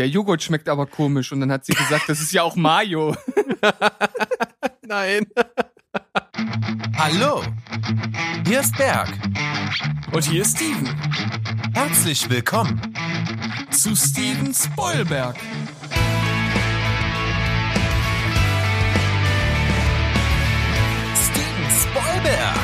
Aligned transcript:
der 0.00 0.08
Joghurt 0.08 0.42
schmeckt 0.42 0.70
aber 0.70 0.86
komisch. 0.86 1.30
Und 1.30 1.40
dann 1.40 1.52
hat 1.52 1.66
sie 1.66 1.74
gesagt, 1.74 2.08
das 2.08 2.20
ist 2.20 2.32
ja 2.32 2.42
auch 2.42 2.56
Mayo. 2.56 3.14
Nein. 4.82 5.26
Hallo, 6.96 7.42
hier 8.46 8.60
ist 8.60 8.74
Berg. 8.78 9.08
Und 10.10 10.24
hier 10.24 10.40
ist 10.40 10.56
Steven. 10.56 10.88
Herzlich 11.74 12.30
willkommen. 12.30 12.80
Zu 13.70 13.94
Steven 13.94 14.54
Spoilberg. 14.54 15.36
Steven 21.14 21.70
Spoilberg. 21.78 22.59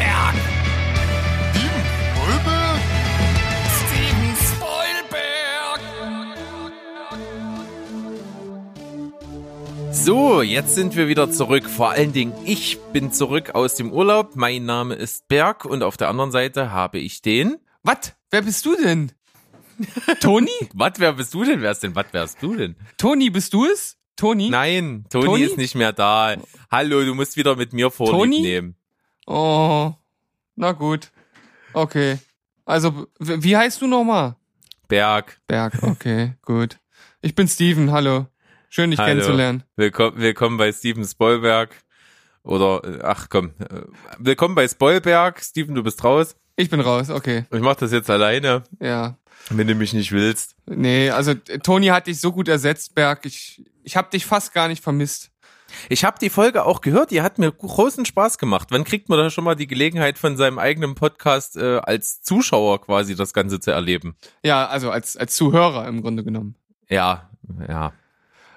Spoilberg. 0.00 0.34
Steven 1.44 1.84
Spoilberg. 1.92 2.80
Steven 3.76 4.34
Spoilberg. 4.36 5.80
So, 9.92 10.40
jetzt 10.42 10.74
sind 10.74 10.96
wir 10.96 11.08
wieder 11.08 11.30
zurück. 11.30 11.68
Vor 11.68 11.90
allen 11.90 12.12
Dingen, 12.14 12.32
ich 12.46 12.78
bin 12.94 13.12
zurück 13.12 13.54
aus 13.54 13.74
dem 13.74 13.92
Urlaub. 13.92 14.36
Mein 14.36 14.64
Name 14.64 14.94
ist 14.94 15.28
Berg 15.28 15.66
und 15.66 15.82
auf 15.82 15.96
der 15.98 16.08
anderen 16.08 16.30
Seite 16.32 16.70
habe 16.72 16.98
ich 16.98 17.20
den. 17.20 17.58
Was? 17.82 18.14
Wer 18.30 18.42
bist 18.42 18.64
du 18.64 18.76
denn? 18.76 19.12
Toni? 20.20 20.50
Was, 20.74 20.92
wer 20.98 21.12
bist 21.14 21.34
du 21.34 21.44
denn? 21.44 21.60
Wer 21.60 21.72
ist 21.72 21.82
denn? 21.82 21.94
Was 21.94 22.06
wärst 22.12 22.42
du 22.42 22.56
denn? 22.56 22.76
Toni, 22.96 23.28
bist 23.30 23.52
du 23.52 23.66
es? 23.66 23.98
Toni? 24.16 24.48
Nein, 24.50 25.04
Toni, 25.10 25.24
Toni? 25.26 25.42
ist 25.42 25.56
nicht 25.56 25.74
mehr 25.74 25.92
da. 25.92 26.36
Hallo, 26.70 27.02
du 27.04 27.14
musst 27.14 27.36
wieder 27.38 27.56
mit 27.56 27.72
mir 27.72 27.90
Vorlieb 27.90 28.12
Toni? 28.18 28.40
nehmen. 28.42 28.76
Oh, 29.26 29.92
na 30.56 30.72
gut. 30.72 31.10
Okay. 31.72 32.18
Also, 32.64 33.06
wie 33.18 33.56
heißt 33.56 33.80
du 33.82 33.86
nochmal? 33.86 34.36
Berg, 34.88 35.40
Berg, 35.46 35.82
okay, 35.82 36.34
gut. 36.42 36.78
Ich 37.20 37.34
bin 37.34 37.46
Steven, 37.48 37.92
hallo. 37.92 38.26
Schön, 38.68 38.90
dich 38.90 38.98
Hallo. 39.00 39.08
kennenzulernen. 39.10 39.64
willkommen, 39.76 40.16
willkommen 40.18 40.56
bei 40.56 40.72
Steven 40.72 41.04
Spoilberg. 41.04 41.74
Oder, 42.42 42.82
äh, 42.84 43.00
ach 43.02 43.28
komm, 43.28 43.52
äh, 43.58 43.82
willkommen 44.18 44.54
bei 44.54 44.66
Spoilberg. 44.66 45.40
Steven, 45.42 45.74
du 45.74 45.82
bist 45.82 46.02
raus. 46.04 46.36
Ich 46.56 46.70
bin 46.70 46.80
raus, 46.80 47.10
okay. 47.10 47.44
Ich 47.52 47.60
mach 47.60 47.76
das 47.76 47.92
jetzt 47.92 48.10
alleine, 48.10 48.62
Ja. 48.80 49.16
wenn 49.48 49.66
du 49.66 49.74
mich 49.74 49.92
nicht 49.92 50.12
willst. 50.12 50.54
Nee, 50.66 51.10
also 51.10 51.34
Toni 51.34 51.86
hat 51.88 52.06
dich 52.06 52.20
so 52.20 52.32
gut 52.32 52.48
ersetzt, 52.48 52.94
Berg. 52.94 53.24
Ich, 53.26 53.64
ich 53.82 53.96
hab 53.96 54.10
dich 54.10 54.24
fast 54.26 54.52
gar 54.52 54.68
nicht 54.68 54.82
vermisst. 54.82 55.30
Ich 55.88 56.04
habe 56.04 56.18
die 56.20 56.30
Folge 56.30 56.64
auch 56.64 56.80
gehört, 56.80 57.10
die 57.10 57.22
hat 57.22 57.38
mir 57.38 57.50
großen 57.50 58.04
Spaß 58.04 58.38
gemacht. 58.38 58.68
Wann 58.70 58.84
kriegt 58.84 59.08
man 59.08 59.18
da 59.18 59.30
schon 59.30 59.44
mal 59.44 59.54
die 59.54 59.66
Gelegenheit 59.66 60.18
von 60.18 60.36
seinem 60.36 60.58
eigenen 60.58 60.94
Podcast 60.94 61.56
äh, 61.56 61.78
als 61.78 62.22
Zuschauer 62.22 62.80
quasi 62.82 63.14
das 63.14 63.32
Ganze 63.32 63.60
zu 63.60 63.70
erleben? 63.70 64.16
Ja, 64.42 64.66
also 64.66 64.90
als, 64.90 65.16
als 65.16 65.34
Zuhörer 65.34 65.86
im 65.88 66.02
Grunde 66.02 66.24
genommen. 66.24 66.56
Ja, 66.88 67.30
ja. 67.68 67.92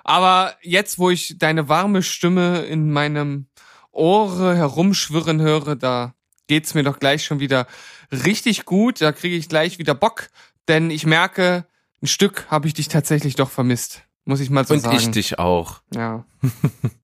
Aber 0.03 0.53
jetzt, 0.61 0.99
wo 0.99 1.09
ich 1.09 1.37
deine 1.37 1.69
warme 1.69 2.03
Stimme 2.03 2.63
in 2.63 2.91
meinem 2.91 3.47
Ohre 3.91 4.55
herumschwirren 4.55 5.41
höre, 5.41 5.75
da 5.75 6.13
geht's 6.47 6.73
mir 6.73 6.83
doch 6.83 6.99
gleich 6.99 7.23
schon 7.23 7.39
wieder 7.39 7.67
richtig 8.11 8.65
gut. 8.65 9.01
Da 9.01 9.11
kriege 9.11 9.35
ich 9.35 9.47
gleich 9.47 9.79
wieder 9.79 9.95
Bock, 9.95 10.29
denn 10.67 10.89
ich 10.89 11.05
merke, 11.05 11.65
ein 12.01 12.07
Stück 12.07 12.47
habe 12.49 12.67
ich 12.67 12.73
dich 12.73 12.89
tatsächlich 12.89 13.35
doch 13.35 13.49
vermisst. 13.49 14.03
Muss 14.25 14.39
ich 14.39 14.49
mal 14.49 14.65
so 14.65 14.73
Und 14.73 14.81
sagen. 14.81 14.97
ich 14.97 15.11
dich 15.11 15.39
auch. 15.39 15.81
Ja. 15.93 16.25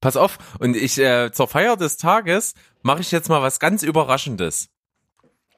Pass 0.00 0.16
auf, 0.16 0.38
und 0.60 0.76
ich 0.76 0.98
äh, 0.98 1.32
zur 1.32 1.48
Feier 1.48 1.76
des 1.76 1.96
Tages 1.96 2.54
mache 2.82 3.00
ich 3.00 3.10
jetzt 3.10 3.28
mal 3.28 3.42
was 3.42 3.58
ganz 3.58 3.82
Überraschendes. 3.82 4.68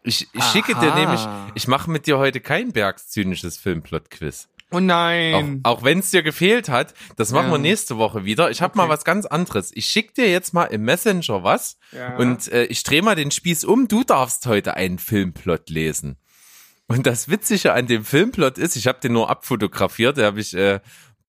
Ich, 0.03 0.28
ich 0.32 0.44
schicke 0.44 0.75
dir 0.76 0.94
nämlich, 0.94 1.20
ich 1.54 1.69
mache 1.69 1.91
mit 1.91 2.06
dir 2.06 2.16
heute 2.19 2.41
kein 2.41 2.72
bergszynisches 2.72 3.59
Filmplot-Quiz. 3.59 4.48
Oh 4.72 4.76
Auch, 4.76 4.81
nein. 4.81 5.60
auch 5.64 5.82
wenn 5.82 5.98
es 5.98 6.10
dir 6.10 6.22
gefehlt 6.22 6.69
hat, 6.70 6.94
das 7.16 7.32
machen 7.32 7.47
Ja. 7.48 7.53
wir 7.54 7.59
nächste 7.59 7.98
Woche 7.98 8.25
wieder. 8.25 8.50
Ich 8.50 8.62
habe 8.62 8.76
mal 8.78 8.84
Okay. 8.84 8.92
was 8.92 9.04
ganz 9.04 9.26
anderes. 9.26 9.72
Ich 9.75 9.87
schick 9.87 10.14
dir 10.14 10.31
jetzt 10.31 10.54
mal 10.54 10.64
im 10.66 10.84
Messenger 10.84 11.43
was 11.43 11.76
Ja. 11.93 12.16
und 12.16 12.48
äh, 12.53 12.64
ich 12.66 12.82
drehe 12.82 13.03
mal 13.03 13.16
den 13.16 13.31
Spieß 13.32 13.64
um. 13.64 13.88
Du 13.88 14.04
darfst 14.04 14.47
heute 14.47 14.75
einen 14.75 14.98
Filmplot 14.98 15.69
lesen. 15.69 16.16
Und 16.87 17.06
das 17.06 17.28
Witzige 17.28 17.72
an 17.75 17.87
dem 17.87 18.04
Filmplot 18.04 18.59
ist, 18.59 18.75
ich 18.76 18.87
habe 18.87 19.00
den 19.00 19.12
nur 19.12 19.28
abfotografiert, 19.28 20.16
der 20.16 20.26
habe 20.26 20.41
ich 20.41 20.54
äh, 20.54 20.81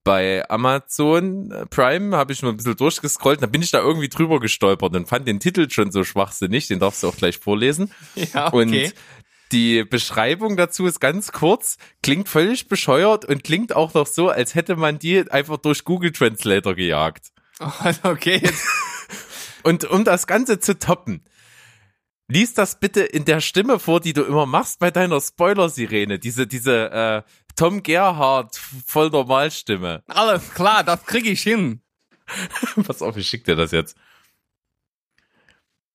bei 0.03 0.49
Amazon 0.49 1.53
Prime, 1.69 2.15
habe 2.15 2.33
ich 2.33 2.41
nur 2.41 2.51
ein 2.51 2.57
bisschen 2.57 2.75
durchgescrollt, 2.75 3.41
dann 3.41 3.51
bin 3.51 3.61
ich 3.61 3.71
da 3.71 3.79
irgendwie 3.79 4.09
drüber 4.09 4.39
gestolpert 4.39 4.95
und 4.95 5.07
fand 5.07 5.27
den 5.27 5.39
Titel 5.39 5.69
schon 5.69 5.91
so 5.91 6.03
schwachsinnig, 6.03 6.67
den 6.67 6.79
darfst 6.79 7.03
du 7.03 7.07
auch 7.07 7.15
gleich 7.15 7.37
vorlesen. 7.37 7.91
ja, 8.15 8.47
okay. 8.47 8.85
Und 8.85 8.93
die 9.51 9.83
Beschreibung 9.83 10.55
dazu 10.57 10.85
ist 10.85 10.99
ganz 10.99 11.31
kurz, 11.31 11.77
klingt 12.01 12.29
völlig 12.29 12.67
bescheuert 12.67 13.25
und 13.25 13.43
klingt 13.43 13.75
auch 13.75 13.93
noch 13.93 14.07
so, 14.07 14.29
als 14.29 14.55
hätte 14.55 14.75
man 14.75 14.97
die 14.97 15.29
einfach 15.29 15.57
durch 15.57 15.83
Google 15.83 16.11
Translator 16.11 16.73
gejagt. 16.73 17.31
okay, 18.03 18.39
jetzt. 18.41 18.65
Und 19.63 19.85
um 19.85 20.03
das 20.03 20.25
Ganze 20.25 20.59
zu 20.59 20.79
toppen, 20.79 21.23
lies 22.27 22.53
das 22.53 22.79
bitte 22.79 23.01
in 23.01 23.25
der 23.25 23.41
Stimme 23.41 23.77
vor, 23.77 23.99
die 23.99 24.13
du 24.13 24.23
immer 24.23 24.45
machst 24.45 24.79
bei 24.79 24.89
deiner 24.89 25.19
Spoiler-Sirene. 25.19 26.17
Diese, 26.17 26.47
diese 26.47 26.91
äh, 26.91 27.31
Tom 27.61 27.83
Gerhardt 27.83 28.59
voll 28.87 29.11
Normalstimme. 29.11 30.01
Alles 30.07 30.51
klar, 30.55 30.83
das 30.83 31.05
krieg 31.05 31.27
ich 31.27 31.43
hin. 31.43 31.83
Pass 32.87 33.03
auf, 33.03 33.15
ich 33.17 33.27
schick 33.27 33.45
dir 33.45 33.55
das 33.55 33.69
jetzt. 33.69 33.95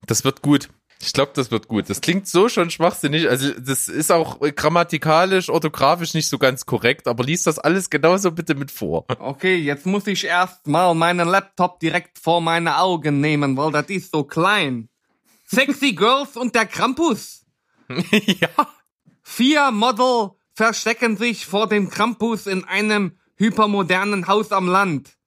Das 0.06 0.22
wird 0.22 0.43
gut. 0.43 0.69
Ich 1.03 1.12
glaube, 1.12 1.32
das 1.34 1.50
wird 1.50 1.66
gut. 1.66 1.91
Das 1.91 2.00
klingt 2.00 2.28
so 2.28 2.49
schon 2.49 2.71
schwachsinnig. 2.71 3.28
Also, 3.28 3.50
das 3.59 3.88
ist 3.88 4.12
auch 4.12 4.38
grammatikalisch, 4.38 5.49
orthografisch 5.49 6.15
nicht 6.15 6.28
so 6.28 6.38
ganz 6.38 6.66
korrekt, 6.66 7.09
aber 7.09 7.25
lies 7.25 7.43
das 7.43 7.59
alles 7.59 7.91
genauso 7.91 8.31
bitte 8.31 8.54
mit 8.54 8.71
vor. 8.71 9.04
Okay, 9.19 9.56
jetzt 9.56 9.87
muss 9.87 10.06
ich 10.06 10.22
erst 10.22 10.69
mal 10.69 10.94
meinen 10.94 11.27
Laptop 11.27 11.81
direkt 11.81 12.21
vor 12.21 12.41
meine 12.41 12.78
Augen 12.78 13.21
nehmen, 13.21 13.56
weil 13.56 13.72
das 13.72 13.88
ist 13.88 14.12
so 14.12 14.22
klein. 14.22 14.88
Sexy 15.47 15.94
Girls 15.94 16.37
und 16.37 16.54
der 16.54 16.66
Krampus. 16.66 17.44
ja. 17.88 18.50
Vier 19.25 19.72
Model 19.72 20.31
verstecken 20.56 21.17
sich 21.19 21.47
vor 21.47 21.69
dem 21.69 21.91
Krampus 21.91 22.47
in 22.47 22.65
einem 22.65 23.19
hypermodernen 23.37 24.27
Haus 24.27 24.53
am 24.53 24.67
Land. 24.67 25.19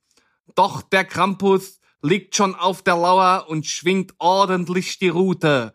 Doch 0.56 0.82
der 0.82 1.06
Krampus 1.06 1.80
liegt 2.02 2.36
schon 2.36 2.56
auf 2.56 2.82
der 2.82 2.96
Lauer 2.96 3.46
und 3.48 3.68
schwingt 3.68 4.16
ordentlich 4.18 4.98
die 4.98 5.10
Rute. 5.10 5.74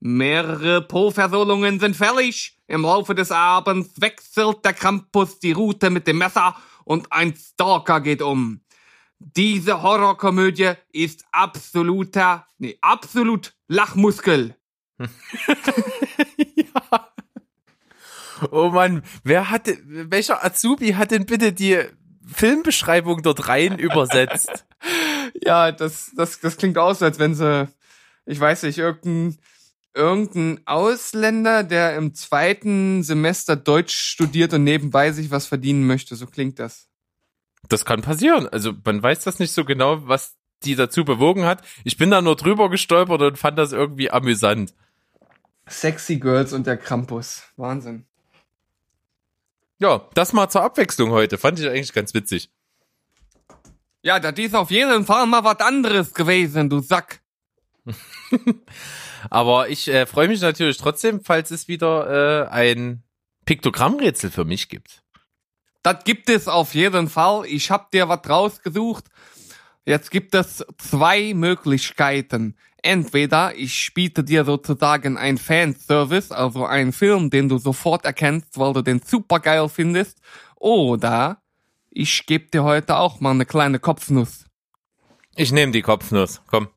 Mehrere 0.00 0.80
Po-Versohlungen 0.80 1.78
sind 1.78 1.94
fällig. 1.94 2.58
Im 2.68 2.82
Laufe 2.82 3.14
des 3.14 3.30
Abends 3.30 4.00
wechselt 4.00 4.64
der 4.64 4.72
Krampus 4.72 5.40
die 5.40 5.52
Route 5.52 5.90
mit 5.90 6.06
dem 6.06 6.16
Messer 6.18 6.56
und 6.84 7.12
ein 7.12 7.36
Stalker 7.36 8.00
geht 8.00 8.22
um. 8.22 8.62
Diese 9.18 9.82
Horrorkomödie 9.82 10.72
ist 10.90 11.26
absoluter, 11.32 12.46
nee, 12.58 12.78
absolut 12.80 13.54
Lachmuskel. 13.68 14.56
Oh 18.50 18.70
Mann, 18.70 19.02
wer 19.24 19.50
hatte, 19.50 19.78
welcher 19.84 20.44
Azubi 20.44 20.92
hat 20.92 21.10
denn 21.10 21.26
bitte 21.26 21.52
die 21.52 21.78
Filmbeschreibung 22.26 23.22
dort 23.22 23.48
rein 23.48 23.78
übersetzt? 23.78 24.66
Ja, 25.42 25.72
das, 25.72 26.12
das, 26.16 26.40
das 26.40 26.56
klingt 26.56 26.78
aus, 26.78 27.02
als 27.02 27.18
wenn 27.18 27.34
sie, 27.34 27.68
ich 28.24 28.38
weiß 28.38 28.64
nicht, 28.64 28.78
irgendein, 28.78 29.38
irgendein 29.94 30.60
Ausländer, 30.66 31.64
der 31.64 31.96
im 31.96 32.14
zweiten 32.14 33.02
Semester 33.02 33.56
Deutsch 33.56 33.94
studiert 33.94 34.52
und 34.52 34.64
nebenbei 34.64 35.12
sich 35.12 35.30
was 35.30 35.46
verdienen 35.46 35.86
möchte. 35.86 36.16
So 36.16 36.26
klingt 36.26 36.58
das. 36.58 36.88
Das 37.68 37.84
kann 37.84 38.02
passieren. 38.02 38.48
Also 38.48 38.72
man 38.84 39.02
weiß 39.02 39.24
das 39.24 39.38
nicht 39.38 39.52
so 39.52 39.64
genau, 39.64 40.06
was 40.06 40.36
die 40.64 40.74
dazu 40.74 41.04
bewogen 41.04 41.44
hat. 41.44 41.62
Ich 41.84 41.96
bin 41.96 42.10
da 42.10 42.22
nur 42.22 42.36
drüber 42.36 42.70
gestolpert 42.70 43.22
und 43.22 43.38
fand 43.38 43.58
das 43.58 43.72
irgendwie 43.72 44.10
amüsant. 44.10 44.74
Sexy 45.68 46.18
Girls 46.18 46.52
und 46.52 46.66
der 46.66 46.76
Krampus. 46.76 47.42
Wahnsinn. 47.56 48.06
Ja, 49.78 50.08
das 50.14 50.32
mal 50.32 50.48
zur 50.48 50.62
Abwechslung 50.62 51.10
heute. 51.10 51.38
Fand 51.38 51.58
ich 51.58 51.68
eigentlich 51.68 51.92
ganz 51.92 52.14
witzig. 52.14 52.50
Ja, 54.02 54.20
das 54.20 54.38
ist 54.38 54.54
auf 54.54 54.70
jeden 54.70 55.04
Fall 55.04 55.26
mal 55.26 55.44
was 55.44 55.58
anderes 55.60 56.14
gewesen, 56.14 56.70
du 56.70 56.80
Sack. 56.80 57.20
Aber 59.30 59.68
ich 59.68 59.88
äh, 59.88 60.06
freue 60.06 60.28
mich 60.28 60.40
natürlich 60.40 60.78
trotzdem, 60.78 61.22
falls 61.22 61.50
es 61.50 61.68
wieder 61.68 62.46
äh, 62.46 62.48
ein 62.48 63.02
Piktogrammrätsel 63.44 64.30
für 64.30 64.44
mich 64.44 64.68
gibt. 64.68 65.02
Das 65.82 66.04
gibt 66.04 66.30
es 66.30 66.48
auf 66.48 66.74
jeden 66.74 67.08
Fall. 67.08 67.46
Ich 67.46 67.70
hab 67.70 67.90
dir 67.90 68.08
was 68.08 68.28
rausgesucht. 68.28 69.04
Jetzt 69.84 70.10
gibt 70.10 70.34
es 70.34 70.64
zwei 70.78 71.32
Möglichkeiten. 71.34 72.56
Entweder 72.86 73.52
ich 73.56 73.92
biete 73.94 74.22
dir 74.22 74.44
sozusagen 74.44 75.18
ein 75.18 75.38
Fanservice, 75.38 76.30
also 76.32 76.64
einen 76.66 76.92
Film, 76.92 77.30
den 77.30 77.48
du 77.48 77.58
sofort 77.58 78.04
erkennst, 78.04 78.58
weil 78.60 78.72
du 78.74 78.82
den 78.82 79.00
super 79.04 79.40
geil 79.40 79.68
findest, 79.68 80.20
oder 80.54 81.42
Ich 81.90 82.26
geb 82.26 82.52
dir 82.52 82.62
heute 82.62 82.96
auch 82.96 83.18
mal 83.20 83.32
eine 83.32 83.44
kleine 83.44 83.80
Kopfnuss. 83.80 84.44
Ich 85.34 85.50
nehme 85.50 85.72
die 85.72 85.82
Kopfnuss. 85.82 86.42
Komm, 86.46 86.68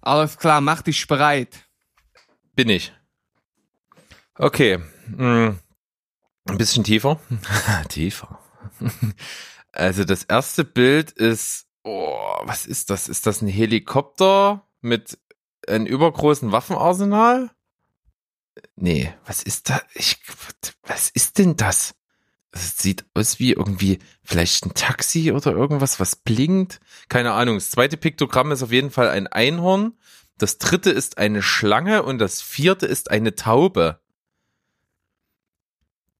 Alles 0.00 0.38
klar, 0.38 0.62
mach 0.62 0.80
dich 0.80 1.06
bereit. 1.06 1.68
bin 2.54 2.70
ich. 2.70 2.92
Okay. 4.38 4.78
mm, 5.08 5.58
Ein 6.48 6.58
bisschen 6.58 6.82
tiefer. 6.84 7.20
tiefer. 7.90 8.38
Also 9.72 10.04
das 10.04 10.24
erste 10.24 10.64
Bild 10.64 11.10
ist, 11.10 11.66
oh, 11.84 12.16
was 12.44 12.64
ist 12.64 12.88
das? 12.88 13.08
Ist 13.08 13.26
das 13.26 13.42
ein 13.42 13.48
Helikopter 13.48 14.66
mit 14.80 15.18
einem 15.68 15.86
übergroßen 15.86 16.52
Waffenarsenal? 16.52 17.50
Nee, 18.74 19.12
was 19.24 19.42
ist 19.42 19.70
da? 19.70 19.80
Ich, 19.94 20.18
was 20.82 21.10
ist 21.10 21.38
denn 21.38 21.56
das? 21.56 21.94
Es 22.52 22.78
sieht 22.78 23.04
aus 23.12 23.38
wie 23.38 23.52
irgendwie 23.52 23.98
vielleicht 24.24 24.64
ein 24.64 24.72
Taxi 24.74 25.30
oder 25.30 25.52
irgendwas, 25.52 26.00
was 26.00 26.16
blinkt. 26.16 26.80
Keine 27.08 27.32
Ahnung. 27.32 27.56
Das 27.56 27.70
zweite 27.70 27.98
Piktogramm 27.98 28.50
ist 28.50 28.62
auf 28.62 28.72
jeden 28.72 28.90
Fall 28.90 29.10
ein 29.10 29.26
Einhorn. 29.26 29.98
Das 30.38 30.58
dritte 30.58 30.90
ist 30.90 31.18
eine 31.18 31.42
Schlange 31.42 32.02
und 32.02 32.18
das 32.18 32.40
vierte 32.40 32.86
ist 32.86 33.10
eine 33.10 33.34
Taube. 33.34 34.00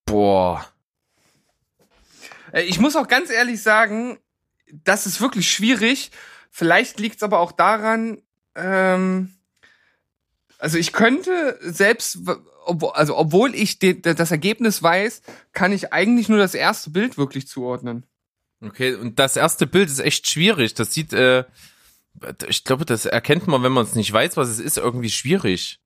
Boah. 0.04 0.66
Äh, 2.52 2.62
Ich 2.62 2.81
muss 2.81 2.96
auch 2.96 3.08
ganz 3.08 3.31
ehrlich 3.31 3.62
sagen, 3.62 4.19
das 4.84 5.06
ist 5.06 5.20
wirklich 5.20 5.50
schwierig. 5.50 6.10
Vielleicht 6.50 7.00
liegt 7.00 7.16
es 7.16 7.22
aber 7.22 7.40
auch 7.40 7.52
daran, 7.52 8.22
ähm, 8.54 9.35
also 10.58 10.78
ich 10.78 10.92
könnte 10.92 11.58
selbst, 11.60 12.18
also 12.94 13.16
obwohl 13.16 13.54
ich 13.54 13.78
das 13.78 14.30
Ergebnis 14.30 14.82
weiß, 14.82 15.22
kann 15.52 15.72
ich 15.72 15.92
eigentlich 15.92 16.28
nur 16.28 16.38
das 16.38 16.54
erste 16.54 16.90
Bild 16.90 17.18
wirklich 17.18 17.46
zuordnen. 17.46 18.04
Okay, 18.62 18.94
und 18.94 19.18
das 19.18 19.36
erste 19.36 19.66
Bild 19.66 19.88
ist 19.90 20.00
echt 20.00 20.28
schwierig. 20.28 20.74
Das 20.74 20.92
sieht, 20.92 21.12
äh, 21.12 21.44
ich 22.48 22.64
glaube, 22.64 22.86
das 22.86 23.04
erkennt 23.04 23.46
man, 23.46 23.62
wenn 23.62 23.72
man 23.72 23.84
es 23.84 23.94
nicht 23.94 24.12
weiß, 24.12 24.36
was 24.36 24.48
es 24.48 24.60
ist, 24.60 24.78
irgendwie 24.78 25.10
schwierig. 25.10 25.80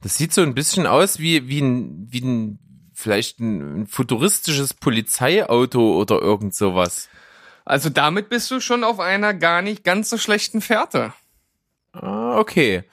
Das 0.00 0.16
sieht 0.16 0.32
so 0.32 0.42
ein 0.42 0.54
bisschen 0.54 0.86
aus 0.86 1.18
wie, 1.18 1.48
wie 1.48 1.60
ein, 1.60 2.06
wie 2.10 2.20
ein, 2.20 2.58
vielleicht 2.94 3.40
ein, 3.40 3.82
ein 3.82 3.86
futuristisches 3.86 4.74
Polizeiauto 4.74 6.00
oder 6.00 6.20
irgend 6.20 6.54
sowas. 6.54 7.08
Also 7.64 7.90
damit 7.90 8.28
bist 8.28 8.50
du 8.50 8.60
schon 8.60 8.84
auf 8.84 8.98
einer 8.98 9.34
gar 9.34 9.62
nicht 9.62 9.84
ganz 9.84 10.10
so 10.10 10.18
schlechten 10.18 10.60
Fährte. 10.60 11.12
Ah, 11.92 12.38
okay. 12.38 12.84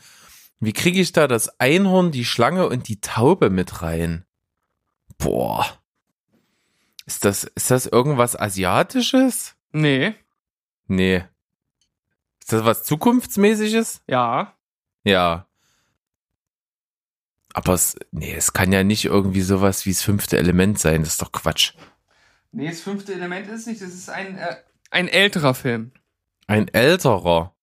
Wie 0.59 0.73
kriege 0.73 0.99
ich 0.99 1.11
da 1.13 1.27
das 1.27 1.59
Einhorn, 1.59 2.11
die 2.11 2.25
Schlange 2.25 2.67
und 2.67 2.87
die 2.87 2.99
Taube 3.01 3.49
mit 3.49 3.81
rein? 3.81 4.25
Boah. 5.17 5.65
Ist 7.05 7.25
das, 7.25 7.43
ist 7.43 7.71
das 7.71 7.85
irgendwas 7.85 8.35
Asiatisches? 8.39 9.55
Nee, 9.71 10.15
Nee. 10.89 11.23
Ist 12.39 12.51
das 12.51 12.65
was 12.65 12.83
Zukunftsmäßiges? 12.83 14.01
ja. 14.07 14.53
Ja. 15.05 15.45
Aber 17.53 17.73
es, 17.73 17.95
nee, 18.11 18.33
es 18.33 18.53
kann 18.53 18.71
ja 18.71 18.83
nicht 18.83 19.05
irgendwie 19.05 19.41
sowas 19.41 19.85
wie 19.85 19.91
das 19.91 20.03
fünfte 20.03 20.37
Element 20.37 20.77
sein. 20.77 21.01
Das 21.01 21.13
ist 21.13 21.21
doch 21.21 21.31
Quatsch. 21.31 21.73
Nee, 22.51 22.69
das 22.69 22.81
fünfte 22.81 23.13
Element 23.13 23.47
ist 23.47 23.65
nicht, 23.65 23.81
das 23.81 23.89
ist 23.89 24.09
ein, 24.09 24.37
äh, 24.37 24.57
ein 24.91 25.07
älterer 25.07 25.55
Film. 25.55 25.91
Ein 26.47 26.67
älterer. 26.67 27.55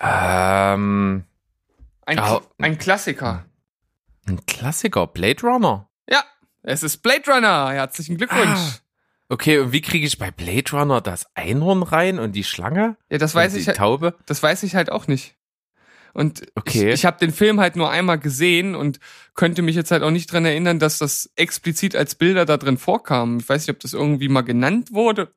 Ähm, 0.00 1.24
Ein, 2.06 2.18
Ah. 2.18 2.40
ein 2.58 2.78
Klassiker. 2.78 3.44
ein 4.26 4.44
Klassiker. 4.46 5.06
Blade 5.06 5.42
Runner. 5.42 5.88
Ja, 6.08 6.22
es 6.62 6.82
ist 6.82 6.98
Blade 6.98 7.22
Runner. 7.30 7.70
Herzlichen 7.72 8.16
Glückwunsch. 8.16 8.58
Ah. 8.58 8.72
Okay, 9.30 9.58
und 9.58 9.72
wie 9.72 9.82
kriege 9.82 10.06
ich 10.06 10.18
bei 10.18 10.30
Blade 10.30 10.70
Runner 10.72 11.00
das 11.02 11.26
Einhorn 11.34 11.82
rein 11.82 12.18
und 12.18 12.32
die 12.32 12.44
Schlange? 12.44 12.96
Ja, 13.10 13.18
das 13.18 13.34
weiß 13.34 13.52
und 13.52 13.58
ich 13.58 13.64
die 13.64 13.68
halt, 13.70 13.78
Taube? 13.78 14.14
das 14.26 14.42
weiß 14.42 14.62
ich 14.62 14.74
halt 14.74 14.90
auch 14.90 15.06
nicht. 15.06 15.34
Und 16.14 16.46
Okay. 16.54 16.88
ich, 16.88 16.94
ich 16.94 17.04
habe 17.04 17.18
den 17.18 17.32
Film 17.32 17.60
halt 17.60 17.76
nur 17.76 17.90
einmal 17.90 18.18
gesehen 18.18 18.74
und 18.74 18.98
könnte 19.34 19.60
mich 19.60 19.76
jetzt 19.76 19.90
halt 19.90 20.02
auch 20.02 20.10
nicht 20.10 20.32
dran 20.32 20.46
erinnern, 20.46 20.78
dass 20.78 20.96
das 20.98 21.30
explizit 21.36 21.94
als 21.94 22.14
Bilder 22.14 22.46
da 22.46 22.56
drin 22.56 22.78
vorkamen. 22.78 23.38
Ich 23.40 23.48
weiß 23.48 23.66
nicht, 23.66 23.74
ob 23.76 23.80
das 23.80 23.92
irgendwie 23.92 24.28
mal 24.30 24.40
genannt 24.42 24.92
wurde 24.92 25.34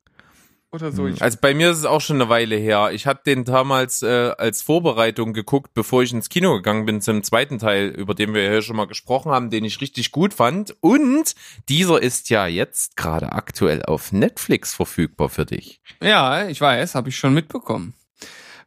oder 0.72 0.90
so. 0.92 1.06
Ich, 1.06 1.20
Also 1.22 1.38
bei 1.40 1.54
mir 1.54 1.70
ist 1.70 1.78
es 1.78 1.84
auch 1.84 2.00
schon 2.00 2.16
eine 2.20 2.28
Weile 2.30 2.56
her. 2.56 2.90
Ich 2.92 3.06
hatte 3.06 3.22
den 3.26 3.44
damals 3.44 4.02
äh, 4.02 4.32
als 4.38 4.62
Vorbereitung 4.62 5.32
geguckt, 5.34 5.72
bevor 5.74 6.02
ich 6.02 6.12
ins 6.12 6.28
Kino 6.28 6.54
gegangen 6.54 6.86
bin 6.86 7.00
zum 7.02 7.22
zweiten 7.22 7.58
Teil, 7.58 7.88
über 7.88 8.14
den 8.14 8.32
wir 8.34 8.48
hier 8.50 8.62
schon 8.62 8.76
mal 8.76 8.86
gesprochen 8.86 9.30
haben, 9.32 9.50
den 9.50 9.64
ich 9.64 9.80
richtig 9.80 10.12
gut 10.12 10.34
fand. 10.34 10.74
Und 10.80 11.34
dieser 11.68 12.02
ist 12.02 12.30
ja 12.30 12.46
jetzt 12.46 12.96
gerade 12.96 13.32
aktuell 13.32 13.82
auf 13.84 14.12
Netflix 14.12 14.74
verfügbar 14.74 15.28
für 15.28 15.44
dich. 15.46 15.80
ja, 16.02 16.48
ich 16.48 16.60
weiß, 16.60 16.94
habe 16.94 17.10
ich 17.10 17.16
schon 17.18 17.34
mitbekommen. 17.34 17.94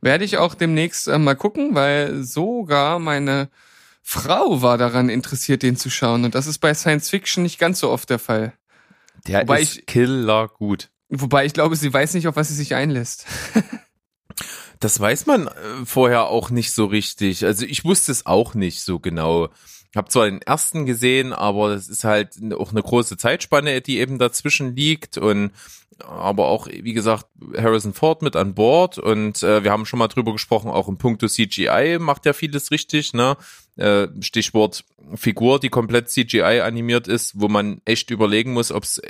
Werde 0.01 0.23
ich 0.25 0.37
auch 0.37 0.53
demnächst 0.53 1.07
äh, 1.07 1.17
mal 1.17 1.35
gucken, 1.35 1.73
weil 1.73 2.23
sogar 2.23 2.99
meine 2.99 3.49
Frau 4.03 4.61
war 4.61 4.77
daran 4.77 5.09
interessiert, 5.09 5.63
den 5.63 5.77
zu 5.77 5.89
schauen. 5.89 6.25
Und 6.25 6.35
das 6.35 6.45
ist 6.45 6.59
bei 6.59 6.75
Science 6.75 7.09
Fiction 7.09 7.41
nicht 7.41 7.57
ganz 7.57 7.79
so 7.79 7.89
oft 7.89 8.11
der 8.11 8.19
Fall. 8.19 8.53
Der 9.25 9.41
Wobei 9.41 9.61
ist 9.61 9.77
ich- 9.79 9.85
killer 9.87 10.47
gut. 10.49 10.89
Wobei 11.09 11.45
ich 11.45 11.53
glaube, 11.53 11.75
sie 11.75 11.93
weiß 11.93 12.13
nicht, 12.13 12.27
auf 12.27 12.35
was 12.35 12.49
sie 12.49 12.55
sich 12.55 12.75
einlässt. 12.75 13.25
Das 14.79 14.99
weiß 14.99 15.25
man 15.25 15.47
äh, 15.47 15.51
vorher 15.85 16.25
auch 16.25 16.49
nicht 16.49 16.73
so 16.73 16.85
richtig. 16.85 17.45
Also 17.45 17.65
ich 17.65 17.85
wusste 17.85 18.11
es 18.11 18.25
auch 18.25 18.53
nicht 18.53 18.81
so 18.81 18.99
genau. 18.99 19.49
Hab 19.95 20.11
zwar 20.11 20.25
den 20.25 20.41
ersten 20.41 20.85
gesehen, 20.85 21.31
aber 21.31 21.69
das 21.73 21.87
ist 21.87 22.03
halt 22.03 22.35
auch 22.53 22.71
eine 22.71 22.83
große 22.83 23.15
Zeitspanne, 23.15 23.79
die 23.79 23.99
eben 23.99 24.19
dazwischen 24.19 24.75
liegt 24.75 25.17
und 25.17 25.51
aber 25.99 26.47
auch, 26.47 26.67
wie 26.67 26.91
gesagt, 26.91 27.27
Harrison 27.55 27.93
Ford 27.93 28.21
mit 28.21 28.35
an 28.35 28.53
Bord 28.53 28.97
und 28.97 29.41
äh, 29.43 29.63
wir 29.63 29.71
haben 29.71 29.85
schon 29.85 29.99
mal 29.99 30.09
drüber 30.09 30.33
gesprochen, 30.33 30.69
auch 30.69 30.89
im 30.89 30.97
Punkto 30.97 31.27
CGI 31.27 31.97
macht 31.99 32.25
ja 32.25 32.33
vieles 32.33 32.71
richtig, 32.71 33.13
ne? 33.13 33.37
Äh, 33.77 34.07
Stichwort 34.21 34.85
Figur, 35.15 35.59
die 35.59 35.69
komplett 35.69 36.09
CGI 36.09 36.61
animiert 36.61 37.07
ist, 37.07 37.39
wo 37.39 37.49
man 37.49 37.81
echt 37.85 38.09
überlegen 38.09 38.53
muss, 38.53 38.71
ob 38.71 38.83
es 38.83 39.01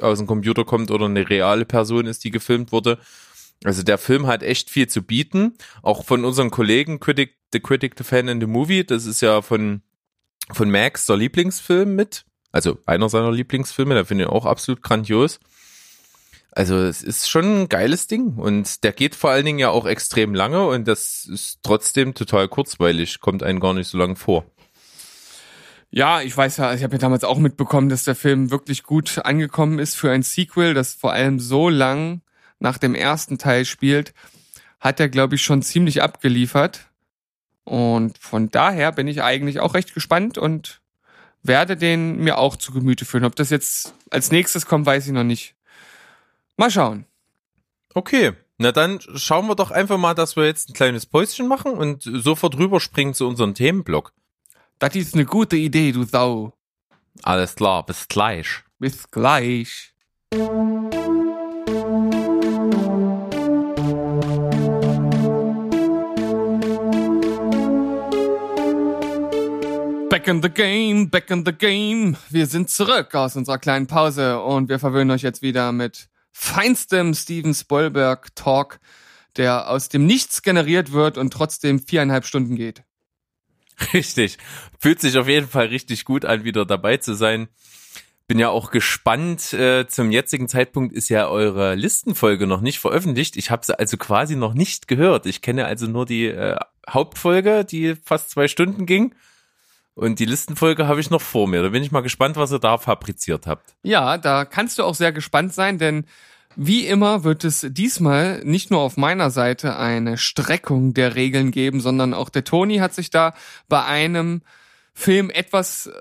aus 0.00 0.18
dem 0.18 0.26
Computer 0.26 0.64
kommt 0.64 0.90
oder 0.90 1.06
eine 1.06 1.28
reale 1.28 1.64
Person 1.64 2.06
ist, 2.06 2.24
die 2.24 2.30
gefilmt 2.30 2.72
wurde. 2.72 2.98
Also 3.64 3.82
der 3.82 3.98
Film 3.98 4.26
hat 4.26 4.42
echt 4.42 4.70
viel 4.70 4.88
zu 4.88 5.02
bieten. 5.02 5.54
Auch 5.82 6.04
von 6.04 6.24
unseren 6.24 6.50
Kollegen 6.50 7.00
Critic, 7.00 7.36
The 7.52 7.60
Critic, 7.60 7.94
The 7.96 8.04
Fan 8.04 8.28
in 8.28 8.40
the 8.40 8.46
Movie, 8.46 8.84
das 8.84 9.06
ist 9.06 9.20
ja 9.20 9.42
von, 9.42 9.82
von 10.50 10.70
Max 10.70 11.06
der 11.06 11.16
Lieblingsfilm 11.16 11.94
mit. 11.94 12.24
Also 12.50 12.78
einer 12.86 13.08
seiner 13.08 13.30
Lieblingsfilme, 13.30 13.94
der 13.94 14.04
finde 14.04 14.24
ich 14.24 14.30
auch 14.30 14.46
absolut 14.46 14.82
grandios. 14.82 15.38
Also 16.54 16.76
es 16.76 17.02
ist 17.02 17.30
schon 17.30 17.62
ein 17.62 17.68
geiles 17.70 18.08
Ding 18.08 18.34
und 18.36 18.84
der 18.84 18.92
geht 18.92 19.14
vor 19.14 19.30
allen 19.30 19.46
Dingen 19.46 19.58
ja 19.58 19.70
auch 19.70 19.86
extrem 19.86 20.34
lange 20.34 20.66
und 20.66 20.86
das 20.86 21.24
ist 21.24 21.60
trotzdem 21.62 22.12
total 22.12 22.46
kurzweilig, 22.46 23.20
kommt 23.20 23.42
einem 23.42 23.58
gar 23.58 23.72
nicht 23.72 23.88
so 23.88 23.96
lang 23.96 24.16
vor. 24.16 24.44
Ja, 25.90 26.20
ich 26.20 26.36
weiß 26.36 26.58
ja, 26.58 26.74
ich 26.74 26.82
habe 26.82 26.94
ja 26.94 26.98
damals 26.98 27.24
auch 27.24 27.38
mitbekommen, 27.38 27.88
dass 27.88 28.04
der 28.04 28.14
Film 28.14 28.50
wirklich 28.50 28.82
gut 28.82 29.18
angekommen 29.24 29.78
ist 29.78 29.94
für 29.94 30.10
ein 30.10 30.22
Sequel, 30.22 30.74
das 30.74 30.92
vor 30.92 31.12
allem 31.12 31.40
so 31.40 31.70
lang 31.70 32.20
nach 32.58 32.76
dem 32.76 32.94
ersten 32.94 33.38
Teil 33.38 33.64
spielt, 33.64 34.12
hat 34.78 35.00
er, 35.00 35.08
glaube 35.08 35.36
ich, 35.36 35.42
schon 35.42 35.62
ziemlich 35.62 36.02
abgeliefert. 36.02 36.88
Und 37.64 38.18
von 38.18 38.50
daher 38.50 38.92
bin 38.92 39.06
ich 39.06 39.22
eigentlich 39.22 39.60
auch 39.60 39.74
recht 39.74 39.94
gespannt 39.94 40.36
und 40.36 40.80
werde 41.42 41.76
den 41.76 42.18
mir 42.18 42.38
auch 42.38 42.56
zu 42.56 42.72
Gemüte 42.72 43.04
führen. 43.04 43.24
Ob 43.24 43.36
das 43.36 43.50
jetzt 43.50 43.94
als 44.10 44.30
nächstes 44.30 44.66
kommt, 44.66 44.86
weiß 44.86 45.06
ich 45.06 45.12
noch 45.12 45.24
nicht. 45.24 45.54
Mal 46.56 46.70
schauen. 46.70 47.06
Okay, 47.94 48.32
na 48.58 48.72
dann 48.72 49.00
schauen 49.14 49.46
wir 49.46 49.54
doch 49.54 49.70
einfach 49.70 49.98
mal, 49.98 50.14
dass 50.14 50.36
wir 50.36 50.44
jetzt 50.44 50.68
ein 50.68 50.74
kleines 50.74 51.06
Päuschen 51.06 51.48
machen 51.48 51.72
und 51.72 52.02
sofort 52.02 52.58
rüberspringen 52.58 53.14
zu 53.14 53.26
unserem 53.26 53.54
Themenblock. 53.54 54.12
Das 54.78 54.94
ist 54.94 55.14
eine 55.14 55.24
gute 55.24 55.56
Idee, 55.56 55.92
du 55.92 56.04
Sau. 56.04 56.52
Alles 57.22 57.54
klar, 57.54 57.86
bis 57.86 58.06
gleich. 58.08 58.62
Bis 58.78 59.10
gleich. 59.10 59.94
Back 70.10 70.28
in 70.28 70.42
the 70.42 70.50
game, 70.50 71.08
back 71.08 71.30
in 71.30 71.44
the 71.46 71.52
game. 71.52 72.16
Wir 72.28 72.46
sind 72.46 72.68
zurück 72.68 73.14
aus 73.14 73.36
unserer 73.36 73.58
kleinen 73.58 73.86
Pause 73.86 74.40
und 74.42 74.68
wir 74.68 74.78
verwöhnen 74.78 75.10
euch 75.10 75.22
jetzt 75.22 75.40
wieder 75.40 75.72
mit 75.72 76.10
feinstem 76.32 77.14
Steven 77.14 77.54
Spielberg 77.54 78.34
Talk, 78.34 78.80
der 79.36 79.70
aus 79.70 79.88
dem 79.88 80.06
Nichts 80.06 80.42
generiert 80.42 80.92
wird 80.92 81.18
und 81.18 81.32
trotzdem 81.32 81.80
viereinhalb 81.80 82.26
Stunden 82.26 82.56
geht. 82.56 82.82
Richtig. 83.92 84.38
Fühlt 84.78 85.00
sich 85.00 85.16
auf 85.18 85.28
jeden 85.28 85.48
Fall 85.48 85.66
richtig 85.66 86.04
gut 86.04 86.24
an, 86.24 86.44
wieder 86.44 86.64
dabei 86.64 86.98
zu 86.98 87.14
sein. 87.14 87.48
Bin 88.26 88.38
ja 88.38 88.48
auch 88.48 88.70
gespannt. 88.70 89.52
Äh, 89.52 89.86
zum 89.88 90.10
jetzigen 90.10 90.48
Zeitpunkt 90.48 90.94
ist 90.94 91.08
ja 91.08 91.28
eure 91.28 91.74
Listenfolge 91.74 92.46
noch 92.46 92.60
nicht 92.60 92.78
veröffentlicht. 92.78 93.36
Ich 93.36 93.50
habe 93.50 93.64
sie 93.64 93.78
also 93.78 93.96
quasi 93.96 94.36
noch 94.36 94.54
nicht 94.54 94.88
gehört. 94.88 95.26
Ich 95.26 95.42
kenne 95.42 95.66
also 95.66 95.86
nur 95.86 96.06
die 96.06 96.26
äh, 96.26 96.56
Hauptfolge, 96.88 97.64
die 97.64 97.96
fast 97.96 98.30
zwei 98.30 98.48
Stunden 98.48 98.86
ging. 98.86 99.14
Und 99.94 100.18
die 100.18 100.24
Listenfolge 100.24 100.86
habe 100.86 101.00
ich 101.00 101.10
noch 101.10 101.20
vor 101.20 101.46
mir. 101.46 101.62
Da 101.62 101.68
bin 101.68 101.82
ich 101.82 101.92
mal 101.92 102.00
gespannt, 102.00 102.36
was 102.36 102.52
ihr 102.52 102.58
da 102.58 102.78
fabriziert 102.78 103.46
habt. 103.46 103.74
Ja, 103.82 104.16
da 104.16 104.44
kannst 104.44 104.78
du 104.78 104.84
auch 104.84 104.94
sehr 104.94 105.12
gespannt 105.12 105.52
sein, 105.52 105.78
denn 105.78 106.06
wie 106.56 106.86
immer 106.86 107.24
wird 107.24 107.44
es 107.44 107.66
diesmal 107.70 108.42
nicht 108.44 108.70
nur 108.70 108.80
auf 108.80 108.96
meiner 108.96 109.30
Seite 109.30 109.76
eine 109.76 110.18
Streckung 110.18 110.94
der 110.94 111.14
Regeln 111.14 111.50
geben, 111.50 111.80
sondern 111.80 112.14
auch 112.14 112.28
der 112.28 112.44
Toni 112.44 112.78
hat 112.78 112.94
sich 112.94 113.10
da 113.10 113.34
bei 113.68 113.84
einem 113.84 114.42
Film 114.94 115.30
etwas 115.30 115.86
äh, 115.86 115.92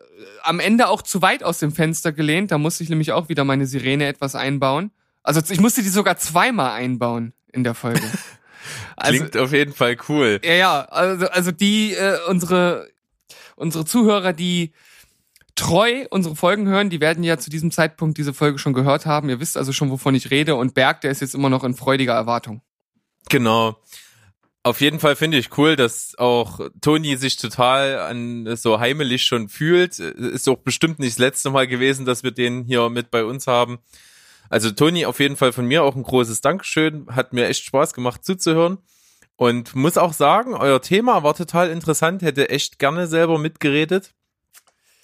am 0.43 0.59
Ende 0.59 0.87
auch 0.87 1.01
zu 1.01 1.21
weit 1.21 1.43
aus 1.43 1.59
dem 1.59 1.71
Fenster 1.71 2.11
gelehnt. 2.11 2.51
Da 2.51 2.57
musste 2.57 2.83
ich 2.83 2.89
nämlich 2.89 3.13
auch 3.13 3.29
wieder 3.29 3.45
meine 3.45 3.65
Sirene 3.65 4.07
etwas 4.07 4.35
einbauen. 4.35 4.91
Also 5.23 5.41
ich 5.49 5.59
musste 5.59 5.83
die 5.83 5.89
sogar 5.89 6.17
zweimal 6.17 6.71
einbauen 6.71 7.33
in 7.51 7.63
der 7.63 7.73
Folge. 7.73 8.01
Also, 8.95 9.17
Klingt 9.17 9.37
auf 9.37 9.53
jeden 9.53 9.73
Fall 9.73 9.97
cool. 10.07 10.39
ja, 10.43 10.53
ja, 10.53 10.81
also, 10.83 11.25
also 11.29 11.51
die, 11.51 11.93
äh, 11.93 12.19
unsere, 12.29 12.90
unsere 13.61 13.85
Zuhörer, 13.85 14.33
die 14.33 14.73
treu 15.55 16.05
unsere 16.09 16.35
Folgen 16.35 16.67
hören, 16.67 16.89
die 16.89 17.01
werden 17.01 17.23
ja 17.23 17.37
zu 17.37 17.49
diesem 17.49 17.71
Zeitpunkt 17.71 18.17
diese 18.17 18.33
Folge 18.33 18.57
schon 18.57 18.73
gehört 18.73 19.05
haben. 19.05 19.29
Ihr 19.29 19.39
wisst 19.39 19.57
also 19.57 19.71
schon, 19.71 19.91
wovon 19.91 20.15
ich 20.15 20.31
rede. 20.31 20.55
Und 20.55 20.73
Berg, 20.73 21.01
der 21.01 21.11
ist 21.11 21.21
jetzt 21.21 21.35
immer 21.35 21.49
noch 21.49 21.63
in 21.63 21.75
freudiger 21.75 22.13
Erwartung. 22.13 22.61
Genau. 23.29 23.77
Auf 24.63 24.81
jeden 24.81 24.99
Fall 24.99 25.15
finde 25.15 25.37
ich 25.37 25.57
cool, 25.57 25.75
dass 25.75 26.15
auch 26.17 26.59
Toni 26.81 27.15
sich 27.17 27.37
total 27.37 27.99
an 27.99 28.55
so 28.55 28.79
heimelig 28.79 29.23
schon 29.23 29.49
fühlt. 29.49 29.99
Ist 29.99 30.47
auch 30.47 30.57
bestimmt 30.57 30.99
nicht 30.99 31.13
das 31.13 31.19
letzte 31.19 31.49
Mal 31.49 31.67
gewesen, 31.67 32.05
dass 32.05 32.23
wir 32.23 32.31
den 32.31 32.65
hier 32.65 32.89
mit 32.89 33.09
bei 33.09 33.23
uns 33.23 33.47
haben. 33.47 33.79
Also 34.49 34.69
Toni, 34.69 35.05
auf 35.05 35.19
jeden 35.19 35.35
Fall 35.35 35.51
von 35.51 35.65
mir 35.65 35.83
auch 35.83 35.95
ein 35.95 36.03
großes 36.03 36.41
Dankeschön. 36.41 37.07
Hat 37.09 37.33
mir 37.33 37.47
echt 37.47 37.63
Spaß 37.63 37.93
gemacht 37.93 38.23
zuzuhören. 38.23 38.77
Und 39.41 39.73
muss 39.73 39.97
auch 39.97 40.13
sagen, 40.13 40.53
euer 40.53 40.83
Thema 40.83 41.23
war 41.23 41.33
total 41.33 41.71
interessant. 41.71 42.21
Hätte 42.21 42.51
echt 42.51 42.77
gerne 42.77 43.07
selber 43.07 43.39
mitgeredet. 43.39 44.13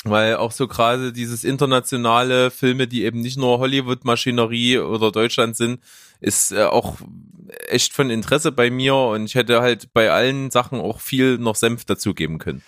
Weil 0.03 0.35
auch 0.35 0.51
so 0.51 0.67
gerade 0.67 1.11
dieses 1.11 1.43
internationale 1.43 2.51
Filme, 2.51 2.87
die 2.87 3.03
eben 3.03 3.21
nicht 3.21 3.39
nur 3.39 3.57
Hollywood-Maschinerie 3.57 4.77
oder 4.77 5.11
Deutschland 5.11 5.57
sind, 5.57 5.79
ist 6.21 6.51
äh, 6.51 6.65
auch 6.65 6.97
echt 7.67 7.93
von 7.93 8.11
Interesse 8.11 8.51
bei 8.51 8.69
mir 8.69 8.93
und 8.93 9.25
ich 9.25 9.33
hätte 9.33 9.61
halt 9.61 9.91
bei 9.91 10.11
allen 10.11 10.51
Sachen 10.51 10.81
auch 10.81 10.99
viel 10.99 11.39
noch 11.39 11.55
Senf 11.55 11.85
dazugeben 11.85 12.37
können. 12.37 12.61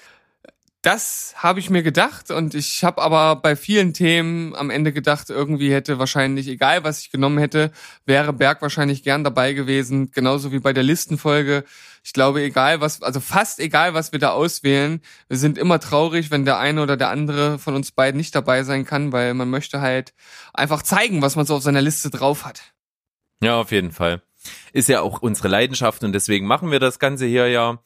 Das 0.81 1.33
habe 1.35 1.59
ich 1.59 1.69
mir 1.69 1.83
gedacht 1.83 2.31
und 2.31 2.55
ich 2.55 2.85
habe 2.85 3.01
aber 3.01 3.35
bei 3.35 3.57
vielen 3.57 3.93
Themen 3.93 4.55
am 4.55 4.69
Ende 4.69 4.93
gedacht, 4.93 5.29
irgendwie 5.29 5.73
hätte 5.73 5.99
wahrscheinlich, 5.99 6.47
egal 6.47 6.85
was 6.85 7.01
ich 7.01 7.11
genommen 7.11 7.37
hätte, 7.37 7.71
wäre 8.05 8.31
Berg 8.31 8.61
wahrscheinlich 8.61 9.03
gern 9.03 9.25
dabei 9.25 9.51
gewesen, 9.51 10.11
genauso 10.11 10.53
wie 10.53 10.59
bei 10.59 10.71
der 10.71 10.83
Listenfolge. 10.83 11.65
Ich 12.01 12.13
glaube, 12.13 12.41
egal 12.41 12.79
was, 12.79 13.01
also 13.01 13.19
fast 13.19 13.59
egal, 13.59 13.93
was 13.93 14.13
wir 14.13 14.19
da 14.19 14.29
auswählen, 14.29 15.01
wir 15.27 15.37
sind 15.37 15.57
immer 15.57 15.81
traurig, 15.81 16.31
wenn 16.31 16.45
der 16.45 16.59
eine 16.59 16.81
oder 16.81 16.95
der 16.95 17.09
andere 17.09 17.59
von 17.59 17.75
uns 17.75 17.91
beiden 17.91 18.17
nicht 18.17 18.33
dabei 18.33 18.63
sein 18.63 18.85
kann, 18.85 19.11
weil 19.11 19.33
man 19.33 19.49
möchte 19.49 19.81
halt 19.81 20.13
einfach 20.53 20.81
zeigen, 20.81 21.21
was 21.21 21.35
man 21.35 21.45
so 21.45 21.55
auf 21.55 21.63
seiner 21.63 21.81
Liste 21.81 22.09
drauf 22.09 22.45
hat. 22.45 22.73
Ja, 23.43 23.59
auf 23.59 23.73
jeden 23.73 23.91
Fall. 23.91 24.21
Ist 24.71 24.87
ja 24.87 25.01
auch 25.01 25.21
unsere 25.21 25.49
Leidenschaft 25.49 26.05
und 26.05 26.13
deswegen 26.13 26.47
machen 26.47 26.71
wir 26.71 26.79
das 26.79 26.99
Ganze 26.99 27.25
hier 27.25 27.49
ja 27.49 27.79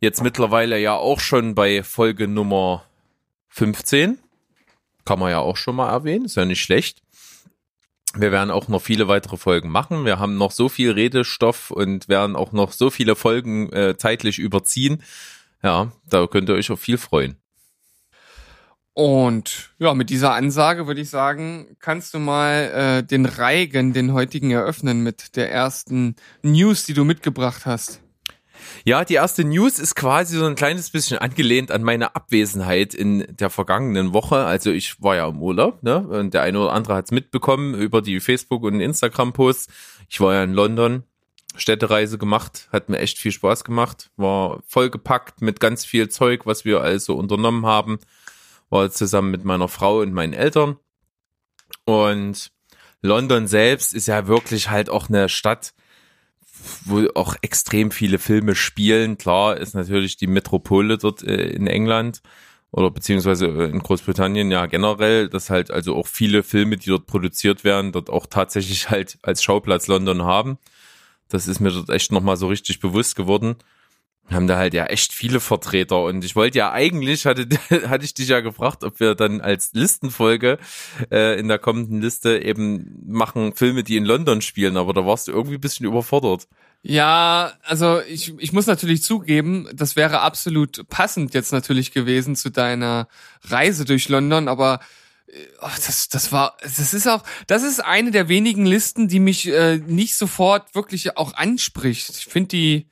jetzt 0.00 0.22
mittlerweile 0.22 0.78
ja 0.78 0.94
auch 0.94 1.20
schon 1.20 1.54
bei 1.54 1.82
Folge 1.82 2.26
Nummer 2.26 2.84
15. 3.48 4.18
Kann 5.04 5.18
man 5.18 5.30
ja 5.30 5.38
auch 5.38 5.56
schon 5.56 5.76
mal 5.76 5.90
erwähnen, 5.90 6.24
ist 6.24 6.36
ja 6.36 6.44
nicht 6.44 6.62
schlecht. 6.62 7.02
Wir 8.14 8.32
werden 8.32 8.50
auch 8.50 8.66
noch 8.66 8.82
viele 8.82 9.06
weitere 9.06 9.36
Folgen 9.36 9.68
machen. 9.68 10.04
Wir 10.04 10.18
haben 10.18 10.36
noch 10.36 10.50
so 10.50 10.68
viel 10.68 10.90
Redestoff 10.90 11.70
und 11.70 12.08
werden 12.08 12.34
auch 12.34 12.50
noch 12.50 12.72
so 12.72 12.90
viele 12.90 13.14
Folgen 13.14 13.72
äh, 13.72 13.96
zeitlich 13.96 14.40
überziehen. 14.40 15.02
Ja, 15.62 15.92
da 16.08 16.26
könnt 16.26 16.48
ihr 16.48 16.56
euch 16.56 16.70
auf 16.72 16.80
viel 16.80 16.98
freuen. 16.98 17.36
Und 18.92 19.70
ja, 19.78 19.94
mit 19.94 20.10
dieser 20.10 20.34
Ansage 20.34 20.88
würde 20.88 21.00
ich 21.00 21.10
sagen, 21.10 21.76
kannst 21.78 22.12
du 22.12 22.18
mal 22.18 22.98
äh, 23.00 23.02
den 23.04 23.26
Reigen, 23.26 23.92
den 23.92 24.12
heutigen 24.12 24.50
eröffnen 24.50 25.02
mit 25.02 25.36
der 25.36 25.52
ersten 25.52 26.16
News, 26.42 26.84
die 26.84 26.94
du 26.94 27.04
mitgebracht 27.04 27.64
hast. 27.64 28.00
Ja, 28.84 29.04
die 29.04 29.14
erste 29.14 29.44
News 29.44 29.78
ist 29.78 29.94
quasi 29.94 30.38
so 30.38 30.46
ein 30.46 30.54
kleines 30.54 30.90
bisschen 30.90 31.18
angelehnt 31.18 31.70
an 31.70 31.82
meine 31.82 32.14
Abwesenheit 32.16 32.94
in 32.94 33.26
der 33.30 33.50
vergangenen 33.50 34.12
Woche. 34.12 34.44
Also 34.44 34.70
ich 34.70 35.02
war 35.02 35.16
ja 35.16 35.28
im 35.28 35.42
Urlaub, 35.42 35.82
ne? 35.82 35.98
Und 36.06 36.34
der 36.34 36.42
eine 36.42 36.60
oder 36.60 36.72
andere 36.72 36.94
hat 36.94 37.06
es 37.06 37.10
mitbekommen 37.10 37.74
über 37.74 38.02
die 38.02 38.20
Facebook- 38.20 38.64
und 38.64 38.80
Instagram-Posts. 38.80 39.68
Ich 40.08 40.20
war 40.20 40.34
ja 40.34 40.44
in 40.44 40.54
London, 40.54 41.04
Städtereise 41.56 42.18
gemacht, 42.18 42.68
hat 42.72 42.88
mir 42.88 42.98
echt 42.98 43.18
viel 43.18 43.32
Spaß 43.32 43.64
gemacht, 43.64 44.10
war 44.16 44.62
vollgepackt 44.66 45.42
mit 45.42 45.60
ganz 45.60 45.84
viel 45.84 46.08
Zeug, 46.08 46.46
was 46.46 46.64
wir 46.64 46.80
also 46.80 47.16
unternommen 47.16 47.66
haben. 47.66 47.98
War 48.68 48.90
zusammen 48.90 49.30
mit 49.30 49.44
meiner 49.44 49.68
Frau 49.68 50.00
und 50.00 50.12
meinen 50.12 50.32
Eltern. 50.32 50.76
Und 51.84 52.52
London 53.02 53.46
selbst 53.46 53.94
ist 53.94 54.06
ja 54.06 54.26
wirklich 54.26 54.70
halt 54.70 54.90
auch 54.90 55.08
eine 55.08 55.28
Stadt, 55.28 55.72
wo 56.84 57.06
auch 57.14 57.36
extrem 57.42 57.90
viele 57.90 58.18
Filme 58.18 58.54
spielen. 58.54 59.18
Klar 59.18 59.56
ist 59.56 59.74
natürlich 59.74 60.16
die 60.16 60.26
Metropole 60.26 60.98
dort 60.98 61.22
äh, 61.22 61.50
in 61.50 61.66
England 61.66 62.22
oder 62.72 62.90
beziehungsweise 62.90 63.46
äh, 63.46 63.70
in 63.70 63.80
Großbritannien 63.80 64.50
ja 64.50 64.66
generell, 64.66 65.28
dass 65.28 65.50
halt 65.50 65.70
also 65.70 65.96
auch 65.96 66.06
viele 66.06 66.42
Filme, 66.42 66.76
die 66.76 66.90
dort 66.90 67.06
produziert 67.06 67.64
werden, 67.64 67.92
dort 67.92 68.10
auch 68.10 68.26
tatsächlich 68.26 68.90
halt 68.90 69.18
als 69.22 69.42
Schauplatz 69.42 69.86
London 69.86 70.22
haben. 70.22 70.58
Das 71.28 71.46
ist 71.46 71.60
mir 71.60 71.70
dort 71.70 71.90
echt 71.90 72.12
nochmal 72.12 72.36
so 72.36 72.48
richtig 72.48 72.80
bewusst 72.80 73.16
geworden. 73.16 73.56
Haben 74.30 74.46
da 74.46 74.56
halt 74.56 74.74
ja 74.74 74.86
echt 74.86 75.12
viele 75.12 75.40
Vertreter 75.40 76.04
und 76.04 76.24
ich 76.24 76.36
wollte 76.36 76.58
ja 76.58 76.72
eigentlich, 76.72 77.26
hatte, 77.26 77.48
hatte 77.88 78.04
ich 78.04 78.14
dich 78.14 78.28
ja 78.28 78.40
gefragt, 78.40 78.84
ob 78.84 79.00
wir 79.00 79.14
dann 79.14 79.40
als 79.40 79.72
Listenfolge 79.72 80.58
äh, 81.10 81.38
in 81.38 81.48
der 81.48 81.58
kommenden 81.58 82.00
Liste 82.00 82.38
eben 82.38 83.02
machen 83.06 83.54
Filme, 83.54 83.82
die 83.82 83.96
in 83.96 84.04
London 84.04 84.40
spielen, 84.40 84.76
aber 84.76 84.92
da 84.92 85.04
warst 85.04 85.28
du 85.28 85.32
irgendwie 85.32 85.56
ein 85.56 85.60
bisschen 85.60 85.86
überfordert. 85.86 86.46
Ja, 86.82 87.52
also 87.62 88.00
ich, 88.00 88.32
ich 88.38 88.52
muss 88.52 88.66
natürlich 88.66 89.02
zugeben, 89.02 89.68
das 89.74 89.96
wäre 89.96 90.20
absolut 90.20 90.88
passend 90.88 91.34
jetzt 91.34 91.52
natürlich 91.52 91.92
gewesen 91.92 92.36
zu 92.36 92.50
deiner 92.50 93.06
Reise 93.42 93.84
durch 93.84 94.08
London, 94.08 94.48
aber 94.48 94.80
äh, 95.26 95.44
oh, 95.60 95.68
das, 95.86 96.08
das 96.08 96.32
war, 96.32 96.56
das 96.62 96.94
ist 96.94 97.06
auch, 97.06 97.22
das 97.46 97.64
ist 97.64 97.84
eine 97.84 98.12
der 98.12 98.28
wenigen 98.28 98.64
Listen, 98.64 99.08
die 99.08 99.20
mich 99.20 99.48
äh, 99.48 99.76
nicht 99.78 100.16
sofort 100.16 100.74
wirklich 100.74 101.18
auch 101.18 101.34
anspricht. 101.34 102.10
Ich 102.10 102.26
finde 102.26 102.48
die, 102.48 102.86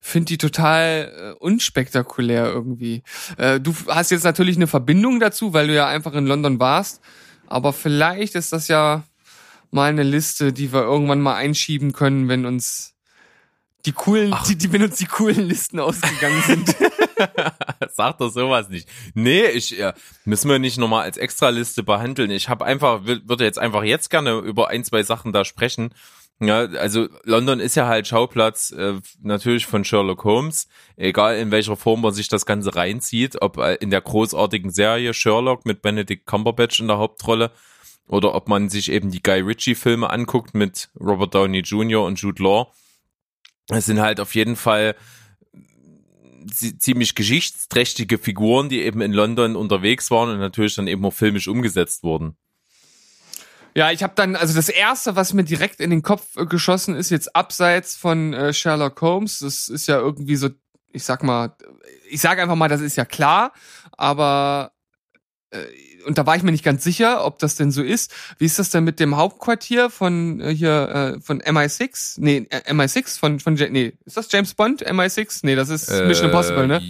finde 0.00 0.26
die 0.26 0.38
total 0.38 1.34
äh, 1.38 1.44
unspektakulär 1.44 2.46
irgendwie. 2.46 3.02
Äh, 3.36 3.60
du 3.60 3.74
hast 3.86 4.10
jetzt 4.10 4.24
natürlich 4.24 4.56
eine 4.56 4.66
Verbindung 4.66 5.20
dazu, 5.20 5.52
weil 5.52 5.68
du 5.68 5.74
ja 5.74 5.86
einfach 5.86 6.14
in 6.14 6.26
London 6.26 6.58
warst, 6.58 7.00
aber 7.46 7.72
vielleicht 7.72 8.34
ist 8.34 8.52
das 8.52 8.68
ja 8.68 9.04
mal 9.70 9.90
eine 9.90 10.02
Liste, 10.02 10.52
die 10.52 10.72
wir 10.72 10.82
irgendwann 10.82 11.20
mal 11.20 11.36
einschieben 11.36 11.92
können, 11.92 12.28
wenn 12.28 12.46
uns 12.46 12.94
die 13.86 13.92
coolen, 13.92 14.34
die, 14.46 14.56
die, 14.56 14.72
wenn 14.72 14.82
uns 14.82 14.96
die 14.96 15.06
coolen 15.06 15.48
Listen 15.48 15.80
ausgegangen 15.80 16.42
sind. 16.46 16.76
Sag 17.94 18.18
doch 18.18 18.30
sowas 18.30 18.68
nicht. 18.68 18.88
Nee, 19.14 19.46
ich 19.46 19.78
äh, 19.78 19.92
müssen 20.24 20.50
wir 20.50 20.58
nicht 20.58 20.78
nochmal 20.78 21.04
als 21.04 21.16
Extraliste 21.16 21.82
behandeln. 21.82 22.30
Ich 22.30 22.48
habe 22.48 22.64
einfach, 22.64 23.04
würde 23.04 23.44
jetzt 23.44 23.58
einfach 23.58 23.82
jetzt 23.82 24.10
gerne 24.10 24.38
über 24.38 24.68
ein, 24.68 24.84
zwei 24.84 25.02
Sachen 25.02 25.32
da 25.32 25.44
sprechen. 25.44 25.94
Ja, 26.42 26.60
also 26.60 27.08
London 27.24 27.60
ist 27.60 27.74
ja 27.74 27.86
halt 27.86 28.06
Schauplatz 28.06 28.70
äh, 28.70 28.94
natürlich 29.20 29.66
von 29.66 29.84
Sherlock 29.84 30.24
Holmes, 30.24 30.68
egal 30.96 31.36
in 31.36 31.50
welcher 31.50 31.76
Form 31.76 32.00
man 32.00 32.14
sich 32.14 32.28
das 32.28 32.46
Ganze 32.46 32.74
reinzieht, 32.74 33.42
ob 33.42 33.58
äh, 33.58 33.74
in 33.74 33.90
der 33.90 34.00
großartigen 34.00 34.70
Serie 34.70 35.12
Sherlock 35.12 35.66
mit 35.66 35.82
Benedict 35.82 36.24
Cumberbatch 36.24 36.80
in 36.80 36.88
der 36.88 36.96
Hauptrolle 36.96 37.50
oder 38.08 38.34
ob 38.34 38.48
man 38.48 38.70
sich 38.70 38.90
eben 38.90 39.10
die 39.10 39.22
Guy 39.22 39.40
Ritchie 39.40 39.74
Filme 39.74 40.08
anguckt 40.08 40.54
mit 40.54 40.88
Robert 40.98 41.34
Downey 41.34 41.60
Jr. 41.60 42.04
und 42.04 42.18
Jude 42.20 42.42
Law 42.42 42.72
es 43.70 43.86
sind 43.86 44.00
halt 44.00 44.20
auf 44.20 44.34
jeden 44.34 44.56
Fall 44.56 44.96
ziemlich 46.78 47.14
geschichtsträchtige 47.14 48.18
Figuren, 48.18 48.68
die 48.68 48.82
eben 48.82 49.02
in 49.02 49.12
London 49.12 49.56
unterwegs 49.56 50.10
waren 50.10 50.30
und 50.30 50.38
natürlich 50.38 50.74
dann 50.74 50.88
eben 50.88 51.04
auch 51.04 51.12
filmisch 51.12 51.48
umgesetzt 51.48 52.02
wurden. 52.02 52.36
Ja, 53.74 53.90
ich 53.90 54.02
habe 54.02 54.14
dann, 54.16 54.36
also 54.36 54.54
das 54.54 54.68
erste, 54.68 55.16
was 55.16 55.32
mir 55.32 55.44
direkt 55.44 55.80
in 55.80 55.90
den 55.90 56.02
Kopf 56.02 56.34
geschossen 56.48 56.96
ist, 56.96 57.10
jetzt 57.10 57.34
abseits 57.36 57.96
von 57.96 58.32
äh, 58.32 58.52
Sherlock 58.52 59.00
Holmes, 59.00 59.38
das 59.40 59.68
ist 59.68 59.86
ja 59.86 59.98
irgendwie 59.98 60.36
so, 60.36 60.50
ich 60.92 61.04
sag 61.04 61.22
mal, 61.22 61.54
ich 62.08 62.20
sag 62.20 62.38
einfach 62.38 62.56
mal, 62.56 62.68
das 62.68 62.80
ist 62.80 62.96
ja 62.96 63.04
klar, 63.04 63.52
aber 63.92 64.72
äh, 65.50 65.58
und 66.06 66.18
da 66.18 66.26
war 66.26 66.36
ich 66.36 66.42
mir 66.42 66.52
nicht 66.52 66.64
ganz 66.64 66.82
sicher, 66.82 67.24
ob 67.24 67.38
das 67.38 67.56
denn 67.56 67.70
so 67.70 67.82
ist. 67.82 68.12
Wie 68.38 68.46
ist 68.46 68.58
das 68.58 68.70
denn 68.70 68.84
mit 68.84 69.00
dem 69.00 69.16
Hauptquartier 69.16 69.90
von 69.90 70.40
äh, 70.40 70.54
hier 70.54 71.16
äh, 71.16 71.20
von 71.20 71.42
MI6? 71.42 72.14
Nee, 72.18 72.46
äh, 72.50 72.72
MI6 72.72 73.18
von 73.18 73.40
von 73.40 73.54
nee, 73.54 73.92
ist 74.04 74.16
das 74.16 74.32
James 74.32 74.54
Bond 74.54 74.86
MI6? 74.86 75.40
Nee, 75.42 75.56
das 75.56 75.68
ist 75.68 75.88
äh, 75.88 76.06
Mission 76.06 76.26
Impossible, 76.26 76.66
ne? 76.66 76.80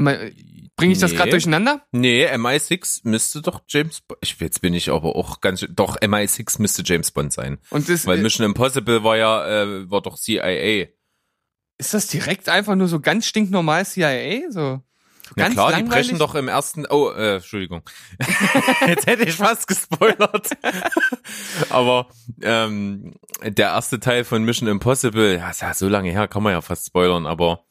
MI, 0.00 0.34
bringe 0.82 0.92
ich 0.94 0.98
das 0.98 1.12
nee. 1.12 1.16
gerade 1.16 1.30
durcheinander? 1.30 1.82
Nee, 1.92 2.26
MI6 2.26 3.00
müsste 3.04 3.40
doch 3.40 3.62
James 3.68 4.00
Bond. 4.00 4.20
Jetzt 4.40 4.60
bin 4.60 4.74
ich 4.74 4.90
aber 4.90 5.14
auch 5.14 5.40
ganz 5.40 5.64
doch 5.70 5.96
MI6 5.98 6.60
müsste 6.60 6.82
James 6.84 7.12
Bond 7.12 7.32
sein. 7.32 7.58
Und 7.70 7.88
das, 7.88 8.06
Weil 8.06 8.18
Mission 8.18 8.44
Impossible 8.44 9.04
war 9.04 9.16
ja 9.16 9.62
äh, 9.62 9.90
war 9.90 10.02
doch 10.02 10.18
CIA. 10.18 10.88
Ist 11.78 11.94
das 11.94 12.08
direkt 12.08 12.48
einfach 12.48 12.74
nur 12.74 12.88
so 12.88 13.00
ganz 13.00 13.26
stinknormal 13.26 13.86
CIA 13.86 14.50
so? 14.50 14.82
Na 15.36 15.44
Ganz 15.44 15.54
klar, 15.54 15.68
die 15.68 15.72
langweilig. 15.80 16.08
brechen 16.08 16.18
doch 16.18 16.34
im 16.34 16.48
ersten. 16.48 16.84
Oh, 16.90 17.10
äh, 17.10 17.36
Entschuldigung. 17.36 17.82
Jetzt 18.86 19.06
hätte 19.06 19.22
ich 19.22 19.34
fast 19.34 19.66
gespoilert. 19.66 20.50
Aber 21.70 22.08
ähm, 22.42 23.14
der 23.42 23.68
erste 23.68 24.00
Teil 24.00 24.24
von 24.24 24.44
Mission 24.44 24.68
Impossible, 24.68 25.38
ja, 25.38 25.50
ist 25.50 25.62
ja 25.62 25.72
so 25.74 25.88
lange 25.88 26.10
her, 26.10 26.28
kann 26.28 26.42
man 26.42 26.52
ja 26.52 26.60
fast 26.60 26.86
spoilern, 26.86 27.26
aber 27.26 27.64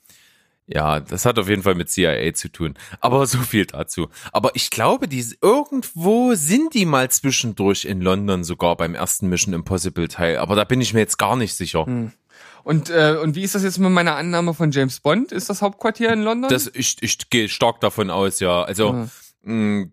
ja, 0.74 1.00
das 1.00 1.26
hat 1.26 1.38
auf 1.40 1.50
jeden 1.50 1.64
Fall 1.64 1.76
mit 1.76 1.90
CIA 1.90 2.34
zu 2.34 2.50
tun. 2.50 2.76
Aber 3.00 3.26
so 3.28 3.38
viel 3.40 3.66
dazu. 3.66 4.08
Aber 4.32 4.52
ich 4.56 4.70
glaube, 4.70 5.08
die 5.08 5.26
irgendwo 5.42 6.34
sind 6.36 6.74
die 6.74 6.86
mal 6.86 7.10
zwischendurch 7.10 7.86
in 7.86 8.02
London 8.02 8.44
sogar 8.44 8.76
beim 8.78 8.96
ersten 8.96 9.28
Mission 9.30 9.54
Impossible 9.54 10.08
Teil. 10.08 10.38
Aber 10.38 10.56
da 10.56 10.64
bin 10.64 10.82
ich 10.82 10.94
mir 10.94 11.00
jetzt 11.02 11.18
gar 11.18 11.36
nicht 11.36 11.54
sicher. 11.56 11.86
Und, 12.64 12.90
äh, 12.90 13.18
und 13.22 13.36
wie 13.36 13.42
ist 13.44 13.56
das 13.56 13.64
jetzt 13.64 13.80
mit 13.80 13.92
meiner 13.92 14.16
Annahme 14.16 14.54
von 14.54 14.72
James 14.72 15.00
Bond? 15.00 15.32
Ist 15.32 15.50
das 15.50 15.62
Hauptquartier 15.62 16.12
in 16.14 16.22
London? 16.24 16.50
Das, 16.50 16.70
ich, 16.74 16.98
ich 17.02 17.30
gehe 17.30 17.50
stark 17.50 17.80
davon 17.82 18.10
aus, 18.10 18.40
ja. 18.40 18.64
Also 18.64 18.94
Mhm. 18.94 19.10
mh, 19.82 19.86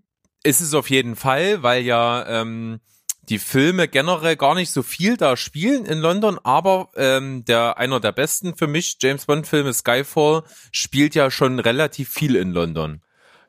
ist 0.44 0.60
es 0.60 0.74
auf 0.74 0.88
jeden 0.90 1.16
Fall, 1.16 1.62
weil 1.62 1.82
ja 1.82 2.26
ähm, 2.42 2.80
die 3.28 3.38
Filme 3.38 3.88
generell 3.88 4.36
gar 4.36 4.54
nicht 4.54 4.70
so 4.70 4.82
viel 4.82 5.16
da 5.16 5.36
spielen 5.36 5.84
in 5.84 5.98
London, 5.98 6.38
aber 6.42 6.90
ähm, 6.96 7.44
der 7.44 7.78
einer 7.78 8.00
der 8.00 8.12
besten 8.12 8.56
für 8.56 8.66
mich 8.66 8.96
James 9.00 9.26
Bond 9.26 9.46
Filme 9.46 9.72
Skyfall 9.72 10.42
spielt 10.72 11.14
ja 11.14 11.30
schon 11.30 11.58
relativ 11.58 12.08
viel 12.08 12.36
in 12.36 12.52
London. 12.52 13.02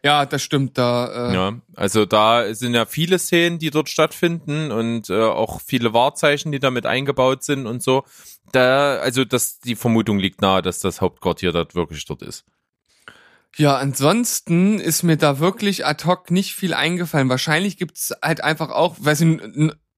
ja, 0.04 0.26
das 0.26 0.42
stimmt. 0.42 0.78
Da, 0.78 1.30
äh, 1.30 1.34
Ja, 1.34 1.60
also 1.76 2.06
da 2.06 2.54
sind 2.54 2.74
ja 2.74 2.86
viele 2.86 3.20
Szenen, 3.20 3.60
die 3.60 3.70
dort 3.70 3.90
stattfinden 3.90 4.72
und 4.72 5.10
äh, 5.10 5.22
auch 5.22 5.62
viele 5.62 5.94
Wahrzeichen, 5.94 6.52
die 6.52 6.60
damit 6.60 6.86
eingebaut 6.86 7.44
sind 7.44 7.66
und 7.66 7.84
so. 7.84 8.04
Da, 8.52 8.98
also 8.98 9.26
das, 9.26 9.60
die 9.60 9.76
Vermutung 9.76 10.20
liegt 10.20 10.42
nahe, 10.42 10.62
dass 10.62 10.80
das 10.80 11.02
Hauptquartier 11.02 11.52
dort 11.52 11.76
wirklich 11.76 12.06
dort 12.06 12.22
ist. 12.22 12.46
Ja, 13.58 13.78
ansonsten 13.78 14.80
ist 14.80 15.04
mir 15.04 15.18
da 15.18 15.40
wirklich 15.40 15.86
ad 15.86 16.06
hoc 16.06 16.32
nicht 16.32 16.56
viel 16.56 16.74
eingefallen. 16.74 17.30
Wahrscheinlich 17.30 17.78
gibt's 17.78 18.14
halt 18.22 18.42
einfach 18.44 18.70
auch, 18.70 18.96
weiß 19.00 19.22
ich, 19.22 19.40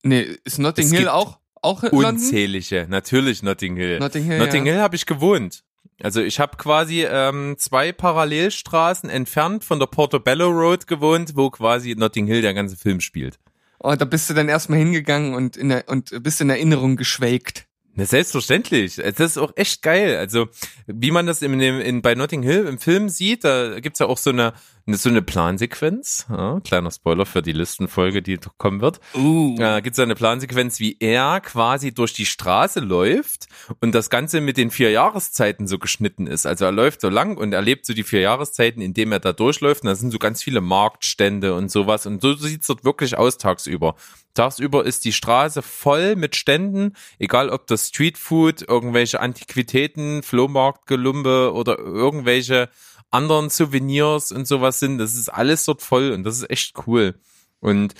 nee, 0.03 0.37
ist 0.43 0.59
Notting 0.59 0.85
Es 0.85 0.91
Hill 0.91 1.07
auch, 1.09 1.39
auch 1.61 1.83
in 1.83 1.91
London? 1.91 2.15
Unzählige, 2.15 2.87
natürlich 2.89 3.43
Notting 3.43 3.75
Hill. 3.75 3.99
Notting 3.99 4.23
Hill, 4.23 4.39
Notting 4.39 4.65
ja. 4.65 4.73
Hill 4.73 4.81
habe 4.81 4.95
ich 4.95 5.05
gewohnt. 5.05 5.63
Also 6.01 6.21
ich 6.21 6.39
habe 6.39 6.57
quasi 6.57 7.03
ähm, 7.03 7.55
zwei 7.59 7.91
Parallelstraßen 7.91 9.09
entfernt 9.09 9.63
von 9.63 9.79
der 9.79 9.85
Portobello 9.85 10.49
Road 10.49 10.87
gewohnt, 10.87 11.33
wo 11.35 11.49
quasi 11.51 11.93
Notting 11.95 12.25
Hill 12.25 12.41
der 12.41 12.53
ganze 12.53 12.75
Film 12.75 13.01
spielt. 13.01 13.37
Oh, 13.79 13.93
da 13.95 14.05
bist 14.05 14.29
du 14.29 14.33
dann 14.33 14.49
erstmal 14.49 14.79
hingegangen 14.79 15.33
und 15.33 15.57
in 15.57 15.69
der, 15.69 15.87
und 15.87 16.23
bist 16.23 16.41
in 16.41 16.49
Erinnerung 16.49 16.95
geschwelgt. 16.95 17.65
Na, 17.93 18.05
selbstverständlich. 18.05 18.95
Das 18.95 19.19
ist 19.19 19.37
auch 19.37 19.51
echt 19.55 19.81
geil. 19.81 20.17
Also, 20.17 20.47
wie 20.87 21.11
man 21.11 21.25
das 21.25 21.41
in, 21.41 21.59
dem, 21.59 21.79
in, 21.81 22.01
bei 22.01 22.15
Notting 22.15 22.43
Hill 22.43 22.65
im 22.65 22.79
Film 22.79 23.09
sieht, 23.09 23.43
da 23.43 23.79
gibt's 23.79 23.99
ja 23.99 24.05
auch 24.05 24.17
so 24.17 24.29
eine, 24.29 24.53
so 24.87 25.09
eine 25.09 25.21
Plansequenz. 25.21 26.25
Ja, 26.29 26.59
kleiner 26.61 26.91
Spoiler 26.91 27.25
für 27.25 27.41
die 27.41 27.51
Listenfolge, 27.51 28.21
die 28.21 28.39
kommen 28.57 28.81
wird. 28.81 28.99
Uh. 29.13 29.55
Da 29.57 29.79
gibt's 29.79 29.99
eine 29.99 30.15
Plansequenz, 30.15 30.79
wie 30.79 30.97
er 30.99 31.39
quasi 31.41 31.93
durch 31.93 32.13
die 32.13 32.25
Straße 32.25 32.79
läuft 32.79 33.47
und 33.79 33.93
das 33.93 34.09
Ganze 34.09 34.41
mit 34.41 34.57
den 34.57 34.71
vier 34.71 34.91
Jahreszeiten 34.91 35.67
so 35.67 35.79
geschnitten 35.79 36.27
ist. 36.27 36.45
Also 36.45 36.65
er 36.65 36.71
läuft 36.71 37.01
so 37.01 37.09
lang 37.09 37.37
und 37.37 37.53
erlebt 37.53 37.85
so 37.85 37.93
die 37.93 38.03
vier 38.03 38.21
Jahreszeiten, 38.21 38.81
indem 38.81 39.11
er 39.11 39.19
da 39.19 39.33
durchläuft. 39.33 39.83
Und 39.83 39.87
da 39.87 39.95
sind 39.95 40.11
so 40.11 40.19
ganz 40.19 40.43
viele 40.43 40.61
Marktstände 40.61 41.53
und 41.53 41.71
sowas. 41.71 42.05
Und 42.05 42.21
so 42.21 42.33
sieht's 42.33 42.67
dort 42.67 42.83
wirklich 42.83 43.17
aus 43.17 43.37
tagsüber. 43.37 43.95
Tagsüber 44.33 44.85
ist 44.85 45.03
die 45.05 45.13
Straße 45.13 45.61
voll 45.61 46.15
mit 46.15 46.35
Ständen, 46.35 46.93
egal 47.19 47.49
ob 47.49 47.67
das 47.67 47.89
Streetfood, 47.89 48.61
irgendwelche 48.67 49.19
Antiquitäten, 49.19 50.23
Flohmarktgelumbe 50.23 51.51
oder 51.53 51.77
irgendwelche 51.77 52.69
anderen 53.11 53.49
Souvenirs 53.49 54.31
und 54.31 54.47
sowas 54.47 54.79
sind. 54.79 54.97
Das 54.97 55.13
ist 55.15 55.29
alles 55.29 55.65
dort 55.65 55.81
voll 55.81 56.11
und 56.11 56.23
das 56.23 56.37
ist 56.37 56.49
echt 56.49 56.75
cool. 56.87 57.15
Und 57.59 57.93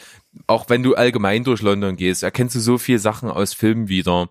auch 0.47 0.69
wenn 0.69 0.81
du 0.83 0.95
allgemein 0.95 1.43
durch 1.43 1.61
London 1.61 1.95
gehst, 1.95 2.23
erkennst 2.23 2.55
du 2.55 2.59
so 2.59 2.77
viel 2.77 2.97
Sachen 2.99 3.29
aus 3.29 3.53
Filmen 3.53 3.87
wieder. 3.89 4.29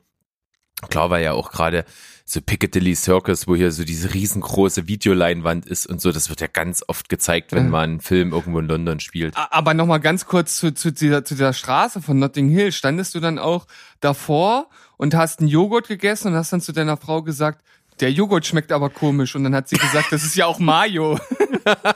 Klar, 0.88 1.10
weil 1.10 1.22
ja 1.22 1.32
auch 1.32 1.52
gerade 1.52 1.84
so 2.24 2.40
Piccadilly 2.40 2.94
Circus, 2.94 3.46
wo 3.46 3.54
hier 3.54 3.70
so 3.70 3.84
diese 3.84 4.14
riesengroße 4.14 4.86
Videoleinwand 4.88 5.66
ist 5.66 5.86
und 5.86 6.00
so, 6.00 6.10
das 6.12 6.30
wird 6.30 6.40
ja 6.40 6.46
ganz 6.46 6.82
oft 6.86 7.08
gezeigt, 7.08 7.52
wenn 7.52 7.64
Ja. 7.64 7.70
man 7.70 7.90
einen 7.90 8.00
Film 8.00 8.32
irgendwo 8.32 8.60
in 8.60 8.66
London 8.66 9.00
spielt. 9.00 9.36
Aber 9.36 9.74
noch 9.74 9.86
mal 9.86 9.98
ganz 9.98 10.26
kurz 10.26 10.56
zu, 10.56 10.72
zu, 10.72 10.92
dieser, 10.92 11.24
zu 11.24 11.34
dieser 11.34 11.52
Straße 11.52 12.00
von 12.00 12.18
Notting 12.18 12.48
Hill. 12.48 12.72
Standest 12.72 13.14
du 13.14 13.20
dann 13.20 13.38
auch 13.38 13.66
davor 14.00 14.70
und 14.96 15.14
hast 15.14 15.40
einen 15.40 15.48
Joghurt 15.48 15.88
gegessen 15.88 16.28
und 16.28 16.34
hast 16.34 16.52
dann 16.52 16.60
zu 16.60 16.72
deiner 16.72 16.96
Frau 16.96 17.22
gesagt, 17.22 17.62
der 18.00 18.12
Joghurt 18.12 18.46
schmeckt 18.46 18.72
aber 18.72 18.90
komisch. 18.90 19.34
Und 19.34 19.44
dann 19.44 19.54
hat 19.54 19.68
sie 19.68 19.76
gesagt, 19.76 20.12
das 20.12 20.24
ist 20.24 20.36
ja 20.36 20.46
auch 20.46 20.58
Mayo. 20.58 21.18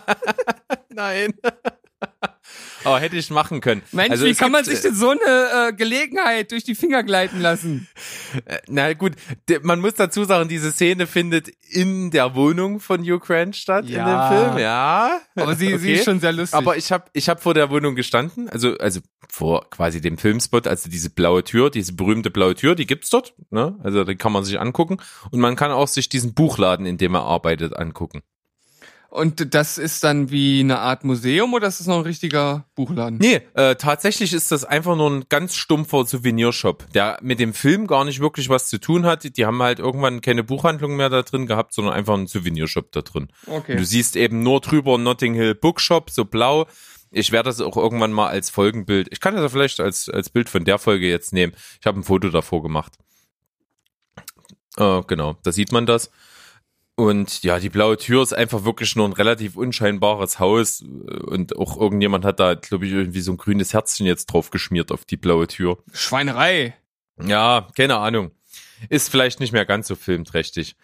Nein. 0.91 1.35
Aber 2.85 3.01
hätte 3.01 3.17
ich 3.17 3.31
machen 3.31 3.61
können. 3.61 3.83
Mensch, 3.93 4.11
Also 4.11 4.27
wie 4.27 4.35
kann 4.35 4.53
man 4.53 4.65
sich 4.65 4.81
denn 4.83 4.95
so 4.95 5.11
eine 5.11 5.69
äh, 5.69 5.73
Gelegenheit 5.73 6.53
durch 6.53 6.65
die 6.65 6.75
Finger 6.75 7.03
gleiten 7.03 7.41
lassen? 7.41 7.89
äh, 8.45 8.59
Na 8.69 8.93
gut, 8.93 9.13
man 9.63 9.81
muss 9.81 9.95
dazu 9.95 10.25
sagen, 10.25 10.49
diese 10.49 10.71
Szene 10.71 11.07
findet 11.07 11.49
in 11.71 12.11
der 12.11 12.35
Wohnung 12.35 12.81
von 12.81 13.01
Hugh 13.03 13.19
Grant 13.19 13.57
statt 13.57 13.87
Ja. 13.89 13.99
in 14.31 14.39
dem 14.39 14.39
Film. 14.49 14.59
Ja. 14.59 15.21
Aber 15.37 15.55
sie, 15.57 15.69
sie 15.69 15.75
Okay. 15.75 15.95
ist 15.95 16.05
schon 16.05 16.21
sehr 16.21 16.33
lustig. 16.33 16.55
Aber 16.57 16.77
ich 16.77 16.93
habe 16.93 17.05
ich 17.15 17.29
hab 17.29 17.43
vor 17.43 17.55
der 17.55 17.71
Wohnung 17.71 17.95
gestanden, 17.95 18.49
also 18.51 18.77
also 18.79 19.01
vor 19.31 19.69
quasi 19.71 20.01
dem 20.01 20.19
Filmspot, 20.19 20.67
also 20.67 20.91
diese 20.91 21.11
blaue 21.11 21.43
Tür, 21.43 21.71
diese 21.71 21.95
berühmte 21.95 22.31
blaue 22.31 22.55
Tür, 22.55 22.75
die 22.75 22.87
gibt's 22.87 23.09
dort, 23.11 23.35
ne? 23.51 23.77
Also 23.83 24.05
die 24.05 24.17
kann 24.17 24.33
man 24.33 24.45
sich 24.45 24.61
angucken 24.61 24.99
und 25.31 25.41
man 25.41 25.57
kann 25.57 25.71
auch 25.73 25.89
sich 25.89 26.09
diesen 26.09 26.35
Buchladen, 26.35 26.85
in 26.87 26.99
dem 26.99 27.15
er 27.15 27.23
arbeitet, 27.23 27.75
angucken. 27.75 28.23
Und 29.15 29.55
das 29.55 29.79
ist 29.79 30.03
dann 30.03 30.33
wie 30.33 30.59
eine 30.59 30.81
Art 30.81 31.05
Museum 31.05 31.55
oder 31.55 31.69
ist 31.69 31.79
das 31.79 31.87
noch 31.87 31.99
ein 31.99 32.03
richtiger 32.03 32.65
Buchladen? 32.75 33.21
Nee, 33.21 33.43
äh, 33.55 33.77
tatsächlich 33.77 34.33
ist 34.33 34.51
das 34.51 34.65
einfach 34.65 34.97
nur 34.97 35.09
ein 35.09 35.27
ganz 35.29 35.55
stumpfer 35.55 36.05
Souvenirshop, 36.05 36.91
der 36.95 37.21
mit 37.23 37.39
dem 37.39 37.55
Film 37.55 37.87
gar 37.87 38.05
nicht 38.05 38.19
wirklich 38.19 38.49
was 38.49 38.67
zu 38.67 38.81
tun 38.81 39.07
hat. 39.07 39.37
Die 39.37 39.47
haben 39.47 39.63
halt 39.63 39.79
irgendwann 39.79 40.21
keine 40.21 40.43
Buchhandlung 40.43 40.97
mehr 40.97 41.11
da 41.11 41.23
drin 41.23 41.47
gehabt, 41.47 41.75
sondern 41.75 41.95
einfach 41.95 42.15
einen 42.15 42.27
Souvenirshop 42.27 42.91
da 42.91 43.03
drin. 43.03 43.29
Okay. 43.47 43.77
Du 43.77 43.85
siehst 43.85 44.17
eben 44.17 44.43
nur 44.43 44.61
drüber 44.61 44.99
Notting 44.99 45.35
Hill 45.35 45.55
Bookshop, 45.55 46.11
so 46.11 46.25
blau. 46.25 46.67
Ich 47.13 47.31
werde 47.31 47.51
das 47.51 47.61
auch 47.61 47.77
irgendwann 47.77 48.11
mal 48.11 48.31
als 48.31 48.51
Folgenbild. 48.51 49.07
Ich 49.13 49.21
kann 49.21 49.35
das 49.35 49.43
ja 49.43 49.49
vielleicht 49.49 49.79
als, 49.79 50.09
als 50.09 50.29
Bild 50.29 50.49
von 50.49 50.65
der 50.65 50.79
Folge 50.79 51.09
jetzt 51.09 51.33
nehmen. 51.33 51.53
Ich 51.81 51.87
habe 51.87 52.01
ein 52.01 52.03
Foto 52.03 52.31
davor 52.31 52.65
gemacht. 52.65 52.95
Äh, 54.77 55.03
genau, 55.07 55.37
da 55.45 55.53
sieht 55.53 55.71
man 55.71 55.87
das. 55.87 56.11
Und 56.97 57.43
ja, 57.43 57.59
die 57.59 57.71
blaue 57.71 57.97
Tür 57.97 58.23
ist 58.23 58.33
einfach 58.33 58.65
wirklich 58.65 58.95
nur 58.95 59.09
ein 59.09 59.13
relativ 59.13 59.57
unscheinbares 59.57 60.39
Haus. 60.39 60.83
Und 60.83 61.57
auch 61.57 61.77
irgendjemand 61.77 62.25
hat 62.25 62.39
da, 62.39 62.55
glaube 62.55 62.87
ich, 62.87 62.93
irgendwie 62.93 63.21
so 63.21 63.33
ein 63.33 63.37
grünes 63.37 63.73
Herzchen 63.73 64.07
jetzt 64.07 64.27
drauf 64.27 64.51
geschmiert 64.51 64.93
auf 64.93 65.05
die 65.05 65.17
blaue 65.17 65.49
Tür. 65.49 65.79
Schweinerei. 65.93 66.75
Ja, 67.21 67.67
keine 67.77 67.97
Ahnung. 67.97 68.31
Ist 68.89 69.09
vielleicht 69.09 69.41
nicht 69.41 69.53
mehr 69.53 69.67
ganz 69.67 69.89
so 69.89 69.97
filmträchtig. 69.97 70.77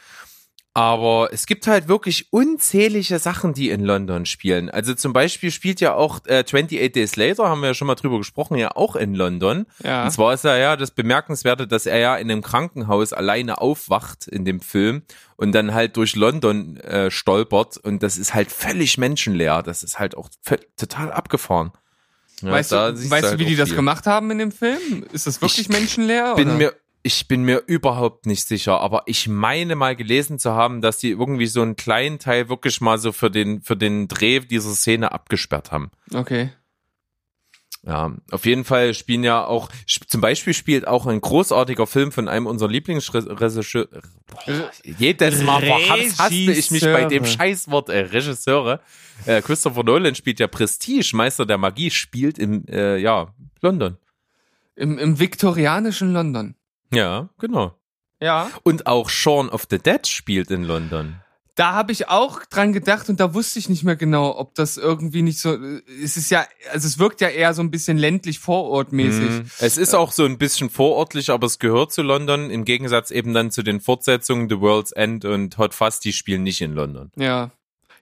Aber 0.72 1.30
es 1.32 1.46
gibt 1.46 1.66
halt 1.66 1.88
wirklich 1.88 2.32
unzählige 2.32 3.18
Sachen, 3.18 3.54
die 3.54 3.70
in 3.70 3.80
London 3.84 4.24
spielen. 4.24 4.70
Also 4.70 4.94
zum 4.94 5.12
Beispiel 5.12 5.50
spielt 5.50 5.80
ja 5.80 5.94
auch 5.94 6.20
äh, 6.26 6.44
28 6.44 6.92
Days 6.92 7.16
Later, 7.16 7.48
haben 7.48 7.60
wir 7.60 7.68
ja 7.68 7.74
schon 7.74 7.88
mal 7.88 7.96
drüber 7.96 8.18
gesprochen, 8.18 8.56
ja 8.56 8.70
auch 8.76 8.94
in 8.94 9.14
London. 9.16 9.66
Ja. 9.82 10.04
Und 10.04 10.12
zwar 10.12 10.32
ist 10.32 10.44
ja 10.44 10.56
ja 10.56 10.76
das 10.76 10.92
Bemerkenswerte, 10.92 11.66
dass 11.66 11.86
er 11.86 11.98
ja 11.98 12.16
in 12.16 12.30
einem 12.30 12.40
Krankenhaus 12.42 13.12
alleine 13.12 13.60
aufwacht 13.60 14.28
in 14.28 14.44
dem 14.44 14.60
Film 14.60 15.02
und 15.36 15.52
dann 15.52 15.74
halt 15.74 15.96
durch 15.96 16.14
London 16.14 16.76
äh, 16.78 17.10
stolpert 17.10 17.76
und 17.76 18.04
das 18.04 18.16
ist 18.16 18.34
halt 18.34 18.52
völlig 18.52 18.96
menschenleer. 18.96 19.64
Das 19.64 19.82
ist 19.82 19.98
halt 19.98 20.16
auch 20.16 20.28
total 20.76 21.10
abgefahren. 21.10 21.72
Ja, 22.42 22.52
weißt 22.52 22.72
du, 22.72 22.76
weißt 22.76 23.10
du, 23.24 23.28
halt 23.30 23.38
wie 23.40 23.44
die 23.44 23.54
auch 23.54 23.58
das 23.58 23.68
viel. 23.70 23.76
gemacht 23.76 24.06
haben 24.06 24.30
in 24.30 24.38
dem 24.38 24.52
Film? 24.52 25.04
Ist 25.12 25.26
das 25.26 25.42
wirklich 25.42 25.58
Ich 25.58 25.68
menschenleer? 25.68 26.36
bin 26.36 26.48
oder? 26.48 26.56
mir 26.56 26.74
ich 27.02 27.28
bin 27.28 27.44
mir 27.44 27.62
überhaupt 27.66 28.26
nicht 28.26 28.46
sicher, 28.46 28.80
aber 28.80 29.02
ich 29.06 29.26
meine 29.28 29.74
mal 29.76 29.96
gelesen 29.96 30.38
zu 30.38 30.52
haben, 30.52 30.80
dass 30.82 30.98
die 30.98 31.10
irgendwie 31.10 31.46
so 31.46 31.62
einen 31.62 31.76
kleinen 31.76 32.18
Teil 32.18 32.48
wirklich 32.48 32.80
mal 32.80 32.98
so 32.98 33.12
für 33.12 33.30
den 33.30 33.62
für 33.62 33.76
den 33.76 34.08
Dreh 34.08 34.40
dieser 34.40 34.74
Szene 34.74 35.12
abgesperrt 35.12 35.72
haben. 35.72 35.90
Okay. 36.12 36.50
Ja, 37.82 38.14
auf 38.30 38.44
jeden 38.44 38.64
Fall 38.64 38.92
spielen 38.92 39.24
ja 39.24 39.42
auch, 39.46 39.70
zum 39.86 40.20
Beispiel 40.20 40.52
spielt 40.52 40.86
auch 40.86 41.06
ein 41.06 41.18
großartiger 41.22 41.86
Film 41.86 42.12
von 42.12 42.28
einem 42.28 42.46
unserer 42.46 42.68
Lieblingsregisseure. 42.68 44.02
Jedes 44.84 45.42
Mal 45.42 45.62
verhass- 45.62 46.18
hasste 46.18 46.34
ich 46.34 46.70
mich 46.70 46.82
bei 46.82 47.06
dem. 47.06 47.24
Scheißwort 47.24 47.88
äh, 47.88 48.00
Regisseure. 48.00 48.80
Äh, 49.24 49.40
Christopher 49.40 49.82
Nolan 49.82 50.14
spielt 50.14 50.40
ja 50.40 50.46
Prestige, 50.46 51.10
Meister 51.14 51.46
der 51.46 51.56
Magie, 51.56 51.90
spielt 51.90 52.38
im, 52.38 52.66
äh, 52.68 52.98
ja, 52.98 53.32
London. 53.62 53.96
Im, 54.76 54.98
Im 54.98 55.18
viktorianischen 55.18 56.12
London. 56.12 56.56
Ja, 56.92 57.28
genau. 57.38 57.74
Ja. 58.20 58.50
Und 58.62 58.86
auch 58.86 59.08
Shaun 59.08 59.48
of 59.48 59.66
the 59.70 59.78
Dead 59.78 60.06
spielt 60.06 60.50
in 60.50 60.64
London. 60.64 61.20
Da 61.56 61.72
habe 61.72 61.92
ich 61.92 62.08
auch 62.08 62.44
dran 62.46 62.72
gedacht 62.72 63.08
und 63.08 63.20
da 63.20 63.34
wusste 63.34 63.58
ich 63.58 63.68
nicht 63.68 63.82
mehr 63.82 63.96
genau, 63.96 64.38
ob 64.38 64.54
das 64.54 64.76
irgendwie 64.76 65.20
nicht 65.20 65.40
so. 65.40 65.58
Es 66.02 66.16
ist 66.16 66.30
ja, 66.30 66.46
also 66.72 66.86
es 66.86 66.98
wirkt 66.98 67.20
ja 67.20 67.28
eher 67.28 67.52
so 67.54 67.60
ein 67.60 67.70
bisschen 67.70 67.98
ländlich 67.98 68.38
vorortmäßig. 68.38 69.30
Mhm. 69.30 69.50
Es 69.58 69.76
ist 69.76 69.94
auch 69.94 70.12
so 70.12 70.24
ein 70.24 70.38
bisschen 70.38 70.70
vorortlich, 70.70 71.30
aber 71.30 71.46
es 71.46 71.58
gehört 71.58 71.92
zu 71.92 72.02
London. 72.02 72.50
Im 72.50 72.64
Gegensatz 72.64 73.10
eben 73.10 73.34
dann 73.34 73.50
zu 73.50 73.62
den 73.62 73.80
Fortsetzungen 73.80 74.48
The 74.48 74.60
World's 74.60 74.92
End 74.92 75.24
und 75.24 75.58
Hot 75.58 75.74
Fuzz, 75.74 76.00
die 76.00 76.12
spielen 76.12 76.44
nicht 76.44 76.60
in 76.60 76.72
London. 76.72 77.10
Ja. 77.16 77.50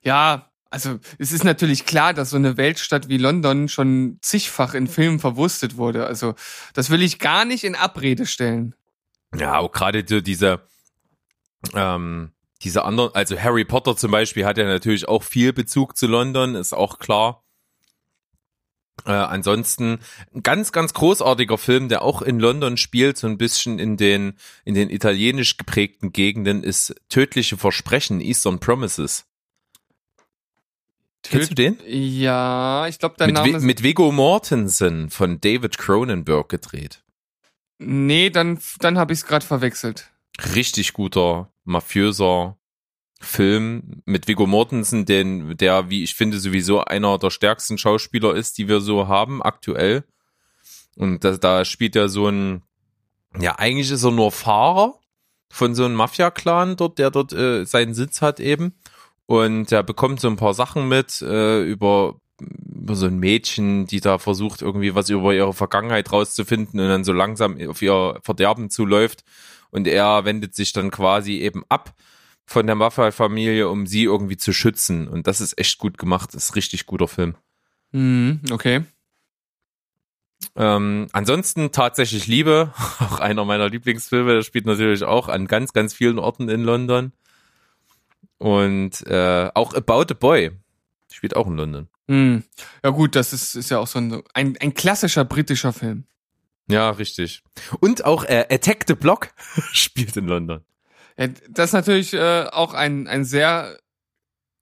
Ja, 0.04 0.47
Also 0.70 0.98
es 1.18 1.32
ist 1.32 1.44
natürlich 1.44 1.86
klar, 1.86 2.12
dass 2.12 2.30
so 2.30 2.36
eine 2.36 2.56
Weltstadt 2.56 3.08
wie 3.08 3.16
London 3.16 3.68
schon 3.68 4.18
zigfach 4.20 4.74
in 4.74 4.86
Filmen 4.86 5.18
verwurstet 5.18 5.76
wurde. 5.76 6.06
Also 6.06 6.34
das 6.74 6.90
will 6.90 7.02
ich 7.02 7.18
gar 7.18 7.44
nicht 7.44 7.64
in 7.64 7.74
Abrede 7.74 8.26
stellen. 8.26 8.74
Ja, 9.34 9.58
auch 9.58 9.72
gerade 9.72 10.04
so 10.06 10.20
diese, 10.20 10.60
ähm, 11.74 12.32
diese 12.62 12.84
anderen, 12.84 13.14
also 13.14 13.38
Harry 13.38 13.64
Potter 13.64 13.96
zum 13.96 14.10
Beispiel 14.10 14.44
hat 14.44 14.58
ja 14.58 14.64
natürlich 14.64 15.08
auch 15.08 15.22
viel 15.22 15.52
Bezug 15.52 15.96
zu 15.96 16.06
London, 16.06 16.54
ist 16.54 16.74
auch 16.74 16.98
klar. 16.98 17.44
Äh, 19.06 19.12
ansonsten 19.12 20.00
ein 20.34 20.42
ganz, 20.42 20.72
ganz 20.72 20.92
großartiger 20.92 21.56
Film, 21.56 21.88
der 21.88 22.02
auch 22.02 22.20
in 22.20 22.40
London 22.40 22.76
spielt, 22.76 23.16
so 23.16 23.26
ein 23.26 23.38
bisschen 23.38 23.78
in 23.78 23.96
den, 23.96 24.34
in 24.64 24.74
den 24.74 24.90
italienisch 24.90 25.56
geprägten 25.56 26.12
Gegenden, 26.12 26.62
ist 26.62 26.94
Tödliche 27.08 27.56
Versprechen, 27.56 28.20
Eastern 28.20 28.58
Promises. 28.58 29.27
Kennst 31.30 31.50
du 31.50 31.54
den? 31.54 31.78
Ja, 31.86 32.86
ich 32.88 32.98
glaube, 32.98 33.16
der 33.18 33.26
Mit, 33.26 33.36
Name 33.36 33.52
We 33.52 33.56
ist... 33.56 33.62
mit 33.62 33.82
Viggo 33.82 34.12
Mortensen 34.12 35.10
von 35.10 35.40
David 35.40 35.78
Cronenberg 35.78 36.48
gedreht. 36.48 37.02
Nee, 37.78 38.30
dann, 38.30 38.58
dann 38.80 38.98
habe 38.98 39.12
ich 39.12 39.20
es 39.20 39.26
gerade 39.26 39.46
verwechselt. 39.46 40.10
Richtig 40.54 40.92
guter, 40.92 41.52
mafiöser 41.64 42.56
Film 43.20 44.02
mit 44.04 44.28
Viggo 44.28 44.46
Mortensen, 44.46 45.04
den, 45.04 45.56
der, 45.56 45.90
wie 45.90 46.04
ich 46.04 46.14
finde, 46.14 46.38
sowieso 46.38 46.84
einer 46.84 47.18
der 47.18 47.30
stärksten 47.30 47.76
Schauspieler 47.76 48.34
ist, 48.34 48.58
die 48.58 48.68
wir 48.68 48.80
so 48.80 49.08
haben, 49.08 49.42
aktuell. 49.42 50.04
Und 50.96 51.24
da, 51.24 51.36
da 51.36 51.64
spielt 51.64 51.96
er 51.96 52.08
so 52.08 52.28
ein, 52.28 52.62
ja, 53.38 53.58
eigentlich 53.58 53.90
ist 53.90 54.04
er 54.04 54.12
nur 54.12 54.32
Fahrer 54.32 54.98
von 55.50 55.74
so 55.74 55.84
einem 55.84 55.94
Mafia-Clan 55.94 56.76
dort, 56.76 56.98
der 56.98 57.10
dort 57.10 57.32
äh, 57.32 57.64
seinen 57.64 57.94
Sitz 57.94 58.22
hat 58.22 58.40
eben. 58.40 58.74
Und 59.28 59.70
er 59.72 59.82
bekommt 59.82 60.20
so 60.20 60.28
ein 60.28 60.36
paar 60.36 60.54
Sachen 60.54 60.88
mit 60.88 61.20
äh, 61.20 61.62
über, 61.62 62.18
über 62.40 62.96
so 62.96 63.04
ein 63.04 63.18
Mädchen, 63.18 63.84
die 63.86 64.00
da 64.00 64.16
versucht, 64.16 64.62
irgendwie 64.62 64.94
was 64.94 65.10
über 65.10 65.34
ihre 65.34 65.52
Vergangenheit 65.52 66.10
rauszufinden 66.10 66.80
und 66.80 66.88
dann 66.88 67.04
so 67.04 67.12
langsam 67.12 67.60
auf 67.68 67.82
ihr 67.82 68.18
Verderben 68.22 68.70
zuläuft. 68.70 69.24
Und 69.68 69.86
er 69.86 70.24
wendet 70.24 70.54
sich 70.54 70.72
dann 70.72 70.90
quasi 70.90 71.40
eben 71.40 71.62
ab 71.68 71.92
von 72.46 72.66
der 72.66 72.74
Mafia-Familie, 72.74 73.68
um 73.68 73.86
sie 73.86 74.04
irgendwie 74.04 74.38
zu 74.38 74.54
schützen. 74.54 75.06
Und 75.06 75.26
das 75.26 75.42
ist 75.42 75.58
echt 75.58 75.76
gut 75.76 75.98
gemacht. 75.98 76.30
Das 76.32 76.44
ist 76.44 76.56
richtig 76.56 76.86
guter 76.86 77.06
Film. 77.06 77.34
Mhm, 77.92 78.40
okay. 78.50 78.84
Ähm, 80.56 81.08
ansonsten 81.12 81.70
tatsächlich 81.70 82.28
Liebe, 82.28 82.72
auch 83.00 83.20
einer 83.20 83.44
meiner 83.44 83.68
Lieblingsfilme. 83.68 84.36
Das 84.36 84.46
spielt 84.46 84.64
natürlich 84.64 85.04
auch 85.04 85.28
an 85.28 85.46
ganz, 85.46 85.74
ganz 85.74 85.92
vielen 85.92 86.18
Orten 86.18 86.48
in 86.48 86.64
London. 86.64 87.12
Und 88.38 89.06
äh, 89.06 89.50
auch 89.54 89.74
About 89.74 90.12
a 90.12 90.14
Boy 90.14 90.52
spielt 91.12 91.36
auch 91.36 91.46
in 91.46 91.56
London. 91.56 91.88
Hm. 92.08 92.44
Ja 92.84 92.90
gut, 92.90 93.16
das 93.16 93.32
ist, 93.32 93.54
ist 93.54 93.70
ja 93.70 93.78
auch 93.78 93.86
so 93.86 93.98
ein, 93.98 94.22
ein, 94.34 94.56
ein 94.60 94.74
klassischer 94.74 95.24
britischer 95.24 95.72
Film. 95.72 96.04
Ja, 96.70 96.90
richtig. 96.90 97.42
Und 97.80 98.04
auch 98.04 98.24
äh, 98.24 98.46
Attack 98.50 98.84
the 98.86 98.94
Block 98.94 99.30
spielt 99.72 100.16
in 100.16 100.26
London. 100.26 100.64
Ja, 101.16 101.28
das 101.48 101.70
ist 101.70 101.72
natürlich 101.74 102.14
äh, 102.14 102.44
auch 102.52 102.74
ein, 102.74 103.08
ein 103.08 103.24
sehr 103.24 103.78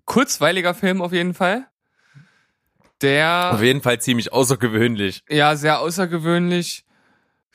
kurzweiliger 0.06 0.72
Film 0.74 1.02
auf 1.02 1.12
jeden 1.12 1.34
Fall. 1.34 1.66
Der 3.02 3.50
Auf 3.52 3.62
jeden 3.62 3.82
Fall 3.82 4.00
ziemlich 4.00 4.32
außergewöhnlich. 4.32 5.22
ja 5.28 5.54
sehr 5.56 5.80
außergewöhnlich. 5.80 6.84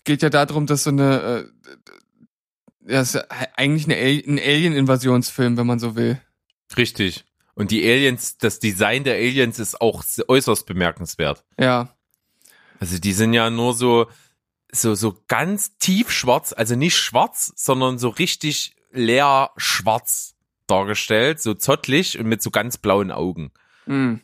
Geht 0.03 0.21
ja 0.21 0.29
darum, 0.29 0.67
dass 0.67 0.83
so 0.83 0.91
eine 0.91 1.19
äh, 1.21 1.71
ja, 2.87 3.01
ist 3.01 3.15
eigentlich 3.55 3.85
eine 3.85 3.95
Al 3.95 4.23
ein 4.27 4.39
Alien-Invasionsfilm, 4.39 5.57
wenn 5.57 5.67
man 5.67 5.79
so 5.79 5.95
will. 5.95 6.21
Richtig. 6.77 7.25
Und 7.53 7.71
die 7.71 7.83
Aliens, 7.83 8.37
das 8.37 8.59
Design 8.59 9.03
der 9.03 9.15
Aliens 9.15 9.59
ist 9.59 9.81
auch 9.81 10.03
äußerst 10.27 10.65
bemerkenswert. 10.65 11.43
Ja. 11.59 11.95
Also 12.79 12.97
die 12.97 13.13
sind 13.13 13.33
ja 13.33 13.49
nur 13.49 13.73
so, 13.73 14.07
so, 14.71 14.95
so 14.95 15.21
ganz 15.27 15.77
tief 15.77 16.11
schwarz, 16.11 16.53
also 16.53 16.75
nicht 16.75 16.97
schwarz, 16.97 17.53
sondern 17.55 17.99
so 17.99 18.09
richtig 18.09 18.75
leer 18.91 19.51
schwarz 19.57 20.35
dargestellt, 20.67 21.41
so 21.41 21.53
zottlig 21.53 22.17
und 22.17 22.27
mit 22.27 22.41
so 22.41 22.49
ganz 22.49 22.77
blauen 22.77 23.11
Augen. 23.11 23.51
Hm. 23.85 24.21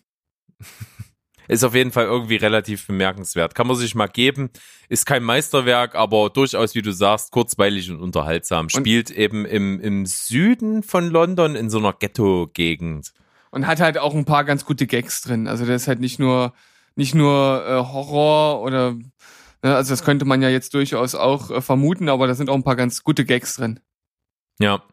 Ist 1.47 1.63
auf 1.63 1.75
jeden 1.75 1.91
Fall 1.91 2.05
irgendwie 2.05 2.35
relativ 2.35 2.87
bemerkenswert. 2.87 3.55
Kann 3.55 3.67
man 3.67 3.75
sich 3.75 3.95
mal 3.95 4.07
geben. 4.07 4.49
Ist 4.89 5.05
kein 5.05 5.23
Meisterwerk, 5.23 5.95
aber 5.95 6.29
durchaus, 6.29 6.75
wie 6.75 6.81
du 6.81 6.91
sagst, 6.91 7.31
kurzweilig 7.31 7.89
und 7.91 8.01
unterhaltsam. 8.01 8.69
Spielt 8.69 9.11
eben 9.11 9.45
im, 9.45 9.79
im 9.79 10.05
Süden 10.05 10.83
von 10.83 11.09
London 11.09 11.55
in 11.55 11.69
so 11.69 11.77
einer 11.77 11.93
Ghetto-Gegend. 11.93 13.13
Und 13.51 13.67
hat 13.67 13.79
halt 13.79 13.97
auch 13.97 14.13
ein 14.13 14.25
paar 14.25 14.43
ganz 14.43 14.65
gute 14.65 14.87
Gags 14.87 15.21
drin. 15.21 15.47
Also 15.47 15.65
der 15.65 15.75
ist 15.75 15.87
halt 15.87 15.99
nicht 15.99 16.19
nur 16.19 16.53
nicht 16.97 17.15
nur 17.15 17.63
äh, 17.65 17.93
Horror 17.93 18.61
oder 18.61 18.93
ne, 18.93 19.75
also 19.75 19.93
das 19.93 20.03
könnte 20.03 20.25
man 20.25 20.41
ja 20.41 20.49
jetzt 20.49 20.73
durchaus 20.73 21.15
auch 21.15 21.51
äh, 21.51 21.61
vermuten, 21.61 22.09
aber 22.09 22.27
da 22.27 22.33
sind 22.33 22.49
auch 22.49 22.55
ein 22.55 22.63
paar 22.63 22.75
ganz 22.75 23.03
gute 23.03 23.23
Gags 23.23 23.55
drin. 23.55 23.79
Ja. 24.59 24.83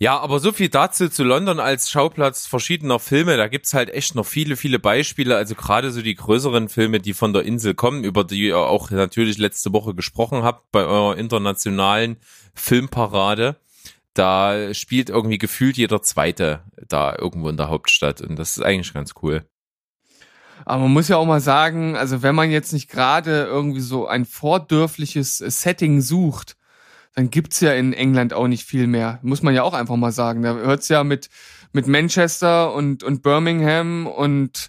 Ja, 0.00 0.20
aber 0.20 0.38
so 0.38 0.52
viel 0.52 0.68
dazu 0.68 1.08
zu 1.08 1.24
London 1.24 1.58
als 1.58 1.90
Schauplatz 1.90 2.46
verschiedener 2.46 3.00
Filme. 3.00 3.36
Da 3.36 3.48
gibt's 3.48 3.74
halt 3.74 3.90
echt 3.90 4.14
noch 4.14 4.26
viele, 4.26 4.56
viele 4.56 4.78
Beispiele. 4.78 5.36
Also 5.36 5.56
gerade 5.56 5.90
so 5.90 6.02
die 6.02 6.14
größeren 6.14 6.68
Filme, 6.68 7.00
die 7.00 7.14
von 7.14 7.32
der 7.32 7.42
Insel 7.42 7.74
kommen, 7.74 8.04
über 8.04 8.22
die 8.22 8.46
ihr 8.46 8.58
auch 8.58 8.92
natürlich 8.92 9.38
letzte 9.38 9.72
Woche 9.72 9.94
gesprochen 9.96 10.44
habt 10.44 10.70
bei 10.70 10.84
eurer 10.84 11.16
internationalen 11.16 12.18
Filmparade. 12.54 13.56
Da 14.14 14.72
spielt 14.72 15.10
irgendwie 15.10 15.38
gefühlt 15.38 15.76
jeder 15.76 16.00
Zweite 16.00 16.62
da 16.86 17.16
irgendwo 17.18 17.48
in 17.48 17.56
der 17.56 17.68
Hauptstadt. 17.68 18.20
Und 18.20 18.38
das 18.38 18.56
ist 18.56 18.62
eigentlich 18.62 18.94
ganz 18.94 19.14
cool. 19.22 19.48
Aber 20.64 20.82
man 20.82 20.92
muss 20.92 21.08
ja 21.08 21.16
auch 21.16 21.26
mal 21.26 21.40
sagen, 21.40 21.96
also 21.96 22.22
wenn 22.22 22.36
man 22.36 22.52
jetzt 22.52 22.72
nicht 22.72 22.88
gerade 22.88 23.44
irgendwie 23.46 23.80
so 23.80 24.06
ein 24.06 24.26
vordörfliches 24.26 25.38
Setting 25.38 26.02
sucht, 26.02 26.56
dann 27.18 27.30
gibt's 27.30 27.58
ja 27.58 27.72
in 27.72 27.92
England 27.94 28.32
auch 28.32 28.46
nicht 28.46 28.64
viel 28.64 28.86
mehr. 28.86 29.18
Muss 29.22 29.42
man 29.42 29.52
ja 29.52 29.64
auch 29.64 29.74
einfach 29.74 29.96
mal 29.96 30.12
sagen. 30.12 30.42
Da 30.42 30.54
hört's 30.54 30.88
ja 30.88 31.02
mit, 31.02 31.28
mit 31.72 31.88
Manchester 31.88 32.72
und, 32.72 33.02
und 33.02 33.24
Birmingham 33.24 34.06
und 34.06 34.68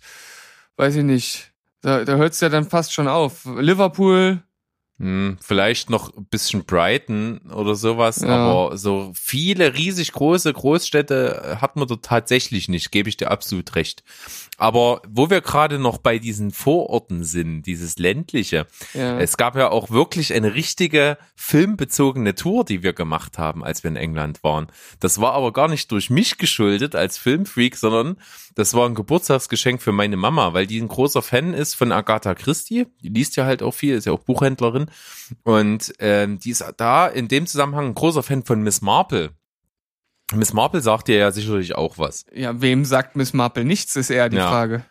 weiß 0.76 0.96
ich 0.96 1.04
nicht. 1.04 1.52
Da, 1.82 2.04
da 2.06 2.16
hört's 2.16 2.42
ja 2.42 2.50
dann 2.50 2.68
fast 2.68 2.92
schon 2.92 3.08
auf. 3.08 3.46
Liverpool, 3.46 4.42
Hm, 4.98 5.38
vielleicht 5.40 5.90
noch 5.90 6.14
ein 6.18 6.26
bisschen 6.26 6.66
Brighton 6.66 7.40
oder 7.54 7.76
sowas, 7.76 8.22
Ja. 8.22 8.30
aber 8.36 8.78
so 8.78 9.14
viele 9.16 9.76
riesig 9.76 10.12
große 10.12 10.52
Großstädte 10.52 11.60
hat 11.62 11.76
man 11.78 11.88
dort 11.88 12.04
tatsächlich 12.04 12.68
nicht, 12.68 12.92
gebe 12.92 13.08
ich 13.08 13.16
dir 13.16 13.32
absolut 13.32 13.76
recht. 13.76 14.04
Aber 14.60 15.02
wo 15.08 15.30
wir 15.30 15.40
gerade 15.40 15.80
noch 15.80 15.98
bei 15.98 16.20
diesen 16.20 16.52
Vororten 16.52 17.24
sind, 17.24 17.64
dieses 17.64 17.98
ländliche, 17.98 18.68
ja. 18.94 19.18
es 19.18 19.38
gab 19.38 19.56
ja 19.56 19.72
auch 19.72 19.90
wirklich 19.90 20.34
eine 20.34 20.54
richtige 20.54 21.18
filmbezogene 21.36 22.36
Tour, 22.36 22.66
die 22.66 22.84
wir 22.84 22.92
gemacht 22.92 23.38
haben, 23.38 23.64
als 23.64 23.84
wir 23.84 23.90
in 23.90 23.96
England 23.96 24.44
waren. 24.44 24.68
Das 25.00 25.22
war 25.22 25.32
aber 25.32 25.54
gar 25.54 25.70
nicht 25.70 25.92
durch 25.92 26.10
mich 26.10 26.38
geschuldet 26.38 26.94
als 26.94 27.18
Filmfreak, 27.18 27.78
sondern 27.78 28.18
das 28.56 28.74
war 28.74 28.86
ein 28.86 28.96
Geburtstagsgeschenk 28.96 29.82
für 29.82 29.94
meine 29.94 30.18
Mama, 30.18 30.54
weil 30.54 30.68
die 30.68 30.82
ein 30.82 30.90
großer 30.90 31.22
Fan 31.22 31.54
ist 31.54 31.76
von 31.76 31.94
Agatha 31.94 32.36
Christie. 32.36 32.88
Die 33.02 33.08
liest 33.10 33.38
ja 33.38 33.46
halt 33.46 33.64
auch 33.64 33.74
viel, 33.74 33.96
ist 33.96 34.06
ja 34.06 34.12
auch 34.12 34.20
Buchhändlerin. 34.20 34.92
Und 35.44 35.94
ähm, 36.00 36.40
die 36.40 36.50
ist 36.50 36.66
da 36.76 37.08
in 37.08 37.30
dem 37.30 37.48
Zusammenhang 37.48 37.88
ein 37.88 37.96
großer 37.96 38.24
Fan 38.24 38.44
von 38.44 38.62
Miss 38.62 38.82
Marple. 38.82 39.32
Miss 40.34 40.54
Marple 40.54 40.82
sagt 40.82 41.08
dir 41.08 41.18
ja 41.18 41.32
sicherlich 41.32 41.76
auch 41.76 41.98
was. 41.98 42.26
ja, 42.34 42.62
wem 42.62 42.86
sagt 42.86 43.16
Miss 43.16 43.34
Marple 43.34 43.66
nichts, 43.66 43.96
ist 43.96 44.10
eher 44.10 44.30
die 44.30 44.38
Ja. 44.38 44.50
Frage. 44.50 44.86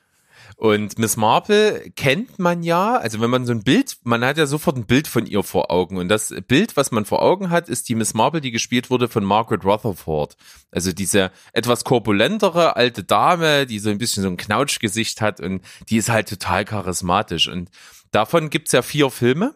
Und 0.57 0.99
Miss 0.99 1.17
Marple 1.17 1.91
kennt 1.95 2.41
man 2.41 2.65
ja, 2.65 2.97
also 2.97 3.21
wenn 3.21 3.31
man 3.31 3.47
so 3.47 3.53
ein 3.53 3.63
Bild, 3.63 3.97
man 4.03 4.25
hat 4.25 4.39
ja 4.39 4.47
sofort 4.47 4.77
ein 4.77 4.87
Bild 4.87 5.07
von 5.07 5.25
ihr 5.25 5.45
vor 5.45 5.71
Augen. 5.71 5.99
Und 5.99 6.09
das 6.09 6.35
Bild, 6.49 6.77
was 6.77 6.91
man 6.91 7.05
vor 7.05 7.23
Augen 7.23 7.51
hat, 7.51 7.69
ist 7.69 7.89
die 7.89 7.95
Miss 7.95 8.13
Marple, 8.13 8.41
die 8.41 8.51
gespielt 8.51 8.91
wurde 8.91 9.07
von 9.07 9.23
Margaret 9.25 9.65
Rutherford. 9.65 10.37
Also 10.73 10.91
diese 10.91 11.31
etwas 11.53 11.85
korpulentere 11.85 12.75
alte 12.75 13.05
Dame, 13.05 13.67
die 13.67 13.79
so 13.79 13.91
ein 13.91 13.99
bisschen 13.99 14.25
so 14.25 14.29
ein 14.29 14.37
Knautschgesicht 14.37 15.21
hat 15.21 15.39
und 15.41 15.63
die 15.91 15.97
ist 15.99 16.09
halt 16.09 16.29
total 16.29 16.65
charismatisch. 16.65 17.47
Und 17.47 17.71
davon 18.11 18.51
gibt's 18.51 18.73
ja 18.73 18.83
vier 18.83 19.11
Filme. 19.11 19.55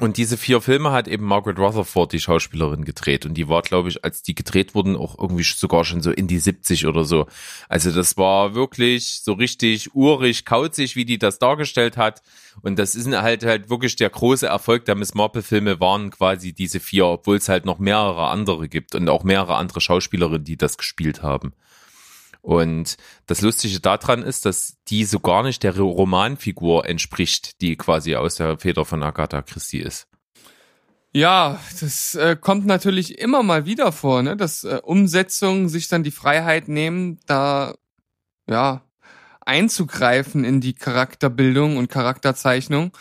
Und 0.00 0.16
diese 0.16 0.36
vier 0.36 0.60
Filme 0.60 0.92
hat 0.92 1.08
eben 1.08 1.24
Margaret 1.24 1.58
Rutherford, 1.58 2.12
die 2.12 2.20
Schauspielerin, 2.20 2.84
gedreht. 2.84 3.26
Und 3.26 3.34
die 3.34 3.48
war, 3.48 3.62
glaube 3.62 3.88
ich, 3.88 4.04
als 4.04 4.22
die 4.22 4.36
gedreht 4.36 4.76
wurden, 4.76 4.94
auch 4.94 5.18
irgendwie 5.18 5.42
sogar 5.42 5.84
schon 5.84 6.02
so 6.02 6.12
in 6.12 6.28
die 6.28 6.38
70 6.38 6.86
oder 6.86 7.04
so. 7.04 7.26
Also 7.68 7.90
das 7.90 8.16
war 8.16 8.54
wirklich 8.54 9.22
so 9.24 9.32
richtig 9.32 9.94
urig, 9.96 10.44
kauzig, 10.44 10.94
wie 10.94 11.04
die 11.04 11.18
das 11.18 11.40
dargestellt 11.40 11.96
hat. 11.96 12.22
Und 12.62 12.78
das 12.78 12.94
ist 12.94 13.08
halt 13.08 13.44
halt 13.44 13.70
wirklich 13.70 13.96
der 13.96 14.10
große 14.10 14.46
Erfolg 14.46 14.84
der 14.84 14.94
Miss 14.94 15.14
Marple-Filme 15.14 15.80
waren 15.80 16.10
quasi 16.10 16.52
diese 16.52 16.78
vier, 16.78 17.06
obwohl 17.06 17.36
es 17.36 17.48
halt 17.48 17.64
noch 17.64 17.80
mehrere 17.80 18.28
andere 18.28 18.68
gibt 18.68 18.94
und 18.94 19.08
auch 19.08 19.24
mehrere 19.24 19.56
andere 19.56 19.80
Schauspielerinnen, 19.80 20.44
die 20.44 20.56
das 20.56 20.78
gespielt 20.78 21.22
haben. 21.24 21.52
Und 22.40 22.96
das 23.26 23.40
Lustige 23.40 23.80
daran 23.80 24.22
ist, 24.22 24.46
dass 24.46 24.76
die 24.88 25.04
so 25.04 25.20
gar 25.20 25.42
nicht 25.42 25.62
der 25.62 25.76
Romanfigur 25.76 26.86
entspricht, 26.86 27.60
die 27.60 27.76
quasi 27.76 28.14
aus 28.16 28.36
der 28.36 28.58
Feder 28.58 28.84
von 28.84 29.02
Agatha 29.02 29.42
Christie 29.42 29.80
ist. 29.80 30.06
Ja, 31.12 31.58
das 31.80 32.14
äh, 32.14 32.36
kommt 32.38 32.66
natürlich 32.66 33.18
immer 33.18 33.42
mal 33.42 33.64
wieder 33.64 33.92
vor, 33.92 34.22
ne? 34.22 34.36
dass 34.36 34.64
äh, 34.64 34.80
Umsetzungen 34.82 35.68
sich 35.68 35.88
dann 35.88 36.02
die 36.02 36.10
Freiheit 36.10 36.68
nehmen, 36.68 37.18
da 37.26 37.74
ja 38.46 38.82
einzugreifen 39.40 40.44
in 40.44 40.60
die 40.60 40.74
Charakterbildung 40.74 41.78
und 41.78 41.90
Charakterzeichnung 41.90 42.92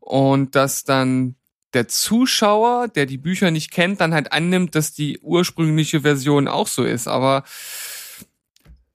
und 0.00 0.56
dass 0.56 0.82
dann 0.82 1.36
der 1.74 1.88
Zuschauer, 1.88 2.88
der 2.88 3.06
die 3.06 3.18
Bücher 3.18 3.50
nicht 3.50 3.70
kennt, 3.70 4.00
dann 4.00 4.12
halt 4.12 4.32
annimmt, 4.32 4.74
dass 4.74 4.92
die 4.92 5.18
ursprüngliche 5.20 6.00
Version 6.00 6.48
auch 6.48 6.66
so 6.66 6.84
ist. 6.84 7.08
Aber 7.08 7.44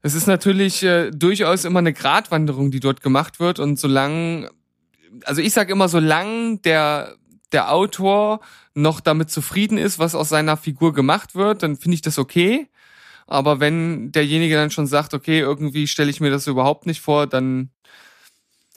es 0.07 0.13
ist 0.13 0.27
natürlich 0.27 0.83
äh, 0.83 1.11
durchaus 1.11 1.65
immer 1.65 1.79
eine 1.79 1.93
Gratwanderung, 1.93 2.71
die 2.71 2.79
dort 2.79 3.01
gemacht 3.01 3.39
wird. 3.39 3.59
Und 3.59 3.79
solange, 3.79 4.49
also 5.25 5.41
ich 5.41 5.53
sage 5.53 5.71
immer, 5.71 5.89
solange 5.89 6.57
der 6.59 7.17
der 7.51 7.71
Autor 7.71 8.41
noch 8.73 8.99
damit 8.99 9.29
zufrieden 9.29 9.77
ist, 9.77 9.99
was 9.99 10.15
aus 10.15 10.29
seiner 10.29 10.57
Figur 10.57 10.93
gemacht 10.93 11.35
wird, 11.35 11.63
dann 11.63 11.77
finde 11.77 11.95
ich 11.95 12.01
das 12.01 12.19
okay. 12.19 12.67
Aber 13.25 13.59
wenn 13.59 14.11
derjenige 14.11 14.55
dann 14.55 14.71
schon 14.71 14.87
sagt, 14.87 15.13
okay, 15.13 15.39
irgendwie 15.39 15.87
stelle 15.87 16.09
ich 16.09 16.19
mir 16.19 16.29
das 16.29 16.47
überhaupt 16.47 16.85
nicht 16.85 17.01
vor, 17.01 17.27
dann 17.27 17.69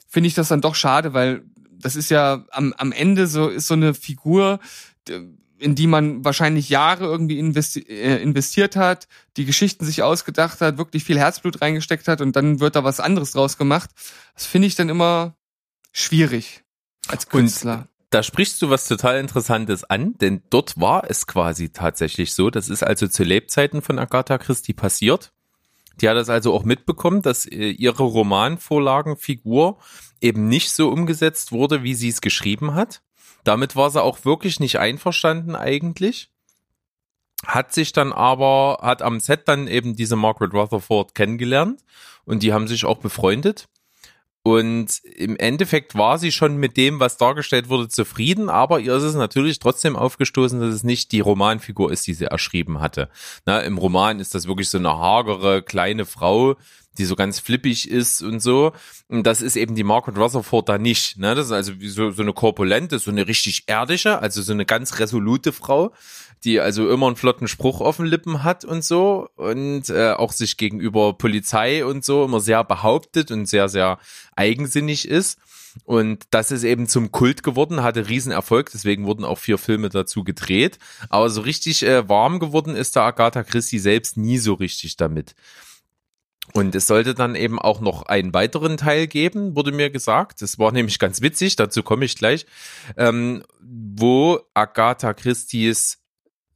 finde 0.07 0.27
ich 0.27 0.33
das 0.33 0.49
dann 0.49 0.61
doch 0.61 0.75
schade, 0.75 1.13
weil 1.13 1.43
das 1.71 1.95
ist 1.95 2.11
ja 2.11 2.45
am, 2.51 2.73
am 2.77 2.91
Ende 2.91 3.27
so, 3.27 3.47
ist 3.49 3.67
so 3.67 3.73
eine 3.73 3.93
Figur, 3.93 4.59
in 5.61 5.75
die 5.75 5.87
man 5.87 6.25
wahrscheinlich 6.25 6.69
Jahre 6.69 7.05
irgendwie 7.05 7.39
investi 7.39 7.81
äh, 7.81 8.21
investiert 8.21 8.75
hat, 8.75 9.07
die 9.37 9.45
Geschichten 9.45 9.85
sich 9.85 10.03
ausgedacht 10.03 10.59
hat, 10.59 10.77
wirklich 10.77 11.03
viel 11.03 11.19
Herzblut 11.19 11.61
reingesteckt 11.61 12.07
hat 12.07 12.21
und 12.21 12.35
dann 12.35 12.59
wird 12.59 12.75
da 12.75 12.83
was 12.83 12.99
anderes 12.99 13.31
draus 13.31 13.57
gemacht. 13.57 13.89
Das 14.33 14.45
finde 14.45 14.67
ich 14.67 14.75
dann 14.75 14.89
immer 14.89 15.35
schwierig 15.91 16.63
als 17.07 17.29
Künstler. 17.29 17.77
Und 17.79 17.87
da 18.09 18.23
sprichst 18.23 18.61
du 18.61 18.69
was 18.69 18.87
total 18.87 19.19
Interessantes 19.19 19.83
an, 19.83 20.15
denn 20.19 20.41
dort 20.49 20.79
war 20.79 21.09
es 21.09 21.27
quasi 21.27 21.69
tatsächlich 21.69 22.33
so. 22.33 22.49
Das 22.49 22.67
ist 22.67 22.83
also 22.83 23.07
zu 23.07 23.23
Lebzeiten 23.23 23.81
von 23.81 23.99
Agatha 23.99 24.37
Christie 24.37 24.73
passiert. 24.73 25.31
Die 26.01 26.09
hat 26.09 26.17
das 26.17 26.29
also 26.29 26.53
auch 26.53 26.63
mitbekommen, 26.63 27.21
dass 27.21 27.45
äh, 27.45 27.69
ihre 27.69 28.03
Romanvorlagenfigur 28.03 29.77
eben 30.19 30.47
nicht 30.47 30.71
so 30.71 30.89
umgesetzt 30.89 31.51
wurde, 31.51 31.83
wie 31.83 31.93
sie 31.93 32.09
es 32.09 32.21
geschrieben 32.21 32.73
hat. 32.73 33.01
Damit 33.43 33.75
war 33.75 33.89
sie 33.89 34.01
auch 34.01 34.25
wirklich 34.25 34.59
nicht 34.59 34.79
einverstanden 34.79 35.55
eigentlich. 35.55 36.29
Hat 37.45 37.73
sich 37.73 37.91
dann 37.91 38.13
aber, 38.13 38.79
hat 38.81 39.01
am 39.01 39.19
Set 39.19 39.47
dann 39.47 39.67
eben 39.67 39.95
diese 39.95 40.15
Margaret 40.15 40.53
Rutherford 40.53 41.15
kennengelernt 41.15 41.83
und 42.25 42.43
die 42.43 42.53
haben 42.53 42.67
sich 42.67 42.85
auch 42.85 42.99
befreundet. 42.99 43.67
Und 44.43 45.03
im 45.03 45.37
Endeffekt 45.37 45.93
war 45.93 46.17
sie 46.17 46.31
schon 46.31 46.57
mit 46.57 46.75
dem, 46.75 46.99
was 46.99 47.17
dargestellt 47.17 47.69
wurde, 47.69 47.89
zufrieden, 47.89 48.49
aber 48.49 48.79
ihr 48.79 48.95
ist 48.95 49.03
es 49.03 49.13
natürlich 49.13 49.59
trotzdem 49.59 49.95
aufgestoßen, 49.95 50.59
dass 50.59 50.73
es 50.73 50.83
nicht 50.83 51.11
die 51.11 51.19
Romanfigur 51.19 51.91
ist, 51.91 52.07
die 52.07 52.15
sie 52.15 52.25
erschrieben 52.25 52.79
hatte. 52.79 53.09
Na, 53.45 53.59
Im 53.59 53.77
Roman 53.77 54.19
ist 54.19 54.33
das 54.33 54.47
wirklich 54.47 54.69
so 54.69 54.79
eine 54.79 54.97
hagere, 54.97 55.61
kleine 55.61 56.05
Frau, 56.05 56.55
die 56.97 57.05
so 57.05 57.15
ganz 57.15 57.39
flippig 57.39 57.89
ist 57.89 58.21
und 58.21 58.41
so. 58.41 58.73
Und 59.07 59.23
das 59.23 59.41
ist 59.41 59.55
eben 59.55 59.75
die 59.75 59.83
Margaret 59.83 60.17
Rutherford 60.17 60.67
da 60.67 60.77
nicht. 60.77 61.17
Ne? 61.17 61.35
Das 61.35 61.47
ist 61.47 61.51
also 61.51 61.79
wie 61.79 61.89
so, 61.89 62.11
so 62.11 62.21
eine 62.21 62.33
korpulente, 62.33 62.99
so 62.99 63.11
eine 63.11 63.27
richtig 63.27 63.63
erdische, 63.67 64.19
also 64.19 64.41
so 64.41 64.51
eine 64.51 64.65
ganz 64.65 64.99
resolute 64.99 65.53
Frau, 65.53 65.93
die 66.43 66.59
also 66.59 66.89
immer 66.89 67.07
einen 67.07 67.15
flotten 67.15 67.47
Spruch 67.47 67.81
auf 67.81 67.97
den 67.97 68.07
Lippen 68.07 68.43
hat 68.43 68.65
und 68.65 68.83
so 68.83 69.29
und 69.35 69.89
äh, 69.89 70.11
auch 70.11 70.33
sich 70.33 70.57
gegenüber 70.57 71.13
Polizei 71.13 71.85
und 71.85 72.03
so 72.03 72.25
immer 72.25 72.39
sehr 72.39 72.63
behauptet 72.63 73.31
und 73.31 73.45
sehr, 73.45 73.69
sehr 73.69 73.99
eigensinnig 74.35 75.07
ist. 75.07 75.39
Und 75.85 76.25
das 76.31 76.51
ist 76.51 76.63
eben 76.63 76.87
zum 76.87 77.13
Kult 77.13 77.43
geworden, 77.43 77.81
hatte 77.81 78.09
Riesenerfolg, 78.09 78.69
deswegen 78.71 79.05
wurden 79.05 79.23
auch 79.23 79.37
vier 79.37 79.57
Filme 79.57 79.87
dazu 79.87 80.25
gedreht. 80.25 80.79
Aber 81.09 81.29
so 81.29 81.41
richtig 81.41 81.83
äh, 81.83 82.09
warm 82.09 82.39
geworden 82.39 82.75
ist 82.75 82.97
da 82.97 83.05
Agatha 83.05 83.43
Christie 83.43 83.79
selbst 83.79 84.17
nie 84.17 84.37
so 84.37 84.53
richtig 84.53 84.97
damit. 84.97 85.35
Und 86.53 86.75
es 86.75 86.87
sollte 86.87 87.13
dann 87.13 87.35
eben 87.35 87.59
auch 87.59 87.79
noch 87.79 88.03
einen 88.03 88.33
weiteren 88.33 88.75
Teil 88.77 89.07
geben, 89.07 89.55
wurde 89.55 89.71
mir 89.71 89.89
gesagt. 89.89 90.41
Das 90.41 90.59
war 90.59 90.71
nämlich 90.71 90.99
ganz 90.99 91.21
witzig, 91.21 91.55
dazu 91.55 91.83
komme 91.83 92.05
ich 92.05 92.17
gleich, 92.17 92.45
ähm, 92.97 93.43
wo 93.61 94.39
Agatha 94.53 95.13
Christie's 95.13 95.99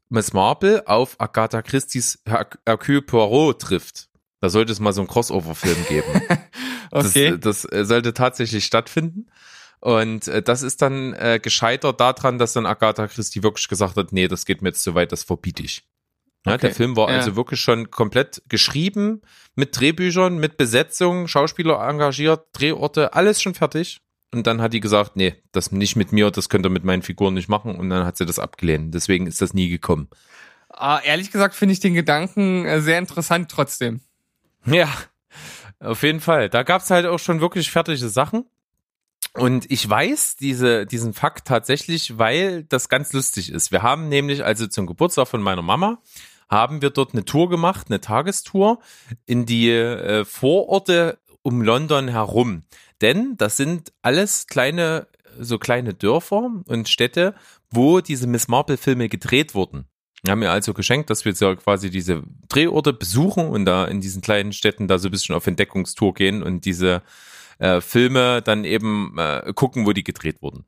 Miss 0.09 0.33
Marple 0.33 0.87
auf 0.87 1.15
Agatha 1.19 1.61
Christie's 1.61 2.21
Hercule 2.25 3.01
Poirot 3.01 3.61
trifft. 3.61 4.09
Da 4.41 4.49
sollte 4.49 4.71
es 4.71 4.79
mal 4.79 4.93
so 4.93 5.01
einen 5.01 5.07
Crossover-Film 5.07 5.85
geben. 5.87 6.21
okay. 6.91 7.37
Das, 7.37 7.63
das 7.63 7.71
äh, 7.71 7.85
sollte 7.85 8.13
tatsächlich 8.13 8.65
stattfinden. 8.65 9.27
Und 9.79 10.27
äh, 10.27 10.41
das 10.41 10.61
ist 10.61 10.81
dann 10.81 11.13
äh, 11.13 11.39
gescheitert 11.41 11.99
daran, 11.99 12.37
dass 12.37 12.53
dann 12.53 12.65
Agatha 12.65 13.07
Christie 13.07 13.43
wirklich 13.43 13.67
gesagt 13.67 13.95
hat, 13.97 14.11
nee, 14.11 14.27
das 14.27 14.45
geht 14.45 14.61
mir 14.61 14.69
jetzt 14.69 14.83
zu 14.83 14.93
weit, 14.93 15.11
das 15.11 15.23
verbiete 15.23 15.63
ich. 15.63 15.83
Ja, 16.45 16.53
okay. 16.53 16.67
Der 16.67 16.75
Film 16.75 16.95
war 16.95 17.09
ja. 17.09 17.17
also 17.17 17.35
wirklich 17.35 17.59
schon 17.59 17.89
komplett 17.89 18.43
geschrieben, 18.47 19.21
mit 19.55 19.79
Drehbüchern, 19.79 20.37
mit 20.37 20.57
Besetzung, 20.57 21.27
Schauspieler 21.27 21.79
engagiert, 21.87 22.47
Drehorte, 22.53 23.13
alles 23.13 23.41
schon 23.41 23.55
fertig. 23.55 24.01
Und 24.31 24.47
dann 24.47 24.61
hat 24.61 24.73
die 24.73 24.79
gesagt, 24.79 25.15
nee, 25.15 25.35
das 25.51 25.71
nicht 25.71 25.95
mit 25.95 26.11
mir, 26.11 26.29
das 26.29 26.49
könnt 26.49 26.65
ihr 26.65 26.69
mit 26.69 26.83
meinen 26.83 27.01
Figuren 27.01 27.33
nicht 27.33 27.47
machen. 27.47 27.75
Und 27.75 27.89
dann 27.89 28.05
hat 28.05 28.17
sie 28.17 28.25
das 28.25 28.37
abgelehnt. 28.37 28.93
Deswegen 28.93 29.27
ist 29.27 29.41
das 29.41 29.53
nie 29.53 29.69
gekommen. 29.69 30.09
Ah, 30.69 30.99
ehrlich 31.03 31.31
gesagt 31.31 31.55
finde 31.55 31.73
ich 31.73 31.79
den 31.79 31.93
Gedanken 31.93 32.65
äh, 32.65 32.81
sehr 32.81 32.99
interessant 32.99 33.49
trotzdem. 33.49 34.01
Ja, 34.65 34.89
auf 35.79 36.03
jeden 36.03 36.19
Fall. 36.19 36.49
Da 36.49 36.63
gab's 36.63 36.89
halt 36.89 37.05
auch 37.05 37.19
schon 37.19 37.39
wirklich 37.39 37.71
fertige 37.71 38.09
Sachen. 38.09 38.45
Und 39.33 39.69
ich 39.71 39.87
weiß 39.87 40.37
diese, 40.37 40.85
diesen 40.85 41.13
Fakt 41.13 41.47
tatsächlich, 41.47 42.17
weil 42.17 42.63
das 42.63 42.89
ganz 42.89 43.13
lustig 43.13 43.51
ist. 43.51 43.71
Wir 43.71 43.83
haben 43.83 44.09
nämlich 44.09 44.43
also 44.43 44.67
zum 44.67 44.85
Geburtstag 44.85 45.27
von 45.27 45.41
meiner 45.41 45.61
Mama 45.61 46.01
haben 46.49 46.81
wir 46.81 46.89
dort 46.89 47.13
eine 47.13 47.25
Tour 47.25 47.49
gemacht, 47.49 47.87
eine 47.89 48.01
Tagestour 48.01 48.79
in 49.25 49.45
die 49.45 49.71
äh, 49.71 50.25
Vororte 50.25 51.17
um 51.41 51.61
London 51.61 52.07
herum. 52.07 52.63
Denn 53.01 53.35
das 53.37 53.57
sind 53.57 53.91
alles 54.01 54.47
kleine, 54.47 55.07
so 55.39 55.57
kleine 55.59 55.93
Dörfer 55.93 56.49
und 56.67 56.89
Städte, 56.89 57.35
wo 57.69 58.01
diese 58.01 58.27
Miss 58.27 58.47
Marple 58.47 58.77
Filme 58.77 59.09
gedreht 59.09 59.53
wurden. 59.53 59.85
Wir 60.23 60.31
haben 60.31 60.39
mir 60.39 60.51
also 60.51 60.73
geschenkt, 60.73 61.11
dass 61.11 61.23
wir 61.23 61.33
jetzt 61.33 61.41
ja 61.41 61.53
quasi 61.55 61.91
diese 61.91 62.23
Drehorte 62.47 62.93
besuchen 62.93 63.47
und 63.47 63.65
da 63.65 63.85
in 63.85 64.01
diesen 64.01 64.21
kleinen 64.21 64.53
Städten 64.53 64.87
da 64.87 64.97
so 64.97 65.09
ein 65.09 65.11
bisschen 65.11 65.35
auf 65.35 65.45
Entdeckungstour 65.45 66.15
gehen 66.15 66.41
und 66.41 66.65
diese 66.65 67.03
äh, 67.59 67.79
Filme 67.79 68.41
dann 68.41 68.63
eben 68.63 69.15
äh, 69.17 69.53
gucken, 69.53 69.85
wo 69.85 69.93
die 69.93 70.03
gedreht 70.03 70.41
wurden. 70.41 70.65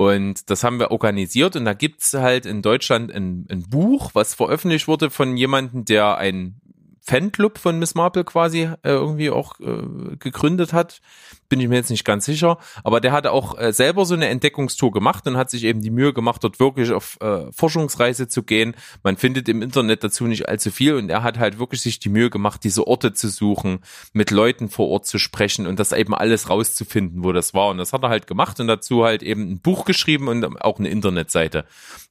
Und 0.00 0.48
das 0.48 0.64
haben 0.64 0.80
wir 0.80 0.92
organisiert 0.92 1.56
und 1.56 1.66
da 1.66 1.74
gibt's 1.74 2.14
halt 2.14 2.46
in 2.46 2.62
Deutschland 2.62 3.12
ein, 3.12 3.44
ein 3.50 3.64
Buch, 3.68 4.12
was 4.14 4.32
veröffentlicht 4.32 4.88
wurde 4.88 5.10
von 5.10 5.36
jemandem, 5.36 5.84
der 5.84 6.16
ein 6.16 6.62
Fanclub 7.02 7.58
von 7.58 7.78
Miss 7.78 7.94
Marple 7.94 8.24
quasi 8.24 8.62
äh, 8.62 8.76
irgendwie 8.82 9.30
auch 9.30 9.58
äh, 9.60 10.16
gegründet 10.18 10.72
hat. 10.72 11.00
Bin 11.48 11.58
ich 11.60 11.68
mir 11.68 11.76
jetzt 11.76 11.90
nicht 11.90 12.04
ganz 12.04 12.24
sicher. 12.24 12.58
Aber 12.84 13.00
der 13.00 13.12
hatte 13.12 13.32
auch 13.32 13.58
äh, 13.58 13.72
selber 13.72 14.04
so 14.04 14.14
eine 14.14 14.28
Entdeckungstour 14.28 14.92
gemacht 14.92 15.26
und 15.26 15.36
hat 15.36 15.50
sich 15.50 15.64
eben 15.64 15.80
die 15.80 15.90
Mühe 15.90 16.12
gemacht, 16.12 16.44
dort 16.44 16.60
wirklich 16.60 16.92
auf 16.92 17.18
äh, 17.20 17.50
Forschungsreise 17.52 18.28
zu 18.28 18.42
gehen. 18.42 18.76
Man 19.02 19.16
findet 19.16 19.48
im 19.48 19.62
Internet 19.62 20.04
dazu 20.04 20.26
nicht 20.26 20.48
allzu 20.48 20.70
viel 20.70 20.94
und 20.94 21.10
er 21.10 21.22
hat 21.22 21.38
halt 21.38 21.58
wirklich 21.58 21.80
sich 21.80 21.98
die 21.98 22.10
Mühe 22.10 22.30
gemacht, 22.30 22.62
diese 22.64 22.86
Orte 22.86 23.12
zu 23.12 23.28
suchen, 23.28 23.80
mit 24.12 24.30
Leuten 24.30 24.68
vor 24.68 24.88
Ort 24.88 25.06
zu 25.06 25.18
sprechen 25.18 25.66
und 25.66 25.80
das 25.80 25.92
eben 25.92 26.14
alles 26.14 26.50
rauszufinden, 26.50 27.24
wo 27.24 27.32
das 27.32 27.54
war. 27.54 27.70
Und 27.70 27.78
das 27.78 27.92
hat 27.92 28.02
er 28.02 28.10
halt 28.10 28.26
gemacht 28.26 28.60
und 28.60 28.68
dazu 28.68 29.04
halt 29.04 29.22
eben 29.22 29.52
ein 29.52 29.60
Buch 29.60 29.84
geschrieben 29.84 30.28
und 30.28 30.44
auch 30.62 30.78
eine 30.78 30.88
Internetseite. 30.88 31.64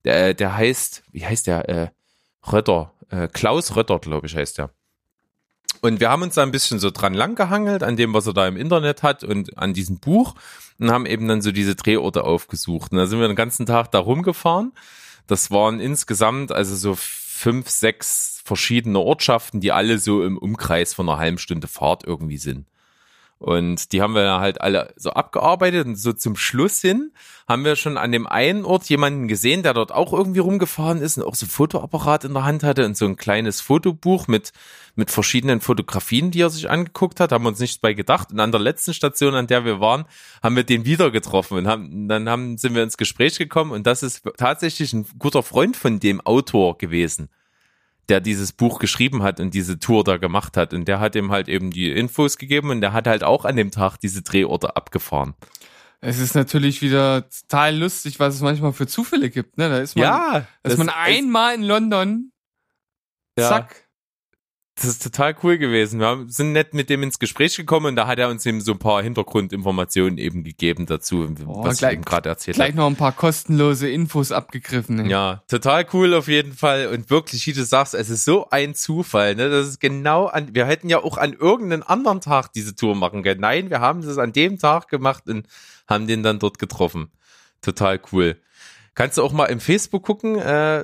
Der, 0.03 0.33
der 0.33 0.55
heißt, 0.55 1.03
wie 1.11 1.25
heißt 1.25 1.47
der? 1.47 1.69
Äh, 1.69 1.87
Rötter, 2.51 2.93
äh, 3.09 3.27
Klaus 3.27 3.75
Rötter, 3.75 3.99
glaube 3.99 4.27
ich, 4.27 4.35
heißt 4.35 4.57
der. 4.57 4.71
Und 5.81 5.99
wir 5.99 6.09
haben 6.09 6.23
uns 6.23 6.35
da 6.35 6.43
ein 6.43 6.51
bisschen 6.51 6.79
so 6.79 6.91
dran 6.91 7.13
langgehangelt, 7.13 7.83
an 7.83 7.95
dem, 7.95 8.13
was 8.13 8.27
er 8.27 8.33
da 8.33 8.47
im 8.47 8.57
Internet 8.57 9.03
hat 9.03 9.23
und 9.23 9.57
an 9.57 9.73
diesem 9.73 9.99
Buch 9.99 10.35
und 10.79 10.91
haben 10.91 11.05
eben 11.05 11.27
dann 11.27 11.41
so 11.41 11.51
diese 11.51 11.75
Drehorte 11.75 12.23
aufgesucht. 12.23 12.91
Und 12.91 12.97
da 12.97 13.05
sind 13.05 13.19
wir 13.19 13.27
den 13.27 13.35
ganzen 13.35 13.65
Tag 13.65 13.91
da 13.91 13.99
rumgefahren. 13.99 14.73
Das 15.27 15.51
waren 15.51 15.79
insgesamt 15.79 16.51
also 16.51 16.75
so 16.75 16.95
fünf, 16.95 17.69
sechs 17.69 18.41
verschiedene 18.43 18.99
Ortschaften, 18.99 19.59
die 19.61 19.71
alle 19.71 19.99
so 19.99 20.23
im 20.23 20.37
Umkreis 20.37 20.93
von 20.93 21.07
einer 21.07 21.19
halben 21.19 21.37
Stunde 21.37 21.67
Fahrt 21.67 22.03
irgendwie 22.05 22.37
sind. 22.37 22.65
Und 23.39 23.93
die 23.93 24.01
haben 24.01 24.15
wir 24.15 24.39
halt 24.39 24.59
alle 24.59 24.93
so 24.97 25.11
abgearbeitet 25.11 25.87
und 25.87 25.95
so 25.95 26.11
zum 26.11 26.35
Schluss 26.35 26.81
hin 26.81 27.11
haben 27.47 27.65
wir 27.65 27.77
schon 27.77 27.97
an 27.97 28.11
dem 28.11 28.27
einen 28.27 28.65
Ort 28.65 28.87
jemanden 28.89 29.27
gesehen, 29.27 29.63
der 29.63 29.73
dort 29.73 29.91
auch 29.91 30.13
irgendwie 30.13 30.39
rumgefahren 30.39 31.01
ist 31.01 31.17
und 31.17 31.23
auch 31.23 31.35
so 31.35 31.45
ein 31.45 31.49
Fotoapparat 31.49 32.25
in 32.25 32.33
der 32.33 32.43
Hand 32.43 32.63
hatte 32.63 32.85
und 32.85 32.95
so 32.95 33.05
ein 33.05 33.15
kleines 33.15 33.61
Fotobuch 33.61 34.27
mit, 34.27 34.51
mit 34.95 35.09
verschiedenen 35.09 35.61
Fotografien, 35.61 36.29
die 36.31 36.41
er 36.41 36.49
sich 36.51 36.69
angeguckt 36.69 37.21
hat, 37.21 37.31
haben 37.31 37.45
wir 37.45 37.49
uns 37.49 37.59
nichts 37.59 37.79
bei 37.79 37.93
gedacht. 37.93 38.31
Und 38.31 38.39
an 38.41 38.51
der 38.51 38.61
letzten 38.61 38.93
Station, 38.93 39.33
an 39.33 39.47
der 39.47 39.63
wir 39.63 39.79
waren, 39.79 40.05
haben 40.43 40.57
wir 40.57 40.63
den 40.63 40.85
wieder 40.85 41.09
getroffen 41.09 41.57
und 41.57 41.67
haben, 41.67 42.07
dann 42.07 42.29
haben, 42.29 42.57
sind 42.57 42.75
wir 42.75 42.83
ins 42.83 42.97
Gespräch 42.97 43.37
gekommen. 43.37 43.71
Und 43.71 43.87
das 43.87 44.03
ist 44.03 44.21
tatsächlich 44.37 44.93
ein 44.93 45.07
guter 45.17 45.41
Freund 45.41 45.75
von 45.77 45.99
dem 45.99 46.21
Autor 46.21 46.77
gewesen 46.77 47.29
der 48.09 48.19
dieses 48.21 48.53
Buch 48.53 48.79
geschrieben 48.79 49.23
hat 49.23 49.39
und 49.39 49.53
diese 49.53 49.79
Tour 49.79 50.03
da 50.03 50.17
gemacht 50.17 50.57
hat. 50.57 50.73
Und 50.73 50.87
der 50.87 50.99
hat 50.99 51.15
ihm 51.15 51.31
halt 51.31 51.47
eben 51.47 51.71
die 51.71 51.91
Infos 51.91 52.37
gegeben 52.37 52.69
und 52.69 52.81
der 52.81 52.93
hat 52.93 53.07
halt 53.07 53.23
auch 53.23 53.45
an 53.45 53.55
dem 53.55 53.71
Tag 53.71 53.97
diese 53.97 54.21
Drehorte 54.21 54.75
abgefahren. 54.75 55.35
Es 56.01 56.19
ist 56.19 56.33
natürlich 56.33 56.81
wieder 56.81 57.29
total 57.29 57.77
lustig, 57.77 58.19
was 58.19 58.35
es 58.35 58.41
manchmal 58.41 58.71
für 58.73 58.87
Zufälle 58.87 59.29
gibt. 59.29 59.57
Ne? 59.57 59.69
Da 59.69 59.79
ist 59.79 59.95
man, 59.95 60.03
ja, 60.03 60.47
ist 60.63 60.77
man 60.77 60.89
einmal 60.89 61.55
in 61.55 61.63
London, 61.63 62.31
zack. 63.37 63.88
Das 64.81 64.91
ist 64.91 65.03
total 65.03 65.35
cool 65.43 65.57
gewesen. 65.57 65.99
Wir 65.99 66.07
haben- 66.07 66.29
sind 66.29 66.53
nett 66.53 66.73
mit 66.73 66.89
dem 66.89 67.03
ins 67.03 67.19
Gespräch 67.19 67.55
gekommen 67.57 67.87
und 67.87 67.95
da 67.97 68.07
hat 68.07 68.17
er 68.19 68.29
uns 68.29 68.45
eben 68.45 68.61
so 68.61 68.71
ein 68.71 68.79
paar 68.79 69.01
Hintergrundinformationen 69.03 70.17
eben 70.17 70.43
gegeben 70.43 70.85
dazu, 70.85 71.27
Boah, 71.43 71.65
was 71.65 71.79
gleich- 71.79 71.91
ich 71.91 71.95
eben 71.97 72.05
gerade 72.05 72.29
erzählt 72.29 72.55
Gleich 72.55 72.69
habe. 72.69 72.77
noch 72.77 72.87
ein 72.87 72.95
paar 72.95 73.11
kostenlose 73.11 73.89
Infos 73.89 74.31
abgegriffen. 74.31 74.95
Ne? 74.97 75.09
Ja, 75.09 75.43
total 75.47 75.85
cool 75.93 76.13
auf 76.13 76.27
jeden 76.27 76.53
Fall 76.53 76.87
und 76.87 77.09
wirklich, 77.09 77.45
wie 77.47 77.53
du 77.53 77.63
sagst, 77.65 77.93
es 77.93 78.09
ist 78.09 78.25
so 78.25 78.49
ein 78.49 78.75
Zufall, 78.75 79.35
ne? 79.35 79.49
Das 79.49 79.67
ist 79.67 79.79
genau 79.81 80.27
an, 80.27 80.53
wir 80.55 80.65
hätten 80.65 80.87
ja 80.89 80.99
auch 81.03 81.17
an 81.17 81.33
irgendeinem 81.33 81.83
anderen 81.85 82.21
Tag 82.21 82.53
diese 82.53 82.75
Tour 82.75 82.95
machen 82.95 83.23
können. 83.23 83.41
Nein, 83.41 83.69
wir 83.69 83.81
haben 83.81 84.01
das 84.01 84.17
an 84.17 84.31
dem 84.33 84.57
Tag 84.59 84.87
gemacht 84.87 85.23
und 85.27 85.45
haben 85.87 86.07
den 86.07 86.23
dann 86.23 86.39
dort 86.39 86.59
getroffen. 86.59 87.09
Total 87.61 87.99
cool. 88.13 88.37
Kannst 88.99 89.17
du 89.17 89.23
auch 89.23 89.31
mal 89.31 89.45
im 89.45 89.61
Facebook 89.61 90.03
gucken, 90.03 90.35
äh, 90.37 90.83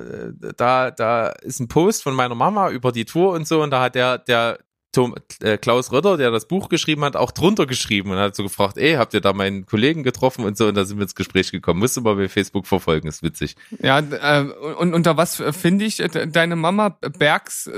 da, 0.56 0.90
da 0.90 1.28
ist 1.42 1.60
ein 1.60 1.68
Post 1.68 2.02
von 2.02 2.14
meiner 2.14 2.34
Mama 2.34 2.70
über 2.70 2.90
die 2.90 3.04
Tour 3.04 3.32
und 3.32 3.46
so 3.46 3.62
und 3.62 3.70
da 3.70 3.82
hat 3.82 3.94
der, 3.94 4.16
der 4.16 4.58
Tom, 4.92 5.14
äh, 5.42 5.58
Klaus 5.58 5.92
Rötter, 5.92 6.16
der 6.16 6.30
das 6.30 6.48
Buch 6.48 6.70
geschrieben 6.70 7.04
hat, 7.04 7.14
auch 7.14 7.30
drunter 7.30 7.66
geschrieben 7.66 8.12
und 8.12 8.16
hat 8.16 8.34
so 8.34 8.42
gefragt, 8.42 8.78
ey, 8.78 8.94
habt 8.94 9.12
ihr 9.12 9.20
da 9.20 9.34
meinen 9.34 9.66
Kollegen 9.66 10.02
getroffen 10.02 10.46
und 10.46 10.56
so 10.56 10.66
und 10.66 10.76
da 10.76 10.86
sind 10.86 10.96
wir 10.96 11.02
ins 11.02 11.14
Gespräch 11.14 11.52
gekommen. 11.52 11.78
Musst 11.78 11.98
du 11.98 12.00
mal 12.00 12.16
bei 12.16 12.30
Facebook 12.30 12.66
verfolgen, 12.66 13.06
ist 13.06 13.22
witzig. 13.22 13.54
Ja, 13.82 13.98
äh, 13.98 14.44
und 14.78 14.94
unter 14.94 15.18
was 15.18 15.38
äh, 15.38 15.52
finde 15.52 15.84
ich 15.84 16.00
äh, 16.00 16.08
de- 16.08 16.26
deine 16.26 16.56
Mama 16.56 16.96
Bergs, 17.18 17.70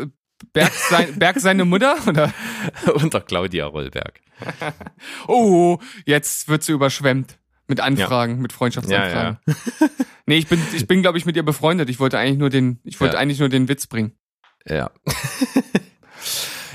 Bergs, 0.53 0.89
sein, 0.89 1.09
Berg 1.19 1.41
seine 1.41 1.65
Mutter? 1.65 1.97
Oder? 2.07 2.33
Unter 2.95 3.23
Claudia 3.23 3.67
Rollberg. 3.67 4.21
Oh, 5.27 5.79
jetzt 6.07 6.47
wird 6.47 6.63
sie 6.63 6.71
überschwemmt 6.71 7.39
mit 7.69 7.81
Anfragen, 7.81 8.41
mit 8.41 8.53
Freundschaftsanfragen. 8.53 9.39
Nee, 10.27 10.37
ich 10.37 10.47
bin, 10.47 10.61
ich 10.75 10.87
bin, 10.87 11.01
glaube 11.01 11.17
ich, 11.17 11.25
mit 11.25 11.37
ihr 11.37 11.43
befreundet. 11.43 11.89
Ich 11.89 12.01
wollte 12.01 12.19
eigentlich 12.19 12.37
nur 12.37 12.51
den, 12.51 12.81
ich 12.85 13.01
wollte 13.01 13.15
Ja. 13.15 13.21
eigentlich 13.23 13.39
nur 13.39 13.49
den 13.49 13.67
Witz 13.67 13.87
bringen. 13.87 14.13
Ja. 14.69 14.91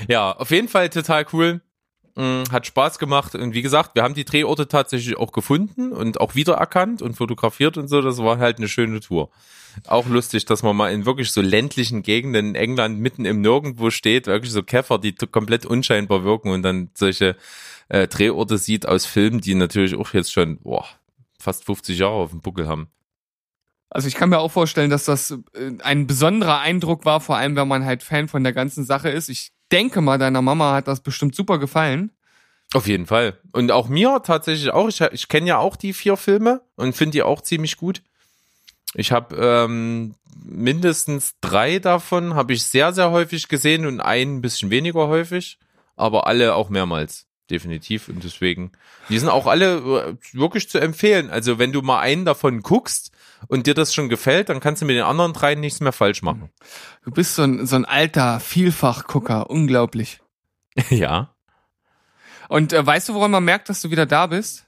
ja, 0.08 0.32
auf 0.32 0.50
jeden 0.50 0.66
Fall 0.66 0.88
total 0.90 1.24
cool. 1.32 1.60
Mm, 2.16 2.42
Hat 2.50 2.66
Spaß 2.66 2.98
gemacht. 2.98 3.34
Und 3.36 3.54
wie 3.54 3.62
gesagt, 3.62 3.94
wir 3.94 4.02
haben 4.02 4.14
die 4.14 4.24
Drehorte 4.24 4.66
tatsächlich 4.68 5.16
auch 5.16 5.32
gefunden 5.32 5.92
und 5.92 6.20
auch 6.20 6.34
wiedererkannt 6.34 7.02
und 7.02 7.14
fotografiert 7.16 7.76
und 7.76 7.88
so. 7.88 8.00
Das 8.02 8.18
war 8.18 8.38
halt 8.38 8.58
eine 8.58 8.68
schöne 8.68 9.00
Tour. 9.00 9.30
Auch 9.88 10.06
lustig, 10.06 10.44
dass 10.44 10.62
man 10.62 10.76
mal 10.76 10.92
in 10.92 11.04
wirklich 11.06 11.32
so 11.32 11.40
ländlichen 11.40 12.02
Gegenden 12.02 12.50
in 12.50 12.54
England 12.54 13.00
mitten 13.00 13.24
im 13.24 13.40
Nirgendwo 13.40 13.90
steht, 13.90 14.26
wirklich 14.28 14.52
so 14.52 14.62
Käfer, 14.62 14.98
die 14.98 15.14
komplett 15.14 15.66
unscheinbar 15.66 16.22
wirken 16.22 16.50
und 16.50 16.62
dann 16.62 16.90
solche 16.94 17.36
äh, 17.88 18.08
Drehorte 18.08 18.58
sieht 18.58 18.86
aus 18.86 19.06
Filmen, 19.06 19.40
die 19.40 19.54
natürlich 19.54 19.94
auch 19.94 20.12
jetzt 20.12 20.32
schon 20.32 20.58
boah, 20.58 20.86
fast 21.38 21.64
50 21.64 21.98
Jahre 21.98 22.14
auf 22.14 22.30
dem 22.30 22.40
Buckel 22.40 22.68
haben. 22.68 22.88
Also 23.90 24.08
ich 24.08 24.14
kann 24.14 24.30
mir 24.30 24.40
auch 24.40 24.50
vorstellen, 24.50 24.90
dass 24.90 25.04
das 25.04 25.30
äh, 25.30 25.72
ein 25.82 26.06
besonderer 26.06 26.60
Eindruck 26.60 27.04
war, 27.04 27.20
vor 27.20 27.36
allem 27.36 27.54
wenn 27.56 27.68
man 27.68 27.84
halt 27.84 28.02
Fan 28.02 28.28
von 28.28 28.42
der 28.42 28.52
ganzen 28.52 28.84
Sache 28.84 29.08
ist. 29.08 29.28
Ich 29.28 29.52
denke 29.70 30.00
mal, 30.00 30.18
deiner 30.18 30.42
Mama 30.42 30.72
hat 30.72 30.88
das 30.88 31.00
bestimmt 31.00 31.34
super 31.34 31.58
gefallen. 31.58 32.10
Auf 32.72 32.88
jeden 32.88 33.06
Fall. 33.06 33.38
Und 33.52 33.70
auch 33.70 33.88
mir 33.88 34.20
tatsächlich 34.24 34.70
auch. 34.72 34.88
Ich, 34.88 35.00
ich 35.00 35.28
kenne 35.28 35.46
ja 35.46 35.58
auch 35.58 35.76
die 35.76 35.92
vier 35.92 36.16
Filme 36.16 36.62
und 36.74 36.96
finde 36.96 37.12
die 37.12 37.22
auch 37.22 37.40
ziemlich 37.40 37.76
gut. 37.76 38.02
Ich 38.94 39.12
habe 39.12 39.36
ähm, 39.36 40.14
mindestens 40.44 41.34
drei 41.40 41.78
davon 41.78 42.34
habe 42.34 42.52
ich 42.52 42.64
sehr, 42.64 42.92
sehr 42.92 43.10
häufig 43.10 43.48
gesehen 43.48 43.86
und 43.86 44.00
einen 44.00 44.36
ein 44.36 44.40
bisschen 44.40 44.70
weniger 44.70 45.08
häufig, 45.08 45.58
aber 45.96 46.26
alle 46.26 46.54
auch 46.54 46.68
mehrmals. 46.68 47.26
Definitiv. 47.50 48.08
Und 48.08 48.24
deswegen, 48.24 48.72
die 49.08 49.18
sind 49.18 49.28
auch 49.28 49.46
alle 49.46 49.76
äh, 49.76 50.16
wirklich 50.32 50.68
zu 50.70 50.78
empfehlen. 50.78 51.28
Also 51.30 51.58
wenn 51.58 51.72
du 51.72 51.82
mal 51.82 52.00
einen 52.00 52.24
davon 52.24 52.62
guckst 52.62 53.10
und 53.48 53.66
dir 53.66 53.74
das 53.74 53.92
schon 53.92 54.08
gefällt, 54.08 54.48
dann 54.48 54.60
kannst 54.60 54.80
du 54.80 54.86
mit 54.86 54.96
den 54.96 55.04
anderen 55.04 55.34
drei 55.34 55.54
nichts 55.54 55.80
mehr 55.80 55.92
falsch 55.92 56.22
machen. 56.22 56.50
Du 57.04 57.10
bist 57.10 57.34
so 57.34 57.42
ein, 57.42 57.66
so 57.66 57.76
ein 57.76 57.84
alter 57.84 58.40
Vielfachgucker, 58.40 59.50
unglaublich. 59.50 60.20
ja. 60.88 61.34
Und 62.48 62.72
äh, 62.72 62.84
weißt 62.86 63.10
du, 63.10 63.14
woran 63.14 63.30
man 63.30 63.44
merkt, 63.44 63.68
dass 63.68 63.82
du 63.82 63.90
wieder 63.90 64.06
da 64.06 64.26
bist? 64.26 64.64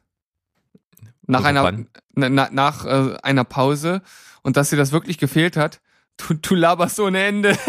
Nach 1.26 1.40
Oder 1.40 1.48
einer, 1.48 1.86
na, 2.14 2.28
na, 2.28 2.48
nach 2.52 2.84
äh, 2.84 3.16
einer 3.22 3.44
Pause 3.44 4.02
und 4.42 4.56
dass 4.56 4.70
dir 4.70 4.76
das 4.76 4.92
wirklich 4.92 5.18
gefehlt 5.18 5.56
hat. 5.56 5.80
Du, 6.18 6.34
du 6.34 6.54
laberst 6.54 7.00
ohne 7.00 7.24
Ende. 7.24 7.56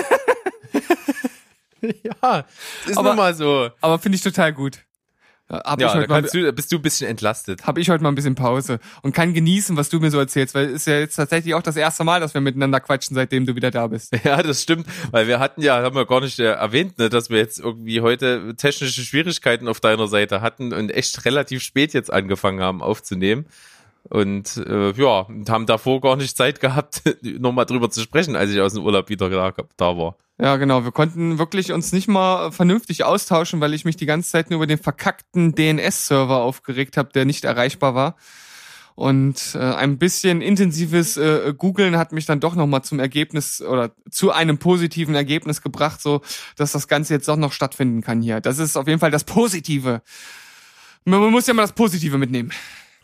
Ja, 2.04 2.46
ist 2.86 2.98
Aber- 2.98 3.16
mal 3.16 3.34
so. 3.36 3.70
Aber 3.82 4.00
finde 4.00 4.16
ich 4.16 4.22
total 4.24 4.54
gut. 4.54 4.80
Ja, 5.50 5.62
Hab, 5.64 5.80
Ja, 5.80 6.02
ich 6.02 6.10
heute 6.10 6.30
du, 6.32 6.54
bist 6.54 6.72
du 6.72 6.76
ein 6.76 6.82
bisschen 6.82 7.10
entlastet. 7.10 7.66
hab 7.66 7.78
ich 7.78 7.90
heute 7.90 8.04
mal 8.04 8.10
ein 8.10 8.16
bisschen 8.16 8.36
Pause 8.36 8.80
und 9.02 9.14
kann 9.14 9.34
genießen, 9.34 9.78
was 9.78 9.88
du 9.90 10.00
mir 10.00 10.12
so 10.12 10.20
erzählst, 10.20 10.54
weil 10.56 10.66
es 10.66 10.74
ist 10.74 10.88
ja 10.88 11.00
jetzt 11.00 11.16
tatsächlich 11.16 11.54
auch 11.54 11.62
das 11.62 11.78
erste 11.78 12.04
Mal, 12.04 12.20
dass 12.20 12.34
wir 12.34 12.42
miteinander 12.42 12.82
quatschen, 12.82 13.16
seitdem 13.16 13.46
du 13.46 13.56
wieder 13.56 13.72
da 13.72 13.88
bist. 13.88 14.16
Ja, 14.28 14.44
das 14.44 14.62
stimmt, 14.62 14.88
weil 15.12 15.28
wir 15.28 15.40
hatten 15.40 15.62
ja, 15.62 15.82
haben 15.82 15.96
wir 15.96 16.06
gar 16.06 16.20
nicht 16.20 16.40
äh, 16.40 16.52
erwähnt, 16.52 16.98
ne, 16.98 17.08
dass 17.08 17.30
wir 17.30 17.38
jetzt 17.38 17.60
irgendwie 17.60 18.02
heute 18.02 18.56
technische 18.58 19.02
Schwierigkeiten 19.02 19.70
auf 19.70 19.80
deiner 19.80 20.08
Seite 20.08 20.42
hatten 20.42 20.74
und 20.74 20.90
echt 20.90 21.24
relativ 21.24 21.64
spät 21.64 21.94
jetzt 21.94 22.12
angefangen 22.12 22.60
haben 22.60 22.82
aufzunehmen. 22.82 23.46
Und 24.10 24.58
äh, 24.58 24.92
ja, 24.92 25.20
und 25.22 25.50
haben 25.50 25.66
davor 25.66 26.02
gar 26.02 26.16
nicht 26.18 26.36
Zeit 26.36 26.60
gehabt, 26.60 27.04
nochmal 27.22 27.66
drüber 27.66 27.90
zu 27.90 28.02
sprechen, 28.02 28.36
als 28.36 28.52
ich 28.52 28.60
aus 28.60 28.74
dem 28.74 28.84
Urlaub 28.84 29.08
wieder 29.10 29.30
da, 29.30 29.54
da 29.78 29.98
war. 29.98 30.18
Ja, 30.40 30.58
genau. 30.58 30.84
Wir 30.84 30.92
konnten 30.92 31.40
wirklich 31.40 31.72
uns 31.72 31.92
nicht 31.92 32.08
mal 32.08 32.52
vernünftig 32.52 33.04
austauschen, 33.04 33.60
weil 33.60 33.74
ich 33.74 33.86
mich 33.86 33.98
die 33.98 34.06
ganze 34.06 34.30
Zeit 34.30 34.50
nur 34.50 34.58
über 34.58 34.68
den 34.68 34.78
verkackten 34.78 35.56
DNS-Server 35.56 36.38
aufgeregt 36.38 36.96
habe, 36.96 37.10
der 37.12 37.26
nicht 37.26 37.44
erreichbar 37.44 37.96
war. 37.96 38.16
Und 38.94 39.54
äh, 39.56 39.60
ein 39.60 40.00
bisschen 40.00 40.42
intensives 40.42 41.18
äh, 41.18 41.54
Googlen 41.56 41.98
hat 41.98 42.12
mich 42.14 42.26
dann 42.26 42.40
doch 42.40 42.56
nochmal 42.56 42.84
zum 42.84 43.00
Ergebnis 43.00 43.62
oder 43.62 43.92
zu 44.10 44.32
einem 44.32 44.58
positiven 44.58 45.14
Ergebnis 45.14 45.62
gebracht, 45.62 46.02
so 46.02 46.22
dass 46.56 46.72
das 46.72 46.88
Ganze 46.88 47.14
jetzt 47.14 47.28
doch 47.28 47.36
noch 47.36 47.52
stattfinden 47.52 48.02
kann 48.02 48.22
hier. 48.22 48.42
Das 48.42 48.58
ist 48.58 48.76
auf 48.76 48.88
jeden 48.88 49.00
Fall 49.00 49.12
das 49.12 49.24
Positive. 49.24 50.02
Man 51.06 51.20
man 51.20 51.32
muss 51.32 51.46
ja 51.46 51.54
mal 51.54 51.62
das 51.62 51.74
Positive 51.74 52.18
mitnehmen. 52.18 52.52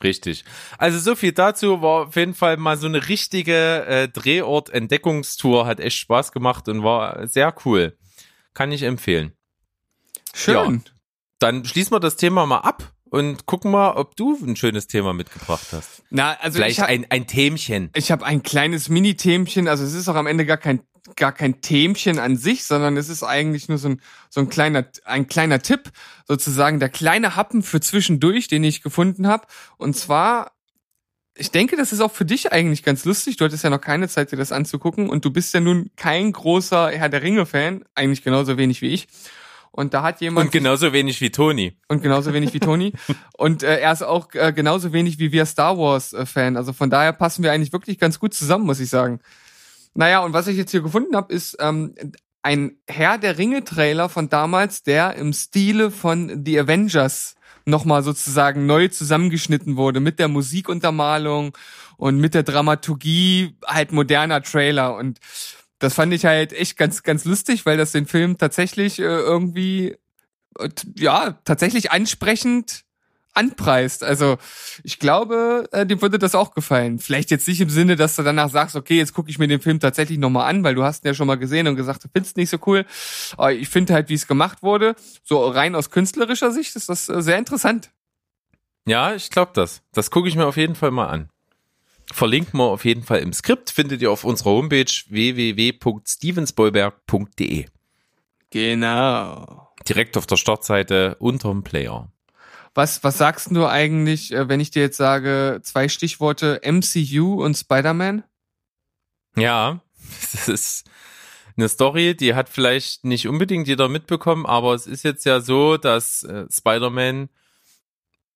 Richtig. 0.04 0.44
Also 0.78 1.00
so 1.00 1.16
viel 1.16 1.32
dazu 1.32 1.82
war 1.82 2.08
auf 2.08 2.16
jeden 2.16 2.34
Fall 2.34 2.58
mal 2.58 2.78
so 2.78 2.88
eine 2.88 3.08
richtige 3.08 3.86
äh, 3.86 4.10
Drehort-Entdeckungstour, 4.10 5.66
hat 5.66 5.80
echt 5.80 5.98
Spaß 5.98 6.32
gemacht 6.32 6.68
und 6.68 6.84
war 6.84 7.26
sehr 7.28 7.54
cool. 7.66 7.98
Kann 8.54 8.72
ich 8.72 8.84
empfehlen. 8.84 9.34
Schön. 10.34 10.84
Dann 11.40 11.66
schließen 11.66 11.92
wir 11.92 12.00
das 12.00 12.16
Thema 12.16 12.46
mal 12.46 12.60
ab 12.60 12.94
und 13.10 13.46
gucken 13.46 13.72
mal, 13.72 13.92
ob 13.92 14.16
du 14.16 14.38
ein 14.44 14.56
schönes 14.56 14.88
Thema 14.88 15.14
mitgebracht 15.14 15.68
hast. 15.72 16.04
Na, 16.10 16.34
also 16.40 16.58
Vielleicht 16.58 16.78
ich 16.78 16.80
hab- 16.82 16.90
ein, 16.90 17.06
ein 17.10 17.28
Themchen. 17.28 17.90
Ich 17.96 18.12
habe 18.12 18.26
ein 18.26 18.44
kleines 18.44 18.90
Mini-Themchen, 18.90 19.68
also 19.68 19.84
es 19.84 19.94
ist 19.94 20.08
auch 20.10 20.16
am 20.16 20.28
Ende 20.28 20.46
gar 20.46 20.58
kein 20.58 20.82
gar 21.16 21.32
kein 21.32 21.62
Themchen 21.62 22.20
an 22.20 22.38
sich, 22.38 22.64
sondern 22.64 22.98
es 22.98 23.10
ist 23.10 23.24
eigentlich 23.24 23.68
nur 23.70 23.78
so 23.78 23.90
ein 23.90 24.02
so 24.30 24.42
ein 24.42 24.50
kleiner 24.50 24.86
ein 25.06 25.28
kleiner 25.28 25.62
Tipp, 25.62 25.92
sozusagen 26.28 26.80
der 26.80 26.90
kleine 26.90 27.36
Happen 27.36 27.62
für 27.64 27.82
zwischendurch, 27.82 28.48
den 28.48 28.64
ich 28.64 28.82
gefunden 28.82 29.28
habe. 29.28 29.46
Und 29.78 29.96
zwar, 29.98 30.52
ich 31.36 31.52
denke, 31.52 31.76
das 31.76 31.92
ist 31.92 32.00
auch 32.00 32.12
für 32.12 32.26
dich 32.26 32.54
eigentlich 32.54 32.84
ganz 32.84 33.06
lustig. 33.06 33.38
Du 33.38 33.46
hattest 33.46 33.64
ja 33.64 33.70
noch 33.70 33.82
keine 33.82 34.08
Zeit, 34.08 34.32
dir 34.32 34.38
das 34.38 34.52
anzugucken 34.52 35.10
und 35.10 35.26
du 35.26 35.32
bist 35.32 35.54
ja 35.54 35.60
nun 35.60 35.92
kein 35.96 36.32
großer 36.32 36.92
Herr 36.92 37.10
der 37.10 37.22
Ringe-Fan, 37.22 37.84
eigentlich 37.96 38.24
genauso 38.24 38.58
wenig 38.58 38.82
wie 38.82 38.90
ich. 38.90 39.08
Und 39.76 39.96
da 39.96 40.04
hat 40.04 40.22
jemand 40.22 40.46
Und 40.46 40.52
genauso 40.52 40.94
wenig 40.94 41.20
wie 41.20 41.32
Toni. 41.32 41.76
und 41.88 42.04
genauso 42.04 42.32
wenig 42.32 42.54
wie 42.54 42.60
Toni. 42.60 42.94
Und 43.36 43.64
äh, 43.64 43.80
er 43.80 43.92
ist 43.92 44.04
auch 44.04 44.32
äh, 44.34 44.54
genauso 44.54 44.94
wenig 44.94 45.18
wie 45.18 45.32
wir 45.32 45.48
Star 45.48 45.80
Wars 45.80 46.14
äh, 46.14 46.28
Fan. 46.28 46.58
Also 46.58 46.74
von 46.74 46.92
daher 46.92 47.12
passen 47.12 47.42
wir 47.42 47.52
eigentlich 47.52 47.74
wirklich 47.74 47.98
ganz 47.98 48.20
gut 48.20 48.36
zusammen, 48.36 48.68
muss 48.68 48.80
ich 48.80 48.90
sagen. 48.90 49.20
Naja, 49.94 50.20
und 50.20 50.34
was 50.34 50.48
ich 50.48 50.58
jetzt 50.58 50.72
hier 50.72 50.82
gefunden 50.82 51.16
habe, 51.16 51.34
ist 51.34 51.58
ähm, 51.60 51.94
ein 52.42 52.78
Herr 52.88 53.18
der 53.18 53.38
Ringe-Trailer 53.38 54.10
von 54.10 54.30
damals, 54.30 54.84
der 54.84 55.16
im 55.16 55.34
Stile 55.34 55.92
von 55.92 56.44
The 56.46 56.60
Avengers 56.60 57.36
nochmal 57.66 58.04
sozusagen 58.04 58.66
neu 58.66 58.90
zusammengeschnitten 58.90 59.78
wurde 59.78 60.00
mit 60.00 60.20
der 60.20 60.28
Musikuntermalung 60.28 61.58
und 61.98 62.20
mit 62.20 62.34
der 62.34 62.44
Dramaturgie 62.44 63.56
halt 63.66 63.92
moderner 63.94 64.42
Trailer. 64.42 64.96
Und 64.96 65.20
das 65.80 65.94
fand 65.94 66.14
ich 66.14 66.26
halt 66.26 66.54
echt 66.54 66.78
ganz 66.78 67.04
ganz 67.04 67.24
lustig, 67.26 67.66
weil 67.66 67.78
das 67.78 67.94
den 67.94 68.06
Film 68.06 68.38
tatsächlich 68.38 69.00
äh, 69.00 69.04
irgendwie 69.04 69.96
äh, 70.60 70.70
ja 70.98 71.40
tatsächlich 71.46 71.92
ansprechend 71.92 72.84
anpreist. 73.34 74.04
Also 74.04 74.38
ich 74.84 75.00
glaube, 75.00 75.68
äh, 75.72 75.86
dem 75.86 76.02
würde 76.02 76.20
das 76.20 76.36
auch 76.36 76.54
gefallen. 76.54 77.00
Vielleicht 77.00 77.32
jetzt 77.32 77.48
nicht 77.48 77.62
im 77.62 77.70
Sinne, 77.70 77.96
dass 77.96 78.16
du 78.16 78.24
danach 78.24 78.50
sagst, 78.50 78.76
okay, 78.76 78.98
jetzt 78.98 79.14
gucke 79.14 79.30
ich 79.30 79.40
mir 79.40 79.48
den 79.48 79.62
Film 79.62 79.80
tatsächlich 79.80 80.20
nochmal 80.20 80.50
an, 80.50 80.64
weil 80.64 80.76
du 80.76 80.84
hast 80.84 81.04
ihn 81.04 81.08
ja 81.08 81.14
schon 81.14 81.28
mal 81.28 81.36
gesehen 81.36 81.68
und 81.68 81.76
gesagt, 81.76 82.04
du 82.04 82.08
findest 82.12 82.38
nicht 82.38 82.50
so 82.50 82.58
cool. 82.66 82.86
Aber 83.38 83.54
ich 83.54 83.70
finde 83.70 83.94
halt, 83.94 84.10
wie 84.10 84.16
es 84.16 84.28
gemacht 84.28 84.64
wurde, 84.64 84.96
so 85.24 85.48
rein 85.48 85.76
aus 85.76 85.90
künstlerischer 85.90 86.52
Sicht 86.52 86.76
ist 86.76 86.90
das 86.90 87.10
äh, 87.10 87.22
sehr 87.22 87.38
interessant. 87.38 87.92
Ja, 88.86 89.16
ich 89.16 89.30
glaube 89.30 89.52
das. 89.54 89.82
Das 89.94 90.12
gucke 90.12 90.28
ich 90.28 90.36
mir 90.36 90.46
auf 90.46 90.58
jeden 90.58 90.76
Fall 90.76 90.92
mal 90.92 91.08
an. 91.08 91.30
Verlinken 92.12 92.60
wir 92.60 92.66
auf 92.66 92.84
jeden 92.86 93.04
Fall 93.04 93.20
im 93.20 93.32
Skript, 93.32 93.70
findet 93.70 94.02
ihr 94.02 94.12
auf 94.12 94.26
unserer 94.26 94.50
Homepage 94.52 94.92
www.stevensbollberg.de. 95.10 97.66
Genau. 98.50 99.70
Direkt 99.88 100.18
auf 100.18 100.28
der 100.28 100.36
Startseite 100.36 101.16
unterm 101.20 101.64
Player. 101.64 102.12
Was, 102.76 103.04
was 103.04 103.18
sagst 103.18 103.52
du 103.52 103.68
eigentlich, 103.68 104.34
äh, 104.34 104.50
wenn 104.50 104.60
ich 104.60 104.72
dir 104.72 104.82
jetzt 104.82 104.98
sage, 104.98 105.60
zwei 105.64 105.90
Stichworte 105.90 106.62
MCU 106.64 107.44
und 107.44 107.56
Spider-Man? 107.56 108.24
Ja, 109.36 109.82
das 110.32 110.48
ist 110.48 110.90
eine 111.56 111.70
Story, 111.70 112.16
die 112.16 112.34
hat 112.34 112.50
vielleicht 112.50 113.06
nicht 113.06 113.28
unbedingt 113.28 113.68
jeder 113.68 113.90
mitbekommen, 113.90 114.46
aber 114.46 114.74
es 114.74 114.88
ist 114.88 115.04
jetzt 115.04 115.26
ja 115.26 115.40
so, 115.40 115.78
dass 115.78 116.24
äh, 116.24 116.46
Spider-Man 116.50 117.30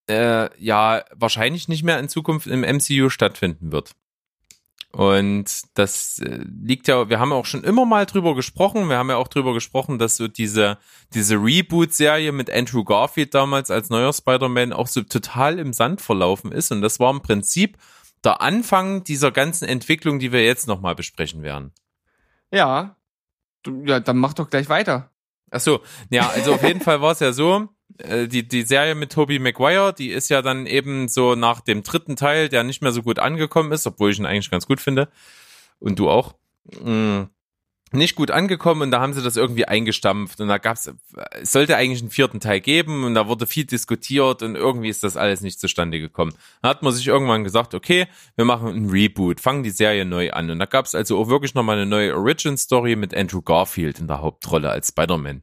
äh, 0.08 0.48
ja 0.62 1.04
wahrscheinlich 1.14 1.68
nicht 1.68 1.82
mehr 1.82 1.98
in 1.98 2.08
Zukunft 2.08 2.46
im 2.46 2.60
MCU 2.60 3.10
stattfinden 3.10 3.72
wird. 3.72 3.92
Und 4.90 5.44
das 5.74 6.18
äh, 6.18 6.40
liegt 6.62 6.88
ja, 6.88 7.10
wir 7.10 7.20
haben 7.20 7.32
auch 7.32 7.44
schon 7.44 7.62
immer 7.62 7.84
mal 7.84 8.06
drüber 8.06 8.34
gesprochen. 8.34 8.88
Wir 8.88 8.96
haben 8.96 9.10
ja 9.10 9.16
auch 9.16 9.28
drüber 9.28 9.52
gesprochen, 9.52 9.98
dass 9.98 10.16
so 10.16 10.28
diese, 10.28 10.78
diese 11.12 11.36
Reboot-Serie 11.36 12.32
mit 12.32 12.50
Andrew 12.50 12.84
Garfield 12.84 13.34
damals 13.34 13.70
als 13.70 13.90
neuer 13.90 14.12
Spider-Man 14.12 14.72
auch 14.72 14.86
so 14.86 15.02
total 15.02 15.58
im 15.58 15.72
Sand 15.72 16.00
verlaufen 16.00 16.52
ist. 16.52 16.72
Und 16.72 16.80
das 16.80 17.00
war 17.00 17.10
im 17.10 17.20
Prinzip 17.20 17.76
der 18.24 18.40
Anfang 18.40 19.04
dieser 19.04 19.30
ganzen 19.30 19.68
Entwicklung, 19.68 20.18
die 20.18 20.32
wir 20.32 20.44
jetzt 20.44 20.66
nochmal 20.66 20.94
besprechen 20.94 21.42
werden. 21.42 21.72
Ja. 22.50 22.96
Ja, 23.84 24.00
dann 24.00 24.16
mach 24.16 24.32
doch 24.32 24.48
gleich 24.48 24.68
weiter. 24.68 25.10
Ach 25.50 25.60
so, 25.60 25.80
ja, 26.10 26.28
also 26.30 26.54
auf 26.54 26.62
jeden 26.62 26.80
Fall 26.80 27.00
war 27.00 27.12
es 27.12 27.20
ja 27.20 27.32
so, 27.32 27.68
die, 27.88 28.46
die 28.46 28.62
Serie 28.62 28.94
mit 28.94 29.12
Tobey 29.12 29.38
Maguire, 29.38 29.92
die 29.92 30.10
ist 30.10 30.28
ja 30.28 30.42
dann 30.42 30.66
eben 30.66 31.08
so 31.08 31.34
nach 31.34 31.60
dem 31.60 31.82
dritten 31.82 32.16
Teil, 32.16 32.48
der 32.48 32.62
nicht 32.62 32.82
mehr 32.82 32.92
so 32.92 33.02
gut 33.02 33.18
angekommen 33.18 33.72
ist, 33.72 33.86
obwohl 33.86 34.10
ich 34.10 34.18
ihn 34.18 34.26
eigentlich 34.26 34.50
ganz 34.50 34.66
gut 34.66 34.80
finde. 34.80 35.08
Und 35.80 35.98
du 35.98 36.08
auch. 36.08 36.34
Mh, 36.80 37.20
mm, 37.20 37.30
nicht 37.92 38.16
gut 38.16 38.30
angekommen 38.30 38.82
und 38.82 38.90
da 38.90 39.00
haben 39.00 39.14
sie 39.14 39.22
das 39.22 39.36
irgendwie 39.36 39.64
eingestampft 39.64 40.40
und 40.40 40.48
da 40.48 40.58
gab's, 40.58 40.92
es 41.40 41.52
sollte 41.52 41.76
eigentlich 41.76 42.02
einen 42.02 42.10
vierten 42.10 42.40
Teil 42.40 42.60
geben 42.60 43.04
und 43.04 43.14
da 43.14 43.28
wurde 43.28 43.46
viel 43.46 43.64
diskutiert 43.64 44.42
und 44.42 44.56
irgendwie 44.56 44.90
ist 44.90 45.04
das 45.04 45.16
alles 45.16 45.40
nicht 45.40 45.58
zustande 45.58 45.98
gekommen. 45.98 46.34
Da 46.60 46.68
hat 46.68 46.82
man 46.82 46.92
sich 46.92 47.06
irgendwann 47.06 47.44
gesagt, 47.44 47.74
okay, 47.74 48.06
wir 48.36 48.44
machen 48.44 48.68
einen 48.68 48.90
Reboot, 48.90 49.40
fangen 49.40 49.62
die 49.62 49.70
Serie 49.70 50.04
neu 50.04 50.32
an 50.32 50.50
und 50.50 50.58
da 50.58 50.66
gab's 50.66 50.94
also 50.94 51.18
auch 51.18 51.28
wirklich 51.28 51.54
nochmal 51.54 51.76
eine 51.76 51.86
neue 51.86 52.14
Origin-Story 52.14 52.96
mit 52.96 53.14
Andrew 53.14 53.40
Garfield 53.40 53.98
in 54.00 54.06
der 54.06 54.20
Hauptrolle 54.20 54.70
als 54.70 54.88
Spider-Man. 54.88 55.42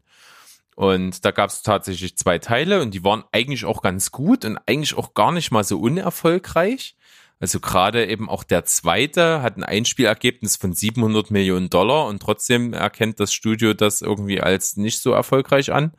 Und 0.76 1.23
da 1.23 1.32
gab 1.32 1.49
es 1.49 1.61
tatsächlich 1.61 2.17
zwei 2.17 2.38
Teile 2.38 2.82
und 2.82 2.93
die 2.93 3.03
waren 3.03 3.23
eigentlich 3.32 3.63
auch 3.65 3.82
ganz 3.82 4.11
gut 4.11 4.43
und 4.43 4.57
eigentlich 4.65 4.97
auch 4.97 5.13
gar 5.13 5.32
nicht 5.32 5.51
mal 5.51 5.63
so 5.63 5.80
unerfolgreich. 5.80 6.95
Also 7.39 7.59
gerade 7.59 8.05
eben 8.07 8.30
auch 8.30 8.43
der 8.43 8.65
zweite 8.65 9.41
hat 9.41 9.57
ein 9.57 9.63
Einspielergebnis 9.63 10.57
von 10.57 10.73
700 10.73 11.32
Millionen 11.32 11.69
Dollar 11.69 12.07
und 12.07 12.21
trotzdem 12.21 12.73
erkennt 12.73 13.19
das 13.19 13.34
Studio 13.34 13.73
das 13.73 14.01
irgendwie 14.01 14.41
als 14.41 14.78
nicht 14.78 14.99
so 14.99 15.11
erfolgreich 15.11 15.71
an. 15.71 15.93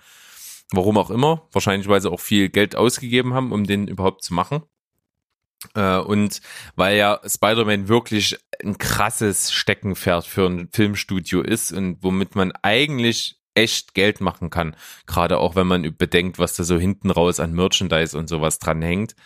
Warum 0.72 0.98
auch 0.98 1.10
immer. 1.10 1.46
Wahrscheinlich, 1.52 1.88
weil 1.88 2.00
sie 2.00 2.10
auch 2.10 2.20
viel 2.20 2.48
Geld 2.48 2.76
ausgegeben 2.76 3.34
haben, 3.34 3.52
um 3.52 3.64
den 3.64 3.86
überhaupt 3.86 4.24
zu 4.24 4.34
machen. 4.34 4.62
Äh, 5.74 5.98
und 5.98 6.40
weil 6.74 6.96
ja 6.96 7.20
Spider-Man 7.24 7.88
wirklich 7.88 8.36
ein 8.62 8.76
krasses 8.78 9.52
Steckenpferd 9.52 10.26
für 10.26 10.46
ein 10.46 10.68
Filmstudio 10.72 11.42
ist 11.42 11.72
und 11.72 12.02
womit 12.02 12.34
man 12.34 12.52
eigentlich 12.62 13.38
echt 13.56 13.94
Geld 13.94 14.20
machen 14.20 14.50
kann. 14.50 14.76
Gerade 15.06 15.38
auch 15.38 15.56
wenn 15.56 15.66
man 15.66 15.96
bedenkt, 15.96 16.38
was 16.38 16.54
da 16.54 16.64
so 16.64 16.78
hinten 16.78 17.10
raus 17.10 17.40
an 17.40 17.52
Merchandise 17.52 18.16
und 18.16 18.28
sowas 18.28 18.58
dran 18.58 18.82
hängt. 18.82 19.16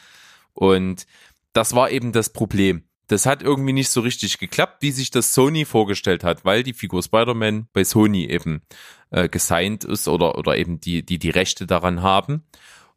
Und 0.52 1.06
das 1.52 1.74
war 1.74 1.90
eben 1.90 2.12
das 2.12 2.32
Problem. 2.32 2.84
Das 3.08 3.26
hat 3.26 3.42
irgendwie 3.42 3.72
nicht 3.72 3.90
so 3.90 4.02
richtig 4.02 4.38
geklappt, 4.38 4.82
wie 4.82 4.92
sich 4.92 5.10
das 5.10 5.34
Sony 5.34 5.64
vorgestellt 5.64 6.22
hat, 6.22 6.44
weil 6.44 6.62
die 6.62 6.74
Figur 6.74 7.02
Spider-Man 7.02 7.66
bei 7.72 7.82
Sony 7.82 8.26
eben 8.26 8.62
äh, 9.10 9.28
gesigned 9.28 9.82
ist 9.82 10.06
oder, 10.06 10.38
oder 10.38 10.56
eben 10.56 10.80
die, 10.80 11.04
die 11.04 11.18
die 11.18 11.30
Rechte 11.30 11.66
daran 11.66 12.02
haben. 12.02 12.44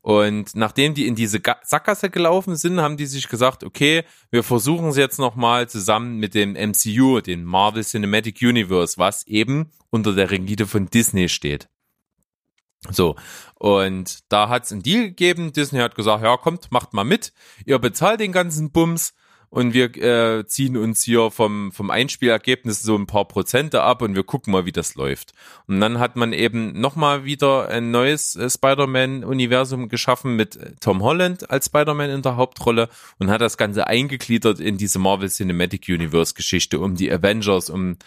Und 0.04 0.54
nachdem 0.54 0.93
die 0.93 1.08
in 1.08 1.16
diese 1.16 1.41
Sackgasse 1.64 2.10
gelaufen 2.10 2.58
sind, 2.58 2.82
haben 2.82 2.97
die 2.97 3.06
sich 3.06 3.30
gesagt, 3.30 3.64
okay, 3.64 4.04
wir 4.32 4.43
versuchen 4.43 4.89
es 4.89 4.97
jetzt 4.97 5.18
nochmal 5.18 5.70
zusammen 5.70 6.18
mit 6.18 6.36
dem 6.36 6.56
MCU, 6.56 7.22
den 7.22 7.45
Marvel 7.45 7.86
Cinematic 7.86 8.41
Universe, 8.41 8.97
was 8.97 9.26
eben 9.28 9.72
unter 9.91 10.14
der 10.14 10.30
Rigide 10.30 10.68
von 10.68 10.88
Disney 10.88 11.30
steht. 11.30 11.70
So, 12.89 13.16
und 13.56 14.30
da 14.30 14.49
hat 14.49 14.66
es 14.66 14.74
einen 14.74 14.84
Deal 14.84 15.04
gegeben. 15.04 15.54
Disney 15.54 15.80
hat 15.80 15.95
gesagt, 15.95 16.22
ja, 16.22 16.36
kommt, 16.36 16.70
macht 16.70 16.93
mal 16.93 17.06
mit. 17.06 17.32
Ihr 17.66 17.80
bezahlt 17.80 18.20
den 18.20 18.34
ganzen 18.34 18.72
Bums 18.72 19.14
und 19.54 19.76
wir 19.76 19.95
äh, 19.97 20.47
ziehen 20.47 20.78
uns 20.78 21.04
hier 21.04 21.30
vom, 21.30 21.72
vom 21.72 21.91
Einspielergebnis 21.91 22.82
so 22.82 22.95
ein 22.95 23.06
paar 23.06 23.28
Prozente 23.28 23.84
ab 23.84 24.01
und 24.01 24.16
wir 24.16 24.24
gucken 24.24 24.51
mal, 24.51 24.66
wie 24.66 24.72
das 24.72 24.95
läuft. 24.95 25.34
Und 25.68 25.80
dann 25.80 25.99
hat 25.99 26.16
man 26.16 26.34
eben 26.34 26.82
nochmal 26.82 27.24
wieder 27.24 27.70
ein 27.70 27.91
neues 27.91 28.36
äh, 28.36 28.49
Spider-Man-Universum 28.49 29.89
geschaffen 29.89 30.36
mit 30.36 30.56
äh, 30.56 30.72
Tom 30.80 31.04
Holland 31.04 31.51
als 31.51 31.68
Spider-Man 31.68 32.10
in 32.10 32.24
der 32.24 32.36
Hauptrolle 32.36 32.89
und 33.20 33.30
hat 33.30 33.41
das 33.41 33.56
Ganze 33.56 33.86
eingegliedert 33.86 34.60
in 34.60 34.80
diese 34.80 34.97
Marvel 34.97 35.30
Cinematic 35.30 35.88
Universe-Geschichte 35.88 36.80
um 36.80 36.95
die 36.95 37.12
Avengers, 37.12 37.70
um 37.70 37.97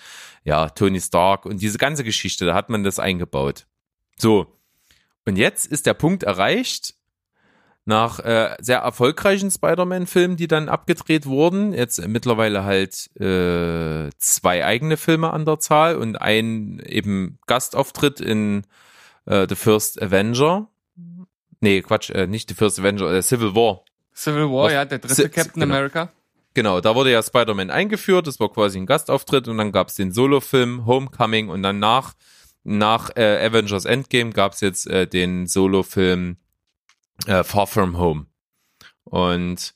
ja, 0.42 0.70
Tony 0.70 1.00
Stark 1.00 1.46
und 1.46 1.62
diese 1.62 1.78
ganze 1.78 2.02
Geschichte, 2.02 2.44
da 2.44 2.54
hat 2.54 2.70
man 2.70 2.82
das 2.82 2.98
eingebaut. 2.98 3.66
So. 4.18 4.58
Und 5.24 5.36
jetzt 5.36 5.66
ist 5.66 5.86
der 5.86 5.94
Punkt 5.94 6.24
erreicht, 6.24 6.94
nach 7.86 8.18
äh, 8.18 8.56
sehr 8.60 8.78
erfolgreichen 8.78 9.50
Spider-Man-Filmen, 9.50 10.36
die 10.36 10.48
dann 10.48 10.68
abgedreht 10.68 11.24
wurden. 11.24 11.72
Jetzt 11.72 12.06
mittlerweile 12.06 12.64
halt 12.64 13.08
äh, 13.16 14.10
zwei 14.18 14.64
eigene 14.64 14.96
Filme 14.96 15.32
an 15.32 15.44
der 15.44 15.60
Zahl 15.60 15.96
und 15.96 16.16
ein 16.16 16.82
eben 16.84 17.38
Gastauftritt 17.46 18.20
in 18.20 18.64
äh, 19.24 19.46
The 19.48 19.54
First 19.54 20.02
Avenger. 20.02 20.68
Nee, 21.60 21.80
Quatsch, 21.82 22.10
äh, 22.10 22.26
nicht 22.26 22.48
The 22.48 22.56
First 22.56 22.80
Avenger, 22.80 23.12
äh, 23.12 23.22
Civil 23.22 23.54
War. 23.54 23.84
Civil 24.14 24.50
War, 24.50 24.64
Was? 24.64 24.72
ja, 24.72 24.84
der 24.84 24.98
dritte 24.98 25.14
C 25.14 25.28
Captain 25.28 25.60
genau. 25.60 25.74
America. 25.74 26.10
Genau, 26.54 26.80
da 26.80 26.96
wurde 26.96 27.12
ja 27.12 27.22
Spider-Man 27.22 27.70
eingeführt, 27.70 28.26
das 28.26 28.40
war 28.40 28.50
quasi 28.50 28.78
ein 28.78 28.86
Gastauftritt 28.86 29.46
und 29.46 29.58
dann 29.58 29.70
gab's 29.72 29.94
den 29.94 30.10
Solo-Film 30.10 30.86
Homecoming 30.86 31.50
und 31.50 31.62
dann 31.62 31.78
nach, 31.78 32.14
nach 32.64 33.10
äh, 33.14 33.46
Avengers 33.46 33.84
Endgame 33.84 34.30
gab's 34.30 34.60
jetzt 34.60 34.88
äh, 34.88 35.06
den 35.06 35.46
Solo-Film 35.46 36.38
äh, 37.26 37.44
Far 37.44 37.66
From 37.66 37.98
Home. 37.98 38.26
Und 39.04 39.74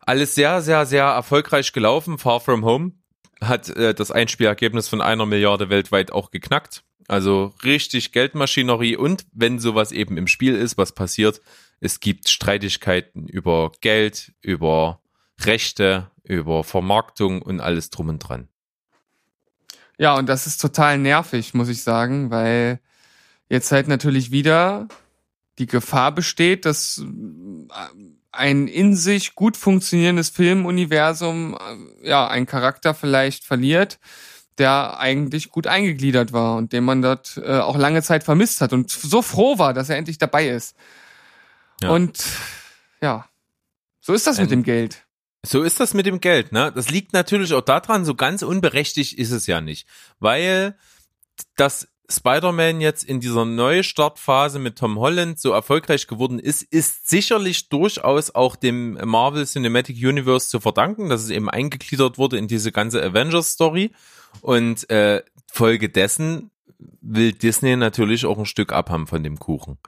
alles 0.00 0.34
sehr, 0.34 0.62
sehr, 0.62 0.86
sehr 0.86 1.04
erfolgreich 1.04 1.72
gelaufen. 1.72 2.18
Far 2.18 2.40
From 2.40 2.64
Home 2.64 2.92
hat 3.40 3.68
äh, 3.70 3.94
das 3.94 4.10
Einspielergebnis 4.10 4.88
von 4.88 5.00
einer 5.00 5.26
Milliarde 5.26 5.68
weltweit 5.68 6.10
auch 6.12 6.30
geknackt. 6.30 6.82
Also 7.08 7.54
richtig 7.64 8.12
Geldmaschinerie 8.12 8.96
und 8.96 9.24
wenn 9.32 9.58
sowas 9.58 9.92
eben 9.92 10.18
im 10.18 10.26
Spiel 10.26 10.54
ist, 10.54 10.76
was 10.76 10.92
passiert, 10.92 11.40
es 11.80 12.00
gibt 12.00 12.28
Streitigkeiten 12.28 13.28
über 13.28 13.72
Geld, 13.80 14.32
über 14.42 15.00
Rechte, 15.40 16.10
über 16.22 16.64
Vermarktung 16.64 17.40
und 17.40 17.60
alles 17.60 17.90
drum 17.90 18.08
und 18.10 18.18
dran. 18.18 18.48
Ja, 19.96 20.16
und 20.16 20.28
das 20.28 20.46
ist 20.46 20.60
total 20.60 20.98
nervig, 20.98 21.54
muss 21.54 21.68
ich 21.68 21.82
sagen, 21.82 22.30
weil 22.30 22.80
jetzt 23.48 23.72
halt 23.72 23.88
natürlich 23.88 24.30
wieder 24.30 24.88
die 25.58 25.66
Gefahr 25.66 26.12
besteht, 26.12 26.64
dass 26.64 26.98
äh, 26.98 27.72
ein 28.32 28.68
in 28.68 28.94
sich 28.94 29.34
gut 29.34 29.56
funktionierendes 29.56 30.30
Filmuniversum 30.30 31.56
äh, 32.02 32.08
ja 32.08 32.26
einen 32.28 32.46
Charakter 32.46 32.94
vielleicht 32.94 33.44
verliert, 33.44 33.98
der 34.58 34.98
eigentlich 34.98 35.50
gut 35.50 35.66
eingegliedert 35.66 36.32
war 36.32 36.56
und 36.56 36.72
den 36.72 36.84
man 36.84 37.02
dort 37.02 37.40
äh, 37.44 37.58
auch 37.58 37.76
lange 37.76 38.02
Zeit 38.02 38.24
vermisst 38.24 38.60
hat 38.60 38.72
und 38.72 38.90
so 38.90 39.22
froh 39.22 39.58
war, 39.58 39.74
dass 39.74 39.88
er 39.88 39.96
endlich 39.96 40.18
dabei 40.18 40.48
ist. 40.48 40.76
Ja. 41.80 41.90
Und 41.90 42.24
ja, 43.00 43.26
so 44.00 44.12
ist 44.12 44.26
das 44.26 44.38
Ein, 44.38 44.44
mit 44.44 44.50
dem 44.50 44.62
Geld. 44.62 45.04
So 45.44 45.62
ist 45.62 45.80
das 45.80 45.94
mit 45.94 46.06
dem 46.06 46.20
Geld, 46.20 46.52
ne? 46.52 46.72
Das 46.74 46.90
liegt 46.90 47.12
natürlich 47.12 47.54
auch 47.54 47.60
daran, 47.62 48.04
so 48.04 48.14
ganz 48.14 48.42
unberechtigt 48.42 49.16
ist 49.16 49.30
es 49.30 49.46
ja 49.46 49.60
nicht, 49.60 49.86
weil 50.18 50.76
das 51.56 51.88
Spider-Man 52.10 52.80
jetzt 52.80 53.04
in 53.04 53.20
dieser 53.20 53.44
Neustartphase 53.44 54.58
mit 54.58 54.78
Tom 54.78 54.98
Holland 54.98 55.38
so 55.38 55.52
erfolgreich 55.52 56.06
geworden 56.06 56.38
ist, 56.38 56.62
ist 56.62 57.08
sicherlich 57.08 57.68
durchaus 57.68 58.34
auch 58.34 58.56
dem 58.56 58.94
Marvel 59.04 59.46
Cinematic 59.46 59.96
Universe 59.96 60.48
zu 60.48 60.60
verdanken, 60.60 61.10
dass 61.10 61.22
es 61.22 61.30
eben 61.30 61.50
eingegliedert 61.50 62.16
wurde 62.16 62.38
in 62.38 62.48
diese 62.48 62.72
ganze 62.72 63.02
Avengers-Story. 63.02 63.92
Und 64.40 64.88
äh, 64.90 65.22
Folge 65.52 65.90
dessen 65.90 66.50
will 67.00 67.32
Disney 67.32 67.76
natürlich 67.76 68.24
auch 68.24 68.38
ein 68.38 68.46
Stück 68.46 68.72
abhaben 68.72 69.06
von 69.06 69.22
dem 69.22 69.38
Kuchen. 69.38 69.78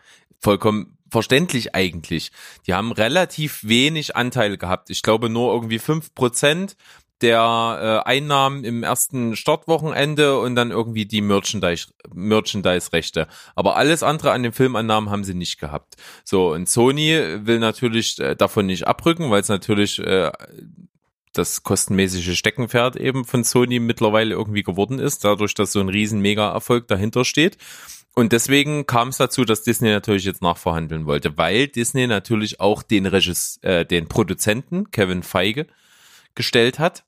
Vollkommen 0.40 0.98
verständlich 1.10 1.74
eigentlich. 1.74 2.32
Die 2.66 2.74
haben 2.74 2.92
relativ 2.92 3.64
wenig 3.64 4.16
Anteil 4.16 4.56
gehabt. 4.56 4.90
Ich 4.90 5.02
glaube 5.02 5.28
nur 5.28 5.52
irgendwie 5.52 5.78
fünf 5.78 6.14
Prozent 6.14 6.76
der 7.22 8.02
äh, 8.04 8.08
Einnahmen 8.08 8.64
im 8.64 8.82
ersten 8.82 9.36
Startwochenende 9.36 10.38
und 10.38 10.54
dann 10.54 10.70
irgendwie 10.70 11.06
die 11.06 11.20
Merchandise 11.20 11.88
Merchandise-Rechte. 12.12 13.26
Aber 13.54 13.76
alles 13.76 14.02
andere 14.02 14.32
an 14.32 14.42
den 14.42 14.52
Filmannahmen 14.52 15.10
haben 15.10 15.24
sie 15.24 15.34
nicht 15.34 15.58
gehabt. 15.58 15.96
So, 16.24 16.52
und 16.52 16.68
Sony 16.68 17.46
will 17.46 17.58
natürlich 17.58 18.18
äh, 18.18 18.36
davon 18.36 18.66
nicht 18.66 18.86
abrücken, 18.86 19.30
weil 19.30 19.40
es 19.40 19.48
natürlich 19.48 19.98
äh, 19.98 20.30
das 21.32 21.62
kostenmäßige 21.62 22.36
Steckenpferd 22.36 22.96
eben 22.96 23.24
von 23.24 23.44
Sony 23.44 23.78
mittlerweile 23.78 24.34
irgendwie 24.34 24.62
geworden 24.62 24.98
ist, 24.98 25.24
dadurch, 25.24 25.54
dass 25.54 25.72
so 25.72 25.80
ein 25.80 25.88
riesen 25.88 26.20
Mega-Erfolg 26.20 26.88
dahinter 26.88 27.24
steht. 27.24 27.56
Und 28.14 28.32
deswegen 28.32 28.86
kam 28.86 29.08
es 29.08 29.18
dazu, 29.18 29.44
dass 29.44 29.62
Disney 29.62 29.90
natürlich 29.90 30.24
jetzt 30.24 30.42
nachverhandeln 30.42 31.06
wollte, 31.06 31.38
weil 31.38 31.68
Disney 31.68 32.06
natürlich 32.06 32.60
auch 32.60 32.82
den 32.82 33.06
Regis, 33.06 33.58
äh, 33.62 33.86
den 33.86 34.08
Produzenten 34.08 34.90
Kevin 34.90 35.22
Feige 35.22 35.66
gestellt 36.34 36.78
hat, 36.78 37.04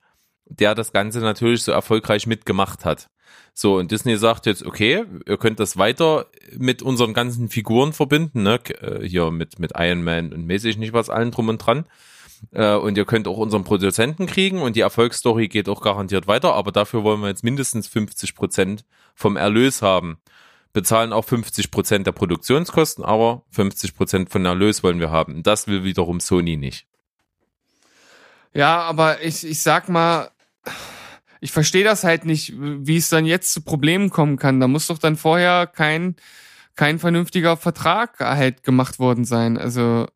der 0.59 0.75
das 0.75 0.93
Ganze 0.93 1.21
natürlich 1.21 1.63
so 1.63 1.73
erfolgreich 1.73 2.27
mitgemacht 2.27 2.85
hat. 2.85 3.09
So, 3.55 3.77
und 3.77 3.91
Disney 3.91 4.17
sagt 4.17 4.47
jetzt, 4.47 4.65
okay, 4.65 5.05
ihr 5.27 5.37
könnt 5.37 5.61
das 5.61 5.77
weiter 5.77 6.27
mit 6.57 6.83
unseren 6.83 7.13
ganzen 7.13 7.49
Figuren 7.49 7.93
verbinden, 7.93 8.43
ne? 8.43 8.61
Äh, 8.81 9.07
Hier 9.07 9.31
mit, 9.31 9.59
mit 9.59 9.73
Iron 9.77 10.03
Man 10.03 10.33
und 10.33 10.47
mäßig 10.47 10.79
nicht 10.79 10.93
was 10.95 11.11
allen 11.11 11.31
drum 11.31 11.49
und 11.49 11.59
dran. 11.59 11.85
Äh, 12.53 12.75
Und 12.75 12.97
ihr 12.97 13.05
könnt 13.05 13.29
auch 13.29 13.37
unseren 13.37 13.65
Produzenten 13.65 14.27
kriegen 14.27 14.63
und 14.63 14.75
die 14.75 14.81
Erfolgsstory 14.81 15.49
geht 15.49 15.69
auch 15.69 15.83
garantiert 15.83 16.27
weiter, 16.27 16.55
aber 16.55 16.73
dafür 16.73 17.05
wollen 17.05 17.21
wir 17.21 17.29
jetzt 17.29 17.45
mindestens 17.45 17.89
50 17.89 18.35
Prozent 18.35 18.85
vom 19.15 19.37
Erlös 19.37 19.83
haben. 19.83 20.19
Bezahlen 20.73 21.13
auch 21.13 21.27
50 21.27 21.71
Prozent 21.71 22.07
der 22.07 22.13
Produktionskosten, 22.13 23.05
aber 23.05 23.43
50 23.51 23.95
Prozent 23.95 24.31
von 24.31 24.45
Erlös 24.47 24.83
wollen 24.83 25.01
wir 25.01 25.11
haben. 25.11 25.43
Das 25.43 25.69
will 25.69 25.85
wiederum 25.85 26.19
Sony 26.19 26.57
nicht. 26.57 26.87
Ja, 28.55 28.81
aber 28.81 29.23
ich, 29.23 29.45
ich 29.47 29.63
sag 29.63 29.89
mal, 29.89 30.31
ich 31.41 31.53
verstehe 31.53 31.85
das 31.85 32.05
halt 32.05 32.25
nicht, 32.25 32.55
wie 32.57 32.97
es 32.97 33.09
dann 33.09 33.27
jetzt 33.27 33.53
zu 33.53 33.63
Problemen 33.63 34.11
kommen 34.11 34.37
kann. 34.37 34.61
Da 34.61 34.69
muss 34.69 34.87
doch 34.87 34.99
dann 34.99 35.17
vorher 35.17 35.67
kein, 35.67 36.17
kein 36.77 36.99
vernünftiger 36.99 37.57
Vertrag 37.57 38.21
halt 38.21 38.63
gemacht 38.63 38.99
worden 38.99 39.25
sein. 39.25 39.59
Also 39.59 40.07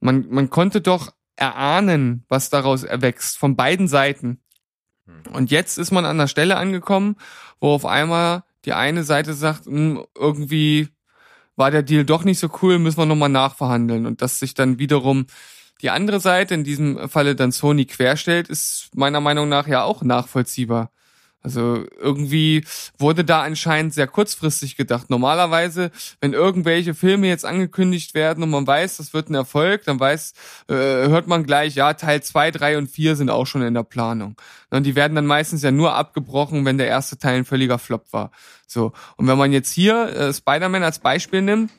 man, 0.00 0.26
man 0.28 0.50
konnte 0.50 0.80
doch 0.80 1.12
erahnen, 1.36 2.24
was 2.28 2.50
daraus 2.50 2.82
erwächst, 2.82 3.38
von 3.38 3.56
beiden 3.56 3.88
Seiten. 3.88 4.40
Und 5.32 5.50
jetzt 5.50 5.78
ist 5.78 5.92
man 5.92 6.04
an 6.04 6.18
der 6.18 6.26
Stelle 6.26 6.56
angekommen, 6.56 7.16
wo 7.60 7.70
auf 7.70 7.86
einmal 7.86 8.44
die 8.64 8.72
eine 8.72 9.04
Seite 9.04 9.34
sagt, 9.34 9.66
"Hm, 9.66 10.04
irgendwie 10.16 10.88
war 11.56 11.70
der 11.70 11.82
Deal 11.82 12.04
doch 12.04 12.24
nicht 12.24 12.38
so 12.38 12.48
cool, 12.62 12.78
müssen 12.78 12.98
wir 12.98 13.06
nochmal 13.06 13.28
nachverhandeln. 13.28 14.06
Und 14.06 14.22
dass 14.22 14.38
sich 14.38 14.54
dann 14.54 14.78
wiederum 14.78 15.26
die 15.82 15.90
andere 15.90 16.20
Seite, 16.20 16.54
in 16.54 16.64
diesem 16.64 17.08
Falle 17.08 17.34
dann 17.34 17.52
Sony 17.52 17.84
querstellt, 17.84 18.48
ist 18.48 18.90
meiner 18.94 19.20
Meinung 19.20 19.48
nach 19.48 19.66
ja 19.66 19.82
auch 19.82 20.02
nachvollziehbar. 20.02 20.90
Also 21.42 21.84
irgendwie 22.00 22.64
wurde 22.98 23.24
da 23.24 23.42
anscheinend 23.42 23.92
sehr 23.94 24.06
kurzfristig 24.06 24.76
gedacht. 24.76 25.10
Normalerweise, 25.10 25.90
wenn 26.20 26.34
irgendwelche 26.34 26.94
Filme 26.94 27.26
jetzt 27.26 27.44
angekündigt 27.44 28.14
werden 28.14 28.44
und 28.44 28.50
man 28.50 28.66
weiß, 28.66 28.98
das 28.98 29.12
wird 29.12 29.28
ein 29.28 29.34
Erfolg, 29.34 29.82
dann 29.84 29.98
weiß, 29.98 30.34
äh, 30.68 30.74
hört 30.74 31.26
man 31.26 31.44
gleich, 31.44 31.74
ja, 31.74 31.94
Teil 31.94 32.22
zwei, 32.22 32.52
drei 32.52 32.78
und 32.78 32.88
vier 32.88 33.16
sind 33.16 33.28
auch 33.28 33.46
schon 33.46 33.62
in 33.62 33.74
der 33.74 33.82
Planung. 33.82 34.36
Und 34.70 34.84
die 34.84 34.94
werden 34.94 35.16
dann 35.16 35.26
meistens 35.26 35.62
ja 35.62 35.72
nur 35.72 35.94
abgebrochen, 35.94 36.64
wenn 36.64 36.78
der 36.78 36.86
erste 36.86 37.18
Teil 37.18 37.38
ein 37.38 37.44
völliger 37.44 37.80
Flop 37.80 38.12
war. 38.12 38.30
So. 38.68 38.92
Und 39.16 39.26
wenn 39.26 39.36
man 39.36 39.52
jetzt 39.52 39.72
hier 39.72 40.14
äh, 40.14 40.32
Spider-Man 40.32 40.84
als 40.84 41.00
Beispiel 41.00 41.42
nimmt 41.42 41.72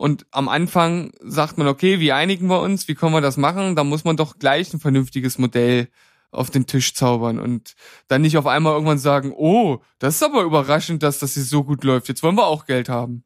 und 0.00 0.24
am 0.30 0.48
Anfang 0.48 1.12
sagt 1.20 1.58
man, 1.58 1.68
okay, 1.68 2.00
wie 2.00 2.10
einigen 2.12 2.46
wir 2.46 2.62
uns, 2.62 2.88
wie 2.88 2.94
können 2.94 3.12
wir 3.12 3.20
das 3.20 3.36
machen, 3.36 3.76
dann 3.76 3.86
muss 3.86 4.02
man 4.02 4.16
doch 4.16 4.38
gleich 4.38 4.72
ein 4.72 4.80
vernünftiges 4.80 5.36
Modell 5.36 5.88
auf 6.30 6.48
den 6.48 6.64
Tisch 6.64 6.94
zaubern 6.94 7.38
und 7.38 7.74
dann 8.08 8.22
nicht 8.22 8.38
auf 8.38 8.46
einmal 8.46 8.72
irgendwann 8.72 8.96
sagen, 8.96 9.34
oh, 9.36 9.82
das 9.98 10.14
ist 10.14 10.22
aber 10.22 10.40
überraschend, 10.44 11.02
dass 11.02 11.18
das 11.18 11.34
hier 11.34 11.42
so 11.42 11.64
gut 11.64 11.84
läuft. 11.84 12.08
Jetzt 12.08 12.22
wollen 12.22 12.36
wir 12.36 12.46
auch 12.46 12.64
Geld 12.64 12.88
haben. 12.88 13.24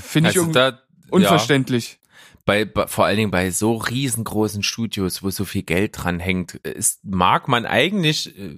Finde 0.00 0.30
ich 0.30 0.38
Also 0.38 0.40
irgendwie 0.40 0.52
da, 0.54 0.68
ja, 0.70 0.78
unverständlich. 1.10 1.98
bei, 2.46 2.64
bei, 2.64 2.86
vor 2.86 3.04
allen 3.04 3.18
Dingen 3.18 3.30
bei 3.30 3.50
so 3.50 3.74
riesengroßen 3.74 4.62
Studios, 4.62 5.22
wo 5.22 5.28
so 5.28 5.44
viel 5.44 5.62
Geld 5.62 6.02
dran 6.02 6.20
hängt, 6.20 6.54
ist, 6.54 7.04
mag 7.04 7.48
man 7.48 7.66
eigentlich 7.66 8.34
äh, 8.38 8.56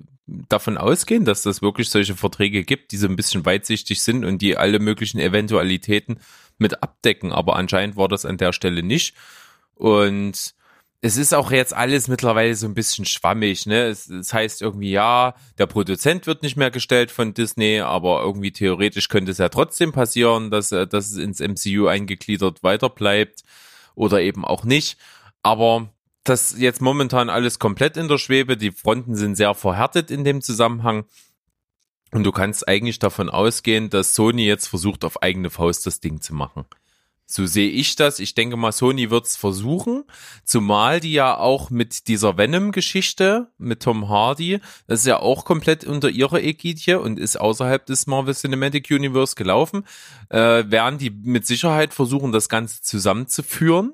davon 0.49 0.79
ausgehen, 0.79 1.25
dass 1.25 1.43
das 1.43 1.63
wirklich 1.63 1.91
solche 1.91 2.15
Verträge 2.15 2.63
gibt, 2.63 2.93
die 2.93 2.97
so 2.97 3.09
ein 3.09 3.17
bisschen 3.17 3.45
weitsichtig 3.45 4.03
sind 4.03 4.25
und 4.25 4.41
die 4.41 4.57
alle 4.57 4.79
möglichen 4.79 5.19
Eventualitäten 5.19 6.21
mit 6.61 6.83
abdecken. 6.83 7.33
Aber 7.33 7.57
anscheinend 7.57 7.97
war 7.97 8.09
das 8.09 8.25
an 8.25 8.37
der 8.37 8.53
Stelle 8.53 8.83
nicht. 8.83 9.15
Und 9.75 10.55
es 11.03 11.17
ist 11.17 11.33
auch 11.33 11.51
jetzt 11.51 11.75
alles 11.75 12.09
mittlerweile 12.09 12.55
so 12.55 12.67
ein 12.67 12.75
bisschen 12.75 13.07
schwammig, 13.07 13.65
ne? 13.65 13.85
Es, 13.85 14.09
es 14.11 14.35
heißt 14.35 14.61
irgendwie, 14.61 14.91
ja, 14.91 15.35
der 15.59 15.67
Produzent 15.67 16.27
wird 16.27 16.43
nicht 16.43 16.57
mehr 16.57 16.71
gestellt 16.71 17.11
von 17.11 17.33
Disney, 17.33 17.81
aber 17.81 18.21
irgendwie 18.23 18.53
theoretisch 18.53 19.09
könnte 19.09 19.33
es 19.33 19.39
ja 19.39 19.49
trotzdem 19.49 19.93
passieren, 19.93 20.51
dass, 20.51 20.73
äh, 20.73 20.87
dass 20.87 21.11
es 21.11 21.17
ins 21.17 21.41
MCU 21.41 21.87
eingegliedert 21.87 22.63
weiter 22.63 22.91
bleibt 22.91 23.45
oder 23.95 24.21
eben 24.21 24.45
auch 24.45 24.65
nicht. 24.65 24.99
Aber 25.43 25.89
das 26.25 26.57
jetzt 26.59 26.83
momentan 26.83 27.31
alles 27.31 27.59
komplett 27.59 27.97
in 27.97 28.09
der 28.09 28.19
Schwebe, 28.19 28.59
die 28.59 28.71
Fronten 28.71 29.17
sind 29.17 29.37
sehr 29.37 29.55
verhärtet 29.55 30.11
in 30.11 30.25
dem 30.25 30.43
Zusammenhang. 30.43 31.07
Und 32.13 32.25
du 32.25 32.33
kannst 32.33 32.67
eigentlich 32.69 32.99
davon 32.99 33.29
ausgehen, 33.29 33.91
dass 33.91 34.15
Sony 34.15 34.45
jetzt 34.45 34.67
versucht, 34.67 35.05
auf 35.05 35.23
eigene 35.23 35.51
Faust 35.51 35.87
das 35.87 36.01
Ding 36.01 36.21
zu 36.21 36.35
machen. 36.35 36.65
So 37.33 37.47
sehe 37.47 37.71
ich 37.71 37.95
das. 37.95 38.19
Ich 38.19 38.35
denke 38.35 38.57
mal, 38.57 38.73
Sony 38.73 39.11
wird's 39.11 39.37
versuchen, 39.37 40.03
zumal 40.43 40.99
die 40.99 41.13
ja 41.13 41.39
auch 41.39 41.71
mit 41.71 42.09
dieser 42.09 42.37
Venom-Geschichte 42.37 43.53
mit 43.57 43.85
Tom 43.85 44.09
Hardy, 44.09 44.59
das 44.89 45.01
ist 45.01 45.07
ja 45.07 45.21
auch 45.21 45.45
komplett 45.45 45.85
unter 45.85 46.11
ihrer 46.11 46.43
Ägidie 46.43 46.95
und 46.95 47.21
ist 47.21 47.41
außerhalb 47.41 47.87
des 47.87 48.09
Marvel 48.09 48.35
Cinematic 48.35 48.91
Universe 48.91 49.37
gelaufen, 49.37 49.85
äh, 50.29 50.65
werden 50.67 50.99
die 50.99 51.11
mit 51.11 51.47
Sicherheit 51.47 51.95
versuchen, 51.95 52.33
das 52.33 52.49
Ganze 52.49 52.83
zusammenzuführen. 52.83 53.93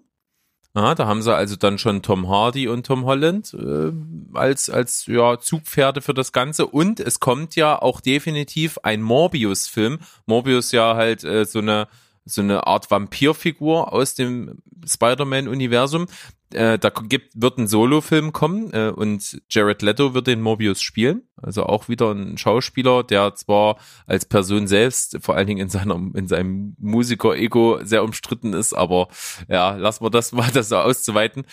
Ja, 0.76 0.94
da 0.94 1.06
haben 1.06 1.22
sie 1.22 1.34
also 1.34 1.56
dann 1.56 1.78
schon 1.78 2.02
Tom 2.02 2.28
Hardy 2.28 2.68
und 2.68 2.84
Tom 2.84 3.06
Holland 3.06 3.54
äh, 3.54 3.92
als 4.34 4.68
als 4.68 5.06
ja 5.06 5.40
Zugpferde 5.40 6.02
für 6.02 6.12
das 6.12 6.32
Ganze 6.32 6.66
und 6.66 7.00
es 7.00 7.18
kommt 7.18 7.56
ja 7.56 7.80
auch 7.80 8.02
definitiv 8.02 8.78
ein 8.82 9.00
Morbius-Film. 9.00 10.00
Morbius 10.26 10.72
ja 10.72 10.94
halt 10.94 11.24
äh, 11.24 11.46
so 11.46 11.60
eine 11.60 11.88
so 12.26 12.42
eine 12.42 12.66
Art 12.66 12.90
Vampirfigur 12.90 13.90
aus 13.90 14.14
dem 14.16 14.58
Spider-Man-Universum. 14.86 16.08
Äh, 16.52 16.78
da 16.78 16.90
gibt, 16.90 17.32
wird 17.34 17.58
ein 17.58 17.66
Solo-Film 17.66 18.32
kommen 18.32 18.72
äh, 18.72 18.92
und 18.94 19.42
Jared 19.50 19.82
Leto 19.82 20.14
wird 20.14 20.28
den 20.28 20.40
Morbius 20.40 20.80
spielen. 20.80 21.22
Also 21.42 21.64
auch 21.64 21.88
wieder 21.88 22.12
ein 22.12 22.38
Schauspieler, 22.38 23.02
der 23.02 23.34
zwar 23.34 23.78
als 24.06 24.24
Person 24.26 24.68
selbst, 24.68 25.18
vor 25.20 25.34
allen 25.34 25.48
Dingen 25.48 25.60
in 25.60 25.68
seiner, 25.68 25.96
in 26.14 26.28
seinem 26.28 26.76
Musiker-Ego 26.78 27.80
sehr 27.82 28.04
umstritten 28.04 28.52
ist, 28.52 28.74
aber 28.74 29.08
ja, 29.48 29.74
lassen 29.74 30.04
wir 30.04 30.10
das 30.10 30.32
mal, 30.32 30.50
das 30.54 30.68
so 30.68 30.76
auszuweiten. 30.76 31.44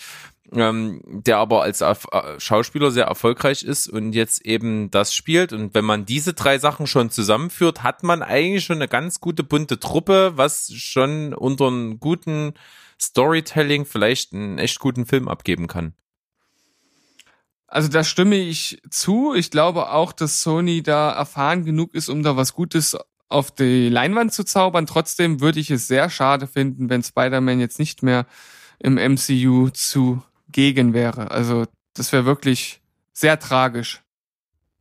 Ähm, 0.52 1.00
der 1.04 1.38
aber 1.38 1.62
als 1.62 1.80
äh, 1.80 1.94
Schauspieler 2.38 2.92
sehr 2.92 3.06
erfolgreich 3.06 3.64
ist 3.64 3.88
und 3.88 4.12
jetzt 4.12 4.44
eben 4.46 4.90
das 4.90 5.12
spielt. 5.12 5.52
Und 5.52 5.74
wenn 5.74 5.84
man 5.84 6.06
diese 6.06 6.34
drei 6.34 6.58
Sachen 6.58 6.86
schon 6.86 7.10
zusammenführt, 7.10 7.82
hat 7.82 8.04
man 8.04 8.22
eigentlich 8.22 8.64
schon 8.64 8.76
eine 8.76 8.86
ganz 8.86 9.20
gute 9.20 9.42
bunte 9.42 9.80
Truppe, 9.80 10.32
was 10.36 10.72
schon 10.74 11.34
unter 11.34 11.66
einem 11.66 11.98
guten 11.98 12.54
Storytelling 13.00 13.84
vielleicht 13.84 14.32
einen 14.32 14.58
echt 14.58 14.78
guten 14.78 15.06
Film 15.06 15.28
abgeben 15.28 15.66
kann. 15.66 15.94
Also 17.66 17.88
da 17.88 18.04
stimme 18.04 18.36
ich 18.36 18.80
zu. 18.88 19.34
Ich 19.34 19.50
glaube 19.50 19.90
auch, 19.90 20.12
dass 20.12 20.42
Sony 20.42 20.82
da 20.82 21.10
erfahren 21.10 21.64
genug 21.64 21.92
ist, 21.94 22.08
um 22.08 22.22
da 22.22 22.36
was 22.36 22.54
Gutes 22.54 22.96
auf 23.28 23.50
die 23.50 23.88
Leinwand 23.88 24.32
zu 24.32 24.44
zaubern. 24.44 24.86
Trotzdem 24.86 25.40
würde 25.40 25.58
ich 25.58 25.70
es 25.70 25.88
sehr 25.88 26.08
schade 26.08 26.46
finden, 26.46 26.88
wenn 26.88 27.02
Spider-Man 27.02 27.58
jetzt 27.58 27.80
nicht 27.80 28.04
mehr 28.04 28.26
im 28.78 28.94
MCU 28.94 29.70
zugegen 29.70 30.94
wäre. 30.94 31.32
Also 31.32 31.66
das 31.94 32.12
wäre 32.12 32.26
wirklich 32.26 32.80
sehr 33.12 33.40
tragisch. 33.40 34.03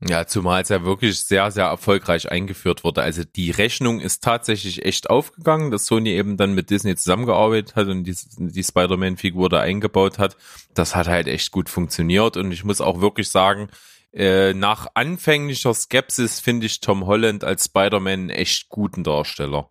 Ja, 0.08 0.28
zumal 0.28 0.62
es 0.62 0.70
ja 0.70 0.84
wirklich 0.84 1.20
sehr, 1.20 1.50
sehr 1.52 1.66
erfolgreich 1.66 2.30
eingeführt 2.30 2.84
wurde. 2.84 3.02
Also 3.02 3.24
die 3.24 3.52
Rechnung 3.52 4.02
ist 4.02 4.24
tatsächlich 4.24 4.86
echt 4.86 5.10
aufgegangen, 5.10 5.72
dass 5.72 5.86
Sony 5.86 6.10
eben 6.10 6.36
dann 6.36 6.54
mit 6.54 6.70
Disney 6.70 6.96
zusammengearbeitet 6.96 7.76
hat 7.76 7.88
und 7.88 8.04
die, 8.04 8.16
die 8.38 8.64
Spider-Man-Figur 8.64 9.50
da 9.50 9.62
eingebaut 9.62 10.20
hat. 10.20 10.36
Das 10.74 10.96
hat 10.96 11.08
halt 11.08 11.28
echt 11.28 11.52
gut 11.52 11.70
funktioniert 11.70 12.36
und 12.36 12.52
ich 12.52 12.64
muss 12.64 12.82
auch 12.82 13.00
wirklich 13.00 13.30
sagen, 13.30 13.70
äh, 14.14 14.54
nach 14.54 14.88
anfänglicher 14.94 15.74
Skepsis 15.74 16.40
finde 16.40 16.66
ich 16.66 16.82
Tom 16.82 17.06
Holland 17.06 17.44
als 17.44 17.66
Spider-Man 17.66 18.14
einen 18.14 18.30
echt 18.30 18.70
guten 18.70 19.04
Darsteller. 19.04 19.70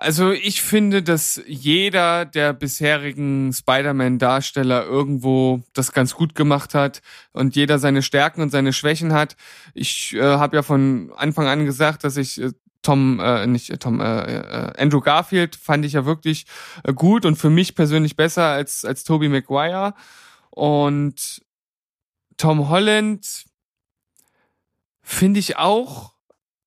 Also 0.00 0.30
ich 0.30 0.62
finde, 0.62 1.02
dass 1.02 1.42
jeder 1.44 2.24
der 2.24 2.52
bisherigen 2.52 3.52
Spider-Man-Darsteller 3.52 4.84
irgendwo 4.84 5.64
das 5.72 5.92
ganz 5.92 6.14
gut 6.14 6.36
gemacht 6.36 6.72
hat 6.72 7.02
und 7.32 7.56
jeder 7.56 7.80
seine 7.80 8.02
Stärken 8.02 8.40
und 8.40 8.50
seine 8.50 8.72
Schwächen 8.72 9.12
hat. 9.12 9.34
Ich 9.74 10.14
äh, 10.14 10.22
habe 10.22 10.54
ja 10.54 10.62
von 10.62 11.12
Anfang 11.16 11.48
an 11.48 11.64
gesagt, 11.64 12.04
dass 12.04 12.16
ich 12.16 12.40
äh, 12.40 12.52
Tom, 12.82 13.18
äh, 13.18 13.48
nicht 13.48 13.70
äh, 13.70 13.78
Tom, 13.78 14.00
äh, 14.00 14.36
äh, 14.36 14.72
Andrew 14.80 15.00
Garfield 15.00 15.56
fand 15.56 15.84
ich 15.84 15.94
ja 15.94 16.06
wirklich 16.06 16.46
äh, 16.84 16.92
gut 16.92 17.24
und 17.26 17.34
für 17.34 17.50
mich 17.50 17.74
persönlich 17.74 18.14
besser 18.14 18.44
als 18.44 18.84
als 18.84 19.02
Tobey 19.02 19.28
Maguire 19.28 19.94
und 20.50 21.42
Tom 22.36 22.68
Holland 22.68 23.46
finde 25.02 25.40
ich 25.40 25.56
auch 25.56 26.12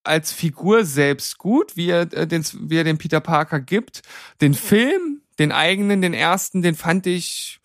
als 0.04 0.32
Figur 0.32 0.86
selbst 0.86 1.38
gut, 1.38 1.76
wie 1.76 1.89
er, 1.89 2.02
äh, 2.14 2.28
den, 2.28 2.43
wie 2.62 2.78
er 2.78 2.84
den 2.84 2.97
Peter 2.97 3.20
Parker 3.20 3.60
gibt. 3.60 4.02
Den 4.41 4.54
Film, 4.54 5.22
den 5.39 5.52
eigenen, 5.52 6.02
den 6.02 6.14
ersten, 6.14 6.62
den 6.62 6.76
fand 6.76 7.08
ich 7.08 7.60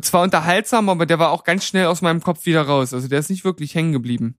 zwar 0.00 0.22
unterhaltsam, 0.22 0.88
aber 0.88 1.06
der 1.06 1.18
war 1.18 1.30
auch 1.30 1.44
ganz 1.44 1.64
schnell 1.64 1.86
aus 1.86 2.02
meinem 2.02 2.22
Kopf 2.22 2.46
wieder 2.46 2.62
raus. 2.62 2.94
Also 2.94 3.08
der 3.08 3.18
ist 3.18 3.30
nicht 3.30 3.44
wirklich 3.44 3.74
hängen 3.74 3.92
geblieben. 3.92 4.38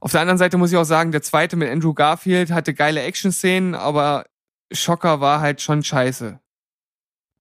Auf 0.00 0.10
der 0.10 0.20
anderen 0.20 0.38
Seite 0.38 0.58
muss 0.58 0.72
ich 0.72 0.76
auch 0.76 0.84
sagen, 0.84 1.12
der 1.12 1.22
zweite 1.22 1.56
mit 1.56 1.70
Andrew 1.70 1.94
Garfield 1.94 2.50
hatte 2.50 2.74
geile 2.74 3.02
Action-Szenen, 3.02 3.76
aber 3.76 4.26
Schocker 4.72 5.20
war 5.20 5.40
halt 5.40 5.60
schon 5.60 5.84
scheiße. 5.84 6.40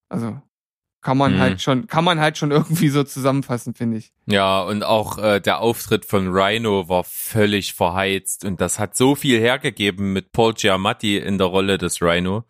Also 0.10 0.40
kann 1.02 1.18
man 1.18 1.36
Mhm. 1.36 1.40
halt 1.40 1.62
schon, 1.62 1.88
kann 1.88 2.04
man 2.04 2.20
halt 2.20 2.38
schon 2.38 2.52
irgendwie 2.52 2.90
so 2.90 3.04
zusammenfassen, 3.04 3.74
finde 3.74 3.98
ich. 3.98 4.12
Ja, 4.28 4.62
und 4.62 4.84
auch 4.84 5.18
äh, 5.18 5.40
der 5.40 5.60
Auftritt 5.60 6.06
von 6.06 6.28
Rhino 6.32 6.88
war 6.90 7.04
völlig 7.04 7.74
verheizt 7.74 8.46
und 8.46 8.62
das 8.62 8.80
hat 8.80 8.96
so 8.96 9.16
viel 9.16 9.40
hergegeben 9.40 10.14
mit 10.14 10.32
Paul 10.32 10.54
Giamatti 10.54 11.18
in 11.18 11.38
der 11.38 11.48
Rolle 11.48 11.78
des 11.78 12.02
Rhino. 12.02 12.44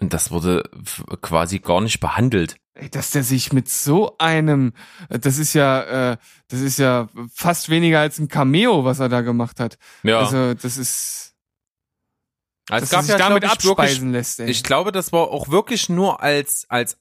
Und 0.00 0.12
das 0.14 0.30
wurde 0.30 0.62
quasi 1.22 1.58
gar 1.58 1.80
nicht 1.80 1.98
behandelt. 2.00 2.56
Ey, 2.74 2.88
dass 2.88 3.10
der 3.10 3.24
sich 3.24 3.52
mit 3.52 3.68
so 3.68 4.16
einem, 4.18 4.72
das 5.08 5.38
ist 5.38 5.54
ja, 5.54 6.12
äh, 6.12 6.16
das 6.46 6.60
ist 6.60 6.78
ja 6.78 7.08
fast 7.34 7.68
weniger 7.68 7.98
als 7.98 8.20
ein 8.20 8.28
Cameo, 8.28 8.84
was 8.84 9.00
er 9.00 9.08
da 9.08 9.22
gemacht 9.22 9.58
hat. 9.58 9.76
Ja, 10.04 10.20
Also 10.20 10.54
das 10.54 10.76
ist, 10.76 11.34
Also 12.70 12.82
dass 12.86 12.92
er 12.92 13.02
sich 13.02 13.16
glaub 13.16 13.28
damit 13.30 13.42
ich, 13.44 13.50
wirklich- 13.50 13.70
abspeisen 13.72 14.12
lässt. 14.12 14.38
Ey. 14.38 14.48
Ich 14.48 14.62
glaube, 14.62 14.92
das 14.92 15.10
war 15.12 15.22
auch 15.28 15.48
wirklich 15.48 15.88
nur 15.88 16.22
als, 16.22 16.66
als 16.68 16.96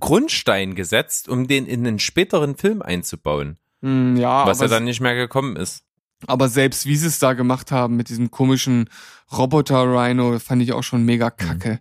Grundstein 0.00 0.74
gesetzt, 0.74 1.28
um 1.28 1.46
den 1.46 1.66
in 1.66 1.86
einen 1.86 1.98
späteren 1.98 2.56
Film 2.56 2.82
einzubauen, 2.82 3.58
Hm, 3.82 4.16
ja, 4.16 4.46
was 4.46 4.60
ja 4.60 4.68
dann 4.68 4.84
nicht 4.84 5.00
mehr 5.00 5.14
gekommen 5.14 5.56
ist. 5.56 5.84
aber 6.26 6.48
selbst 6.48 6.84
wie 6.86 6.96
sie 6.96 7.06
es 7.06 7.18
da 7.18 7.32
gemacht 7.34 7.70
haben 7.72 7.96
mit 7.96 8.08
diesem 8.10 8.30
komischen 8.30 8.90
Roboter-Rhino, 9.32 10.38
fand 10.38 10.62
ich 10.62 10.72
auch 10.72 10.82
schon 10.82 11.04
mega 11.04 11.30
kacke. 11.30 11.80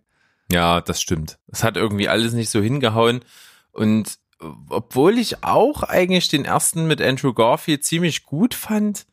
Ja, 0.52 0.82
das 0.82 1.02
stimmt. 1.02 1.38
Es 1.48 1.64
hat 1.64 1.78
irgendwie 1.78 2.08
alles 2.10 2.34
nicht 2.34 2.50
so 2.50 2.62
hingehauen. 2.62 3.20
Und 3.72 4.18
obwohl 4.70 5.18
ich 5.20 5.44
auch 5.44 5.84
eigentlich 5.84 6.28
den 6.30 6.46
ersten 6.46 6.88
mit 6.88 7.02
Andrew 7.02 7.34
Garfield 7.34 7.84
ziemlich 7.84 8.24
gut 8.24 8.54
fand, 8.54 9.06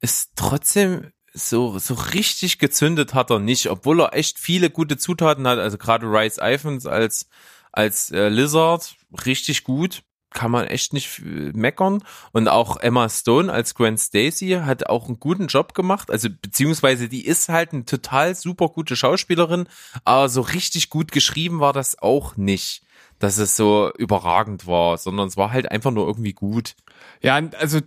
ist 0.00 0.32
trotzdem 0.36 1.12
so, 1.32 1.78
so 1.78 1.94
richtig 1.94 2.58
gezündet 2.58 3.14
hat 3.14 3.30
er 3.30 3.38
nicht, 3.38 3.70
obwohl 3.70 4.00
er 4.00 4.14
echt 4.14 4.38
viele 4.38 4.68
gute 4.68 4.96
Zutaten 4.96 5.46
hat. 5.46 5.58
Also 5.58 5.78
gerade 5.78 6.06
Rice 6.06 6.38
Iphans 6.42 6.86
als, 6.86 7.28
als 7.76 8.10
äh, 8.10 8.28
Lizard, 8.28 8.96
richtig 9.24 9.64
gut. 9.64 10.02
Kann 10.30 10.50
man 10.50 10.66
echt 10.66 10.92
nicht 10.92 11.22
meckern. 11.24 12.02
Und 12.32 12.48
auch 12.48 12.76
Emma 12.76 13.08
Stone 13.08 13.50
als 13.50 13.74
Gwen 13.74 13.96
Stacy 13.96 14.60
hat 14.62 14.86
auch 14.86 15.06
einen 15.06 15.18
guten 15.18 15.46
Job 15.46 15.72
gemacht. 15.72 16.10
Also 16.10 16.28
beziehungsweise 16.28 17.08
die 17.08 17.24
ist 17.24 17.48
halt 17.48 17.72
eine 17.72 17.86
total 17.86 18.34
super 18.34 18.68
gute 18.68 18.96
Schauspielerin, 18.96 19.66
aber 20.04 20.28
so 20.28 20.42
richtig 20.42 20.90
gut 20.90 21.10
geschrieben 21.10 21.60
war 21.60 21.72
das 21.72 22.02
auch 22.02 22.36
nicht, 22.36 22.82
dass 23.18 23.38
es 23.38 23.56
so 23.56 23.90
überragend 23.96 24.66
war, 24.66 24.98
sondern 24.98 25.28
es 25.28 25.38
war 25.38 25.52
halt 25.52 25.70
einfach 25.70 25.92
nur 25.92 26.06
irgendwie 26.06 26.34
gut. 26.34 26.74
Ja, 27.22 27.40
also 27.58 27.80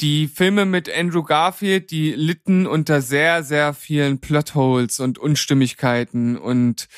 die 0.00 0.26
Filme 0.26 0.64
mit 0.64 0.92
Andrew 0.92 1.22
Garfield, 1.22 1.90
die 1.92 2.12
litten 2.12 2.66
unter 2.66 3.00
sehr, 3.00 3.44
sehr 3.44 3.74
vielen 3.74 4.18
Plotholes 4.18 4.98
und 4.98 5.18
Unstimmigkeiten 5.18 6.36
und 6.36 6.88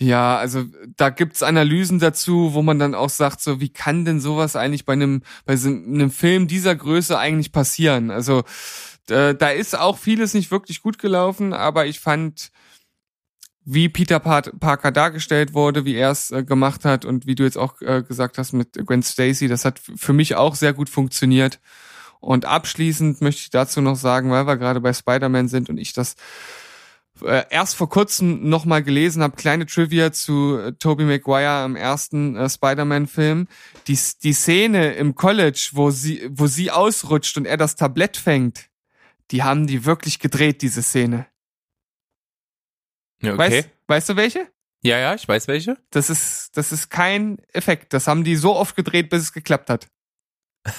ja, 0.00 0.36
also 0.38 0.64
da 0.96 1.10
gibt's 1.10 1.42
Analysen 1.42 1.98
dazu, 1.98 2.54
wo 2.54 2.62
man 2.62 2.78
dann 2.78 2.94
auch 2.94 3.10
sagt, 3.10 3.40
so 3.40 3.60
wie 3.60 3.70
kann 3.70 4.04
denn 4.04 4.20
sowas 4.20 4.54
eigentlich 4.54 4.84
bei 4.84 4.92
einem 4.92 5.22
bei 5.44 5.56
so 5.56 5.68
einem 5.68 6.10
Film 6.10 6.46
dieser 6.46 6.76
Größe 6.76 7.18
eigentlich 7.18 7.50
passieren? 7.52 8.10
Also 8.10 8.44
äh, 9.08 9.34
da 9.34 9.48
ist 9.50 9.76
auch 9.76 9.98
vieles 9.98 10.34
nicht 10.34 10.50
wirklich 10.50 10.82
gut 10.82 10.98
gelaufen, 10.98 11.52
aber 11.52 11.86
ich 11.86 12.00
fand 12.00 12.50
wie 13.64 13.88
Peter 13.90 14.18
Par- 14.18 14.42
Parker 14.42 14.92
dargestellt 14.92 15.52
wurde, 15.52 15.84
wie 15.84 15.94
er 15.94 16.10
es 16.12 16.30
äh, 16.30 16.42
gemacht 16.42 16.84
hat 16.86 17.04
und 17.04 17.26
wie 17.26 17.34
du 17.34 17.44
jetzt 17.44 17.58
auch 17.58 17.80
äh, 17.82 18.02
gesagt 18.02 18.38
hast 18.38 18.52
mit 18.54 18.74
Gwen 18.86 19.02
Stacy, 19.02 19.46
das 19.46 19.64
hat 19.64 19.78
für 19.78 20.14
mich 20.14 20.36
auch 20.36 20.54
sehr 20.54 20.72
gut 20.72 20.88
funktioniert. 20.88 21.60
Und 22.20 22.46
abschließend 22.46 23.20
möchte 23.20 23.42
ich 23.42 23.50
dazu 23.50 23.80
noch 23.80 23.96
sagen, 23.96 24.30
weil 24.30 24.46
wir 24.46 24.56
gerade 24.56 24.80
bei 24.80 24.92
Spider-Man 24.92 25.48
sind 25.48 25.68
und 25.68 25.78
ich 25.78 25.92
das 25.92 26.16
äh, 27.22 27.44
erst 27.50 27.76
vor 27.76 27.88
kurzem 27.88 28.48
nochmal 28.48 28.82
gelesen 28.82 29.22
habe, 29.22 29.36
kleine 29.36 29.66
Trivia 29.66 30.12
zu 30.12 30.58
äh, 30.58 30.72
Tobey 30.72 31.04
Maguire 31.04 31.64
im 31.64 31.76
ersten 31.76 32.36
äh, 32.36 32.48
Spider-Man-Film. 32.48 33.48
Die, 33.86 33.98
die 34.22 34.32
Szene 34.32 34.94
im 34.94 35.14
College, 35.14 35.70
wo 35.72 35.90
sie, 35.90 36.28
wo 36.30 36.46
sie 36.46 36.70
ausrutscht 36.70 37.36
und 37.36 37.46
er 37.46 37.56
das 37.56 37.76
Tablett 37.76 38.16
fängt, 38.16 38.68
die 39.30 39.42
haben 39.42 39.66
die 39.66 39.84
wirklich 39.84 40.18
gedreht, 40.18 40.62
diese 40.62 40.82
Szene. 40.82 41.26
Ja, 43.22 43.34
Okay. 43.34 43.38
Weißt, 43.38 43.68
weißt 43.88 44.08
du 44.10 44.16
welche? 44.16 44.48
Ja, 44.82 44.98
ja, 44.98 45.14
ich 45.14 45.26
weiß 45.26 45.48
welche. 45.48 45.76
Das 45.90 46.08
ist, 46.08 46.56
das 46.56 46.70
ist 46.72 46.88
kein 46.88 47.38
Effekt. 47.52 47.92
Das 47.92 48.06
haben 48.06 48.22
die 48.22 48.36
so 48.36 48.54
oft 48.54 48.76
gedreht, 48.76 49.10
bis 49.10 49.22
es 49.22 49.32
geklappt 49.32 49.70
hat. 49.70 49.88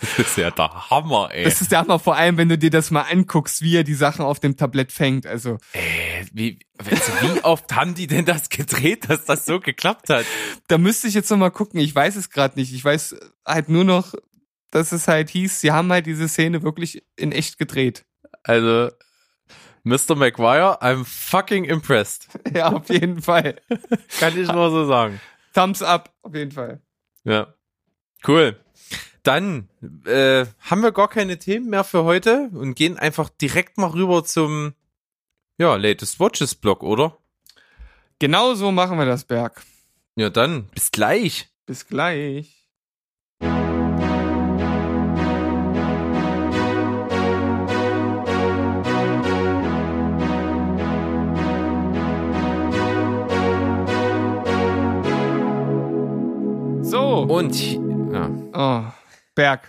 Das 0.00 0.18
ist 0.28 0.36
ja 0.36 0.50
der 0.50 0.90
Hammer, 0.90 1.30
ey. 1.32 1.44
Das 1.44 1.60
ist 1.60 1.72
der 1.72 1.80
Hammer, 1.80 1.98
vor 1.98 2.16
allem, 2.16 2.36
wenn 2.36 2.48
du 2.48 2.58
dir 2.58 2.70
das 2.70 2.90
mal 2.90 3.02
anguckst, 3.02 3.62
wie 3.62 3.76
er 3.76 3.84
die 3.84 3.94
Sachen 3.94 4.24
auf 4.24 4.40
dem 4.40 4.56
Tablett 4.56 4.92
fängt. 4.92 5.26
Also, 5.26 5.58
Äh, 5.72 6.24
wie, 6.32 6.58
also 6.78 7.12
wie 7.22 7.44
oft 7.44 7.74
haben 7.74 7.94
die 7.94 8.06
denn 8.06 8.24
das 8.24 8.48
gedreht, 8.48 9.08
dass 9.08 9.24
das 9.24 9.46
so 9.46 9.60
geklappt 9.60 10.08
hat? 10.10 10.24
da 10.68 10.78
müsste 10.78 11.08
ich 11.08 11.14
jetzt 11.14 11.30
noch 11.30 11.36
mal 11.36 11.50
gucken. 11.50 11.80
Ich 11.80 11.94
weiß 11.94 12.16
es 12.16 12.30
gerade 12.30 12.58
nicht. 12.58 12.72
Ich 12.74 12.84
weiß 12.84 13.16
halt 13.46 13.68
nur 13.68 13.84
noch, 13.84 14.14
dass 14.70 14.92
es 14.92 15.08
halt 15.08 15.30
hieß, 15.30 15.60
sie 15.60 15.72
haben 15.72 15.90
halt 15.92 16.06
diese 16.06 16.28
Szene 16.28 16.62
wirklich 16.62 17.02
in 17.16 17.32
echt 17.32 17.58
gedreht. 17.58 18.04
Also, 18.42 18.90
Mr. 19.84 20.16
Maguire, 20.16 20.82
I'm 20.82 21.04
fucking 21.04 21.64
impressed. 21.64 22.28
Ja, 22.54 22.72
auf 22.72 22.88
jeden 22.88 23.22
Fall. 23.22 23.60
Kann 24.18 24.38
ich 24.38 24.48
nur 24.48 24.70
so 24.70 24.86
sagen. 24.86 25.20
Thumbs 25.54 25.82
up, 25.82 26.12
auf 26.22 26.34
jeden 26.34 26.52
Fall. 26.52 26.80
Ja. 27.24 27.54
Cool. 28.26 28.56
Dann 29.22 29.68
äh, 30.04 30.46
haben 30.60 30.82
wir 30.82 30.92
gar 30.92 31.08
keine 31.08 31.38
Themen 31.38 31.68
mehr 31.68 31.82
für 31.82 32.04
heute 32.04 32.50
und 32.52 32.74
gehen 32.74 32.96
einfach 32.96 33.28
direkt 33.28 33.76
mal 33.76 33.90
rüber 33.90 34.24
zum 34.24 34.74
ja, 35.58 35.74
Latest 35.74 36.20
Watches 36.20 36.54
Blog, 36.54 36.82
oder? 36.82 37.18
Genau 38.18 38.54
so 38.54 38.70
machen 38.70 38.98
wir 38.98 39.06
das, 39.06 39.24
Berg. 39.24 39.62
Ja, 40.16 40.30
dann 40.30 40.68
bis 40.74 40.90
gleich. 40.90 41.48
Bis 41.66 41.86
gleich. 41.86 42.68
So. 56.82 57.26
Und 57.28 57.85
Oh, 58.56 58.84
Berg. 59.34 59.60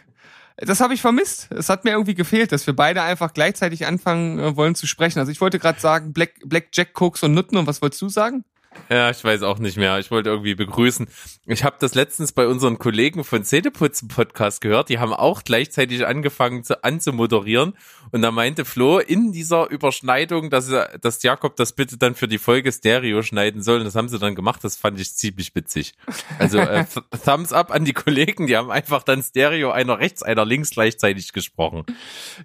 Das 0.55 0.79
habe 0.79 0.93
ich 0.93 1.01
vermisst. 1.01 1.51
Es 1.51 1.69
hat 1.69 1.83
mir 1.83 1.91
irgendwie 1.91 2.15
gefehlt, 2.15 2.53
dass 2.53 2.65
wir 2.65 2.75
beide 2.75 3.01
einfach 3.01 3.33
gleichzeitig 3.33 3.85
anfangen 3.85 4.39
äh, 4.39 4.55
wollen 4.55 4.75
zu 4.75 4.88
sprechen. 4.88 5.19
Also 5.19 5.31
ich 5.31 5.41
wollte 5.41 5.59
gerade 5.59 5.79
sagen, 5.79 6.13
Black, 6.13 6.35
Black 6.45 6.69
Jack, 6.73 6.93
Koks 6.93 7.21
und 7.21 7.33
Nutten. 7.33 7.57
Und 7.57 7.67
was 7.67 7.81
wolltest 7.81 8.01
du 8.01 8.09
sagen? 8.09 8.45
Ja, 8.89 9.09
ich 9.09 9.24
weiß 9.24 9.41
auch 9.41 9.57
nicht 9.59 9.76
mehr. 9.76 9.97
Ich 9.97 10.11
wollte 10.11 10.30
irgendwie 10.30 10.53
begrüßen. 10.53 11.07
Ich 11.47 11.63
habe 11.63 11.78
das 11.80 11.95
letztens 11.95 12.32
bei 12.32 12.47
unseren 12.47 12.78
Kollegen 12.78 13.24
von 13.24 13.43
Zähneputzen 13.43 14.07
Podcast 14.07 14.61
gehört. 14.61 14.89
Die 14.89 14.99
haben 14.99 15.13
auch 15.13 15.43
gleichzeitig 15.43 16.05
angefangen 16.05 16.63
zu 16.63 16.84
anzumoderieren. 16.84 17.74
Und 18.11 18.22
da 18.22 18.32
meinte 18.32 18.65
Flo 18.65 18.99
in 18.99 19.32
dieser 19.32 19.70
Überschneidung, 19.70 20.49
dass, 20.49 20.70
er, 20.70 20.97
dass 20.99 21.24
Jakob 21.24 21.55
das 21.55 21.74
bitte 21.74 21.97
dann 21.97 22.13
für 22.15 22.28
die 22.28 22.38
Folge 22.38 22.72
Stereo 22.72 23.24
schneiden 23.24 23.63
soll. 23.63 23.80
Und 23.80 23.86
das 23.86 23.95
haben 23.95 24.09
sie 24.09 24.20
dann 24.20 24.36
gemacht. 24.36 24.63
Das 24.63 24.78
fand 24.78 24.99
ich 24.99 25.13
ziemlich 25.15 25.55
witzig. 25.55 25.93
Also 26.38 26.59
äh, 26.59 26.86
Th- 26.93 27.03
Thumbs 27.26 27.51
up 27.53 27.72
an 27.72 27.84
die 27.84 27.93
Kollegen. 27.93 28.47
Die 28.47 28.55
haben 28.57 28.70
einfach 28.72 29.01
dann 29.03 29.24
Stereo 29.24 29.72
einer 29.72 29.97
rechts, 29.99 30.22
einer 30.24 30.45
links 30.45 30.70
gleichzeitig 30.70 31.34
gesprochen. 31.34 31.84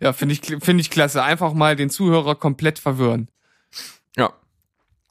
Ja, 0.00 0.12
finde 0.12 0.34
ich, 0.34 0.40
finde 0.40 0.80
ich 0.80 0.90
klasse. 0.90 1.22
Einfach 1.22 1.52
mal 1.52 1.76
den 1.76 1.90
Zuhörer 1.90 2.34
komplett 2.36 2.78
verwirren. 2.78 3.28
Ja. 4.16 4.32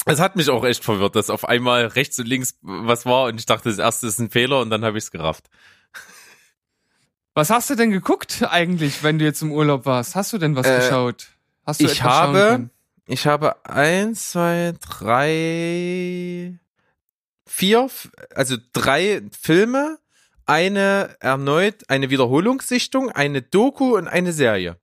Es 0.06 0.20
hat 0.20 0.36
mich 0.36 0.50
auch 0.50 0.64
echt 0.66 0.84
verwirrt, 0.84 1.16
dass 1.16 1.30
auf 1.30 1.48
einmal 1.48 1.86
rechts 1.86 2.18
und 2.20 2.28
links 2.28 2.58
was 2.62 3.06
war 3.06 3.26
und 3.26 3.40
ich 3.40 3.46
dachte, 3.46 3.70
das 3.70 3.78
erste 3.78 4.08
ist 4.08 4.20
ein 4.20 4.32
Fehler 4.32 4.60
und 4.60 4.70
dann 4.70 4.84
habe 4.84 4.98
ich 4.98 5.04
es 5.06 5.12
gerafft. 5.12 5.50
Was 7.34 7.50
hast 7.50 7.70
du 7.70 7.76
denn 7.76 7.92
geguckt 7.92 8.44
eigentlich, 8.50 9.04
wenn 9.04 9.20
du 9.20 9.26
jetzt 9.26 9.42
im 9.42 9.52
Urlaub 9.52 9.86
warst? 9.86 10.16
Hast 10.16 10.34
du 10.34 10.38
denn 10.38 10.56
was 10.56 10.68
Äh, 10.68 10.80
geschaut? 10.80 11.28
Hast 11.66 11.82
du 11.82 11.86
ich 11.86 12.04
habe, 12.04 12.70
ich 13.06 13.26
habe 13.28 13.66
eins, 13.66 14.32
zwei, 14.32 14.74
drei, 14.82 16.60
vier, 17.46 17.90
also 18.36 18.58
drei 18.74 19.22
Filme, 19.40 19.98
eine 20.46 21.16
erneut, 21.20 21.90
eine 21.90 22.10
Wiederholungssichtung, 22.10 23.12
eine 23.12 23.42
Doku 23.42 23.96
und 23.96 24.08
eine 24.08 24.34
Serie. 24.34 24.78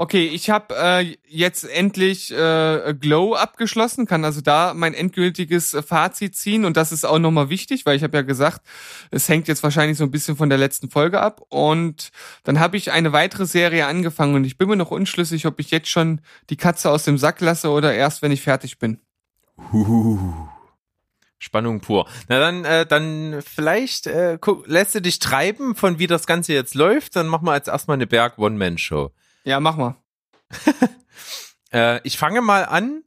Okay, 0.00 0.28
ich 0.28 0.48
habe 0.48 0.74
äh, 0.78 1.14
jetzt 1.28 1.62
endlich 1.62 2.32
äh, 2.32 2.94
Glow 2.98 3.34
abgeschlossen, 3.34 4.06
kann 4.06 4.24
also 4.24 4.40
da 4.40 4.72
mein 4.72 4.94
endgültiges 4.94 5.76
Fazit 5.86 6.34
ziehen 6.34 6.64
und 6.64 6.78
das 6.78 6.90
ist 6.90 7.04
auch 7.04 7.18
nochmal 7.18 7.50
wichtig, 7.50 7.84
weil 7.84 7.98
ich 7.98 8.02
habe 8.02 8.16
ja 8.16 8.22
gesagt, 8.22 8.62
es 9.10 9.28
hängt 9.28 9.46
jetzt 9.46 9.62
wahrscheinlich 9.62 9.98
so 9.98 10.04
ein 10.04 10.10
bisschen 10.10 10.38
von 10.38 10.48
der 10.48 10.56
letzten 10.56 10.88
Folge 10.88 11.20
ab 11.20 11.42
und 11.50 12.12
dann 12.44 12.60
habe 12.60 12.78
ich 12.78 12.92
eine 12.92 13.12
weitere 13.12 13.44
Serie 13.44 13.84
angefangen 13.84 14.36
und 14.36 14.44
ich 14.46 14.56
bin 14.56 14.70
mir 14.70 14.76
noch 14.76 14.90
unschlüssig, 14.90 15.44
ob 15.44 15.60
ich 15.60 15.70
jetzt 15.70 15.90
schon 15.90 16.22
die 16.48 16.56
Katze 16.56 16.90
aus 16.90 17.04
dem 17.04 17.18
Sack 17.18 17.42
lasse 17.42 17.68
oder 17.68 17.92
erst, 17.92 18.22
wenn 18.22 18.32
ich 18.32 18.40
fertig 18.40 18.78
bin. 18.78 19.00
Spannung 21.38 21.82
pur. 21.82 22.08
Na 22.26 22.40
dann, 22.40 22.64
äh, 22.64 22.86
dann 22.86 23.42
vielleicht 23.46 24.06
äh, 24.06 24.38
lässt 24.64 24.94
du 24.94 25.02
dich 25.02 25.18
treiben 25.18 25.74
von 25.74 25.98
wie 25.98 26.06
das 26.06 26.26
Ganze 26.26 26.54
jetzt 26.54 26.74
läuft, 26.74 27.16
dann 27.16 27.26
machen 27.26 27.44
wir 27.44 27.54
jetzt 27.54 27.68
erstmal 27.68 27.98
eine 27.98 28.06
Berg 28.06 28.38
One-Man-Show. 28.38 29.12
Ja, 29.44 29.60
mach 29.60 29.76
mal. 29.76 29.96
Äh, 31.72 32.00
ich 32.02 32.18
fange 32.18 32.40
mal 32.40 32.64
an, 32.64 33.04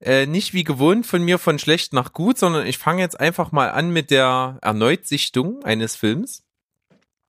äh, 0.00 0.26
nicht 0.26 0.54
wie 0.54 0.62
gewohnt 0.62 1.06
von 1.06 1.24
mir 1.24 1.38
von 1.38 1.58
schlecht 1.58 1.92
nach 1.92 2.12
gut, 2.12 2.38
sondern 2.38 2.64
ich 2.64 2.78
fange 2.78 3.02
jetzt 3.02 3.18
einfach 3.18 3.50
mal 3.50 3.70
an 3.72 3.90
mit 3.90 4.12
der 4.12 4.58
Erneutsichtung 4.62 5.64
eines 5.64 5.96
Films. 5.96 6.44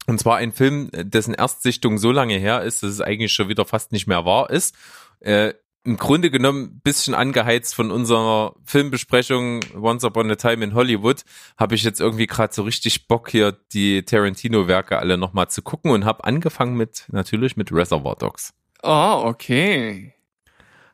Und 0.06 0.20
zwar 0.20 0.38
ein 0.38 0.54
Film, 0.54 0.92
dessen 0.94 1.34
Erstsichtung 1.34 1.98
so 1.98 2.12
lange 2.12 2.38
her 2.38 2.62
ist, 2.62 2.84
dass 2.84 2.92
es 2.92 3.02
eigentlich 3.02 3.34
schon 3.34 3.50
wieder 3.50 3.66
fast 3.66 3.92
nicht 3.92 4.06
mehr 4.06 4.24
wahr 4.24 4.52
ist. 4.52 4.76
Äh, 5.20 5.54
Im 5.88 5.96
Grunde 5.96 6.30
genommen 6.30 6.64
ein 6.64 6.82
bisschen 6.82 7.14
angeheizt 7.14 7.74
von 7.74 7.92
unserer 7.92 8.56
Filmbesprechung 8.66 9.62
Once 9.74 10.04
Upon 10.04 10.30
a 10.30 10.36
Time 10.36 10.62
in 10.62 10.74
Hollywood, 10.74 11.22
habe 11.58 11.76
ich 11.76 11.84
jetzt 11.84 12.02
irgendwie 12.02 12.28
gerade 12.28 12.54
so 12.54 12.64
richtig 12.64 13.08
Bock 13.08 13.30
hier 13.30 13.54
die 13.72 14.04
Tarantino-Werke 14.04 15.00
alle 15.00 15.18
nochmal 15.18 15.50
zu 15.50 15.62
gucken 15.62 15.92
und 15.92 16.04
habe 16.04 16.26
angefangen 16.26 16.76
mit, 16.76 17.06
natürlich 17.08 17.56
mit 17.56 17.72
Reservoir 17.72 18.18
Dogs. 18.18 18.54
Oh, 18.84 19.22
okay. 19.24 20.14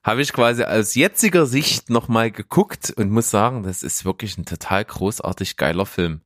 habe 0.04 0.22
ich 0.22 0.32
quasi 0.32 0.64
aus 0.64 0.94
jetziger 0.94 1.48
Sicht 1.48 1.90
nochmal 1.90 2.30
geguckt 2.30 2.94
und 2.96 3.10
muss 3.10 3.32
sagen, 3.32 3.64
das 3.64 3.82
ist 3.82 4.06
wirklich 4.06 4.38
ein 4.38 4.46
total 4.46 4.86
großartig 4.86 5.58
geiler 5.58 5.88
Film. 5.88 6.22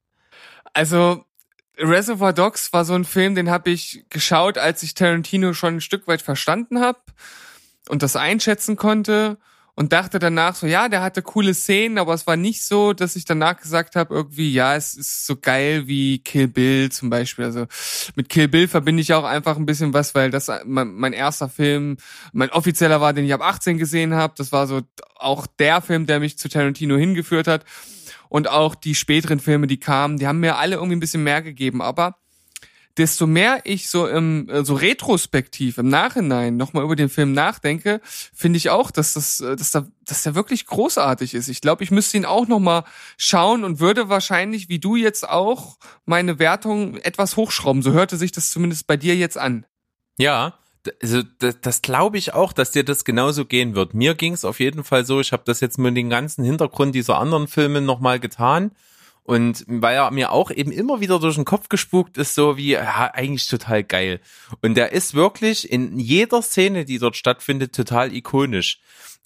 Also 0.73 1.23
Reservoir 1.77 2.33
Dogs 2.33 2.73
war 2.73 2.83
so 2.83 2.95
ein 2.95 3.05
Film, 3.05 3.33
den 3.33 3.49
habe 3.49 3.69
ich 3.69 4.03
geschaut, 4.09 4.57
als 4.57 4.83
ich 4.83 4.93
Tarantino 4.93 5.53
schon 5.53 5.75
ein 5.75 5.81
Stück 5.81 6.05
weit 6.09 6.21
verstanden 6.21 6.81
habe 6.81 6.99
und 7.89 8.03
das 8.03 8.15
einschätzen 8.15 8.75
konnte 8.75 9.37
und 9.77 9.93
dachte 9.93 10.17
danach 10.17 10.55
so, 10.55 10.65
ja, 10.65 10.89
der 10.89 11.03
hatte 11.03 11.21
coole 11.21 11.53
Szenen, 11.53 11.99
aber 11.99 12.15
es 12.15 12.25
war 12.25 12.35
nicht 12.35 12.65
so, 12.65 12.93
dass 12.93 13.15
ich 13.15 13.25
danach 13.25 13.57
gesagt 13.57 13.95
habe, 13.95 14.15
irgendwie, 14.15 14.51
ja, 14.51 14.75
es 14.75 14.95
ist 14.95 15.27
so 15.27 15.35
geil 15.35 15.85
wie 15.85 16.17
Kill 16.17 16.47
Bill 16.47 16.91
zum 16.91 17.11
Beispiel. 17.11 17.45
Also 17.45 17.67
mit 18.15 18.27
Kill 18.27 18.47
Bill 18.47 18.67
verbinde 18.67 19.01
ich 19.01 19.13
auch 19.13 19.23
einfach 19.23 19.55
ein 19.55 19.67
bisschen 19.67 19.93
was, 19.93 20.15
weil 20.15 20.31
das 20.31 20.49
mein, 20.65 20.95
mein 20.95 21.13
erster 21.13 21.47
Film, 21.47 21.97
mein 22.33 22.49
offizieller 22.49 23.01
war, 23.01 23.13
den 23.13 23.25
ich 23.25 23.33
ab 23.35 23.41
18 23.41 23.77
gesehen 23.77 24.15
habe. 24.15 24.33
Das 24.35 24.51
war 24.51 24.65
so 24.65 24.81
auch 25.15 25.45
der 25.45 25.81
Film, 25.81 26.07
der 26.07 26.19
mich 26.19 26.39
zu 26.39 26.49
Tarantino 26.49 26.97
hingeführt 26.97 27.47
hat. 27.47 27.63
Und 28.29 28.49
auch 28.49 28.73
die 28.73 28.95
späteren 28.95 29.39
Filme, 29.39 29.67
die 29.67 29.79
kamen, 29.79 30.17
die 30.17 30.25
haben 30.25 30.39
mir 30.39 30.57
alle 30.57 30.77
irgendwie 30.77 30.95
ein 30.95 31.01
bisschen 31.01 31.23
mehr 31.23 31.43
gegeben. 31.43 31.83
Aber 31.83 32.15
desto 32.97 33.27
mehr 33.27 33.61
ich 33.63 33.89
so 33.89 34.07
im 34.07 34.49
äh, 34.49 34.65
so 34.65 34.73
retrospektiv 34.73 35.77
im 35.77 35.89
Nachhinein 35.89 36.57
nochmal 36.57 36.83
über 36.83 36.95
den 36.95 37.09
Film 37.09 37.33
nachdenke, 37.33 38.01
finde 38.33 38.57
ich 38.57 38.69
auch, 38.69 38.91
dass 38.91 39.13
das, 39.13 39.39
äh, 39.39 39.55
dass 39.55 39.71
da, 39.71 39.87
dass 40.05 40.23
der 40.23 40.35
wirklich 40.35 40.65
großartig 40.65 41.33
ist. 41.33 41.47
Ich 41.47 41.61
glaube, 41.61 41.83
ich 41.83 41.91
müsste 41.91 42.17
ihn 42.17 42.25
auch 42.25 42.47
nochmal 42.47 42.83
schauen 43.17 43.63
und 43.63 43.79
würde 43.79 44.09
wahrscheinlich, 44.09 44.69
wie 44.69 44.79
du 44.79 44.95
jetzt 44.95 45.27
auch, 45.27 45.77
meine 46.05 46.39
Wertung 46.39 46.97
etwas 46.97 47.37
hochschrauben. 47.37 47.81
So 47.81 47.91
hörte 47.91 48.17
sich 48.17 48.31
das 48.31 48.49
zumindest 48.49 48.87
bei 48.87 48.97
dir 48.97 49.15
jetzt 49.15 49.37
an. 49.37 49.65
Ja, 50.17 50.55
also 51.01 51.21
das, 51.39 51.57
das 51.61 51.81
glaube 51.81 52.17
ich 52.17 52.33
auch, 52.33 52.53
dass 52.53 52.71
dir 52.71 52.83
das 52.83 53.05
genauso 53.05 53.45
gehen 53.45 53.75
wird. 53.75 53.93
Mir 53.93 54.15
ging 54.15 54.33
es 54.33 54.45
auf 54.45 54.59
jeden 54.59 54.83
Fall 54.83 55.05
so, 55.05 55.19
ich 55.19 55.33
habe 55.33 55.43
das 55.45 55.59
jetzt 55.59 55.77
mit 55.77 55.95
den 55.95 56.09
ganzen 56.09 56.43
Hintergrund 56.43 56.95
dieser 56.95 57.17
anderen 57.17 57.47
Filme 57.47 57.81
nochmal 57.81 58.19
getan. 58.19 58.71
Und 59.27 59.65
weil 59.67 59.97
er 59.97 60.09
mir 60.11 60.31
auch 60.31 60.51
eben 60.51 60.71
immer 60.71 61.01
wieder 61.01 61.19
durch 61.19 61.35
den 61.35 61.43
Kopf 61.43 61.67
gespukt 61.67 62.17
ist, 62.17 62.33
so 62.33 62.55
wie, 62.55 62.71
ja, 62.71 63.11
eigentlich 63.13 63.45
total 63.49 63.83
geil. 63.83 64.21
Und 64.61 64.75
der 64.75 64.93
ist 64.93 65.15
wirklich 65.15 65.69
in 65.69 65.99
jeder 65.99 66.41
Szene, 66.41 66.85
die 66.85 66.97
dort 66.97 67.17
stattfindet, 67.17 67.75
total 67.75 68.13
ikonisch. 68.13 68.79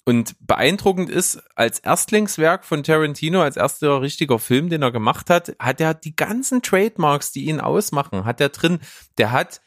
Und 0.04 0.34
beeindruckend 0.40 1.08
ist, 1.08 1.40
als 1.54 1.78
Erstlingswerk 1.78 2.64
von 2.64 2.82
Tarantino, 2.82 3.42
als 3.42 3.56
erster 3.56 4.02
richtiger 4.02 4.40
Film, 4.40 4.70
den 4.70 4.82
er 4.82 4.90
gemacht 4.90 5.30
hat, 5.30 5.54
hat 5.60 5.80
er 5.80 5.94
die 5.94 6.16
ganzen 6.16 6.62
Trademarks, 6.62 7.30
die 7.30 7.44
ihn 7.44 7.60
ausmachen, 7.60 8.24
hat 8.24 8.40
er 8.40 8.48
drin. 8.48 8.80
Der 9.18 9.30
hat 9.30 9.60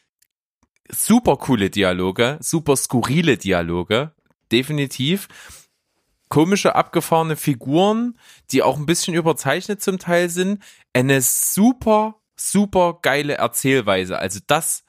super 0.90 1.38
coole 1.38 1.70
Dialoge, 1.70 2.36
super 2.42 2.76
skurrile 2.76 3.38
Dialoge, 3.38 4.12
definitiv. 4.52 5.28
Komische, 6.28 6.74
abgefahrene 6.74 7.36
Figuren, 7.36 8.18
die 8.50 8.62
auch 8.62 8.76
ein 8.76 8.86
bisschen 8.86 9.14
überzeichnet 9.14 9.82
zum 9.82 9.98
Teil 9.98 10.28
sind. 10.28 10.62
Eine 10.92 11.22
super, 11.22 12.16
super 12.36 12.98
geile 13.00 13.34
Erzählweise. 13.34 14.18
Also 14.18 14.40
das 14.46 14.84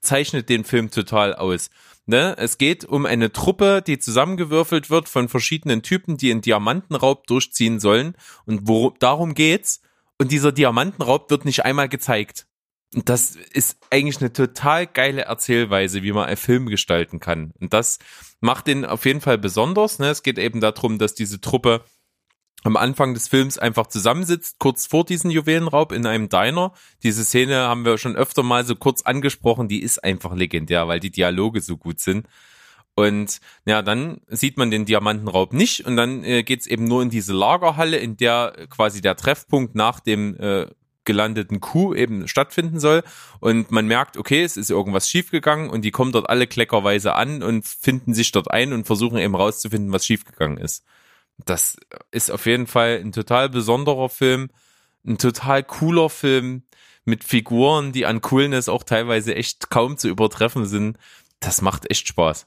zeichnet 0.00 0.48
den 0.48 0.64
Film 0.64 0.90
total 0.90 1.34
aus. 1.34 1.70
Ne? 2.06 2.34
Es 2.38 2.58
geht 2.58 2.84
um 2.84 3.06
eine 3.06 3.32
Truppe, 3.32 3.82
die 3.86 3.98
zusammengewürfelt 3.98 4.90
wird 4.90 5.08
von 5.08 5.28
verschiedenen 5.28 5.82
Typen, 5.82 6.16
die 6.16 6.30
einen 6.30 6.40
Diamantenraub 6.40 7.26
durchziehen 7.26 7.78
sollen. 7.78 8.16
Und 8.44 8.66
wo, 8.66 8.90
darum 8.98 9.34
geht's. 9.34 9.82
Und 10.18 10.32
dieser 10.32 10.52
Diamantenraub 10.52 11.30
wird 11.30 11.44
nicht 11.44 11.64
einmal 11.64 11.88
gezeigt. 11.88 12.46
Das 12.92 13.36
ist 13.36 13.78
eigentlich 13.90 14.20
eine 14.20 14.32
total 14.32 14.86
geile 14.86 15.22
Erzählweise, 15.22 16.02
wie 16.02 16.12
man 16.12 16.26
einen 16.26 16.36
Film 16.36 16.66
gestalten 16.66 17.20
kann. 17.20 17.52
Und 17.58 17.72
das 17.72 17.98
macht 18.40 18.66
den 18.66 18.84
auf 18.84 19.06
jeden 19.06 19.22
Fall 19.22 19.38
besonders. 19.38 19.98
Ne? 19.98 20.08
Es 20.08 20.22
geht 20.22 20.38
eben 20.38 20.60
darum, 20.60 20.98
dass 20.98 21.14
diese 21.14 21.40
Truppe 21.40 21.84
am 22.64 22.76
Anfang 22.76 23.14
des 23.14 23.28
Films 23.28 23.58
einfach 23.58 23.86
zusammensitzt, 23.88 24.58
kurz 24.58 24.86
vor 24.86 25.04
diesem 25.04 25.30
Juwelenraub 25.30 25.90
in 25.90 26.06
einem 26.06 26.28
Diner. 26.28 26.72
Diese 27.02 27.24
Szene 27.24 27.56
haben 27.56 27.84
wir 27.84 27.98
schon 27.98 28.14
öfter 28.14 28.42
mal 28.42 28.64
so 28.64 28.76
kurz 28.76 29.02
angesprochen, 29.02 29.68
die 29.68 29.82
ist 29.82 30.04
einfach 30.04 30.34
legendär, 30.34 30.86
weil 30.86 31.00
die 31.00 31.10
Dialoge 31.10 31.60
so 31.60 31.76
gut 31.76 31.98
sind. 31.98 32.28
Und 32.94 33.40
ja, 33.64 33.80
dann 33.82 34.20
sieht 34.28 34.58
man 34.58 34.70
den 34.70 34.84
Diamantenraub 34.84 35.54
nicht 35.54 35.86
und 35.86 35.96
dann 35.96 36.22
äh, 36.24 36.42
geht's 36.42 36.66
eben 36.66 36.84
nur 36.84 37.02
in 37.02 37.10
diese 37.10 37.32
Lagerhalle, 37.32 37.96
in 37.96 38.18
der 38.18 38.66
quasi 38.68 39.00
der 39.00 39.16
Treffpunkt 39.16 39.74
nach 39.74 39.98
dem 39.98 40.36
äh, 40.36 40.66
gelandeten 41.04 41.60
Coup 41.60 41.94
eben 41.94 42.28
stattfinden 42.28 42.80
soll. 42.80 43.02
Und 43.40 43.70
man 43.70 43.86
merkt, 43.86 44.16
okay, 44.16 44.42
es 44.42 44.56
ist 44.56 44.70
irgendwas 44.70 45.08
schiefgegangen 45.08 45.70
und 45.70 45.82
die 45.82 45.90
kommen 45.90 46.12
dort 46.12 46.28
alle 46.28 46.46
kleckerweise 46.46 47.14
an 47.14 47.42
und 47.42 47.66
finden 47.66 48.14
sich 48.14 48.32
dort 48.32 48.50
ein 48.50 48.72
und 48.72 48.86
versuchen 48.86 49.18
eben 49.18 49.34
rauszufinden, 49.34 49.92
was 49.92 50.06
schiefgegangen 50.06 50.58
ist. 50.58 50.84
Das 51.44 51.76
ist 52.10 52.30
auf 52.30 52.46
jeden 52.46 52.66
Fall 52.66 53.00
ein 53.02 53.12
total 53.12 53.48
besonderer 53.48 54.08
Film, 54.08 54.50
ein 55.04 55.18
total 55.18 55.62
cooler 55.64 56.10
Film 56.10 56.62
mit 57.04 57.24
Figuren, 57.24 57.92
die 57.92 58.06
an 58.06 58.20
Coolness 58.20 58.68
auch 58.68 58.84
teilweise 58.84 59.34
echt 59.34 59.70
kaum 59.70 59.96
zu 59.96 60.08
übertreffen 60.08 60.66
sind. 60.66 60.98
Das 61.40 61.60
macht 61.60 61.90
echt 61.90 62.06
Spaß. 62.06 62.46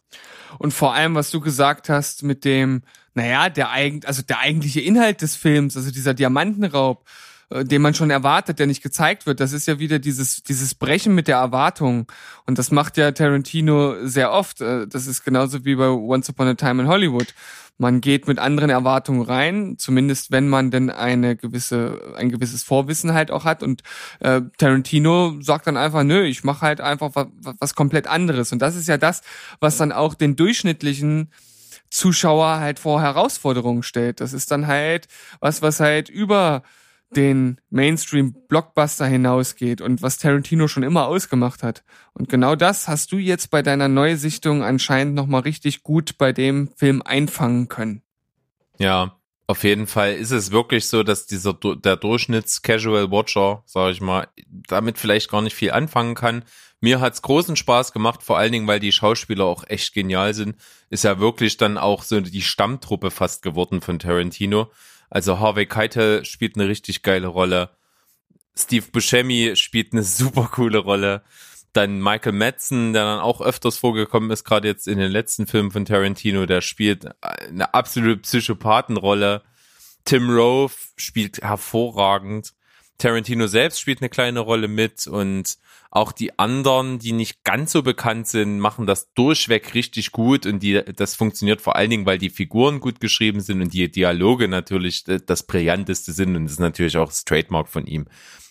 Und 0.57 0.73
vor 0.73 0.93
allem, 0.93 1.15
was 1.15 1.31
du 1.31 1.41
gesagt 1.41 1.89
hast 1.89 2.23
mit 2.23 2.45
dem, 2.45 2.83
naja, 3.13 3.49
der 3.49 3.71
eigen, 3.71 4.05
also 4.05 4.21
der 4.21 4.39
eigentliche 4.39 4.79
Inhalt 4.79 5.21
des 5.21 5.35
Films, 5.35 5.75
also 5.75 5.91
dieser 5.91 6.13
Diamantenraub, 6.13 7.05
den 7.51 7.81
man 7.81 7.93
schon 7.93 8.09
erwartet, 8.09 8.59
der 8.59 8.67
nicht 8.67 8.81
gezeigt 8.81 9.25
wird, 9.25 9.39
das 9.39 9.53
ist 9.53 9.67
ja 9.67 9.79
wieder 9.79 9.99
dieses, 9.99 10.43
dieses 10.43 10.75
Brechen 10.75 11.13
mit 11.13 11.27
der 11.27 11.37
Erwartung. 11.37 12.11
Und 12.45 12.57
das 12.57 12.71
macht 12.71 12.97
ja 12.97 13.11
Tarantino 13.11 14.05
sehr 14.05 14.31
oft. 14.31 14.61
Äh, 14.61 14.87
Das 14.87 15.07
ist 15.07 15.23
genauso 15.23 15.65
wie 15.65 15.75
bei 15.75 15.87
Once 15.87 16.29
Upon 16.29 16.47
a 16.47 16.53
Time 16.55 16.83
in 16.83 16.87
Hollywood. 16.87 17.33
Man 17.77 17.99
geht 17.99 18.25
mit 18.27 18.39
anderen 18.39 18.69
Erwartungen 18.69 19.21
rein, 19.21 19.75
zumindest 19.77 20.31
wenn 20.31 20.47
man 20.47 20.71
denn 20.71 20.89
eine 20.89 21.35
gewisse, 21.35 22.13
ein 22.15 22.29
gewisses 22.29 22.63
Vorwissen 22.63 23.13
halt 23.13 23.31
auch 23.31 23.43
hat. 23.43 23.63
Und 23.63 23.83
äh, 24.21 24.41
Tarantino 24.57 25.35
sagt 25.41 25.67
dann 25.67 25.75
einfach, 25.75 26.03
nö, 26.03 26.23
ich 26.23 26.45
mache 26.45 26.61
halt 26.61 26.79
einfach 26.79 27.11
was, 27.13 27.27
was 27.59 27.75
komplett 27.75 28.07
anderes. 28.07 28.53
Und 28.53 28.59
das 28.59 28.75
ist 28.75 28.87
ja 28.87 28.97
das, 28.97 29.21
was 29.59 29.75
dann 29.75 29.91
auch 29.91 30.13
den 30.13 30.37
durchschnittlichen 30.37 31.31
Zuschauer 31.89 32.59
halt 32.59 32.79
vor 32.79 33.01
Herausforderungen 33.01 33.83
stellt. 33.83 34.21
Das 34.21 34.33
ist 34.33 34.51
dann 34.51 34.67
halt 34.67 35.07
was, 35.41 35.61
was 35.61 35.81
halt 35.81 36.09
über 36.09 36.63
den 37.11 37.61
Mainstream-Blockbuster 37.69 39.05
hinausgeht 39.05 39.81
und 39.81 40.01
was 40.01 40.17
Tarantino 40.17 40.67
schon 40.67 40.83
immer 40.83 41.07
ausgemacht 41.07 41.63
hat. 41.63 41.83
Und 42.13 42.29
genau 42.29 42.55
das 42.55 42.87
hast 42.87 43.11
du 43.11 43.17
jetzt 43.17 43.51
bei 43.51 43.61
deiner 43.61 43.87
Neusichtung 43.87 44.63
anscheinend 44.63 45.15
nochmal 45.15 45.41
richtig 45.41 45.83
gut 45.83 46.17
bei 46.17 46.33
dem 46.33 46.69
Film 46.75 47.01
einfangen 47.01 47.67
können. 47.67 48.01
Ja, 48.77 49.17
auf 49.47 49.63
jeden 49.63 49.85
Fall 49.85 50.13
ist 50.13 50.31
es 50.31 50.51
wirklich 50.51 50.87
so, 50.87 51.03
dass 51.03 51.27
dieser 51.27 51.53
der 51.53 51.97
Durchschnitts-Casual-Watcher, 51.97 53.63
sage 53.65 53.91
ich 53.91 54.01
mal, 54.01 54.27
damit 54.47 54.97
vielleicht 54.97 55.29
gar 55.29 55.41
nicht 55.41 55.55
viel 55.55 55.71
anfangen 55.71 56.15
kann. 56.15 56.43
Mir 56.81 56.99
hat's 56.99 57.21
großen 57.21 57.55
Spaß 57.55 57.93
gemacht, 57.93 58.23
vor 58.23 58.37
allen 58.37 58.51
Dingen, 58.51 58.67
weil 58.67 58.79
die 58.79 58.91
Schauspieler 58.91 59.45
auch 59.45 59.63
echt 59.67 59.93
genial 59.93 60.33
sind. 60.33 60.55
Ist 60.89 61.03
ja 61.03 61.19
wirklich 61.19 61.57
dann 61.57 61.77
auch 61.77 62.03
so 62.03 62.19
die 62.21 62.41
Stammtruppe 62.41 63.11
fast 63.11 63.43
geworden 63.43 63.81
von 63.81 63.99
Tarantino. 63.99 64.71
Also 65.09 65.39
Harvey 65.39 65.65
Keitel 65.65 66.25
spielt 66.25 66.55
eine 66.55 66.67
richtig 66.67 67.03
geile 67.03 67.27
Rolle. 67.27 67.69
Steve 68.57 68.85
Buscemi 68.91 69.55
spielt 69.55 69.93
eine 69.93 70.03
super 70.03 70.49
coole 70.51 70.79
Rolle. 70.79 71.23
Dann 71.73 72.01
Michael 72.01 72.31
Madsen, 72.31 72.93
der 72.93 73.03
dann 73.03 73.19
auch 73.19 73.41
öfters 73.41 73.77
vorgekommen 73.77 74.31
ist, 74.31 74.45
gerade 74.45 74.67
jetzt 74.67 74.87
in 74.87 74.97
den 74.97 75.11
letzten 75.11 75.45
Filmen 75.45 75.71
von 75.71 75.83
Tarantino, 75.83 76.45
der 76.45 76.61
spielt 76.61 77.07
eine 77.21 77.73
absolute 77.73 78.21
Psychopathenrolle. 78.21 79.41
Tim 80.05 80.29
Rowe 80.29 80.71
spielt 80.95 81.41
hervorragend. 81.41 82.53
Tarantino 82.97 83.47
selbst 83.47 83.81
spielt 83.81 83.99
eine 84.01 84.09
kleine 84.09 84.39
Rolle 84.39 84.69
mit 84.69 85.05
und 85.07 85.57
auch 85.95 86.11
die 86.11 86.37
anderen, 86.37 86.99
die 86.99 87.13
nicht 87.13 87.45
ganz 87.45 87.71
so 87.71 87.81
bekannt 87.81 88.27
sind, 88.27 88.59
machen 88.59 88.85
das 88.85 89.13
durchweg 89.13 89.73
richtig 89.73 90.11
gut 90.11 90.45
und 90.45 90.59
die, 90.59 90.83
das 90.83 91.15
funktioniert 91.15 91.61
vor 91.61 91.77
allen 91.77 91.89
Dingen, 91.89 92.05
weil 92.05 92.17
die 92.17 92.29
Figuren 92.29 92.81
gut 92.81 92.99
geschrieben 92.99 93.39
sind 93.39 93.61
und 93.61 93.73
die 93.73 93.89
Dialoge 93.89 94.49
natürlich 94.49 95.05
das 95.05 95.43
brillanteste 95.43 96.11
sind 96.11 96.35
und 96.35 96.43
das 96.43 96.53
ist 96.53 96.59
natürlich 96.59 96.97
auch 96.97 97.07
das 97.07 97.23
Trademark 97.23 97.69
von 97.69 97.87
ihm. 97.87 98.07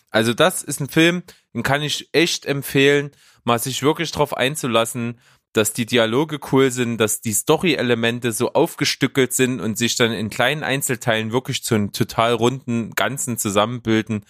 Also 0.09 0.33
das 0.33 0.63
ist 0.63 0.79
ein 0.79 0.89
Film, 0.89 1.21
den 1.53 1.61
kann 1.61 1.83
ich 1.83 2.09
echt 2.13 2.47
empfehlen, 2.47 3.11
mal 3.43 3.59
sich 3.59 3.83
wirklich 3.83 4.11
drauf 4.11 4.35
einzulassen. 4.35 5.19
dass 5.53 5.71
die 5.71 5.85
Dialoge 5.85 6.39
cool 6.51 6.69
sind, 6.69 6.97
dass 6.97 7.21
die 7.21 7.31
Story-Elemente 7.31 8.33
so 8.33 8.51
aufgestückelt 8.53 9.31
sind 9.31 9.61
und 9.61 9.77
sich 9.77 9.95
dann 9.95 10.11
in 10.11 10.29
kleinen 10.29 10.63
Einzelteilen 10.63 11.31
wirklich 11.31 11.63
zu 11.63 11.75
einem 11.75 11.93
total 11.93 12.33
runden 12.33 12.91
Ganzen 12.91 13.37
zusammenbilden. 13.37 14.25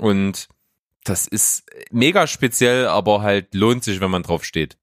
Und 0.00 0.48
das 1.04 1.26
ist 1.26 1.64
mega 1.90 2.26
speziell, 2.26 2.88
aber 2.88 3.22
halt 3.22 3.54
lohnt 3.54 3.84
sich, 3.84 4.00
wenn 4.00 4.10
man 4.10 4.22
drauf 4.22 4.44
steht. 4.44 4.76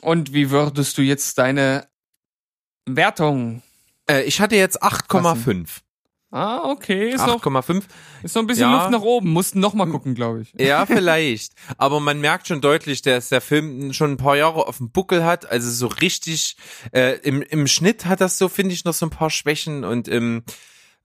Und 0.00 0.32
wie 0.32 0.50
würdest 0.50 0.98
du 0.98 1.02
jetzt 1.02 1.38
deine 1.38 1.88
Wertung? 2.84 3.62
Äh, 4.08 4.22
ich 4.24 4.40
hatte 4.40 4.56
jetzt 4.56 4.82
8,5. 4.82 5.68
Ah, 6.32 6.68
okay, 6.68 7.10
ist 7.10 7.24
noch, 7.24 7.42
8,5. 7.42 7.84
ist 8.22 8.34
noch 8.34 8.42
ein 8.42 8.46
bisschen 8.46 8.68
Ja. 8.68 8.78
Luft 8.78 8.90
nach 8.90 9.00
oben. 9.00 9.30
Mussten 9.30 9.60
noch 9.60 9.74
mal 9.74 9.86
gucken, 9.86 10.14
glaube 10.14 10.42
ich. 10.42 10.52
Ja, 10.60 10.84
vielleicht. 10.86 11.52
Aber 11.78 12.00
man 12.00 12.20
merkt 12.20 12.48
schon 12.48 12.60
deutlich, 12.60 13.00
dass 13.00 13.28
der 13.28 13.40
Film 13.40 13.92
schon 13.92 14.12
ein 14.12 14.16
paar 14.16 14.36
Jahre 14.36 14.66
auf 14.66 14.78
dem 14.78 14.90
Buckel 14.90 15.24
hat. 15.24 15.48
Also 15.48 15.70
so 15.70 15.86
richtig, 15.86 16.56
äh, 16.92 17.18
im, 17.20 17.42
im 17.42 17.66
Schnitt 17.68 18.04
hat 18.06 18.20
das 18.20 18.38
so, 18.38 18.48
finde 18.48 18.74
ich, 18.74 18.84
noch 18.84 18.92
so 18.92 19.06
ein 19.06 19.10
paar 19.10 19.30
Schwächen 19.30 19.84
und 19.84 20.08
im, 20.08 20.42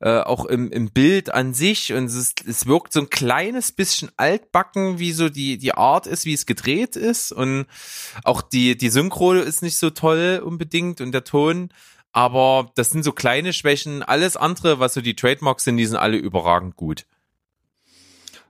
äh, 0.01 0.21
auch 0.21 0.45
im, 0.45 0.71
im 0.71 0.89
Bild 0.89 1.31
an 1.33 1.53
sich. 1.53 1.93
Und 1.93 2.05
es, 2.05 2.15
ist, 2.15 2.45
es 2.45 2.65
wirkt 2.65 2.91
so 2.91 3.01
ein 3.01 3.09
kleines 3.09 3.71
bisschen 3.71 4.11
altbacken, 4.17 4.97
wie 4.97 5.11
so 5.11 5.29
die, 5.29 5.57
die 5.57 5.75
Art 5.75 6.07
ist, 6.07 6.25
wie 6.25 6.33
es 6.33 6.45
gedreht 6.45 6.95
ist. 6.95 7.31
Und 7.31 7.67
auch 8.23 8.41
die, 8.41 8.75
die 8.75 8.89
Synchro 8.89 9.33
ist 9.33 9.61
nicht 9.61 9.77
so 9.77 9.91
toll 9.91 10.41
unbedingt 10.43 11.01
und 11.01 11.11
der 11.11 11.23
Ton. 11.23 11.69
Aber 12.11 12.71
das 12.75 12.89
sind 12.89 13.03
so 13.03 13.11
kleine 13.11 13.53
Schwächen. 13.53 14.01
Alles 14.03 14.35
andere, 14.35 14.79
was 14.79 14.95
so 14.95 15.01
die 15.01 15.15
Trademarks 15.15 15.63
sind, 15.63 15.77
die 15.77 15.85
sind 15.85 15.97
alle 15.97 16.17
überragend 16.17 16.75
gut. 16.75 17.05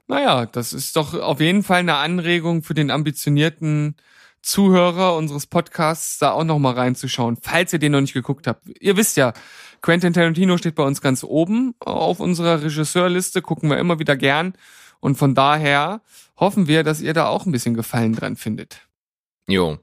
Naja, 0.08 0.46
das 0.46 0.72
ist 0.72 0.96
doch 0.96 1.14
auf 1.14 1.40
jeden 1.40 1.62
Fall 1.62 1.80
eine 1.80 1.96
Anregung 1.96 2.62
für 2.62 2.74
den 2.74 2.90
ambitionierten 2.90 3.96
Zuhörer 4.42 5.16
unseres 5.16 5.46
Podcasts, 5.46 6.18
da 6.18 6.32
auch 6.32 6.42
noch 6.42 6.58
mal 6.58 6.74
reinzuschauen, 6.74 7.38
falls 7.40 7.72
ihr 7.72 7.78
den 7.78 7.92
noch 7.92 8.00
nicht 8.00 8.12
geguckt 8.12 8.48
habt. 8.48 8.66
Ihr 8.80 8.96
wisst 8.96 9.16
ja, 9.16 9.32
Quentin 9.82 10.12
Tarantino 10.12 10.56
steht 10.58 10.76
bei 10.76 10.84
uns 10.84 11.00
ganz 11.00 11.24
oben 11.24 11.74
auf 11.80 12.20
unserer 12.20 12.62
Regisseurliste, 12.62 13.42
gucken 13.42 13.68
wir 13.68 13.78
immer 13.78 13.98
wieder 13.98 14.16
gern. 14.16 14.54
Und 15.00 15.16
von 15.16 15.34
daher 15.34 16.00
hoffen 16.36 16.68
wir, 16.68 16.84
dass 16.84 17.00
ihr 17.00 17.12
da 17.12 17.26
auch 17.26 17.44
ein 17.44 17.52
bisschen 17.52 17.74
Gefallen 17.74 18.14
dran 18.14 18.36
findet. 18.36 18.86
Jo. 19.48 19.78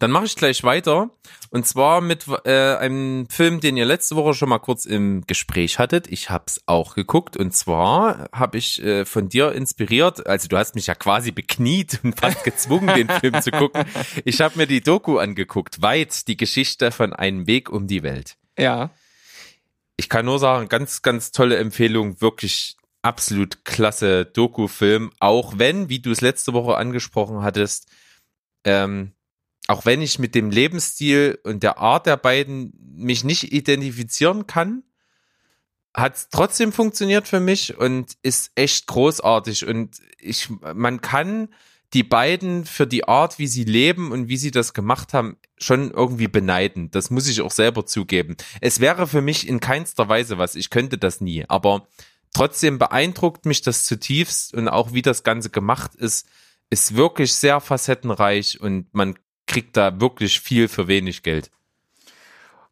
Dann 0.00 0.10
mache 0.10 0.26
ich 0.26 0.36
gleich 0.36 0.62
weiter. 0.64 1.10
Und 1.50 1.66
zwar 1.66 2.00
mit 2.00 2.26
äh, 2.44 2.76
einem 2.76 3.28
Film, 3.28 3.60
den 3.60 3.76
ihr 3.76 3.84
letzte 3.84 4.16
Woche 4.16 4.34
schon 4.34 4.48
mal 4.48 4.58
kurz 4.58 4.84
im 4.84 5.24
Gespräch 5.26 5.78
hattet. 5.78 6.06
Ich 6.08 6.30
hab's 6.30 6.60
auch 6.66 6.94
geguckt. 6.94 7.36
Und 7.36 7.54
zwar 7.54 8.28
habe 8.32 8.58
ich 8.58 8.82
äh, 8.82 9.04
von 9.04 9.28
dir 9.28 9.52
inspiriert, 9.52 10.26
also 10.26 10.46
du 10.48 10.56
hast 10.56 10.74
mich 10.74 10.88
ja 10.88 10.94
quasi 10.94 11.30
bekniet 11.30 12.00
und 12.02 12.18
fast 12.18 12.44
gezwungen, 12.44 12.94
den 12.94 13.08
Film 13.08 13.40
zu 13.40 13.50
gucken. 13.50 13.84
Ich 14.24 14.40
habe 14.40 14.58
mir 14.58 14.66
die 14.66 14.82
Doku 14.82 15.18
angeguckt. 15.18 15.80
Weit 15.80 16.28
die 16.28 16.36
Geschichte 16.36 16.90
von 16.90 17.12
einem 17.12 17.46
Weg 17.46 17.70
um 17.70 17.86
die 17.86 18.02
Welt. 18.02 18.36
Ja. 18.58 18.90
Ich 19.98 20.08
kann 20.08 20.24
nur 20.24 20.38
sagen, 20.38 20.68
ganz, 20.68 21.02
ganz 21.02 21.32
tolle 21.32 21.56
Empfehlung. 21.56 22.20
Wirklich 22.20 22.76
absolut 23.02 23.64
klasse 23.64 24.24
Doku-Film. 24.24 25.10
Auch 25.18 25.58
wenn, 25.58 25.88
wie 25.88 25.98
du 25.98 26.12
es 26.12 26.20
letzte 26.20 26.52
Woche 26.52 26.76
angesprochen 26.76 27.42
hattest, 27.42 27.90
ähm, 28.62 29.12
auch 29.66 29.84
wenn 29.84 30.00
ich 30.00 30.20
mit 30.20 30.36
dem 30.36 30.50
Lebensstil 30.50 31.40
und 31.42 31.62
der 31.62 31.78
Art 31.78 32.06
der 32.06 32.16
beiden 32.16 32.72
mich 32.96 33.24
nicht 33.24 33.52
identifizieren 33.52 34.46
kann, 34.46 34.84
hat 35.94 36.14
es 36.14 36.28
trotzdem 36.28 36.72
funktioniert 36.72 37.26
für 37.26 37.40
mich 37.40 37.76
und 37.76 38.16
ist 38.22 38.52
echt 38.54 38.86
großartig. 38.86 39.66
Und 39.66 40.00
ich, 40.18 40.48
man 40.60 41.00
kann 41.00 41.48
die 41.94 42.02
beiden 42.02 42.66
für 42.66 42.86
die 42.86 43.08
Art, 43.08 43.38
wie 43.38 43.46
sie 43.46 43.64
leben 43.64 44.12
und 44.12 44.28
wie 44.28 44.36
sie 44.36 44.50
das 44.50 44.74
gemacht 44.74 45.14
haben, 45.14 45.38
schon 45.56 45.90
irgendwie 45.90 46.28
beneiden. 46.28 46.90
Das 46.90 47.10
muss 47.10 47.28
ich 47.28 47.40
auch 47.40 47.50
selber 47.50 47.86
zugeben. 47.86 48.36
Es 48.60 48.80
wäre 48.80 49.06
für 49.06 49.22
mich 49.22 49.48
in 49.48 49.60
keinster 49.60 50.08
Weise 50.08 50.38
was. 50.38 50.54
Ich 50.54 50.70
könnte 50.70 50.98
das 50.98 51.20
nie. 51.20 51.44
Aber 51.48 51.88
trotzdem 52.34 52.78
beeindruckt 52.78 53.46
mich 53.46 53.62
das 53.62 53.84
zutiefst 53.84 54.52
und 54.54 54.68
auch 54.68 54.92
wie 54.92 55.02
das 55.02 55.22
Ganze 55.22 55.48
gemacht 55.50 55.94
ist, 55.94 56.26
ist 56.70 56.94
wirklich 56.94 57.32
sehr 57.32 57.60
facettenreich 57.60 58.60
und 58.60 58.92
man 58.92 59.18
kriegt 59.46 59.76
da 59.76 59.98
wirklich 59.98 60.40
viel 60.40 60.68
für 60.68 60.88
wenig 60.88 61.22
Geld. 61.22 61.50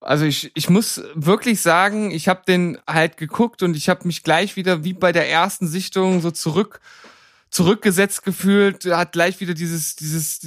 Also 0.00 0.26
ich, 0.26 0.52
ich 0.54 0.68
muss 0.68 1.02
wirklich 1.14 1.62
sagen, 1.62 2.10
ich 2.10 2.28
habe 2.28 2.42
den 2.46 2.78
halt 2.86 3.16
geguckt 3.16 3.62
und 3.62 3.76
ich 3.76 3.88
habe 3.88 4.06
mich 4.06 4.22
gleich 4.22 4.54
wieder 4.54 4.84
wie 4.84 4.92
bei 4.92 5.10
der 5.10 5.28
ersten 5.30 5.66
Sichtung 5.66 6.20
so 6.20 6.30
zurück 6.30 6.80
zurückgesetzt 7.56 8.22
gefühlt, 8.22 8.84
hat 8.84 9.12
gleich 9.12 9.40
wieder 9.40 9.54
dieses 9.54 9.96
dieses 9.96 10.40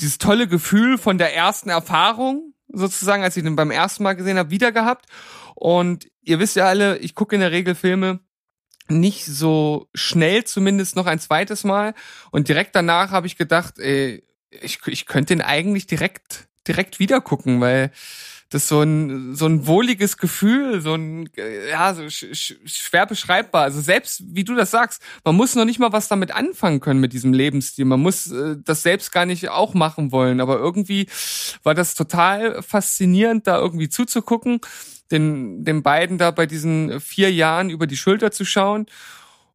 dieses 0.00 0.18
tolle 0.18 0.48
Gefühl 0.48 0.98
von 0.98 1.18
der 1.18 1.34
ersten 1.34 1.70
Erfahrung 1.70 2.54
sozusagen, 2.68 3.22
als 3.22 3.36
ich 3.36 3.44
den 3.44 3.54
beim 3.54 3.70
ersten 3.70 4.02
Mal 4.02 4.14
gesehen 4.14 4.38
habe, 4.38 4.50
wieder 4.50 4.72
gehabt. 4.72 5.06
Und 5.54 6.08
ihr 6.22 6.40
wisst 6.40 6.56
ja 6.56 6.66
alle, 6.66 6.98
ich 6.98 7.14
gucke 7.14 7.34
in 7.34 7.40
der 7.40 7.52
Regel 7.52 7.74
Filme 7.74 8.20
nicht 8.88 9.24
so 9.24 9.88
schnell 9.94 10.42
zumindest 10.44 10.96
noch 10.96 11.06
ein 11.06 11.20
zweites 11.20 11.62
Mal 11.62 11.94
und 12.32 12.48
direkt 12.48 12.74
danach 12.74 13.12
habe 13.12 13.28
ich 13.28 13.36
gedacht, 13.36 13.78
ey, 13.78 14.24
ich, 14.50 14.80
ich 14.86 15.06
könnte 15.06 15.34
den 15.36 15.42
eigentlich 15.42 15.86
direkt 15.86 16.48
direkt 16.66 16.98
wieder 16.98 17.20
gucken, 17.20 17.60
weil 17.60 17.92
das 18.50 18.66
so 18.66 18.82
ein 18.82 19.36
so 19.36 19.46
ein 19.46 19.66
wohliges 19.68 20.16
Gefühl, 20.16 20.80
so 20.80 20.94
ein 20.94 21.30
ja 21.70 21.94
so 21.94 22.08
sch, 22.10 22.26
sch, 22.32 22.56
schwer 22.64 23.06
beschreibbar. 23.06 23.62
Also 23.62 23.80
selbst 23.80 24.22
wie 24.26 24.42
du 24.42 24.56
das 24.56 24.72
sagst, 24.72 25.00
man 25.24 25.36
muss 25.36 25.54
noch 25.54 25.64
nicht 25.64 25.78
mal 25.78 25.92
was 25.92 26.08
damit 26.08 26.32
anfangen 26.32 26.80
können 26.80 26.98
mit 26.98 27.12
diesem 27.12 27.32
Lebensstil. 27.32 27.84
Man 27.84 28.00
muss 28.00 28.30
äh, 28.32 28.56
das 28.62 28.82
selbst 28.82 29.12
gar 29.12 29.24
nicht 29.24 29.48
auch 29.50 29.72
machen 29.74 30.10
wollen, 30.10 30.40
aber 30.40 30.58
irgendwie 30.58 31.06
war 31.62 31.74
das 31.74 31.94
total 31.94 32.60
faszinierend, 32.62 33.46
da 33.46 33.56
irgendwie 33.56 33.88
zuzugucken, 33.88 34.60
den 35.12 35.64
den 35.64 35.84
beiden 35.84 36.18
da 36.18 36.32
bei 36.32 36.46
diesen 36.46 37.00
vier 37.00 37.32
Jahren 37.32 37.70
über 37.70 37.86
die 37.86 37.96
Schulter 37.96 38.32
zu 38.32 38.44
schauen. 38.44 38.86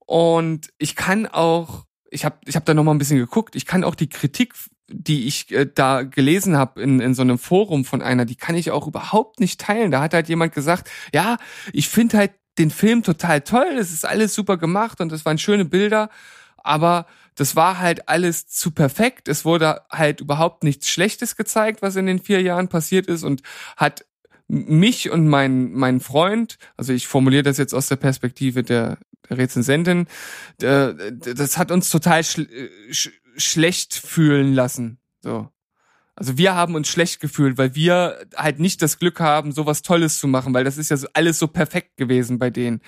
Und 0.06 0.70
ich 0.78 0.96
kann 0.96 1.28
auch 1.28 1.86
ich 2.12 2.24
habe 2.24 2.38
ich 2.46 2.56
hab 2.56 2.66
da 2.66 2.74
noch 2.74 2.86
mal 2.86 2.93
ein 2.93 2.98
bisschen 2.98 3.20
geguckt. 3.20 3.58
Ich 3.58 3.66
kann 3.66 3.84
auch 3.84 3.96
die 3.96 4.08
Kritik 4.10 4.54
die 4.88 5.28
ich 5.28 5.52
äh, 5.52 5.68
da 5.74 6.04
gelesen 6.04 6.58
habe 6.58 6.82
in, 6.82 7.00
in 7.00 7.14
so 7.14 7.22
einem 7.22 7.38
Forum 7.38 7.86
von 7.86 8.02
einer, 8.02 8.26
die 8.26 8.36
kann 8.36 8.56
ich 8.56 8.72
auch 8.72 8.88
überhaupt 8.88 9.40
nicht 9.40 9.60
teilen. 9.60 9.92
Da 9.92 10.02
hat 10.02 10.14
halt 10.14 10.30
jemand 10.30 10.54
gesagt, 10.54 10.90
ja, 11.14 11.38
ich 11.74 11.90
finde 11.90 12.18
halt 12.18 12.32
den 12.58 12.72
Film 12.72 13.04
total 13.04 13.42
toll, 13.42 13.76
es 13.78 13.92
ist 13.92 14.06
alles 14.06 14.34
super 14.34 14.58
gemacht 14.58 15.02
und 15.02 15.12
es 15.12 15.26
waren 15.26 15.38
schöne 15.38 15.66
Bilder, 15.66 16.10
aber 16.58 17.06
das 17.36 17.56
war 17.56 17.80
halt 17.80 18.08
alles 18.08 18.48
zu 18.48 18.72
perfekt. 18.72 19.28
Es 19.28 19.44
wurde 19.44 19.82
halt 19.92 20.22
überhaupt 20.22 20.64
nichts 20.64 20.88
Schlechtes 20.88 21.36
gezeigt, 21.36 21.82
was 21.82 21.98
in 21.98 22.06
den 22.06 22.20
vier 22.20 22.42
Jahren 22.42 22.70
passiert 22.70 23.08
ist 23.08 23.24
und 23.24 23.42
hat 23.76 24.06
mich 24.48 25.10
und 25.10 25.28
mein, 25.28 25.74
mein 25.74 26.00
Freund, 26.00 26.58
also 26.78 26.94
ich 26.94 27.08
formuliere 27.08 27.44
das 27.44 27.58
jetzt 27.58 27.74
aus 27.74 27.88
der 27.88 27.96
Perspektive 27.96 28.64
der, 28.64 29.00
der 29.30 29.38
Rezensentin, 29.38 30.08
äh, 30.62 30.94
das 31.12 31.58
hat 31.58 31.72
uns 31.72 31.90
total 31.90 32.24
schl 32.24 32.48
sch 32.92 33.10
schlecht 33.38 33.94
fühlen 33.94 34.54
lassen. 34.54 35.00
So. 35.22 35.50
Also 36.16 36.38
wir 36.38 36.56
haben 36.56 36.76
uns 36.76 36.88
schlecht 36.88 37.20
gefühlt, 37.20 37.58
weil 37.58 37.76
wir 37.76 38.26
halt 38.36 38.60
nicht 38.60 38.82
das 38.82 39.00
Glück 39.00 39.20
haben, 39.20 39.52
sowas 39.52 39.82
Tolles 39.82 40.18
zu 40.18 40.28
machen, 40.28 40.54
weil 40.54 40.64
das 40.64 40.78
ist 40.78 40.90
ja 40.90 40.98
so 40.98 41.08
alles 41.14 41.40
so 41.40 41.48
perfekt 41.48 41.98
gewesen 41.98 42.40
bei 42.40 42.50
denen. 42.50 42.82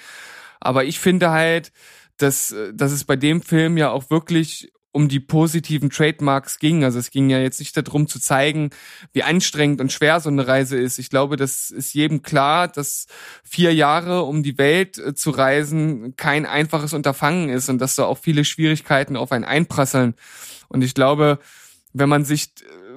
Aber 0.59 0.85
ich 0.85 0.99
finde 0.99 1.31
halt, 1.31 1.71
dass, 2.17 2.55
dass 2.73 2.91
es 2.91 3.03
bei 3.03 3.15
dem 3.15 3.41
Film 3.41 3.77
ja 3.77 3.91
auch 3.91 4.09
wirklich 4.09 4.71
um 4.97 5.07
die 5.07 5.19
positiven 5.19 5.91
Trademarks 5.91 6.57
ging. 6.57 6.83
Also 6.83 6.97
es 6.97 7.11
ging 7.11 7.29
ja 7.29 7.37
jetzt 7.37 7.59
nicht 7.59 7.77
darum 7.77 8.07
zu 8.07 8.19
zeigen, 8.19 8.71
wie 9.13 9.21
anstrengend 9.21 9.79
und 9.79 9.91
schwer 9.91 10.19
so 10.19 10.29
eine 10.29 10.47
Reise 10.47 10.75
ist. 10.75 10.97
Ich 10.97 11.11
glaube, 11.11 11.35
das 11.35 11.69
ist 11.69 11.93
jedem 11.93 12.23
klar, 12.23 12.67
dass 12.67 13.05
vier 13.43 13.75
Jahre 13.75 14.23
um 14.23 14.41
die 14.41 14.57
Welt 14.57 14.97
äh, 14.97 15.13
zu 15.13 15.29
reisen 15.29 16.15
kein 16.17 16.47
einfaches 16.47 16.93
Unterfangen 16.93 17.49
ist 17.49 17.69
und 17.69 17.77
dass 17.77 17.93
da 17.93 18.05
auch 18.05 18.17
viele 18.17 18.43
Schwierigkeiten 18.43 19.17
auf 19.17 19.31
einen 19.31 19.45
einprasseln. 19.45 20.15
Und 20.67 20.83
ich 20.83 20.95
glaube, 20.95 21.37
wenn 21.93 22.09
man 22.09 22.25
sich 22.25 22.49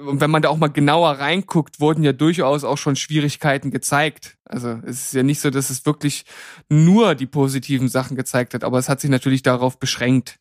und 0.07 0.19
wenn 0.21 0.31
man 0.31 0.41
da 0.41 0.49
auch 0.49 0.57
mal 0.57 0.67
genauer 0.67 1.11
reinguckt, 1.19 1.79
wurden 1.79 2.03
ja 2.03 2.13
durchaus 2.13 2.63
auch 2.63 2.79
schon 2.79 2.95
Schwierigkeiten 2.95 3.69
gezeigt. 3.69 4.37
Also 4.45 4.79
es 4.83 5.05
ist 5.05 5.13
ja 5.13 5.21
nicht 5.21 5.39
so, 5.39 5.51
dass 5.51 5.69
es 5.69 5.85
wirklich 5.85 6.25
nur 6.69 7.13
die 7.13 7.27
positiven 7.27 7.87
Sachen 7.87 8.17
gezeigt 8.17 8.55
hat, 8.55 8.63
aber 8.63 8.79
es 8.79 8.89
hat 8.89 8.99
sich 8.99 9.11
natürlich 9.11 9.43
darauf 9.43 9.79
beschränkt. 9.79 10.40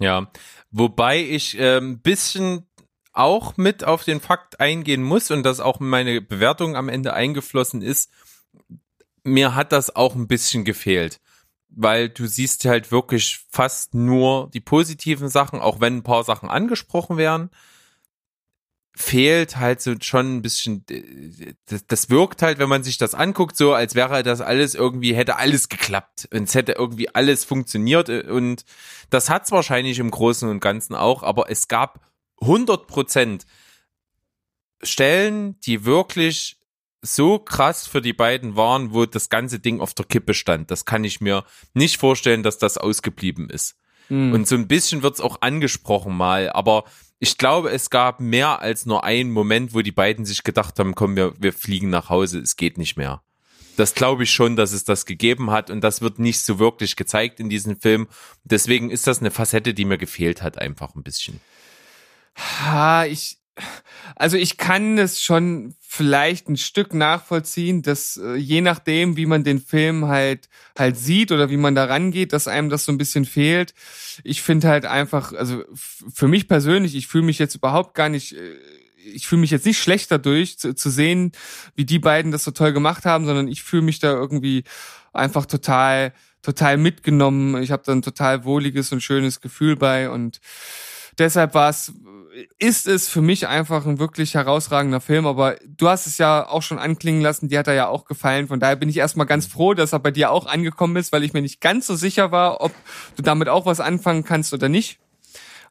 Ja, 0.00 0.30
wobei 0.70 1.20
ich 1.20 1.54
ein 1.54 1.64
ähm, 1.64 1.98
bisschen 2.00 2.66
auch 3.12 3.56
mit 3.56 3.84
auf 3.84 4.04
den 4.04 4.20
Fakt 4.20 4.58
eingehen 4.58 5.02
muss 5.02 5.30
und 5.30 5.44
das 5.44 5.60
auch 5.60 5.80
in 5.80 5.88
meine 5.88 6.20
Bewertung 6.20 6.76
am 6.76 6.88
Ende 6.88 7.14
eingeflossen 7.14 7.80
ist. 7.80 8.10
Mir 9.22 9.54
hat 9.54 9.72
das 9.72 9.94
auch 9.94 10.16
ein 10.16 10.26
bisschen 10.26 10.64
gefehlt, 10.64 11.20
weil 11.68 12.08
du 12.08 12.26
siehst 12.26 12.64
halt 12.64 12.90
wirklich 12.90 13.44
fast 13.48 13.94
nur 13.94 14.50
die 14.52 14.60
positiven 14.60 15.28
Sachen, 15.28 15.60
auch 15.60 15.80
wenn 15.80 15.98
ein 15.98 16.02
paar 16.02 16.24
Sachen 16.24 16.50
angesprochen 16.50 17.16
werden 17.16 17.50
fehlt 18.96 19.56
halt 19.56 19.80
so 19.80 19.94
schon 20.00 20.36
ein 20.36 20.42
bisschen, 20.42 20.84
das, 21.66 21.86
das 21.86 22.10
wirkt 22.10 22.42
halt, 22.42 22.58
wenn 22.58 22.68
man 22.68 22.84
sich 22.84 22.96
das 22.96 23.14
anguckt, 23.14 23.56
so 23.56 23.74
als 23.74 23.96
wäre 23.96 24.22
das 24.22 24.40
alles 24.40 24.76
irgendwie, 24.76 25.14
hätte 25.14 25.36
alles 25.36 25.68
geklappt 25.68 26.28
und 26.32 26.44
es 26.44 26.54
hätte 26.54 26.72
irgendwie 26.72 27.12
alles 27.12 27.44
funktioniert 27.44 28.08
und 28.08 28.64
das 29.10 29.30
hat's 29.30 29.50
wahrscheinlich 29.50 29.98
im 29.98 30.12
Großen 30.12 30.48
und 30.48 30.60
Ganzen 30.60 30.94
auch, 30.94 31.24
aber 31.24 31.50
es 31.50 31.66
gab 31.66 32.00
100 32.40 32.86
Prozent 32.86 33.46
Stellen, 34.82 35.58
die 35.60 35.84
wirklich 35.84 36.58
so 37.00 37.38
krass 37.38 37.86
für 37.86 38.00
die 38.00 38.12
beiden 38.12 38.56
waren, 38.56 38.92
wo 38.94 39.06
das 39.06 39.28
ganze 39.28 39.58
Ding 39.58 39.80
auf 39.80 39.94
der 39.94 40.06
Kippe 40.06 40.34
stand. 40.34 40.70
Das 40.70 40.84
kann 40.84 41.04
ich 41.04 41.20
mir 41.20 41.44
nicht 41.74 41.98
vorstellen, 41.98 42.42
dass 42.42 42.58
das 42.58 42.78
ausgeblieben 42.78 43.50
ist. 43.50 43.76
Mhm. 44.08 44.32
Und 44.32 44.48
so 44.48 44.54
ein 44.54 44.68
bisschen 44.68 45.02
wird's 45.02 45.20
auch 45.20 45.42
angesprochen 45.42 46.16
mal, 46.16 46.50
aber 46.50 46.84
ich 47.24 47.38
glaube, 47.38 47.70
es 47.70 47.88
gab 47.88 48.20
mehr 48.20 48.60
als 48.60 48.84
nur 48.84 49.02
einen 49.02 49.30
Moment, 49.30 49.72
wo 49.72 49.80
die 49.80 49.92
beiden 49.92 50.26
sich 50.26 50.42
gedacht 50.42 50.78
haben, 50.78 50.94
komm, 50.94 51.16
wir, 51.16 51.32
wir 51.38 51.54
fliegen 51.54 51.88
nach 51.88 52.10
Hause, 52.10 52.38
es 52.38 52.56
geht 52.56 52.76
nicht 52.76 52.98
mehr. 52.98 53.22
Das 53.78 53.94
glaube 53.94 54.24
ich 54.24 54.30
schon, 54.30 54.56
dass 54.56 54.72
es 54.72 54.84
das 54.84 55.06
gegeben 55.06 55.50
hat 55.50 55.70
und 55.70 55.80
das 55.80 56.02
wird 56.02 56.18
nicht 56.18 56.42
so 56.42 56.58
wirklich 56.58 56.96
gezeigt 56.96 57.40
in 57.40 57.48
diesem 57.48 57.80
Film. 57.80 58.08
Deswegen 58.44 58.90
ist 58.90 59.06
das 59.06 59.20
eine 59.20 59.30
Facette, 59.30 59.72
die 59.72 59.86
mir 59.86 59.96
gefehlt 59.96 60.42
hat, 60.42 60.58
einfach 60.58 60.94
ein 60.94 61.02
bisschen. 61.02 61.40
Ha, 62.36 63.06
ich, 63.06 63.38
also 64.16 64.36
ich 64.36 64.56
kann 64.56 64.98
es 64.98 65.22
schon 65.22 65.74
vielleicht 65.80 66.48
ein 66.48 66.56
Stück 66.56 66.92
nachvollziehen, 66.92 67.82
dass 67.82 68.16
äh, 68.16 68.34
je 68.34 68.60
nachdem, 68.60 69.16
wie 69.16 69.26
man 69.26 69.44
den 69.44 69.60
Film 69.60 70.06
halt 70.06 70.48
halt 70.76 70.96
sieht 70.96 71.30
oder 71.30 71.50
wie 71.50 71.56
man 71.56 71.74
da 71.74 71.84
rangeht, 71.84 72.32
dass 72.32 72.48
einem 72.48 72.68
das 72.68 72.84
so 72.84 72.92
ein 72.92 72.98
bisschen 72.98 73.24
fehlt. 73.24 73.74
Ich 74.24 74.42
finde 74.42 74.68
halt 74.68 74.86
einfach, 74.86 75.32
also 75.32 75.64
für 75.74 76.26
mich 76.26 76.48
persönlich, 76.48 76.94
ich 76.96 77.06
fühle 77.06 77.24
mich 77.24 77.38
jetzt 77.38 77.54
überhaupt 77.54 77.94
gar 77.94 78.08
nicht, 78.08 78.34
äh, 78.34 78.56
ich 79.14 79.26
fühle 79.26 79.42
mich 79.42 79.50
jetzt 79.50 79.66
nicht 79.66 79.80
schlecht 79.80 80.10
dadurch 80.10 80.58
zu, 80.58 80.74
zu 80.74 80.90
sehen, 80.90 81.32
wie 81.76 81.84
die 81.84 81.98
beiden 81.98 82.32
das 82.32 82.44
so 82.44 82.50
toll 82.50 82.72
gemacht 82.72 83.04
haben, 83.04 83.26
sondern 83.26 83.48
ich 83.48 83.62
fühle 83.62 83.82
mich 83.82 84.00
da 84.00 84.12
irgendwie 84.12 84.64
einfach 85.12 85.46
total 85.46 86.12
total 86.44 86.76
mitgenommen. 86.76 87.60
Ich 87.62 87.70
habe 87.70 87.82
da 87.86 87.92
ein 87.92 88.02
total 88.02 88.44
wohliges 88.44 88.92
und 88.92 89.00
schönes 89.00 89.40
Gefühl 89.40 89.76
bei 89.76 90.10
und 90.10 90.40
deshalb 91.18 91.54
war 91.54 91.70
es, 91.70 91.92
ist 92.58 92.86
es 92.86 93.08
für 93.08 93.22
mich 93.22 93.46
einfach 93.46 93.86
ein 93.86 93.98
wirklich 93.98 94.34
herausragender 94.34 95.00
Film, 95.00 95.26
aber 95.26 95.56
du 95.66 95.88
hast 95.88 96.06
es 96.06 96.18
ja 96.18 96.46
auch 96.46 96.62
schon 96.62 96.78
anklingen 96.78 97.22
lassen, 97.22 97.48
dir 97.48 97.60
hat 97.60 97.68
er 97.68 97.74
ja 97.74 97.88
auch 97.88 98.04
gefallen, 98.04 98.48
von 98.48 98.60
daher 98.60 98.76
bin 98.76 98.88
ich 98.88 98.96
erstmal 98.96 99.26
ganz 99.26 99.46
froh, 99.46 99.74
dass 99.74 99.92
er 99.92 99.98
bei 99.98 100.10
dir 100.10 100.30
auch 100.30 100.46
angekommen 100.46 100.96
ist, 100.96 101.12
weil 101.12 101.24
ich 101.24 101.32
mir 101.32 101.42
nicht 101.42 101.60
ganz 101.60 101.86
so 101.86 101.94
sicher 101.94 102.32
war, 102.32 102.60
ob 102.60 102.72
du 103.16 103.22
damit 103.22 103.48
auch 103.48 103.66
was 103.66 103.80
anfangen 103.80 104.24
kannst 104.24 104.52
oder 104.52 104.68
nicht. 104.68 104.98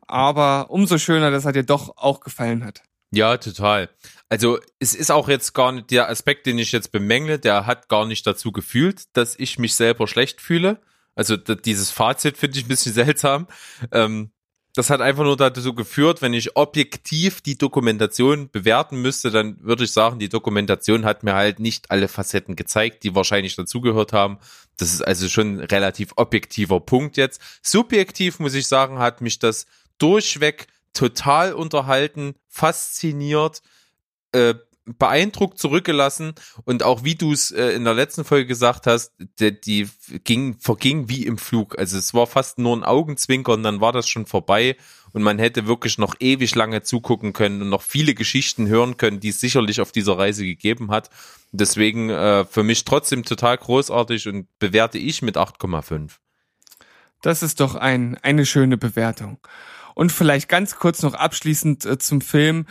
Aber 0.08 0.70
umso 0.70 0.98
schöner, 0.98 1.32
dass 1.32 1.46
er 1.46 1.54
dir 1.54 1.64
doch 1.64 1.98
auch 1.98 2.20
gefallen 2.20 2.66
hat. 2.66 2.84
Ja, 3.12 3.38
total. 3.38 3.90
Also 4.28 4.60
es 4.80 4.96
ist 4.96 5.12
auch 5.12 5.30
jetzt 5.30 5.54
gar 5.54 5.72
nicht 5.72 5.92
der 5.92 6.10
Aspekt, 6.10 6.48
den 6.48 6.58
ich 6.58 6.72
jetzt 6.72 6.92
bemängle, 6.92 7.38
der 7.38 7.68
hat 7.68 7.88
gar 7.88 8.06
nicht 8.06 8.26
dazu 8.26 8.52
gefühlt, 8.52 9.04
dass 9.16 9.38
ich 9.38 9.60
mich 9.60 9.76
selber 9.76 10.08
schlecht 10.08 10.42
fühle. 10.42 10.82
Also 11.16 11.38
dieses 11.38 11.92
Fazit 11.92 12.38
finde 12.38 12.58
ich 12.58 12.66
ein 12.66 12.70
bisschen 12.70 12.94
seltsam. 12.94 13.48
Ähm, 13.92 14.32
das 14.76 14.90
hat 14.90 15.02
einfach 15.02 15.24
nur 15.24 15.38
dazu 15.38 15.76
geführt, 15.76 16.22
wenn 16.22 16.34
ich 16.34 16.56
objektiv 16.56 17.42
die 17.42 17.58
Dokumentation 17.58 18.50
bewerten 18.50 19.02
müsste, 19.02 19.30
dann 19.30 19.58
würde 19.62 19.84
ich 19.84 19.92
sagen, 19.92 20.18
die 20.18 20.30
Dokumentation 20.30 21.06
hat 21.06 21.24
mir 21.24 21.36
halt 21.36 21.60
nicht 21.60 21.92
alle 21.92 22.08
Facetten 22.08 22.56
gezeigt, 22.56 23.04
die 23.04 23.14
wahrscheinlich 23.14 23.56
dazugehört 23.56 24.14
haben. 24.14 24.40
Das 24.78 24.92
ist 24.92 25.02
also 25.02 25.30
schon 25.30 25.58
ein 25.58 25.60
relativ 25.60 26.14
objektiver 26.16 26.80
Punkt 26.80 27.18
jetzt. 27.18 27.40
Subjektiv 27.62 28.40
muss 28.40 28.56
ich 28.56 28.68
sagen, 28.68 28.98
hat 28.98 29.22
mich 29.22 29.38
das 29.38 29.68
durchweg 30.00 30.66
total 30.94 31.54
unterhalten, 31.54 32.34
fasziniert, 32.48 33.62
äh, 34.32 34.56
beeindruckt 34.86 35.58
zurückgelassen 35.58 36.34
und 36.66 36.84
auch 36.84 37.04
wie 37.04 37.16
du 37.16 37.32
es 37.32 37.52
äh, 37.52 37.70
in 37.70 37.86
der 37.86 37.94
letzten 37.94 38.26
Folge 38.26 38.48
gesagt 38.48 38.86
hast, 38.86 39.14
die, 39.40 39.60
die 39.60 39.90
ging, 40.24 40.58
verging 40.60 41.10
wie 41.10 41.26
im 41.26 41.38
Flug. 41.38 41.78
Also 41.78 41.98
es 41.98 42.14
war 42.14 42.28
fast 42.28 42.60
nur 42.60 42.76
ein 42.76 42.84
Augenzwinkern, 42.84 43.64
dann 43.64 43.82
war 43.82 43.92
das 43.92 44.10
schon 44.10 44.26
vorbei 44.26 44.76
und 45.14 45.22
man 45.22 45.40
hätte 45.40 45.68
wirklich 45.68 45.98
noch 45.98 46.16
ewig 46.20 46.54
lange 46.56 46.82
zugucken 46.82 47.34
können 47.34 47.62
und 47.62 47.70
noch 47.70 47.84
viele 47.84 48.14
Geschichten 48.14 48.68
hören 48.68 48.98
können, 48.98 49.20
die 49.20 49.30
es 49.30 49.40
sicherlich 49.40 49.80
auf 49.80 49.92
dieser 49.92 50.18
Reise 50.18 50.44
gegeben 50.44 50.92
hat. 50.92 51.10
Deswegen 51.52 52.10
äh, 52.10 52.46
für 52.46 52.64
mich 52.64 52.84
trotzdem 52.84 53.24
total 53.24 53.58
großartig 53.58 54.28
und 54.28 54.48
bewerte 54.60 54.98
ich 54.98 55.22
mit 55.22 55.38
8,5. 55.38 56.18
Das 57.22 57.42
ist 57.42 57.60
doch 57.60 57.76
ein, 57.76 58.18
eine 58.22 58.46
schöne 58.46 58.78
Bewertung. 58.78 59.38
Und 59.96 60.12
vielleicht 60.12 60.50
ganz 60.50 60.76
kurz 60.76 61.04
noch 61.04 61.14
abschließend 61.14 61.86
äh, 61.86 61.98
zum 62.00 62.20
Film. 62.20 62.66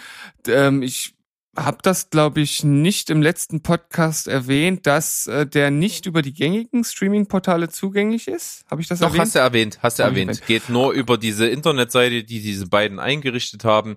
Ähm, 0.46 0.82
ich 0.82 1.14
habe 1.56 1.78
das, 1.82 2.08
glaube 2.10 2.40
ich, 2.40 2.64
nicht 2.64 3.10
im 3.10 3.20
letzten 3.20 3.62
Podcast 3.62 4.26
erwähnt, 4.26 4.86
dass 4.86 5.26
äh, 5.26 5.46
der 5.46 5.70
nicht 5.70 6.06
über 6.06 6.22
die 6.22 6.32
gängigen 6.32 6.82
Streaming-Portale 6.82 7.68
zugänglich 7.68 8.26
ist. 8.28 8.64
Habe 8.70 8.80
ich 8.80 8.88
das 8.88 9.00
Doch, 9.00 9.08
erwähnt? 9.08 9.20
hast 9.22 9.34
du 9.34 9.38
erwähnt, 9.38 9.78
hast 9.82 9.98
du 9.98 10.02
erwähnt. 10.02 10.30
erwähnt. 10.30 10.46
Geht 10.46 10.68
nur 10.70 10.92
über 10.92 11.18
diese 11.18 11.46
Internetseite, 11.46 12.24
die 12.24 12.40
diese 12.40 12.68
beiden 12.68 12.98
eingerichtet 12.98 13.64
haben. 13.64 13.96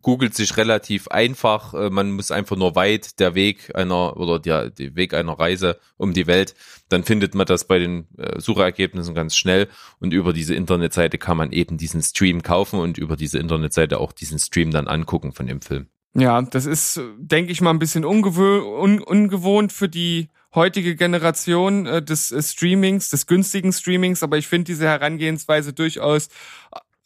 Googelt 0.00 0.34
sich 0.34 0.56
relativ 0.56 1.08
einfach. 1.08 1.74
Äh, 1.74 1.90
Man 1.90 2.12
muss 2.12 2.30
einfach 2.30 2.56
nur 2.56 2.76
weit 2.76 3.18
der 3.18 3.34
Weg 3.34 3.74
einer 3.74 4.16
oder 4.16 4.38
der, 4.38 4.70
der 4.70 4.94
Weg 4.94 5.12
einer 5.12 5.32
Reise 5.38 5.78
um 5.96 6.14
die 6.14 6.28
Welt. 6.28 6.54
Dann 6.88 7.02
findet 7.02 7.34
man 7.34 7.46
das 7.46 7.66
bei 7.66 7.78
den 7.80 8.06
äh, 8.16 8.40
Suchergebnissen 8.40 9.14
ganz 9.14 9.36
schnell. 9.36 9.68
Und 9.98 10.12
über 10.14 10.32
diese 10.32 10.54
Internetseite 10.54 11.18
kann 11.18 11.36
man 11.36 11.50
eben 11.50 11.78
diesen 11.78 12.00
Stream 12.00 12.42
kaufen 12.42 12.78
und 12.78 12.96
über 12.96 13.16
diese 13.16 13.38
Internetseite 13.40 13.98
auch 13.98 14.12
diesen 14.12 14.38
Stream 14.38 14.70
dann 14.70 14.86
angucken 14.86 15.32
von 15.32 15.46
dem 15.48 15.60
Film. 15.60 15.88
Ja, 16.14 16.42
das 16.42 16.66
ist, 16.66 17.00
denke 17.16 17.52
ich 17.52 17.60
mal, 17.60 17.70
ein 17.70 17.78
bisschen 17.78 18.04
ungewö 18.04 18.60
un 18.60 19.00
ungewohnt 19.00 19.72
für 19.72 19.88
die 19.88 20.28
heutige 20.54 20.94
Generation 20.94 21.86
äh, 21.86 22.02
des 22.02 22.30
äh, 22.30 22.42
Streamings, 22.42 23.08
des 23.08 23.26
günstigen 23.26 23.72
Streamings, 23.72 24.22
aber 24.22 24.36
ich 24.36 24.46
finde 24.46 24.64
diese 24.64 24.86
Herangehensweise 24.86 25.72
durchaus 25.72 26.28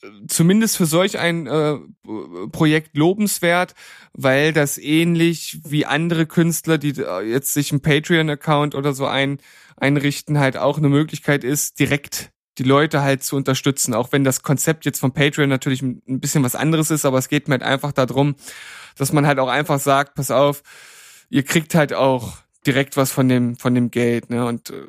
äh, 0.03 0.09
zumindest 0.27 0.77
für 0.77 0.87
solch 0.87 1.19
ein 1.19 1.47
äh, 1.47 1.77
Projekt 2.51 2.97
lobenswert, 2.97 3.75
weil 4.13 4.53
das 4.53 4.79
ähnlich 4.79 5.61
wie 5.65 5.87
andere 5.87 6.27
Künstler, 6.27 6.77
die 6.79 7.01
äh, 7.01 7.21
jetzt 7.23 7.55
sich 7.55 7.71
einen 7.71 7.83
Patreon-Account 7.83 8.75
oder 8.75 8.93
so 8.93 9.07
ein, 9.07 9.39
einrichten, 9.77 10.39
halt 10.39 10.57
auch 10.57 10.79
eine 10.79 10.89
Möglichkeit 10.89 11.45
ist, 11.45 11.79
direkt 11.79 12.31
die 12.59 12.63
Leute 12.63 13.03
halt 13.03 13.23
zu 13.23 13.37
unterstützen, 13.37 13.95
auch 13.95 14.13
wenn 14.13 14.25
das 14.25 14.43
Konzept 14.43 14.87
jetzt 14.87 14.99
von 14.99 15.13
Patreon 15.13 15.49
natürlich 15.49 15.83
ein 15.83 16.01
bisschen 16.07 16.43
was 16.43 16.55
anderes 16.55 16.91
ist, 16.91 17.05
aber 17.05 17.19
es 17.19 17.29
geht 17.29 17.49
mir 17.49 17.53
halt 17.53 17.63
einfach 17.63 17.93
darum, 17.93 18.35
dass 18.97 19.13
man 19.13 19.27
halt 19.27 19.39
auch 19.39 19.49
einfach 19.49 19.81
sagt, 19.81 20.15
pass 20.15 20.31
auf, 20.31 20.63
ihr 21.29 21.43
kriegt 21.43 21.75
halt 21.75 21.93
auch 21.93 22.39
direkt 22.67 22.97
was 22.97 23.13
von 23.13 23.29
dem 23.29 23.57
von 23.57 23.75
dem 23.75 23.91
Geld, 23.91 24.31
ne? 24.31 24.45
Und 24.47 24.71
äh, 24.71 24.87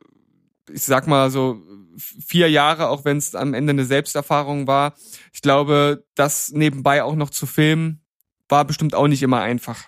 ich 0.72 0.84
sag 0.84 1.08
mal 1.08 1.30
so 1.30 1.62
vier 1.97 2.49
Jahre, 2.49 2.89
auch 2.89 3.05
wenn 3.05 3.18
es 3.18 3.36
am 3.36 3.53
Ende 3.53 3.72
eine 3.72 3.86
Selbsterfahrung 3.86 4.68
war. 4.68 4.93
Ich 5.34 5.41
glaube, 5.41 6.05
das 6.16 6.51
nebenbei 6.51 7.03
auch 7.03 7.16
noch 7.16 7.30
zu 7.30 7.45
filmen, 7.45 8.01
war 8.49 8.66
bestimmt 8.66 8.93
auch 8.95 9.08
nicht 9.08 9.24
immer 9.24 9.41
einfach. 9.41 9.86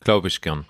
Glaube 0.00 0.28
ich 0.28 0.40
gern. 0.40 0.66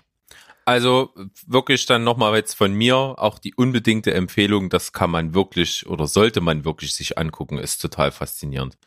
Also 0.65 1.13
wirklich 1.45 1.85
dann 1.85 2.03
nochmal 2.03 2.35
jetzt 2.35 2.55
von 2.55 2.73
mir 2.73 2.97
auch 2.97 3.39
die 3.39 3.55
unbedingte 3.55 4.13
Empfehlung, 4.13 4.69
das 4.69 4.91
kann 4.91 5.09
man 5.09 5.33
wirklich 5.33 5.87
oder 5.87 6.07
sollte 6.07 6.41
man 6.41 6.65
wirklich 6.65 6.93
sich 6.93 7.17
angucken, 7.17 7.57
ist 7.57 7.81
total 7.81 8.11
faszinierend. 8.11 8.77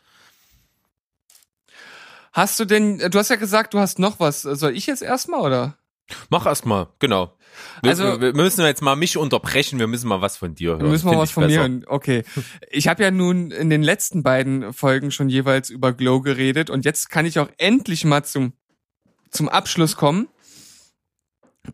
Hast 2.31 2.59
du 2.59 2.65
denn, 2.65 2.97
du 2.99 3.19
hast 3.19 3.29
ja 3.29 3.35
gesagt, 3.35 3.73
du 3.73 3.79
hast 3.79 3.99
noch 3.99 4.19
was. 4.19 4.41
Soll 4.43 4.75
ich 4.75 4.87
jetzt 4.87 5.01
erstmal 5.01 5.41
oder? 5.41 5.77
Mach 6.29 6.45
erstmal, 6.45 6.87
genau. 6.99 7.37
Wir, 7.81 7.91
Also- 7.91 8.03
wir, 8.03 8.21
wir 8.21 8.33
müssen 8.33 8.65
jetzt 8.65 8.81
mal 8.81 8.95
mich 8.95 9.17
unterbrechen, 9.17 9.79
wir 9.79 9.87
müssen 9.87 10.07
mal 10.07 10.21
was 10.21 10.37
von 10.37 10.55
dir 10.55 10.71
hören. 10.71 10.81
Wir 10.81 10.87
müssen 10.89 11.05
mal 11.05 11.11
Find 11.11 11.21
was 11.21 11.31
von 11.31 11.45
mir. 11.47 11.59
hören. 11.59 11.83
Okay. 11.87 12.23
Ich 12.69 12.87
habe 12.87 13.03
ja 13.03 13.11
nun 13.11 13.51
in 13.51 13.69
den 13.69 13.83
letzten 13.83 14.23
beiden 14.23 14.73
Folgen 14.73 15.11
schon 15.11 15.29
jeweils 15.29 15.69
über 15.69 15.93
Glow 15.93 16.21
geredet 16.21 16.69
und 16.69 16.85
jetzt 16.85 17.09
kann 17.09 17.25
ich 17.25 17.39
auch 17.39 17.49
endlich 17.57 18.03
mal 18.05 18.23
zum, 18.23 18.53
zum 19.29 19.47
Abschluss 19.49 19.95
kommen. 19.95 20.27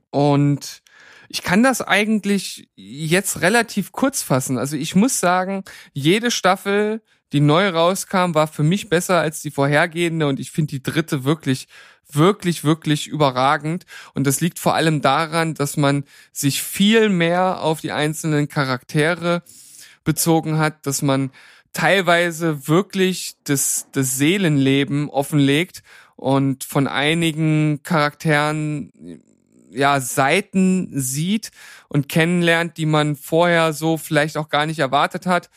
Und 0.09 0.81
ich 1.29 1.41
kann 1.43 1.63
das 1.63 1.81
eigentlich 1.81 2.69
jetzt 2.75 3.41
relativ 3.41 3.91
kurz 3.91 4.21
fassen. 4.21 4.57
Also 4.57 4.75
ich 4.77 4.95
muss 4.95 5.19
sagen, 5.19 5.63
jede 5.93 6.31
Staffel, 6.31 7.01
die 7.33 7.39
neu 7.39 7.69
rauskam, 7.69 8.33
war 8.33 8.47
für 8.47 8.63
mich 8.63 8.89
besser 8.89 9.19
als 9.19 9.41
die 9.41 9.51
vorhergehende 9.51 10.27
und 10.27 10.39
ich 10.39 10.51
finde 10.51 10.71
die 10.71 10.83
dritte 10.83 11.23
wirklich, 11.23 11.67
wirklich, 12.09 12.63
wirklich 12.63 13.07
überragend. 13.07 13.85
Und 14.13 14.25
das 14.25 14.39
liegt 14.39 14.59
vor 14.59 14.75
allem 14.75 15.01
daran, 15.01 15.53
dass 15.53 15.77
man 15.77 16.05
sich 16.31 16.61
viel 16.61 17.09
mehr 17.09 17.61
auf 17.61 17.81
die 17.81 17.91
einzelnen 17.91 18.47
Charaktere 18.47 19.43
bezogen 20.03 20.57
hat, 20.57 20.85
dass 20.85 21.01
man 21.01 21.31
teilweise 21.73 22.67
wirklich 22.67 23.35
das, 23.43 23.87
das 23.91 24.17
Seelenleben 24.17 25.09
offenlegt 25.09 25.83
und 26.15 26.63
von 26.63 26.87
einigen 26.87 27.83
Charakteren 27.83 28.91
ja 29.69 29.99
Seiten 29.99 30.89
sieht 30.91 31.51
und 31.89 32.09
kennenlernt, 32.09 32.77
die 32.77 32.85
man 32.85 33.15
vorher 33.15 33.73
so 33.73 33.97
vielleicht 33.97 34.37
auch 34.37 34.49
gar 34.49 34.65
nicht 34.65 34.79
erwartet 34.79 35.25
hat. 35.25 35.49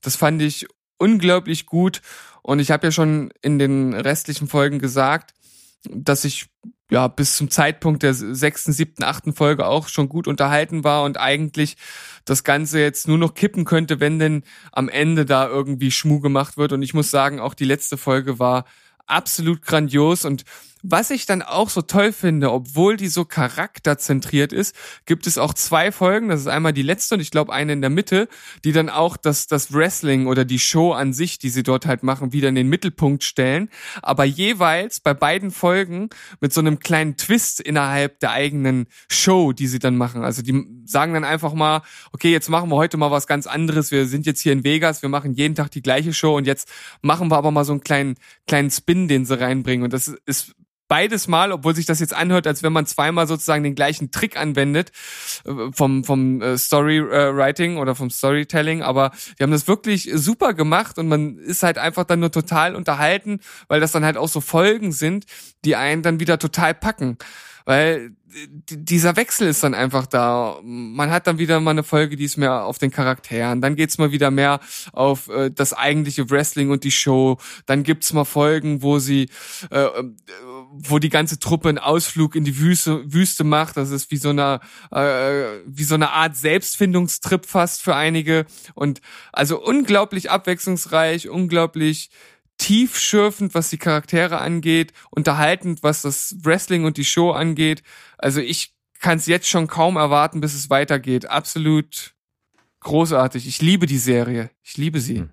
Das 0.00 0.16
fand 0.16 0.40
ich 0.40 0.66
unglaublich 0.98 1.66
gut 1.66 2.02
und 2.42 2.60
ich 2.60 2.70
habe 2.70 2.86
ja 2.86 2.92
schon 2.92 3.30
in 3.42 3.58
den 3.58 3.94
restlichen 3.94 4.48
Folgen 4.48 4.78
gesagt, 4.78 5.34
dass 5.90 6.24
ich 6.24 6.46
ja 6.90 7.06
bis 7.08 7.36
zum 7.36 7.50
Zeitpunkt 7.50 8.02
der 8.02 8.14
sechsten, 8.14 8.72
siebten, 8.72 9.04
achten 9.04 9.34
Folge 9.34 9.66
auch 9.66 9.88
schon 9.88 10.08
gut 10.08 10.26
unterhalten 10.26 10.84
war 10.84 11.02
und 11.02 11.18
eigentlich 11.18 11.76
das 12.24 12.44
Ganze 12.44 12.80
jetzt 12.80 13.08
nur 13.08 13.18
noch 13.18 13.34
kippen 13.34 13.64
könnte, 13.64 14.00
wenn 14.00 14.18
denn 14.18 14.42
am 14.72 14.88
Ende 14.88 15.26
da 15.26 15.46
irgendwie 15.46 15.90
Schmuh 15.90 16.20
gemacht 16.20 16.56
wird. 16.56 16.72
Und 16.72 16.82
ich 16.82 16.94
muss 16.94 17.10
sagen, 17.10 17.40
auch 17.40 17.54
die 17.54 17.64
letzte 17.64 17.96
Folge 17.96 18.38
war 18.38 18.64
absolut 19.06 19.62
grandios 19.62 20.24
und 20.24 20.44
was 20.82 21.10
ich 21.10 21.26
dann 21.26 21.42
auch 21.42 21.70
so 21.70 21.82
toll 21.82 22.12
finde, 22.12 22.52
obwohl 22.52 22.96
die 22.96 23.08
so 23.08 23.24
charakterzentriert 23.24 24.52
ist, 24.52 24.74
gibt 25.06 25.26
es 25.26 25.38
auch 25.38 25.54
zwei 25.54 25.92
Folgen. 25.92 26.28
Das 26.28 26.40
ist 26.40 26.46
einmal 26.46 26.72
die 26.72 26.82
letzte 26.82 27.16
und 27.16 27.20
ich 27.20 27.30
glaube 27.30 27.52
eine 27.52 27.72
in 27.72 27.80
der 27.80 27.90
Mitte, 27.90 28.28
die 28.64 28.72
dann 28.72 28.88
auch 28.88 29.16
das, 29.16 29.46
das 29.46 29.72
Wrestling 29.72 30.26
oder 30.26 30.44
die 30.44 30.58
Show 30.58 30.92
an 30.92 31.12
sich, 31.12 31.38
die 31.38 31.48
sie 31.48 31.62
dort 31.62 31.86
halt 31.86 32.02
machen, 32.02 32.32
wieder 32.32 32.48
in 32.48 32.54
den 32.54 32.68
Mittelpunkt 32.68 33.24
stellen. 33.24 33.68
Aber 34.02 34.24
jeweils 34.24 35.00
bei 35.00 35.14
beiden 35.14 35.50
Folgen 35.50 36.10
mit 36.40 36.52
so 36.52 36.60
einem 36.60 36.78
kleinen 36.78 37.16
Twist 37.16 37.60
innerhalb 37.60 38.20
der 38.20 38.30
eigenen 38.30 38.86
Show, 39.10 39.52
die 39.52 39.66
sie 39.66 39.78
dann 39.78 39.96
machen. 39.96 40.22
Also 40.22 40.42
die 40.42 40.66
sagen 40.84 41.14
dann 41.14 41.24
einfach 41.24 41.54
mal, 41.54 41.82
okay, 42.12 42.30
jetzt 42.30 42.48
machen 42.48 42.70
wir 42.70 42.76
heute 42.76 42.96
mal 42.96 43.10
was 43.10 43.26
ganz 43.26 43.46
anderes. 43.46 43.90
Wir 43.90 44.06
sind 44.06 44.26
jetzt 44.26 44.40
hier 44.40 44.52
in 44.52 44.64
Vegas, 44.64 45.02
wir 45.02 45.08
machen 45.08 45.34
jeden 45.34 45.54
Tag 45.54 45.70
die 45.70 45.82
gleiche 45.82 46.12
Show 46.12 46.36
und 46.36 46.46
jetzt 46.46 46.70
machen 47.02 47.30
wir 47.30 47.36
aber 47.36 47.50
mal 47.50 47.64
so 47.64 47.72
einen 47.72 47.82
kleinen, 47.82 48.16
kleinen 48.46 48.70
Spin, 48.70 49.08
den 49.08 49.24
sie 49.24 49.38
reinbringen. 49.38 49.84
Und 49.84 49.92
das 49.92 50.08
ist 50.26 50.54
beides 50.88 51.28
Mal, 51.28 51.52
obwohl 51.52 51.74
sich 51.74 51.86
das 51.86 52.00
jetzt 52.00 52.14
anhört, 52.14 52.46
als 52.46 52.62
wenn 52.62 52.72
man 52.72 52.86
zweimal 52.86 53.26
sozusagen 53.26 53.62
den 53.62 53.74
gleichen 53.74 54.10
Trick 54.10 54.36
anwendet 54.36 54.90
äh, 55.44 55.52
vom 55.72 56.04
vom 56.04 56.42
äh, 56.42 56.58
Storywriting 56.58 57.76
oder 57.76 57.94
vom 57.94 58.10
Storytelling, 58.10 58.82
aber 58.82 59.12
die 59.38 59.42
haben 59.42 59.52
das 59.52 59.68
wirklich 59.68 60.10
super 60.14 60.54
gemacht 60.54 60.98
und 60.98 61.08
man 61.08 61.38
ist 61.38 61.62
halt 61.62 61.78
einfach 61.78 62.04
dann 62.04 62.20
nur 62.20 62.32
total 62.32 62.74
unterhalten, 62.74 63.40
weil 63.68 63.80
das 63.80 63.92
dann 63.92 64.04
halt 64.04 64.16
auch 64.16 64.28
so 64.28 64.40
Folgen 64.40 64.92
sind, 64.92 65.26
die 65.64 65.76
einen 65.76 66.02
dann 66.02 66.20
wieder 66.20 66.38
total 66.38 66.74
packen, 66.74 67.18
weil 67.64 68.12
dieser 68.70 69.16
Wechsel 69.16 69.48
ist 69.48 69.62
dann 69.64 69.74
einfach 69.74 70.06
da. 70.06 70.58
Man 70.62 71.10
hat 71.10 71.26
dann 71.26 71.38
wieder 71.38 71.60
mal 71.60 71.70
eine 71.70 71.82
Folge, 71.82 72.16
die 72.16 72.24
ist 72.24 72.36
mehr 72.36 72.64
auf 72.64 72.78
den 72.78 72.90
Charakteren. 72.90 73.60
Dann 73.60 73.76
geht's 73.76 73.98
mal 73.98 74.12
wieder 74.12 74.30
mehr 74.30 74.60
auf 74.92 75.28
äh, 75.28 75.50
das 75.50 75.72
eigentliche 75.72 76.28
Wrestling 76.30 76.70
und 76.70 76.84
die 76.84 76.90
Show. 76.90 77.38
Dann 77.66 77.82
gibt's 77.82 78.12
mal 78.12 78.24
Folgen, 78.24 78.82
wo 78.82 78.98
sie, 78.98 79.28
äh, 79.70 79.86
wo 80.72 80.98
die 80.98 81.08
ganze 81.08 81.38
Truppe 81.38 81.68
einen 81.68 81.78
Ausflug 81.78 82.34
in 82.34 82.44
die 82.44 82.58
Wüste, 82.58 83.12
Wüste 83.12 83.44
macht. 83.44 83.76
Das 83.76 83.90
ist 83.90 84.10
wie 84.10 84.16
so 84.16 84.30
eine, 84.30 84.60
äh, 84.90 85.60
wie 85.66 85.84
so 85.84 85.94
eine 85.94 86.10
Art 86.10 86.36
Selbstfindungstrip 86.36 87.46
fast 87.46 87.82
für 87.82 87.94
einige. 87.94 88.46
Und 88.74 89.00
also 89.32 89.62
unglaublich 89.62 90.30
abwechslungsreich, 90.30 91.28
unglaublich 91.28 92.10
tiefschürfend, 92.58 93.54
was 93.54 93.70
die 93.70 93.78
Charaktere 93.78 94.38
angeht, 94.38 94.92
unterhaltend, 95.10 95.82
was 95.82 96.02
das 96.02 96.36
Wrestling 96.42 96.84
und 96.84 96.96
die 96.96 97.04
Show 97.04 97.30
angeht. 97.30 97.82
Also 98.18 98.40
ich 98.40 98.74
kann 99.00 99.18
es 99.18 99.26
jetzt 99.26 99.48
schon 99.48 99.68
kaum 99.68 99.96
erwarten, 99.96 100.40
bis 100.40 100.54
es 100.54 100.70
weitergeht. 100.70 101.26
Absolut 101.26 102.14
großartig. 102.80 103.46
Ich 103.46 103.62
liebe 103.62 103.86
die 103.86 103.98
Serie. 103.98 104.50
Ich 104.62 104.76
liebe 104.76 105.00
sie. 105.00 105.18
Hm. 105.18 105.30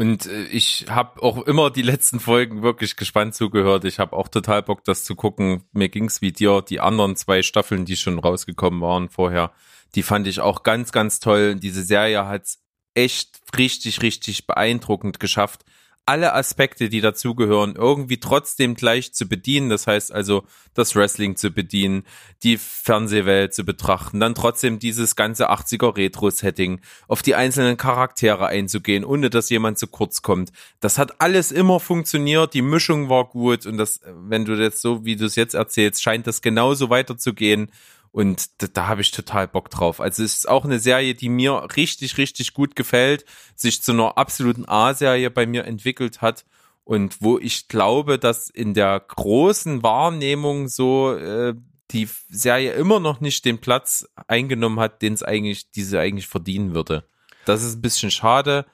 Und 0.00 0.24
äh, 0.24 0.44
ich 0.44 0.86
habe 0.88 1.22
auch 1.22 1.46
immer 1.46 1.70
die 1.70 1.82
letzten 1.82 2.20
Folgen 2.20 2.62
wirklich 2.62 2.96
gespannt 2.96 3.34
zugehört. 3.34 3.84
Ich 3.84 3.98
habe 3.98 4.16
auch 4.16 4.28
total 4.28 4.62
Bock, 4.62 4.82
das 4.82 5.04
zu 5.04 5.14
gucken. 5.14 5.64
Mir 5.72 5.90
ging's 5.90 6.22
wie 6.22 6.32
dir. 6.32 6.62
Die 6.62 6.80
anderen 6.80 7.16
zwei 7.16 7.42
Staffeln, 7.42 7.84
die 7.84 7.98
schon 7.98 8.18
rausgekommen 8.18 8.80
waren 8.80 9.10
vorher, 9.10 9.52
die 9.94 10.02
fand 10.02 10.26
ich 10.26 10.40
auch 10.40 10.62
ganz, 10.62 10.90
ganz 10.90 11.20
toll. 11.20 11.54
Diese 11.56 11.82
Serie 11.82 12.26
hat's 12.26 12.62
echt 12.94 13.42
richtig, 13.58 14.00
richtig 14.00 14.46
beeindruckend 14.46 15.20
geschafft, 15.20 15.66
alle 16.10 16.34
Aspekte, 16.34 16.88
die 16.88 17.00
dazugehören, 17.00 17.76
irgendwie 17.76 18.18
trotzdem 18.18 18.74
gleich 18.74 19.12
zu 19.12 19.28
bedienen. 19.28 19.70
Das 19.70 19.86
heißt 19.86 20.10
also, 20.10 20.42
das 20.74 20.96
Wrestling 20.96 21.36
zu 21.36 21.52
bedienen, 21.52 22.02
die 22.42 22.56
Fernsehwelt 22.56 23.54
zu 23.54 23.64
betrachten, 23.64 24.18
dann 24.18 24.34
trotzdem 24.34 24.80
dieses 24.80 25.14
ganze 25.14 25.52
80er 25.52 25.96
Retro-Setting, 25.96 26.80
auf 27.06 27.22
die 27.22 27.36
einzelnen 27.36 27.76
Charaktere 27.76 28.48
einzugehen, 28.48 29.04
ohne 29.04 29.30
dass 29.30 29.50
jemand 29.50 29.78
zu 29.78 29.86
kurz 29.86 30.20
kommt. 30.20 30.50
Das 30.80 30.98
hat 30.98 31.20
alles 31.20 31.52
immer 31.52 31.78
funktioniert, 31.78 32.54
die 32.54 32.62
Mischung 32.62 33.08
war 33.08 33.26
gut 33.26 33.64
und 33.64 33.76
das, 33.76 34.00
wenn 34.04 34.44
du 34.44 34.54
jetzt 34.54 34.82
so, 34.82 35.04
wie 35.04 35.14
du 35.14 35.26
es 35.26 35.36
jetzt 35.36 35.54
erzählst, 35.54 36.02
scheint 36.02 36.26
das 36.26 36.42
genauso 36.42 36.90
weiterzugehen. 36.90 37.70
Und 38.12 38.62
da, 38.62 38.66
da 38.66 38.86
habe 38.88 39.02
ich 39.02 39.12
total 39.12 39.46
Bock 39.46 39.70
drauf. 39.70 40.00
Also 40.00 40.22
es 40.24 40.34
ist 40.34 40.48
auch 40.48 40.64
eine 40.64 40.80
Serie, 40.80 41.14
die 41.14 41.28
mir 41.28 41.68
richtig, 41.76 42.18
richtig 42.18 42.54
gut 42.54 42.74
gefällt, 42.74 43.24
sich 43.54 43.82
zu 43.82 43.92
einer 43.92 44.18
absoluten 44.18 44.68
A-Serie 44.68 45.30
bei 45.30 45.46
mir 45.46 45.64
entwickelt 45.64 46.20
hat 46.20 46.44
und 46.84 47.22
wo 47.22 47.38
ich 47.38 47.68
glaube, 47.68 48.18
dass 48.18 48.50
in 48.50 48.74
der 48.74 48.98
großen 48.98 49.82
Wahrnehmung 49.84 50.66
so 50.66 51.14
äh, 51.14 51.54
die 51.92 52.08
Serie 52.28 52.72
immer 52.72 52.98
noch 52.98 53.20
nicht 53.20 53.44
den 53.44 53.60
Platz 53.60 54.08
eingenommen 54.26 54.80
hat, 54.80 55.02
den 55.02 55.12
es 55.12 55.22
eigentlich, 55.22 55.70
diese 55.70 56.00
eigentlich 56.00 56.26
verdienen 56.26 56.74
würde. 56.74 57.04
Das 57.44 57.62
ist 57.62 57.76
ein 57.76 57.82
bisschen 57.82 58.10
schade, 58.10 58.66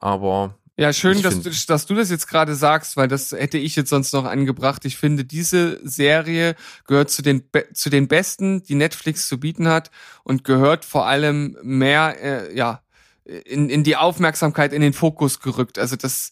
aber 0.00 0.58
ja, 0.80 0.94
schön, 0.94 1.20
dass 1.20 1.42
du, 1.42 1.50
dass 1.68 1.84
du 1.84 1.94
das 1.94 2.08
jetzt 2.08 2.26
gerade 2.26 2.54
sagst, 2.54 2.96
weil 2.96 3.06
das 3.06 3.32
hätte 3.32 3.58
ich 3.58 3.76
jetzt 3.76 3.90
sonst 3.90 4.14
noch 4.14 4.24
angebracht. 4.24 4.86
Ich 4.86 4.96
finde, 4.96 5.26
diese 5.26 5.78
Serie 5.86 6.56
gehört 6.86 7.10
zu 7.10 7.20
den 7.20 7.42
zu 7.74 7.90
den 7.90 8.08
besten, 8.08 8.62
die 8.62 8.76
Netflix 8.76 9.28
zu 9.28 9.38
bieten 9.38 9.68
hat 9.68 9.90
und 10.24 10.42
gehört 10.42 10.86
vor 10.86 11.06
allem 11.06 11.58
mehr, 11.62 12.16
äh, 12.22 12.56
ja, 12.56 12.80
in, 13.24 13.68
in 13.68 13.84
die 13.84 13.96
Aufmerksamkeit, 13.96 14.72
in 14.72 14.80
den 14.80 14.94
Fokus 14.94 15.40
gerückt. 15.40 15.78
Also 15.78 15.96
das, 15.96 16.30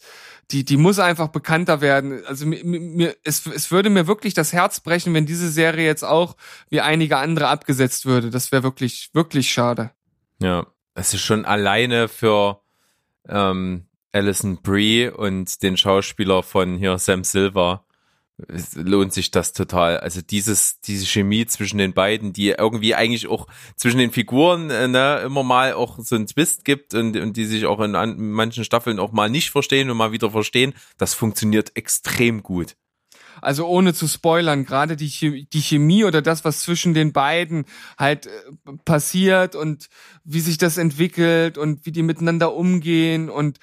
die, 0.51 0.65
die 0.65 0.79
muss 0.79 0.99
einfach 0.99 1.29
bekannter 1.29 1.83
werden. 1.83 2.25
Also 2.25 2.47
mir, 2.47 2.65
mir, 2.65 3.17
es, 3.25 3.47
es 3.47 3.71
würde 3.71 3.91
mir 3.91 4.07
wirklich 4.07 4.33
das 4.33 4.55
Herz 4.55 4.81
brechen, 4.81 5.13
wenn 5.13 5.27
diese 5.27 5.51
Serie 5.51 5.85
jetzt 5.85 6.05
auch 6.05 6.37
wie 6.71 6.81
einige 6.81 7.19
andere 7.19 7.49
abgesetzt 7.49 8.07
würde. 8.07 8.31
Das 8.31 8.51
wäre 8.51 8.63
wirklich, 8.63 9.11
wirklich 9.13 9.51
schade. 9.51 9.91
Ja, 10.41 10.67
es 10.95 11.13
ist 11.13 11.21
schon 11.21 11.45
alleine 11.45 12.09
für 12.09 12.63
ähm, 13.29 13.88
Alison 14.13 14.61
Brie 14.63 15.09
und 15.09 15.63
den 15.63 15.77
Schauspieler 15.77 16.43
von 16.43 16.77
hier 16.77 16.99
Sam 16.99 17.25
Silver 17.25 17.85
lohnt 18.75 19.13
sich 19.13 19.31
das 19.31 19.53
total. 19.53 19.99
Also 19.99 20.21
dieses, 20.23 20.81
diese 20.81 21.07
Chemie 21.07 21.47
zwischen 21.47 21.79
den 21.79 21.93
beiden, 21.93 22.33
die 22.33 22.51
irgendwie 22.51 22.95
eigentlich 22.95 23.27
auch 23.27 23.49
zwischen 23.77 23.99
den 23.99 24.13
Figuren 24.13 24.71
äh, 24.71 24.87
ne, 24.87 25.23
immer 25.25 25.43
mal 25.43 25.73
auch 25.73 25.99
so 25.99 26.15
einen 26.15 26.29
Twist 26.29 26.65
gibt 26.65 26.95
und, 26.95 27.17
und 27.17 27.37
die 27.37 27.45
sich 27.47 27.67
auch 27.67 27.81
in, 27.81 27.97
an, 27.97 28.17
in 28.17 28.31
manchen 28.31 28.65
Staffeln 28.65 29.01
auch 29.01 29.13
mal 29.13 29.29
nicht 29.29 29.51
verstehen 29.51 29.91
und 29.91 29.97
mal 29.97 30.13
wieder 30.13 30.31
verstehen, 30.31 30.75
das 30.99 31.15
funktioniert 31.15 31.77
extrem 31.77 32.43
gut 32.43 32.77
also 33.41 33.67
ohne 33.67 33.95
zu 33.95 34.07
spoilern, 34.07 34.65
gerade 34.65 34.97
die, 34.97 35.09
Chemie, 35.09 35.47
die 35.53 35.61
Chemie 35.61 36.05
oder 36.05 36.23
das, 36.23 36.45
was 36.45 36.61
zwischen 36.61 36.95
den 36.95 37.13
beiden 37.13 37.65
halt 37.99 38.27
äh, 38.27 38.31
passiert 38.85 39.55
und 39.55 39.89
wie 40.25 40.41
sich 40.41 40.59
das 40.59 40.77
entwickelt 40.77 41.59
und 41.59 41.87
wie 41.87 41.93
die 41.93 42.03
miteinander 42.03 42.55
umgehen 42.55 43.31
und 43.31 43.59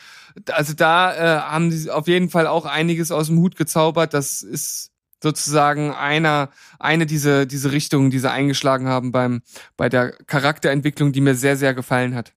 also 0.52 0.74
da 0.74 1.16
äh, 1.16 1.42
haben 1.42 1.72
sie 1.72 1.90
auf 1.90 2.08
jeden 2.08 2.30
Fall 2.30 2.48
auch 2.48 2.66
einiges 2.66 3.12
aus 3.12 3.28
dem 3.28 3.40
Hut 3.40 3.56
gezaubert. 3.56 4.14
Das 4.14 4.42
ist 4.42 4.92
sozusagen 5.22 5.92
einer, 5.92 6.50
eine 6.80 7.06
diese, 7.06 7.48
diese 7.48 7.72
Richtungen, 7.72 8.12
die 8.12 8.20
sie 8.20 8.30
eingeschlagen 8.30 8.88
haben 8.88 9.12
beim, 9.12 9.42
bei 9.78 9.90
der 9.90 10.12
Charakterentwicklung, 10.12 11.14
die 11.14 11.22
mir 11.22 11.36
sehr, 11.36 11.58
sehr 11.58 11.74
gefallen 11.74 12.16
hat. 12.16 12.34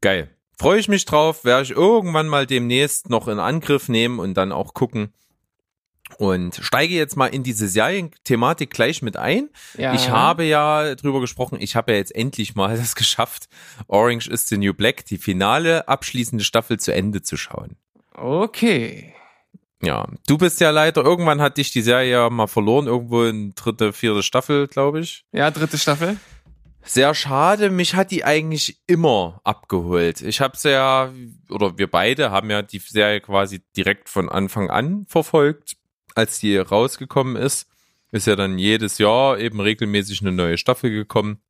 Geil. 0.00 0.30
Freue 0.58 0.78
ich 0.78 0.88
mich 0.88 1.06
drauf, 1.06 1.44
werde 1.44 1.62
ich 1.62 1.70
irgendwann 1.70 2.28
mal 2.28 2.46
demnächst 2.46 3.08
noch 3.08 3.28
in 3.28 3.38
Angriff 3.38 3.88
nehmen 3.88 4.18
und 4.18 4.34
dann 4.34 4.52
auch 4.52 4.74
gucken, 4.74 5.12
und 6.18 6.56
steige 6.56 6.94
jetzt 6.94 7.16
mal 7.16 7.26
in 7.26 7.42
diese 7.42 7.68
Serienthematik 7.68 8.70
gleich 8.70 9.02
mit 9.02 9.16
ein. 9.16 9.50
Ja. 9.76 9.94
Ich 9.94 10.10
habe 10.10 10.44
ja 10.44 10.94
drüber 10.94 11.20
gesprochen, 11.20 11.58
ich 11.60 11.76
habe 11.76 11.92
ja 11.92 11.98
jetzt 11.98 12.14
endlich 12.14 12.54
mal 12.54 12.76
das 12.78 12.94
geschafft, 12.94 13.48
Orange 13.88 14.28
is 14.28 14.48
the 14.48 14.58
New 14.58 14.74
Black, 14.74 15.04
die 15.06 15.18
finale 15.18 15.88
abschließende 15.88 16.44
Staffel 16.44 16.78
zu 16.78 16.92
Ende 16.92 17.22
zu 17.22 17.36
schauen. 17.36 17.76
Okay. 18.14 19.14
Ja, 19.82 20.06
du 20.26 20.36
bist 20.36 20.60
ja 20.60 20.70
leider, 20.70 21.02
irgendwann 21.02 21.40
hat 21.40 21.56
dich 21.56 21.72
die 21.72 21.80
Serie 21.80 22.10
ja 22.10 22.30
mal 22.30 22.46
verloren, 22.46 22.86
irgendwo 22.86 23.24
in 23.24 23.54
dritte, 23.54 23.92
vierte 23.92 24.22
Staffel, 24.22 24.68
glaube 24.68 25.00
ich. 25.00 25.24
Ja, 25.32 25.50
dritte 25.50 25.78
Staffel. 25.78 26.18
Sehr 26.82 27.14
schade, 27.14 27.70
mich 27.70 27.94
hat 27.94 28.10
die 28.10 28.24
eigentlich 28.24 28.80
immer 28.86 29.40
abgeholt. 29.44 30.22
Ich 30.22 30.40
habe 30.40 30.56
ja, 30.64 31.10
oder 31.50 31.76
wir 31.78 31.90
beide 31.90 32.30
haben 32.30 32.50
ja 32.50 32.62
die 32.62 32.78
Serie 32.78 33.20
quasi 33.20 33.62
direkt 33.76 34.08
von 34.08 34.28
Anfang 34.28 34.70
an 34.70 35.06
verfolgt 35.08 35.76
als 36.14 36.38
die 36.40 36.56
rausgekommen 36.56 37.36
ist, 37.36 37.68
ist 38.12 38.26
ja 38.26 38.36
dann 38.36 38.58
jedes 38.58 38.98
Jahr 38.98 39.38
eben 39.38 39.60
regelmäßig 39.60 40.20
eine 40.20 40.32
neue 40.32 40.58
Staffel 40.58 40.90
gekommen. 40.90 41.40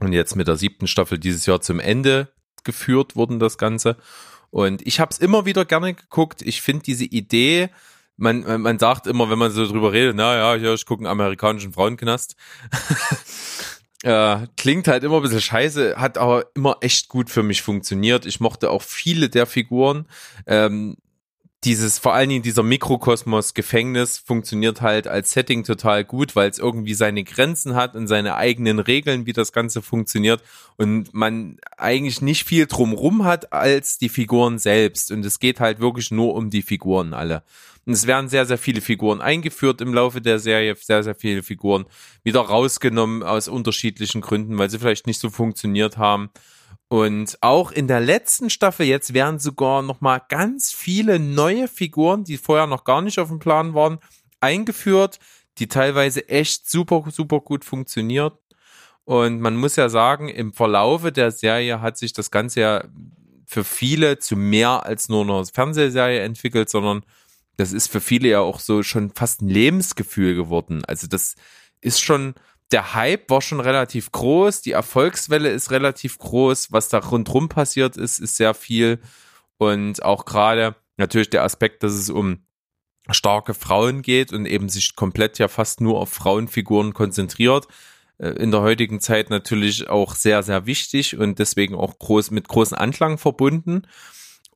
Und 0.00 0.12
jetzt 0.12 0.34
mit 0.34 0.48
der 0.48 0.56
siebten 0.56 0.88
Staffel 0.88 1.18
dieses 1.18 1.46
Jahr 1.46 1.60
zum 1.60 1.78
Ende 1.78 2.28
geführt 2.64 3.16
wurden 3.16 3.38
das 3.38 3.58
Ganze. 3.58 3.96
Und 4.50 4.86
ich 4.86 5.00
habe 5.00 5.10
es 5.12 5.18
immer 5.18 5.46
wieder 5.46 5.64
gerne 5.64 5.94
geguckt. 5.94 6.42
Ich 6.42 6.60
finde 6.60 6.82
diese 6.82 7.04
Idee, 7.04 7.70
man, 8.16 8.60
man 8.60 8.78
sagt 8.78 9.06
immer, 9.06 9.30
wenn 9.30 9.38
man 9.38 9.50
so 9.50 9.66
drüber 9.66 9.92
redet, 9.92 10.16
na 10.16 10.36
ja, 10.36 10.60
hier, 10.60 10.74
ich 10.74 10.86
gucke 10.86 11.00
einen 11.00 11.10
amerikanischen 11.10 11.72
Frauenknast. 11.72 12.36
äh, 14.02 14.46
klingt 14.56 14.88
halt 14.88 15.04
immer 15.04 15.16
ein 15.16 15.22
bisschen 15.22 15.40
scheiße, 15.40 15.96
hat 15.96 16.18
aber 16.18 16.46
immer 16.54 16.76
echt 16.80 17.08
gut 17.08 17.30
für 17.30 17.42
mich 17.42 17.62
funktioniert. 17.62 18.26
Ich 18.26 18.40
mochte 18.40 18.70
auch 18.70 18.82
viele 18.82 19.28
der 19.28 19.46
Figuren. 19.46 20.06
Ähm, 20.46 20.96
dieses, 21.64 21.98
vor 21.98 22.12
allen 22.14 22.28
Dingen 22.28 22.42
dieser 22.42 22.64
Mikrokosmos 22.64 23.54
Gefängnis 23.54 24.18
funktioniert 24.18 24.80
halt 24.80 25.06
als 25.06 25.30
Setting 25.30 25.62
total 25.62 26.04
gut, 26.04 26.34
weil 26.34 26.50
es 26.50 26.58
irgendwie 26.58 26.94
seine 26.94 27.22
Grenzen 27.22 27.76
hat 27.76 27.94
und 27.94 28.08
seine 28.08 28.34
eigenen 28.34 28.80
Regeln, 28.80 29.26
wie 29.26 29.32
das 29.32 29.52
Ganze 29.52 29.80
funktioniert 29.80 30.42
und 30.76 31.14
man 31.14 31.58
eigentlich 31.76 32.20
nicht 32.20 32.44
viel 32.44 32.66
drumrum 32.66 33.24
hat 33.24 33.52
als 33.52 33.98
die 33.98 34.08
Figuren 34.08 34.58
selbst 34.58 35.12
und 35.12 35.24
es 35.24 35.38
geht 35.38 35.60
halt 35.60 35.78
wirklich 35.78 36.10
nur 36.10 36.34
um 36.34 36.50
die 36.50 36.62
Figuren 36.62 37.14
alle. 37.14 37.44
Und 37.84 37.92
es 37.92 38.06
werden 38.06 38.28
sehr, 38.28 38.46
sehr 38.46 38.58
viele 38.58 38.80
Figuren 38.80 39.20
eingeführt 39.20 39.80
im 39.80 39.94
Laufe 39.94 40.20
der 40.20 40.38
Serie, 40.38 40.76
sehr, 40.76 41.02
sehr 41.02 41.14
viele 41.14 41.42
Figuren 41.42 41.84
wieder 42.22 42.40
rausgenommen 42.40 43.22
aus 43.22 43.48
unterschiedlichen 43.48 44.20
Gründen, 44.20 44.58
weil 44.58 44.70
sie 44.70 44.78
vielleicht 44.78 45.06
nicht 45.06 45.20
so 45.20 45.30
funktioniert 45.30 45.96
haben. 45.96 46.30
Und 46.92 47.38
auch 47.40 47.72
in 47.72 47.88
der 47.88 48.00
letzten 48.00 48.50
Staffel 48.50 48.84
jetzt 48.84 49.14
werden 49.14 49.38
sogar 49.38 49.80
noch 49.80 50.02
mal 50.02 50.20
ganz 50.28 50.72
viele 50.74 51.18
neue 51.18 51.66
Figuren, 51.66 52.22
die 52.22 52.36
vorher 52.36 52.66
noch 52.66 52.84
gar 52.84 53.00
nicht 53.00 53.18
auf 53.18 53.28
dem 53.28 53.38
Plan 53.38 53.72
waren, 53.72 53.98
eingeführt, 54.40 55.18
die 55.56 55.68
teilweise 55.68 56.28
echt 56.28 56.68
super, 56.68 57.02
super 57.10 57.40
gut 57.40 57.64
funktioniert. 57.64 58.34
Und 59.04 59.40
man 59.40 59.56
muss 59.56 59.76
ja 59.76 59.88
sagen, 59.88 60.28
im 60.28 60.52
Verlaufe 60.52 61.12
der 61.12 61.30
Serie 61.30 61.80
hat 61.80 61.96
sich 61.96 62.12
das 62.12 62.30
Ganze 62.30 62.60
ja 62.60 62.84
für 63.46 63.64
viele 63.64 64.18
zu 64.18 64.36
mehr 64.36 64.84
als 64.84 65.08
nur 65.08 65.22
eine 65.22 65.46
Fernsehserie 65.46 66.20
entwickelt, 66.20 66.68
sondern 66.68 67.06
das 67.56 67.72
ist 67.72 67.90
für 67.90 68.02
viele 68.02 68.28
ja 68.28 68.40
auch 68.40 68.60
so 68.60 68.82
schon 68.82 69.12
fast 69.14 69.40
ein 69.40 69.48
Lebensgefühl 69.48 70.34
geworden. 70.34 70.84
Also 70.84 71.06
das 71.06 71.36
ist 71.80 72.02
schon, 72.02 72.34
der 72.72 72.94
Hype 72.94 73.30
war 73.30 73.42
schon 73.42 73.60
relativ 73.60 74.10
groß, 74.12 74.62
die 74.62 74.72
Erfolgswelle 74.72 75.50
ist 75.50 75.70
relativ 75.70 76.18
groß, 76.18 76.72
was 76.72 76.88
da 76.88 76.98
rundrum 76.98 77.48
passiert 77.48 77.96
ist, 77.96 78.18
ist 78.18 78.36
sehr 78.36 78.54
viel 78.54 79.00
und 79.58 80.02
auch 80.02 80.24
gerade 80.24 80.74
natürlich 80.96 81.30
der 81.30 81.44
Aspekt, 81.44 81.82
dass 81.82 81.92
es 81.92 82.10
um 82.10 82.44
starke 83.10 83.54
Frauen 83.54 84.02
geht 84.02 84.32
und 84.32 84.46
eben 84.46 84.68
sich 84.68 84.94
komplett 84.94 85.38
ja 85.38 85.48
fast 85.48 85.80
nur 85.80 85.98
auf 85.98 86.10
Frauenfiguren 86.10 86.94
konzentriert. 86.94 87.66
Äh, 88.18 88.30
in 88.30 88.50
der 88.50 88.60
heutigen 88.60 89.00
Zeit 89.00 89.30
natürlich 89.30 89.88
auch 89.88 90.14
sehr, 90.14 90.42
sehr 90.42 90.66
wichtig 90.66 91.16
und 91.16 91.38
deswegen 91.38 91.74
auch 91.74 91.98
groß 91.98 92.30
mit 92.30 92.48
großen 92.48 92.76
Anklang 92.76 93.18
verbunden. 93.18 93.82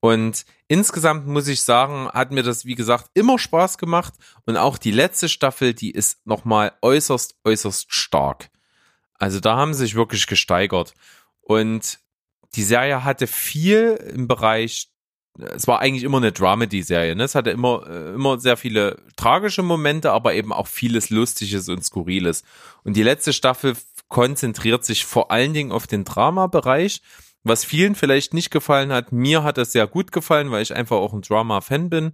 Und 0.06 0.44
insgesamt 0.68 1.26
muss 1.26 1.48
ich 1.48 1.62
sagen, 1.62 2.08
hat 2.10 2.30
mir 2.30 2.44
das, 2.44 2.64
wie 2.64 2.76
gesagt, 2.76 3.10
immer 3.14 3.40
Spaß 3.40 3.76
gemacht. 3.76 4.14
Und 4.44 4.56
auch 4.56 4.78
die 4.78 4.92
letzte 4.92 5.28
Staffel, 5.28 5.74
die 5.74 5.90
ist 5.90 6.24
nochmal 6.24 6.74
äußerst, 6.80 7.34
äußerst 7.44 7.92
stark. 7.92 8.50
Also 9.14 9.40
da 9.40 9.56
haben 9.56 9.74
sie 9.74 9.80
sich 9.80 9.96
wirklich 9.96 10.28
gesteigert. 10.28 10.94
Und 11.40 11.98
die 12.54 12.62
Serie 12.62 13.02
hatte 13.02 13.26
viel 13.26 13.98
im 14.14 14.28
Bereich, 14.28 14.90
es 15.38 15.66
war 15.66 15.80
eigentlich 15.80 16.04
immer 16.04 16.18
eine 16.18 16.30
Dramedy-Serie. 16.30 17.16
Ne? 17.16 17.24
Es 17.24 17.34
hatte 17.34 17.50
immer, 17.50 17.84
äh, 17.88 18.14
immer 18.14 18.38
sehr 18.38 18.56
viele 18.56 19.02
tragische 19.16 19.64
Momente, 19.64 20.12
aber 20.12 20.34
eben 20.34 20.52
auch 20.52 20.68
vieles 20.68 21.10
Lustiges 21.10 21.68
und 21.68 21.84
Skurriles. 21.84 22.44
Und 22.84 22.94
die 22.96 23.02
letzte 23.02 23.32
Staffel 23.32 23.76
konzentriert 24.06 24.84
sich 24.84 25.04
vor 25.04 25.32
allen 25.32 25.52
Dingen 25.52 25.72
auf 25.72 25.88
den 25.88 26.04
Drama-Bereich 26.04 27.02
was 27.48 27.64
vielen 27.64 27.94
vielleicht 27.94 28.34
nicht 28.34 28.50
gefallen 28.50 28.92
hat, 28.92 29.12
mir 29.12 29.42
hat 29.42 29.58
es 29.58 29.72
sehr 29.72 29.86
gut 29.86 30.12
gefallen, 30.12 30.50
weil 30.50 30.62
ich 30.62 30.74
einfach 30.74 30.96
auch 30.96 31.12
ein 31.12 31.22
Drama-Fan 31.22 31.90
bin. 31.90 32.12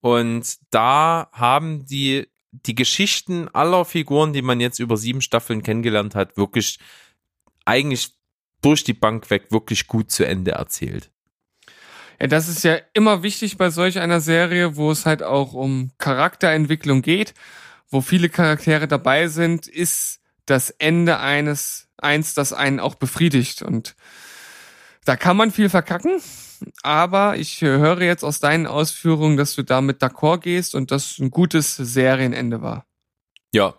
Und 0.00 0.58
da 0.70 1.28
haben 1.32 1.84
die, 1.86 2.28
die 2.52 2.74
Geschichten 2.74 3.48
aller 3.48 3.84
Figuren, 3.84 4.32
die 4.32 4.42
man 4.42 4.60
jetzt 4.60 4.78
über 4.78 4.96
sieben 4.96 5.20
Staffeln 5.20 5.62
kennengelernt 5.62 6.14
hat, 6.14 6.36
wirklich 6.36 6.78
eigentlich 7.64 8.12
durch 8.62 8.84
die 8.84 8.94
Bank 8.94 9.30
weg 9.30 9.46
wirklich 9.50 9.86
gut 9.86 10.10
zu 10.10 10.24
Ende 10.24 10.52
erzählt. 10.52 11.10
Ja, 12.20 12.26
das 12.26 12.48
ist 12.48 12.64
ja 12.64 12.78
immer 12.92 13.22
wichtig 13.22 13.56
bei 13.56 13.70
solch 13.70 13.98
einer 13.98 14.20
Serie, 14.20 14.76
wo 14.76 14.90
es 14.90 15.06
halt 15.06 15.22
auch 15.22 15.54
um 15.54 15.90
Charakterentwicklung 15.98 17.02
geht, 17.02 17.34
wo 17.88 18.02
viele 18.02 18.28
Charaktere 18.28 18.86
dabei 18.86 19.28
sind, 19.28 19.66
ist 19.66 20.20
das 20.46 20.70
Ende 20.70 21.18
eines, 21.18 21.88
eins, 21.96 22.34
das 22.34 22.52
einen 22.52 22.78
auch 22.78 22.94
befriedigt. 22.94 23.62
Und 23.62 23.96
da 25.10 25.16
kann 25.16 25.36
man 25.36 25.50
viel 25.50 25.68
verkacken, 25.68 26.22
aber 26.84 27.36
ich 27.36 27.62
höre 27.62 28.00
jetzt 28.00 28.22
aus 28.22 28.38
deinen 28.38 28.68
Ausführungen, 28.68 29.36
dass 29.36 29.56
du 29.56 29.64
damit 29.64 30.00
d'accord 30.00 30.38
gehst 30.38 30.76
und 30.76 30.92
das 30.92 31.18
ein 31.18 31.32
gutes 31.32 31.74
Serienende 31.74 32.62
war. 32.62 32.86
Ja. 33.50 33.74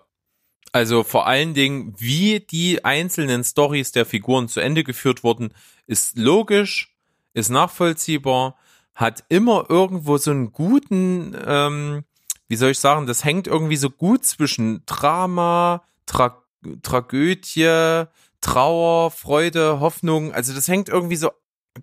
Also 0.73 1.05
vor 1.05 1.27
allen 1.27 1.53
Dingen, 1.53 1.95
wie 1.97 2.41
die 2.41 2.83
einzelnen 2.83 3.45
Stories 3.45 3.93
der 3.93 4.05
Figuren 4.05 4.49
zu 4.49 4.59
Ende 4.59 4.83
geführt 4.83 5.23
wurden, 5.23 5.53
ist 5.87 6.17
logisch, 6.17 6.97
ist 7.33 7.47
nachvollziehbar, 7.47 8.57
hat 8.93 9.23
immer 9.29 9.67
irgendwo 9.69 10.17
so 10.17 10.31
einen 10.31 10.51
guten, 10.51 11.33
ähm, 11.45 12.03
wie 12.49 12.57
soll 12.57 12.71
ich 12.71 12.79
sagen, 12.79 13.07
das 13.07 13.23
hängt 13.23 13.47
irgendwie 13.47 13.77
so 13.77 13.89
gut 13.89 14.25
zwischen 14.25 14.85
Drama, 14.85 15.85
Tra 16.05 16.43
Tragödie, 16.83 18.03
Trauer, 18.41 19.11
Freude, 19.11 19.79
Hoffnung. 19.79 20.33
Also 20.33 20.53
das 20.53 20.67
hängt 20.67 20.89
irgendwie 20.89 21.15
so 21.15 21.29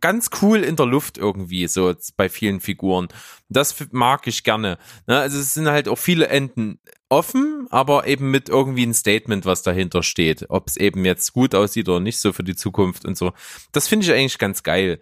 ganz 0.00 0.30
cool 0.42 0.58
in 0.58 0.76
der 0.76 0.86
Luft 0.86 1.16
irgendwie, 1.16 1.66
so 1.66 1.94
bei 2.16 2.28
vielen 2.28 2.60
Figuren. 2.60 3.08
Das 3.48 3.74
mag 3.90 4.26
ich 4.26 4.44
gerne. 4.44 4.78
Ne? 5.06 5.18
Also 5.18 5.38
es 5.38 5.54
sind 5.54 5.68
halt 5.68 5.88
auch 5.88 5.98
viele 5.98 6.28
Enden 6.28 6.78
offen, 7.08 7.66
aber 7.70 8.06
eben 8.06 8.30
mit 8.30 8.48
irgendwie 8.48 8.84
ein 8.84 8.94
Statement, 8.94 9.46
was 9.46 9.62
dahinter 9.62 10.02
steht. 10.02 10.46
Ob 10.50 10.68
es 10.68 10.76
eben 10.76 11.04
jetzt 11.04 11.32
gut 11.32 11.54
aussieht 11.54 11.88
oder 11.88 12.00
nicht 12.00 12.20
so 12.20 12.32
für 12.32 12.44
die 12.44 12.56
Zukunft 12.56 13.04
und 13.04 13.16
so. 13.16 13.32
Das 13.72 13.88
finde 13.88 14.04
ich 14.04 14.12
eigentlich 14.12 14.38
ganz 14.38 14.62
geil. 14.62 15.00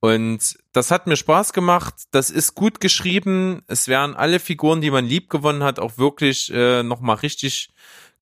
Und 0.00 0.58
das 0.72 0.90
hat 0.90 1.06
mir 1.06 1.16
Spaß 1.16 1.54
gemacht. 1.54 1.94
Das 2.10 2.28
ist 2.28 2.54
gut 2.54 2.80
geschrieben. 2.80 3.62
Es 3.66 3.88
werden 3.88 4.14
alle 4.14 4.38
Figuren, 4.38 4.82
die 4.82 4.90
man 4.90 5.06
lieb 5.06 5.30
gewonnen 5.30 5.64
hat, 5.64 5.78
auch 5.78 5.96
wirklich 5.96 6.52
äh, 6.52 6.82
nochmal 6.82 7.16
richtig 7.16 7.70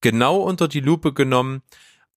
genau 0.00 0.36
unter 0.36 0.68
die 0.68 0.80
Lupe 0.80 1.12
genommen. 1.12 1.62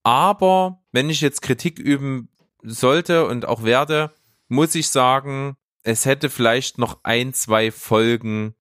Aber 0.07 0.81
wenn 0.93 1.09
ich 1.09 1.19
jetzt 1.19 1.41
Kritik 1.41 1.79
üben 1.79 2.29
sollte 2.63 3.27
und 3.27 3.45
auch 3.45 3.63
werde, 3.63 4.15
muss 4.47 4.73
ich 4.73 4.87
sagen, 4.87 5.57
es 5.83 6.05
hätte 6.05 6.29
vielleicht 6.29 6.77
noch 6.77 7.01
ein, 7.03 7.33
zwei 7.33 7.71
Folgen 7.71 8.55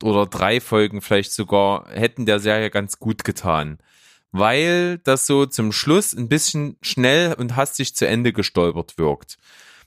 oder 0.00 0.26
drei 0.26 0.60
Folgen 0.60 1.02
vielleicht 1.02 1.32
sogar 1.32 1.88
hätten 1.90 2.24
der 2.24 2.38
Serie 2.38 2.70
ganz 2.70 3.00
gut 3.00 3.24
getan. 3.24 3.78
Weil 4.30 4.98
das 4.98 5.26
so 5.26 5.44
zum 5.44 5.72
Schluss 5.72 6.14
ein 6.14 6.28
bisschen 6.28 6.76
schnell 6.82 7.34
und 7.34 7.56
hastig 7.56 7.96
zu 7.96 8.06
Ende 8.06 8.32
gestolpert 8.32 8.96
wirkt. 8.96 9.38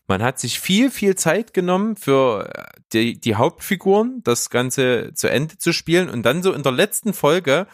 Man 0.08 0.22
hat 0.22 0.38
sich 0.38 0.60
viel, 0.60 0.92
viel 0.92 1.16
Zeit 1.16 1.54
genommen 1.54 1.96
für 1.96 2.52
die, 2.92 3.18
die 3.22 3.36
Hauptfiguren, 3.36 4.20
das 4.26 4.50
Ganze 4.50 5.14
zu 5.14 5.30
Ende 5.30 5.58
zu 5.58 5.72
spielen 5.72 6.10
und 6.10 6.24
dann 6.24 6.44
so 6.44 6.52
in 6.52 6.62
der 6.62 6.74
letzten 6.74 7.14
Folge 7.14 7.68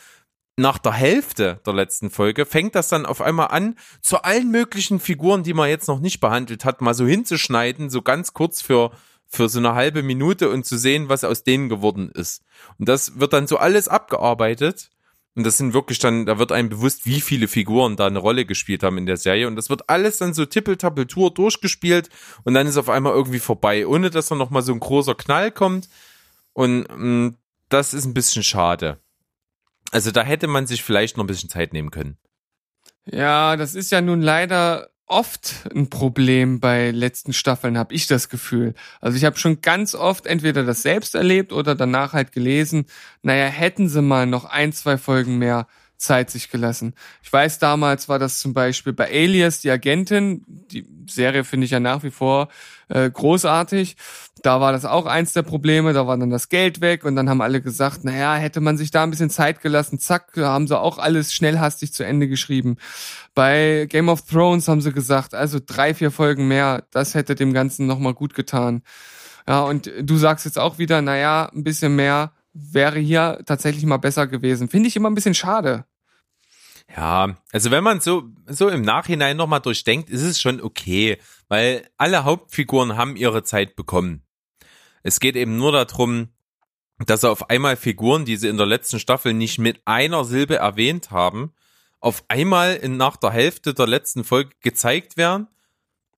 nach 0.60 0.77
der 0.77 0.94
Hälfte 0.94 1.61
der 1.65 1.73
letzten 1.73 2.10
Folge 2.10 2.45
fängt 2.45 2.76
das 2.76 2.90
dann 2.90 3.06
auf 3.06 3.22
einmal 3.22 3.48
an, 3.48 3.76
zu 4.02 4.23
allen 4.23 4.52
möglichen 4.52 4.99
Figuren, 4.99 5.44
die 5.44 5.53
man 5.53 5.69
jetzt 5.69 5.88
noch 5.88 5.99
nicht 5.99 6.19
behandelt 6.19 6.65
hat, 6.65 6.81
mal 6.81 6.94
so 6.94 7.06
hinzuschneiden, 7.06 7.90
so 7.90 8.02
ganz 8.02 8.34
kurz 8.34 8.61
für, 8.61 8.91
für 9.26 9.49
so 9.49 9.60
eine 9.60 9.76
halbe 9.76 10.03
Minute 10.03 10.49
und 10.49 10.65
zu 10.65 10.77
sehen, 10.77 11.10
was 11.10 11.23
aus 11.23 11.44
denen 11.44 11.69
geworden 11.69 12.11
ist. 12.14 12.44
Und 12.77 12.90
das 12.90 13.19
wird 13.19 13.34
dann 13.34 13.48
so 13.48 13.57
alles 13.57 13.88
abgearbeitet. 13.88 14.90
Und 15.36 15.45
das 15.45 15.57
sind 15.57 15.73
wirklich 15.73 15.99
dann, 15.99 16.26
da 16.26 16.40
wird 16.40 16.52
einem 16.52 16.69
bewusst, 16.69 17.06
wie 17.06 17.22
viele 17.22 17.48
Figuren 17.48 17.95
da 17.95 18.07
eine 18.07 18.19
Rolle 18.19 18.45
gespielt 18.45 18.84
haben 18.84 18.98
in 18.98 19.06
der 19.06 19.15
Serie. 19.15 19.48
Und 19.48 19.56
das 19.56 19.69
wird 19.69 19.90
alles 19.90 20.18
dann 20.18 20.34
so 20.34 20.45
tippeltappeltour 20.45 21.34
durchgespielt 21.34 22.10
und 22.44 22.56
dann 22.56 22.68
ist 22.68 22.77
auf 22.77 22.90
einmal 22.90 23.14
irgendwie 23.14 23.40
vorbei, 23.40 23.88
ohne 23.88 24.10
dass 24.10 24.27
da 24.27 24.36
nochmal 24.36 24.64
so 24.64 24.73
ein 24.73 24.81
großer 24.81 25.15
Knall 25.15 25.52
kommt. 25.52 25.88
Und 26.52 26.90
mh, 26.90 26.98
mm, 26.98 27.38
das 27.69 27.94
ist 27.94 28.06
ein 28.06 28.14
bisschen 28.14 28.44
schade. 28.44 28.99
Also 29.91 30.11
da 30.11 30.24
hätte 30.24 30.48
man 30.48 30.68
sich 30.68 30.84
vielleicht 30.84 31.18
noch 31.18 31.24
ein 31.24 31.28
bisschen 31.28 31.49
Zeit 31.49 31.74
nehmen 31.74 31.91
können. 31.91 32.18
Ja, 33.06 33.56
das 33.56 33.76
ist 33.76 33.91
ja 33.91 34.02
nun 34.02 34.22
leider 34.22 34.90
oft 35.10 35.68
ein 35.74 35.90
Problem 35.90 36.60
bei 36.60 36.91
letzten 36.91 37.34
Staffeln, 37.34 37.78
habe 37.78 37.95
ich 37.95 38.06
das 38.06 38.30
Gefühl. 38.30 38.76
Also 39.02 39.18
ich 39.18 39.26
habe 39.26 39.40
schon 39.40 39.61
ganz 39.61 39.95
oft 39.95 40.28
entweder 40.28 40.64
das 40.64 40.84
selbst 40.84 41.16
erlebt 41.16 41.52
oder 41.52 41.74
danach 41.74 42.14
halt 42.14 42.32
gelesen, 42.32 42.86
naja, 43.24 43.48
hätten 43.48 43.90
sie 43.90 44.03
mal 44.03 44.28
noch 44.28 44.45
ein, 44.45 44.72
zwei 44.72 44.98
Folgen 44.98 45.40
mehr 45.40 45.68
Zeit 45.99 46.31
sich 46.31 46.49
gelassen. 46.49 46.93
Ich 47.21 47.31
weiß, 47.31 47.59
damals 47.59 48.07
war 48.07 48.19
das 48.19 48.39
zum 48.39 48.53
Beispiel 48.53 48.93
bei 48.93 49.09
Alias, 49.09 49.59
die 49.59 49.69
Agentin, 49.69 50.43
die 50.47 50.88
Serie 51.07 51.43
finde 51.43 51.65
ich 51.65 51.71
ja 51.71 51.80
nach 51.80 52.03
wie 52.03 52.09
vor 52.09 52.47
äh, 52.88 53.09
großartig. 53.09 53.97
Da 54.41 54.61
war 54.61 54.71
das 54.71 54.85
auch 54.85 55.05
eins 55.05 55.34
der 55.34 55.43
Probleme, 55.43 55.91
da 55.91 56.07
war 56.07 56.17
dann 56.17 56.30
das 56.30 56.47
Geld 56.47 56.80
weg 56.80 57.03
und 57.03 57.17
dann 57.17 57.30
haben 57.30 57.41
alle 57.41 57.61
gesagt, 57.61 58.05
naja, 58.05 58.35
hätte 58.35 58.61
man 58.61 58.77
sich 58.77 58.91
da 58.91 59.03
ein 59.03 59.09
bisschen 59.09 59.30
Zeit 59.30 59.61
gelassen, 59.61 59.99
zack, 59.99 60.31
haben 60.38 60.67
sie 60.67 60.80
auch 60.80 60.97
alles 60.97 61.34
schnellhastig 61.34 61.93
zu 61.93 62.05
Ende 62.05 62.30
geschrieben. 62.30 62.77
Bei 63.35 63.85
Game 63.89 64.07
of 64.07 64.21
Thrones 64.21 64.69
haben 64.69 64.81
sie 64.81 64.93
gesagt, 64.93 65.34
also 65.34 65.59
drei, 65.63 65.93
vier 65.93 66.11
Folgen 66.11 66.47
mehr, 66.47 66.85
das 66.91 67.13
hätte 67.13 67.35
dem 67.35 67.51
Ganzen 67.51 67.85
nochmal 67.85 68.13
gut 68.13 68.34
getan. 68.34 68.84
Ja, 69.45 69.61
und 69.63 69.91
du 70.01 70.15
sagst 70.15 70.45
jetzt 70.45 70.59
auch 70.59 70.77
wieder, 70.77 71.01
naja, 71.01 71.51
ein 71.53 71.65
bisschen 71.65 71.95
mehr 71.95 72.31
wäre 72.53 72.99
hier 72.99 73.41
tatsächlich 73.45 73.85
mal 73.85 73.97
besser 73.97 74.27
gewesen. 74.27 74.69
Finde 74.69 74.88
ich 74.88 74.95
immer 74.95 75.09
ein 75.09 75.15
bisschen 75.15 75.34
schade. 75.34 75.85
Ja, 76.95 77.38
also 77.52 77.72
wenn 77.72 77.84
man 77.84 78.02
so, 78.02 78.24
so 78.48 78.68
im 78.68 78.82
Nachhinein 78.82 79.38
nochmal 79.38 79.61
durchdenkt, 79.61 80.10
ist 80.10 80.24
es 80.24 80.41
schon 80.41 80.61
okay, 80.61 81.18
weil 81.48 81.88
alle 81.98 82.24
Hauptfiguren 82.24 82.98
haben 82.98 83.16
ihre 83.16 83.44
Zeit 83.44 83.76
bekommen. 83.76 84.24
Es 85.03 85.20
geht 85.20 85.36
eben 85.36 85.57
nur 85.57 85.72
darum, 85.72 86.30
dass 87.06 87.24
auf 87.24 87.49
einmal 87.49 87.78
Figuren, 87.78 88.26
die 88.26 88.38
sie 88.38 88.49
in 88.49 88.57
der 88.57 88.66
letzten 88.66 88.99
Staffel 88.99 89.34
nicht 89.34 89.60
mit 89.60 89.82
einer 89.86 90.26
Silbe 90.26 90.57
erwähnt 90.57 91.11
haben, 91.11 91.53
auf 91.99 92.24
einmal 92.28 92.76
in, 92.76 92.98
nach 92.98 93.18
der 93.18 93.32
Hälfte 93.32 93.74
der 93.74 93.88
letzten 93.88 94.24
Folge 94.24 94.52
gezeigt 94.61 95.16
werden. 95.16 95.48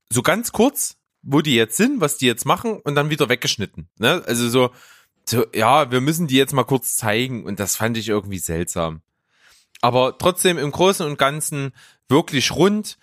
So 0.10 0.22
ganz 0.22 0.52
kurz, 0.52 0.98
wo 1.22 1.42
die 1.42 1.56
jetzt 1.56 1.78
sind, 1.78 2.02
was 2.02 2.18
die 2.18 2.26
jetzt 2.26 2.46
machen 2.46 2.80
und 2.80 2.96
dann 2.96 3.10
wieder 3.10 3.30
weggeschnitten. 3.30 3.90
Ne? 3.98 4.24
Also 4.26 4.50
so, 4.50 4.72
so, 5.26 5.46
ja, 5.54 5.92
wir 5.92 6.02
müssen 6.02 6.28
die 6.28 6.36
jetzt 6.36 6.54
mal 6.54 6.64
kurz 6.64 6.96
zeigen 6.96 7.46
und 7.46 7.60
das 7.60 7.76
fand 7.76 7.98
ich 7.98 8.10
irgendwie 8.10 8.40
seltsam. 8.40 9.02
Aber 9.82 10.18
trotzdem 10.18 10.58
im 10.58 10.72
Großen 10.72 11.06
und 11.06 11.18
Ganzen 11.18 11.74
wirklich 12.08 12.52
rund. 12.52 12.98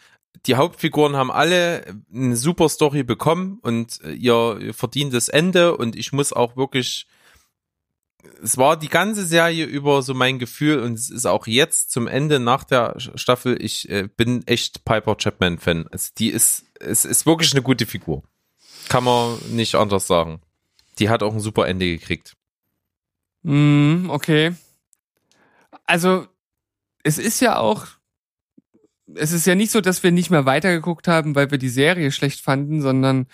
Die 0.46 0.55
Hauptfiguren 0.55 1.16
haben 1.16 1.32
alle 1.32 1.84
eine 2.14 2.36
super 2.36 2.68
Story 2.68 3.02
bekommen 3.02 3.59
und 3.62 4.00
äh, 4.05 4.12
ihr 4.12 4.72
verdientes 4.72 5.28
Ende 5.28 5.76
und 5.76 5.96
ich 5.96 6.12
muss 6.12 6.32
auch 6.32 6.56
wirklich 6.56 7.09
es 8.42 8.56
war 8.56 8.76
die 8.76 8.88
ganze 8.88 9.24
Serie 9.24 9.64
über 9.64 10.02
so 10.02 10.14
mein 10.14 10.38
Gefühl 10.38 10.80
und 10.80 10.94
es 10.94 11.10
ist 11.10 11.26
auch 11.26 11.46
jetzt 11.46 11.90
zum 11.90 12.06
Ende 12.06 12.40
nach 12.40 12.64
der 12.64 12.94
Staffel, 12.98 13.60
ich 13.62 13.88
äh, 13.88 14.09
bin 14.16 14.46
echt 14.46 14.84
Piper 14.84 15.16
Chapman 15.16 15.59
Fan. 15.59 15.86
Also 15.90 16.10
die 16.18 16.30
ist, 16.30 16.64
es 16.80 17.05
ist 17.05 17.26
wirklich 17.26 17.52
eine 17.52 17.62
gute 17.62 17.86
Figur. 17.86 18.22
Kann 18.88 19.05
man 19.05 19.38
nicht 19.50 19.74
anders 19.74 20.06
sagen. 20.06 20.40
Die 20.98 21.10
hat 21.10 21.22
auch 21.22 21.32
ein 21.32 21.40
super 21.40 21.68
Ende 21.68 21.86
gekriegt. 21.86 22.36
Mm, 23.42 24.10
okay. 24.10 24.55
Also, 25.84 26.26
es 27.09 27.16
ist 27.16 27.40
ja 27.40 27.56
auch, 27.56 27.86
es 29.14 29.32
ist 29.32 29.47
ja 29.47 29.55
nicht 29.55 29.72
so, 29.72 29.80
dass 29.80 30.02
wir 30.02 30.12
nicht 30.12 30.30
mehr 30.30 30.44
weitergeguckt 30.44 31.09
haben, 31.09 31.35
weil 31.35 31.51
wir 31.51 31.56
die 31.56 31.70
Serie 31.70 32.12
schlecht 32.12 32.43
fanden, 32.43 32.82
sondern 32.82 33.26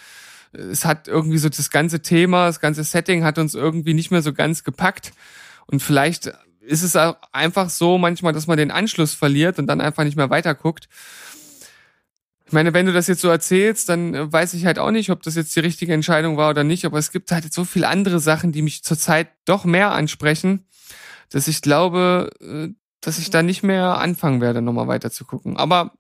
es 0.53 0.85
hat 0.85 1.09
irgendwie 1.09 1.39
so 1.39 1.49
das 1.49 1.71
ganze 1.71 2.01
Thema, 2.01 2.47
das 2.47 2.61
ganze 2.61 2.85
Setting 2.85 3.25
hat 3.25 3.37
uns 3.37 3.55
irgendwie 3.55 3.95
nicht 3.95 4.13
mehr 4.13 4.23
so 4.23 4.33
ganz 4.33 4.63
gepackt. 4.63 5.13
Und 5.67 5.81
vielleicht 5.81 6.33
ist 6.61 6.85
es 6.85 6.95
auch 6.95 7.17
einfach 7.33 7.69
so 7.69 7.99
manchmal, 7.99 8.33
dass 8.33 8.47
man 8.47 8.57
den 8.57 8.71
Anschluss 8.71 9.13
verliert 9.13 9.59
und 9.59 9.67
dann 9.67 9.81
einfach 9.81 10.05
nicht 10.05 10.17
mehr 10.17 10.31
weiterguckt. 10.31 10.89
Ich 12.47 12.53
meine, 12.53 12.73
wenn 12.75 12.87
du 12.87 12.93
das 12.93 13.09
jetzt 13.09 13.23
so 13.23 13.29
erzählst, 13.29 13.89
dann 13.89 14.33
weiß 14.33 14.55
ich 14.55 14.67
halt 14.67 14.79
auch 14.79 14.93
nicht, 14.93 15.11
ob 15.11 15.25
das 15.25 15.35
jetzt 15.35 15.57
die 15.57 15.61
richtige 15.61 15.95
Entscheidung 15.95 16.37
war 16.37 16.51
oder 16.51 16.63
nicht, 16.63 16.85
aber 16.85 16.99
es 16.99 17.11
gibt 17.11 17.33
halt 17.33 17.53
so 17.53 17.65
viele 17.65 17.89
andere 17.89 18.21
Sachen, 18.21 18.53
die 18.53 18.63
mich 18.63 18.85
zurzeit 18.85 19.29
doch 19.47 19.65
mehr 19.65 19.91
ansprechen, 19.91 20.65
dass 21.31 21.49
ich 21.49 21.61
glaube, 21.61 22.31
äh, 22.41 22.69
dass 23.07 23.19
ich 23.19 23.31
da 23.31 23.43
nicht 23.43 23.63
mehr 23.63 23.99
anfangen 23.99 24.41
werde, 24.41 24.63
nochmal 24.63 24.89
weiter 24.89 25.11
zu 25.11 25.25
gucken. 25.25 25.57
Aber 25.57 25.93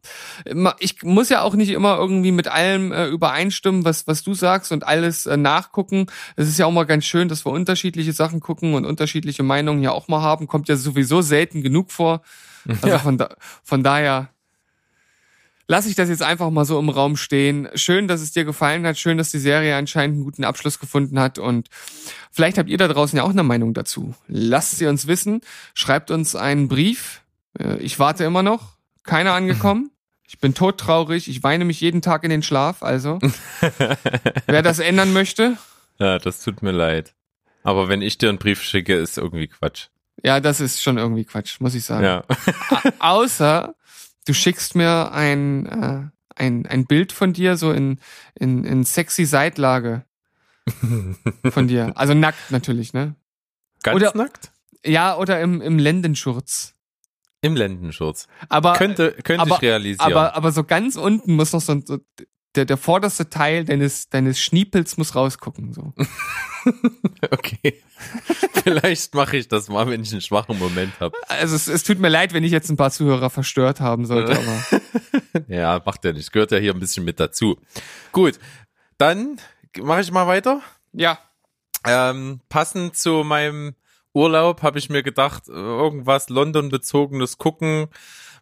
ich 0.78 1.02
muss 1.02 1.28
ja 1.28 1.42
auch 1.42 1.54
nicht 1.54 1.70
immer 1.70 1.96
irgendwie 1.96 2.32
mit 2.32 2.48
allem 2.48 2.92
äh, 2.92 3.06
übereinstimmen, 3.06 3.84
was, 3.84 4.06
was 4.06 4.22
du 4.22 4.34
sagst 4.34 4.72
und 4.72 4.86
alles 4.86 5.26
äh, 5.26 5.36
nachgucken. 5.36 6.06
Es 6.36 6.48
ist 6.48 6.58
ja 6.58 6.66
auch 6.66 6.72
mal 6.72 6.84
ganz 6.86 7.04
schön, 7.04 7.28
dass 7.28 7.44
wir 7.46 7.52
unterschiedliche 7.52 8.12
Sachen 8.12 8.40
gucken 8.40 8.74
und 8.74 8.84
unterschiedliche 8.84 9.42
Meinungen 9.42 9.82
ja 9.82 9.92
auch 9.92 10.08
mal 10.08 10.22
haben. 10.22 10.46
Kommt 10.46 10.68
ja 10.68 10.76
sowieso 10.76 11.22
selten 11.22 11.62
genug 11.62 11.92
vor. 11.92 12.22
Also 12.66 12.88
Ja. 12.88 12.98
von, 12.98 13.18
da, 13.18 13.28
von 13.62 13.82
daher 13.82 14.30
lasse 15.68 15.88
ich 15.88 15.94
das 15.94 16.08
jetzt 16.08 16.22
einfach 16.22 16.50
mal 16.50 16.64
so 16.64 16.78
im 16.78 16.88
Raum 16.88 17.16
stehen. 17.16 17.68
Schön, 17.74 18.08
dass 18.08 18.20
es 18.20 18.32
dir 18.32 18.44
gefallen 18.44 18.86
hat. 18.86 18.98
Schön, 18.98 19.18
dass 19.18 19.30
die 19.30 19.38
Serie 19.38 19.76
anscheinend 19.76 20.16
einen 20.16 20.24
guten 20.24 20.44
Abschluss 20.44 20.78
gefunden 20.78 21.18
hat. 21.18 21.38
Und 21.38 21.68
vielleicht 22.30 22.58
habt 22.58 22.68
ihr 22.68 22.78
da 22.78 22.88
draußen 22.88 23.16
ja 23.16 23.22
auch 23.22 23.30
eine 23.30 23.42
Meinung 23.42 23.74
dazu. 23.74 24.14
Lasst 24.28 24.76
sie 24.78 24.86
uns 24.86 25.06
wissen. 25.06 25.40
Schreibt 25.74 26.10
uns 26.10 26.34
einen 26.36 26.68
Brief. 26.68 27.22
Äh, 27.58 27.78
Ich 27.78 27.98
warte 27.98 28.24
immer 28.24 28.42
noch. 28.42 28.74
Keiner 29.04 29.32
angekommen. 29.34 29.90
Ich 30.26 30.38
bin 30.38 30.54
todtraurig. 30.54 31.28
Ich 31.28 31.42
weine 31.42 31.64
mich 31.64 31.80
jeden 31.80 32.02
Tag 32.02 32.24
in 32.24 32.30
den 32.30 32.42
Schlaf. 32.42 32.82
Also, 32.82 33.18
wer 34.46 34.62
das 34.62 34.78
ändern 34.78 35.12
möchte, 35.12 35.56
Ja, 35.98 36.18
das 36.18 36.42
tut 36.42 36.62
mir 36.62 36.72
leid. 36.72 37.14
Aber 37.62 37.88
wenn 37.88 38.02
ich 38.02 38.18
dir 38.18 38.28
einen 38.30 38.38
Brief 38.38 38.62
schicke, 38.62 38.94
ist 38.96 39.16
irgendwie 39.18 39.46
Quatsch. 39.48 39.86
ja, 40.22 40.40
das 40.40 40.60
ist 40.60 40.82
schon 40.82 40.98
irgendwie 40.98 41.24
Quatsch, 41.24 41.60
muss 41.60 41.74
ich 41.74 41.84
sagen. 41.84 42.04
Ja. 42.04 42.24
Außer 42.98 43.74
du 44.26 44.34
schickst 44.34 44.74
mir 44.74 45.12
ein, 45.12 45.66
äh, 45.66 46.02
ein, 46.36 46.66
ein 46.66 46.86
Bild 46.86 47.12
von 47.12 47.32
dir 47.32 47.56
so 47.56 47.72
in, 47.72 47.98
in, 48.34 48.64
in 48.64 48.84
sexy 48.84 49.24
Seitlage 49.24 50.04
von 51.50 51.68
dir. 51.68 51.92
Also 51.96 52.14
nackt 52.14 52.50
natürlich, 52.50 52.92
ne? 52.92 53.14
Ganz 53.82 53.96
Oder- 53.96 54.16
nackt? 54.16 54.50
Ja, 54.86 55.16
oder 55.16 55.40
im, 55.40 55.62
im 55.62 55.78
Lendenschurz. 55.78 56.74
Im 57.40 57.56
Lendenschurz. 57.56 58.26
Aber, 58.48 58.74
Könnte, 58.74 59.12
könnte 59.24 59.42
aber- 59.42 59.56
ich 59.56 59.62
realisieren. 59.62 60.00
aber, 60.12 60.34
aber 60.34 60.52
so 60.52 60.64
ganz 60.64 60.96
unten 60.96 61.34
muss 61.36 61.52
noch 61.52 61.60
so, 61.60 61.80
so 61.84 61.98
der, 62.54 62.64
der 62.64 62.76
vorderste 62.76 63.28
Teil 63.28 63.64
deines, 63.64 64.08
deines 64.08 64.40
Schniepels 64.40 64.96
muss 64.96 65.14
rausgucken, 65.14 65.72
so. 65.72 65.92
okay. 67.30 67.82
Vielleicht 68.62 69.14
mache 69.14 69.36
ich 69.36 69.48
das 69.48 69.68
mal, 69.68 69.88
wenn 69.88 70.02
ich 70.02 70.12
einen 70.12 70.20
schwachen 70.20 70.58
Moment 70.58 70.98
habe. 71.00 71.16
Also 71.28 71.56
es, 71.56 71.68
es 71.68 71.82
tut 71.82 71.98
mir 71.98 72.08
leid, 72.08 72.32
wenn 72.32 72.44
ich 72.44 72.52
jetzt 72.52 72.70
ein 72.70 72.76
paar 72.76 72.90
Zuhörer 72.90 73.30
verstört 73.30 73.80
haben 73.80 74.06
sollte, 74.06 74.32
aber. 74.38 75.44
Ja, 75.48 75.82
macht 75.84 76.04
ja 76.04 76.12
nicht. 76.12 76.32
Gehört 76.32 76.52
ja 76.52 76.58
hier 76.58 76.72
ein 76.72 76.80
bisschen 76.80 77.04
mit 77.04 77.20
dazu. 77.20 77.58
Gut, 78.12 78.38
dann 78.98 79.40
mache 79.80 80.00
ich 80.00 80.10
mal 80.10 80.26
weiter. 80.26 80.60
Ja. 80.92 81.18
Ähm, 81.86 82.40
passend 82.48 82.96
zu 82.96 83.24
meinem 83.24 83.74
Urlaub 84.14 84.62
habe 84.62 84.78
ich 84.78 84.88
mir 84.88 85.02
gedacht, 85.02 85.48
irgendwas 85.48 86.28
London-bezogenes 86.28 87.36
gucken, 87.36 87.88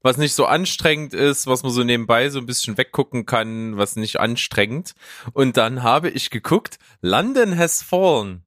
was 0.02 0.16
nicht 0.16 0.34
so 0.34 0.46
anstrengend 0.46 1.14
ist, 1.14 1.46
was 1.46 1.62
man 1.62 1.72
so 1.72 1.82
nebenbei 1.84 2.28
so 2.30 2.38
ein 2.38 2.46
bisschen 2.46 2.76
weggucken 2.78 3.26
kann, 3.26 3.76
was 3.76 3.96
nicht 3.96 4.20
anstrengend. 4.20 4.94
Und 5.32 5.56
dann 5.56 5.82
habe 5.82 6.10
ich 6.10 6.30
geguckt, 6.30 6.78
London 7.00 7.56
has 7.58 7.82
fallen. 7.82 8.44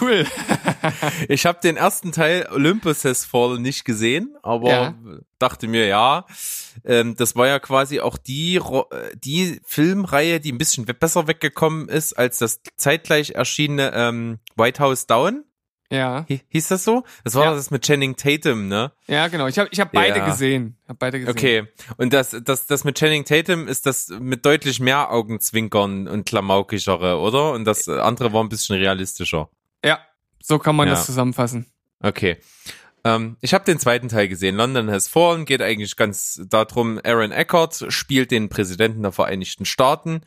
Cool. 0.00 0.26
Ich 1.28 1.46
habe 1.46 1.58
den 1.62 1.76
ersten 1.76 2.12
Teil 2.12 2.48
Olympus 2.50 3.04
Has 3.04 3.24
Fallen 3.24 3.60
nicht 3.60 3.84
gesehen, 3.84 4.36
aber 4.42 4.68
Ja. 4.70 4.94
dachte 5.38 5.66
mir, 5.66 5.86
ja, 5.86 6.26
ähm, 6.84 7.16
das 7.16 7.34
war 7.34 7.48
ja 7.48 7.58
quasi 7.58 8.00
auch 8.00 8.16
die, 8.18 8.56
äh, 8.56 9.16
die 9.16 9.60
Filmreihe, 9.66 10.38
die 10.40 10.52
ein 10.52 10.58
bisschen 10.58 10.84
besser 10.86 11.26
weggekommen 11.26 11.88
ist 11.88 12.12
als 12.14 12.38
das 12.38 12.60
zeitgleich 12.76 13.30
erschienene 13.30 13.92
ähm, 13.94 14.38
White 14.54 14.80
House 14.82 15.06
Down. 15.06 15.44
Ja. 15.90 16.26
Hi- 16.28 16.40
Hieß 16.48 16.68
das 16.68 16.84
so? 16.84 17.04
Das 17.24 17.34
war 17.34 17.44
Ja. 17.44 17.54
das 17.54 17.70
mit 17.70 17.82
Channing 17.84 18.16
Tatum, 18.16 18.68
ne? 18.68 18.92
Ja, 19.06 19.28
genau. 19.28 19.46
Ich 19.46 19.58
habe 19.58 19.68
ich 19.70 19.78
hab 19.80 19.92
beide 19.92 20.18
Ja. 20.18 20.26
gesehen. 20.26 20.76
Hab 20.88 20.98
beide 20.98 21.20
gesehen. 21.20 21.30
Okay. 21.36 21.68
Und 21.96 22.12
das, 22.12 22.36
das, 22.44 22.66
das 22.66 22.82
mit 22.84 22.98
Channing 22.98 23.24
Tatum 23.24 23.68
ist 23.68 23.86
das 23.86 24.08
mit 24.08 24.44
deutlich 24.44 24.80
mehr 24.80 25.12
Augenzwinkern 25.12 26.08
und 26.08 26.26
Klamaukischere, 26.26 27.18
oder? 27.18 27.52
Und 27.52 27.64
das 27.64 27.88
andere 27.88 28.32
war 28.32 28.42
ein 28.42 28.48
bisschen 28.48 28.76
realistischer. 28.76 29.48
Ja, 29.84 30.00
so 30.42 30.58
kann 30.58 30.74
man 30.76 30.88
Ja. 30.88 30.94
das 30.94 31.06
zusammenfassen. 31.06 31.66
Okay. 32.00 32.38
Ähm, 33.04 33.36
ich 33.40 33.54
habe 33.54 33.64
den 33.64 33.78
zweiten 33.78 34.08
Teil 34.08 34.26
gesehen. 34.26 34.56
London 34.56 34.90
Has 34.90 35.06
Fallen 35.06 35.44
geht 35.44 35.62
eigentlich 35.62 35.94
ganz 35.94 36.40
darum, 36.48 37.00
Aaron 37.04 37.30
Eckhart 37.30 37.84
spielt 37.90 38.32
den 38.32 38.48
Präsidenten 38.48 39.02
der 39.02 39.12
Vereinigten 39.12 39.64
Staaten 39.64 40.22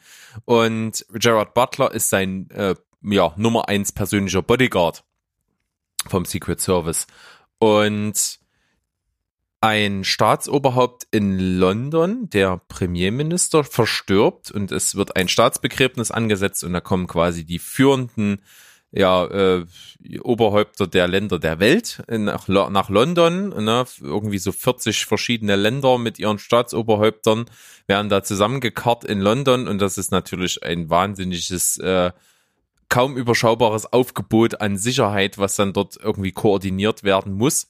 und 0.45 1.06
Gerard 1.11 1.53
Butler 1.53 1.91
ist 1.94 2.10
sein 2.10 2.49
äh, 2.52 2.76
ja, 3.02 3.34
Nummer 3.36 3.68
eins 3.68 3.91
persönlicher 3.91 4.41
Bodyguard 4.41 5.03
vom 6.08 6.26
Secret 6.26 6.62
Service. 6.62 7.08
Und 7.60 8.40
ein 9.62 10.06
Staatsoberhaupt 10.06 11.08
in 11.12 11.38
London, 11.60 12.30
der 12.30 12.62
Premierminister, 12.70 13.64
verstirbt 13.64 14.52
und 14.52 14.72
es 14.72 14.96
wird 14.96 15.18
ein 15.18 15.28
Staatsbegräbnis 15.28 16.12
angesetzt 16.12 16.64
und 16.64 16.72
da 16.72 16.80
kommen 16.80 17.08
quasi 17.08 17.44
die 17.44 17.60
führenden 17.60 18.42
ja, 18.92 19.26
äh, 19.26 19.66
Oberhäupter 20.22 20.88
der 20.88 21.08
Länder 21.08 21.38
der 21.38 21.60
Welt 21.60 22.02
nach, 22.08 22.48
nach 22.48 22.90
London. 22.90 23.50
Ne? 23.50 23.86
Irgendwie 24.02 24.40
so 24.40 24.52
40 24.52 25.06
verschiedene 25.06 25.56
Länder 25.56 25.98
mit 25.98 26.18
ihren 26.18 26.40
Staatsoberhäuptern 26.40 27.46
werden 27.86 28.10
da 28.10 28.24
zusammengekarrt 28.24 29.04
in 29.04 29.20
London 29.20 29.68
und 29.68 29.80
das 29.80 29.98
ist 29.98 30.12
natürlich 30.12 30.64
ein 30.64 30.90
wahnsinniges, 30.90 31.78
äh, 31.78 32.12
kaum 32.90 33.16
überschaubares 33.18 33.91
Aufgebot 33.94 34.61
an 34.61 34.78
Sicherheit, 34.78 35.38
was 35.38 35.56
dann 35.56 35.74
dort 35.74 35.98
irgendwie 36.02 36.32
koordiniert 36.32 37.03
werden 37.03 37.34
muss. 37.34 37.68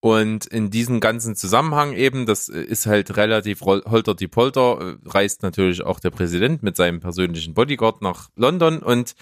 Und 0.00 0.44
in 0.46 0.70
diesem 0.70 1.00
ganzen 1.00 1.34
Zusammenhang 1.34 1.94
eben, 1.94 2.26
das 2.26 2.48
ist 2.50 2.84
halt 2.84 3.16
relativ 3.16 3.62
holter 3.62 4.14
die 4.14 4.28
Polter, 4.28 4.78
äh, 4.80 5.08
reist 5.08 5.42
natürlich 5.42 5.82
auch 5.82 5.98
der 5.98 6.10
Präsident 6.10 6.62
mit 6.62 6.76
seinem 6.76 7.00
persönlichen 7.00 7.54
Bodyguard 7.54 8.02
nach 8.02 8.28
London 8.36 8.80
und 8.80 9.14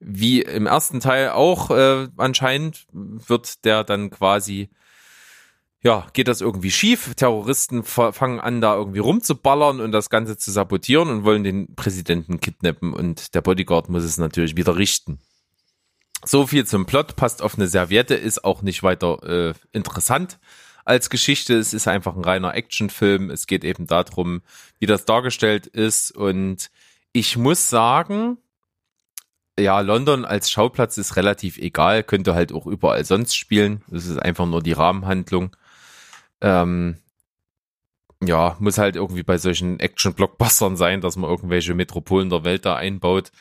wie 0.00 0.40
im 0.40 0.66
ersten 0.66 1.00
Teil 1.00 1.30
auch 1.30 1.70
äh, 1.70 2.08
anscheinend 2.16 2.86
wird 2.92 3.64
der 3.64 3.84
dann 3.84 4.10
quasi 4.10 4.70
ja, 5.82 6.06
geht 6.12 6.28
das 6.28 6.40
irgendwie 6.40 6.70
schief. 6.70 7.14
Terroristen 7.14 7.82
fa- 7.82 8.12
fangen 8.12 8.40
an, 8.40 8.60
da 8.60 8.74
irgendwie 8.76 9.00
rumzuballern 9.00 9.80
und 9.80 9.92
das 9.92 10.10
Ganze 10.10 10.36
zu 10.36 10.50
sabotieren 10.50 11.08
und 11.08 11.24
wollen 11.24 11.44
den 11.44 11.74
Präsidenten 11.74 12.40
kidnappen 12.40 12.94
und 12.94 13.34
der 13.34 13.40
Bodyguard 13.40 13.88
muss 13.88 14.04
es 14.04 14.18
natürlich 14.18 14.56
wieder 14.56 14.76
richten. 14.76 15.18
So 16.24 16.46
viel 16.46 16.64
zum 16.64 16.86
Plot, 16.86 17.16
passt 17.16 17.42
auf 17.42 17.56
eine 17.56 17.66
Serviette, 17.66 18.14
ist 18.14 18.44
auch 18.44 18.62
nicht 18.62 18.84
weiter 18.84 19.22
äh, 19.24 19.54
interessant 19.72 20.38
als 20.84 21.10
Geschichte. 21.10 21.58
Es 21.58 21.72
ist 21.74 21.88
einfach 21.88 22.14
ein 22.14 22.24
reiner 22.24 22.54
Actionfilm. 22.54 23.28
Es 23.30 23.48
geht 23.48 23.64
eben 23.64 23.88
darum, 23.88 24.42
wie 24.78 24.86
das 24.86 25.04
dargestellt 25.04 25.66
ist 25.66 26.12
und 26.12 26.70
ich 27.12 27.36
muss 27.36 27.68
sagen, 27.68 28.38
ja, 29.58 29.80
London 29.80 30.24
als 30.24 30.50
Schauplatz 30.50 30.96
ist 30.96 31.16
relativ 31.16 31.58
egal, 31.58 32.04
könnte 32.04 32.34
halt 32.34 32.52
auch 32.52 32.66
überall 32.66 33.04
sonst 33.04 33.34
spielen. 33.34 33.82
Das 33.88 34.06
ist 34.06 34.18
einfach 34.18 34.46
nur 34.46 34.62
die 34.62 34.72
Rahmenhandlung. 34.72 35.54
Ähm, 36.42 36.96
ja, 38.22 38.56
muss 38.60 38.78
halt 38.78 38.96
irgendwie 38.96 39.22
bei 39.22 39.38
solchen 39.38 39.80
Action-Blockbustern 39.80 40.76
sein, 40.76 41.00
dass 41.00 41.16
man 41.16 41.30
irgendwelche 41.30 41.74
Metropolen 41.74 42.28
der 42.28 42.44
Welt 42.44 42.66
da 42.66 42.76
einbaut. 42.76 43.32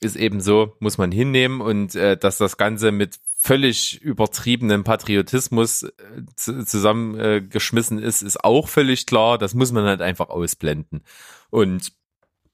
Ist 0.00 0.16
eben 0.16 0.40
so, 0.40 0.76
muss 0.80 0.98
man 0.98 1.12
hinnehmen 1.12 1.60
und 1.60 1.94
äh, 1.94 2.16
dass 2.16 2.36
das 2.36 2.56
Ganze 2.56 2.90
mit 2.90 3.18
völlig 3.38 4.02
übertriebenen 4.02 4.82
Patriotismus 4.84 5.84
äh, 5.84 5.92
zu- 6.34 6.64
zusammengeschmissen 6.64 7.98
ist, 7.98 8.22
ist 8.22 8.42
auch 8.44 8.68
völlig 8.68 9.06
klar. 9.06 9.38
Das 9.38 9.54
muss 9.54 9.72
man 9.72 9.84
halt 9.84 10.02
einfach 10.02 10.28
ausblenden. 10.28 11.02
Und 11.48 11.92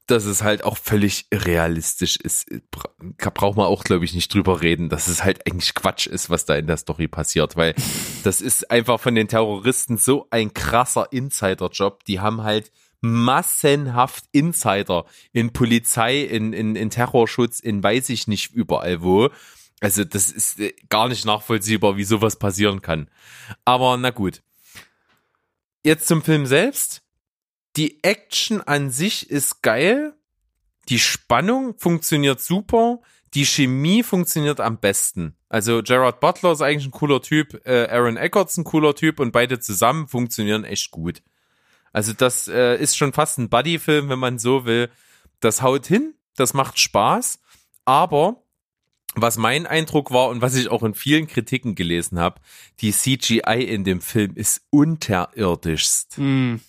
dass 0.06 0.24
es 0.24 0.42
halt 0.42 0.64
auch 0.64 0.76
völlig 0.76 1.26
irrealistisch 1.30 2.16
ist, 2.16 2.46
bra- 2.70 2.90
braucht 3.30 3.56
man 3.56 3.66
auch, 3.66 3.84
glaube 3.84 4.04
ich, 4.04 4.14
nicht 4.14 4.32
drüber 4.34 4.60
reden, 4.60 4.88
dass 4.88 5.08
es 5.08 5.22
halt 5.24 5.46
eigentlich 5.46 5.74
Quatsch 5.74 6.06
ist, 6.06 6.28
was 6.28 6.44
da 6.44 6.56
in 6.56 6.66
der 6.66 6.76
Story 6.76 7.08
passiert, 7.08 7.56
weil 7.56 7.74
das 8.24 8.40
ist 8.40 8.70
einfach 8.70 9.00
von 9.00 9.14
den 9.14 9.28
Terroristen 9.28 9.96
so 9.96 10.26
ein 10.30 10.52
krasser 10.54 11.12
Insider-Job. 11.12 12.04
Die 12.04 12.20
haben 12.20 12.42
halt 12.42 12.72
massenhaft 13.00 14.24
Insider 14.32 15.04
in 15.32 15.52
Polizei, 15.52 16.20
in, 16.22 16.52
in, 16.52 16.76
in 16.76 16.90
Terrorschutz, 16.90 17.60
in 17.60 17.82
weiß 17.82 18.08
ich 18.10 18.28
nicht 18.28 18.52
überall 18.52 19.02
wo. 19.02 19.30
Also 19.80 20.04
das 20.04 20.30
ist 20.30 20.60
äh, 20.60 20.72
gar 20.88 21.08
nicht 21.08 21.24
nachvollziehbar, 21.24 21.96
wie 21.96 22.04
sowas 22.04 22.38
passieren 22.38 22.80
kann. 22.82 23.08
Aber 23.64 23.96
na 23.96 24.10
gut. 24.10 24.42
Jetzt 25.84 26.06
zum 26.06 26.22
Film 26.22 26.46
selbst. 26.46 27.01
Die 27.76 28.02
Action 28.02 28.60
an 28.60 28.90
sich 28.90 29.30
ist 29.30 29.62
geil. 29.62 30.14
Die 30.88 30.98
Spannung 30.98 31.78
funktioniert 31.78 32.40
super. 32.40 33.00
Die 33.34 33.46
Chemie 33.46 34.02
funktioniert 34.02 34.60
am 34.60 34.78
besten. 34.78 35.36
Also 35.48 35.82
Gerard 35.82 36.20
Butler 36.20 36.52
ist 36.52 36.60
eigentlich 36.60 36.86
ein 36.86 36.92
cooler 36.92 37.22
Typ, 37.22 37.66
äh, 37.66 37.88
Aaron 37.88 38.16
Eckerts 38.16 38.58
ein 38.58 38.64
cooler 38.64 38.94
Typ 38.94 39.20
und 39.20 39.32
beide 39.32 39.58
zusammen 39.58 40.06
funktionieren 40.06 40.64
echt 40.64 40.90
gut. 40.90 41.22
Also 41.92 42.12
das 42.12 42.48
äh, 42.48 42.76
ist 42.76 42.96
schon 42.96 43.12
fast 43.12 43.38
ein 43.38 43.48
Buddy-Film, 43.48 44.08
wenn 44.08 44.18
man 44.18 44.38
so 44.38 44.64
will. 44.64 44.90
Das 45.40 45.62
haut 45.62 45.86
hin, 45.86 46.14
das 46.36 46.54
macht 46.54 46.78
Spaß, 46.78 47.40
aber 47.84 48.42
was 49.14 49.36
mein 49.36 49.66
Eindruck 49.66 50.10
war 50.10 50.28
und 50.28 50.40
was 50.40 50.54
ich 50.54 50.70
auch 50.70 50.82
in 50.82 50.94
vielen 50.94 51.26
Kritiken 51.26 51.74
gelesen 51.74 52.18
habe, 52.18 52.40
die 52.80 52.92
CGI 52.92 53.62
in 53.62 53.84
dem 53.84 54.00
Film 54.00 54.32
ist 54.34 54.62
unterirdischst. 54.70 56.16
Hm. 56.16 56.60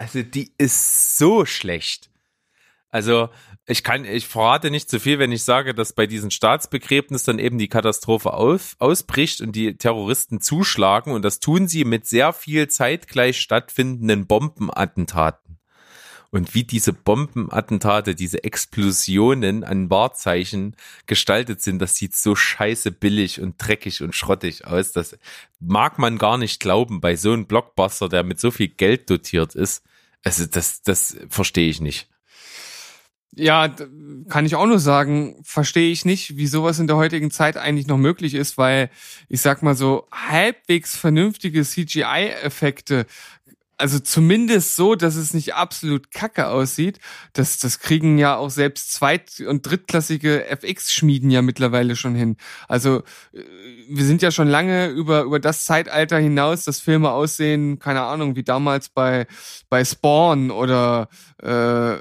Also 0.00 0.22
die 0.22 0.50
ist 0.56 1.18
so 1.18 1.44
schlecht. 1.44 2.08
Also 2.88 3.28
ich 3.66 3.84
kann, 3.84 4.06
ich 4.06 4.26
verrate 4.26 4.70
nicht 4.70 4.88
zu 4.88 4.98
viel, 4.98 5.18
wenn 5.18 5.30
ich 5.30 5.44
sage, 5.44 5.74
dass 5.74 5.92
bei 5.92 6.06
diesen 6.06 6.30
Staatsbegräbnis 6.30 7.24
dann 7.24 7.38
eben 7.38 7.58
die 7.58 7.68
Katastrophe 7.68 8.32
auf, 8.32 8.76
ausbricht 8.78 9.42
und 9.42 9.52
die 9.52 9.76
Terroristen 9.76 10.40
zuschlagen 10.40 11.12
und 11.12 11.22
das 11.22 11.38
tun 11.38 11.68
sie 11.68 11.84
mit 11.84 12.06
sehr 12.06 12.32
viel 12.32 12.66
zeitgleich 12.68 13.38
stattfindenden 13.42 14.26
Bombenattentaten. 14.26 15.58
Und 16.30 16.54
wie 16.54 16.64
diese 16.64 16.94
Bombenattentate, 16.94 18.14
diese 18.14 18.42
Explosionen 18.42 19.64
an 19.64 19.90
Wahrzeichen 19.90 20.76
gestaltet 21.06 21.60
sind, 21.60 21.78
das 21.78 21.96
sieht 21.96 22.14
so 22.14 22.34
scheiße 22.34 22.90
billig 22.90 23.42
und 23.42 23.56
dreckig 23.58 24.00
und 24.00 24.14
schrottig 24.14 24.66
aus. 24.66 24.92
Das 24.92 25.18
mag 25.58 25.98
man 25.98 26.16
gar 26.16 26.38
nicht 26.38 26.58
glauben 26.58 27.02
bei 27.02 27.16
so 27.16 27.32
einem 27.32 27.44
Blockbuster, 27.44 28.08
der 28.08 28.22
mit 28.22 28.40
so 28.40 28.50
viel 28.50 28.68
Geld 28.68 29.10
dotiert 29.10 29.54
ist. 29.54 29.84
Also 30.24 30.46
das, 30.46 30.82
das 30.82 31.16
verstehe 31.28 31.70
ich 31.70 31.80
nicht. 31.80 32.08
Ja, 33.32 33.72
kann 34.28 34.44
ich 34.44 34.56
auch 34.56 34.66
nur 34.66 34.80
sagen, 34.80 35.40
verstehe 35.44 35.92
ich 35.92 36.04
nicht, 36.04 36.36
wie 36.36 36.48
sowas 36.48 36.80
in 36.80 36.88
der 36.88 36.96
heutigen 36.96 37.30
Zeit 37.30 37.56
eigentlich 37.56 37.86
noch 37.86 37.96
möglich 37.96 38.34
ist, 38.34 38.58
weil 38.58 38.90
ich 39.28 39.40
sag 39.40 39.62
mal 39.62 39.76
so 39.76 40.08
halbwegs 40.10 40.96
vernünftige 40.96 41.62
CGI-Effekte, 41.62 43.06
also 43.80 43.98
zumindest 43.98 44.76
so, 44.76 44.94
dass 44.94 45.16
es 45.16 45.32
nicht 45.32 45.54
absolut 45.54 46.10
kacke 46.10 46.48
aussieht, 46.48 47.00
das, 47.32 47.58
das 47.58 47.80
kriegen 47.80 48.18
ja 48.18 48.36
auch 48.36 48.50
selbst 48.50 48.92
zweit- 48.92 49.40
und 49.40 49.62
drittklassige 49.62 50.46
FX-Schmieden 50.46 51.30
ja 51.30 51.40
mittlerweile 51.40 51.96
schon 51.96 52.14
hin. 52.14 52.36
Also 52.68 53.02
äh, 53.32 53.42
wir 53.88 54.04
sind 54.04 54.22
ja 54.22 54.30
schon 54.30 54.48
lange 54.48 54.88
über, 54.88 55.22
über 55.22 55.40
das 55.40 55.64
Zeitalter 55.64 56.18
hinaus, 56.18 56.64
dass 56.64 56.80
Filme 56.80 57.10
aussehen, 57.10 57.78
keine 57.78 58.02
Ahnung, 58.02 58.36
wie 58.36 58.44
damals 58.44 58.90
bei, 58.90 59.26
bei 59.70 59.84
Spawn 59.84 60.50
oder 60.50 61.08
äh, 61.42 61.94
äh, 61.94 61.98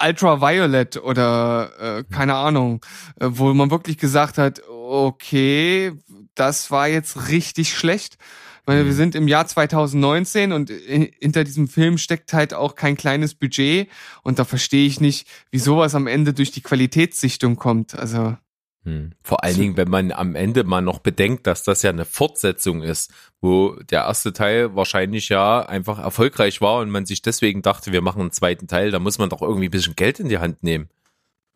Ultraviolet 0.00 0.98
oder 0.98 1.70
äh, 1.78 2.04
keine 2.12 2.34
Ahnung, 2.34 2.84
äh, 3.20 3.26
wo 3.28 3.52
man 3.54 3.70
wirklich 3.70 3.98
gesagt 3.98 4.38
hat, 4.38 4.62
okay, 4.68 5.92
das 6.34 6.70
war 6.70 6.88
jetzt 6.88 7.28
richtig 7.28 7.76
schlecht. 7.76 8.18
Meine, 8.66 8.86
wir 8.86 8.94
sind 8.94 9.14
im 9.14 9.28
Jahr 9.28 9.46
2019 9.46 10.52
und 10.52 10.70
hinter 10.70 11.44
diesem 11.44 11.68
Film 11.68 11.98
steckt 11.98 12.32
halt 12.32 12.54
auch 12.54 12.74
kein 12.74 12.96
kleines 12.96 13.34
Budget 13.34 13.88
und 14.22 14.38
da 14.38 14.44
verstehe 14.44 14.86
ich 14.86 15.00
nicht, 15.00 15.28
wie 15.50 15.58
sowas 15.58 15.94
am 15.94 16.06
Ende 16.06 16.32
durch 16.32 16.50
die 16.50 16.62
Qualitätssichtung 16.62 17.56
kommt. 17.56 17.94
Also 17.94 18.36
Hm. 18.84 19.12
Vor 19.22 19.42
allen 19.42 19.56
Dingen, 19.56 19.76
wenn 19.76 19.88
man 19.88 20.12
am 20.12 20.34
Ende 20.34 20.64
mal 20.64 20.82
noch 20.82 20.98
bedenkt, 20.98 21.46
dass 21.46 21.62
das 21.62 21.82
ja 21.82 21.90
eine 21.90 22.04
Fortsetzung 22.04 22.82
ist, 22.82 23.12
wo 23.40 23.76
der 23.90 24.02
erste 24.02 24.32
Teil 24.32 24.76
wahrscheinlich 24.76 25.30
ja 25.30 25.60
einfach 25.60 25.98
erfolgreich 25.98 26.60
war 26.60 26.80
und 26.80 26.90
man 26.90 27.06
sich 27.06 27.22
deswegen 27.22 27.62
dachte, 27.62 27.92
wir 27.92 28.02
machen 28.02 28.20
einen 28.20 28.30
zweiten 28.30 28.66
Teil, 28.66 28.90
da 28.90 28.98
muss 28.98 29.18
man 29.18 29.30
doch 29.30 29.40
irgendwie 29.40 29.68
ein 29.68 29.70
bisschen 29.70 29.96
Geld 29.96 30.20
in 30.20 30.28
die 30.28 30.38
Hand 30.38 30.62
nehmen. 30.62 30.88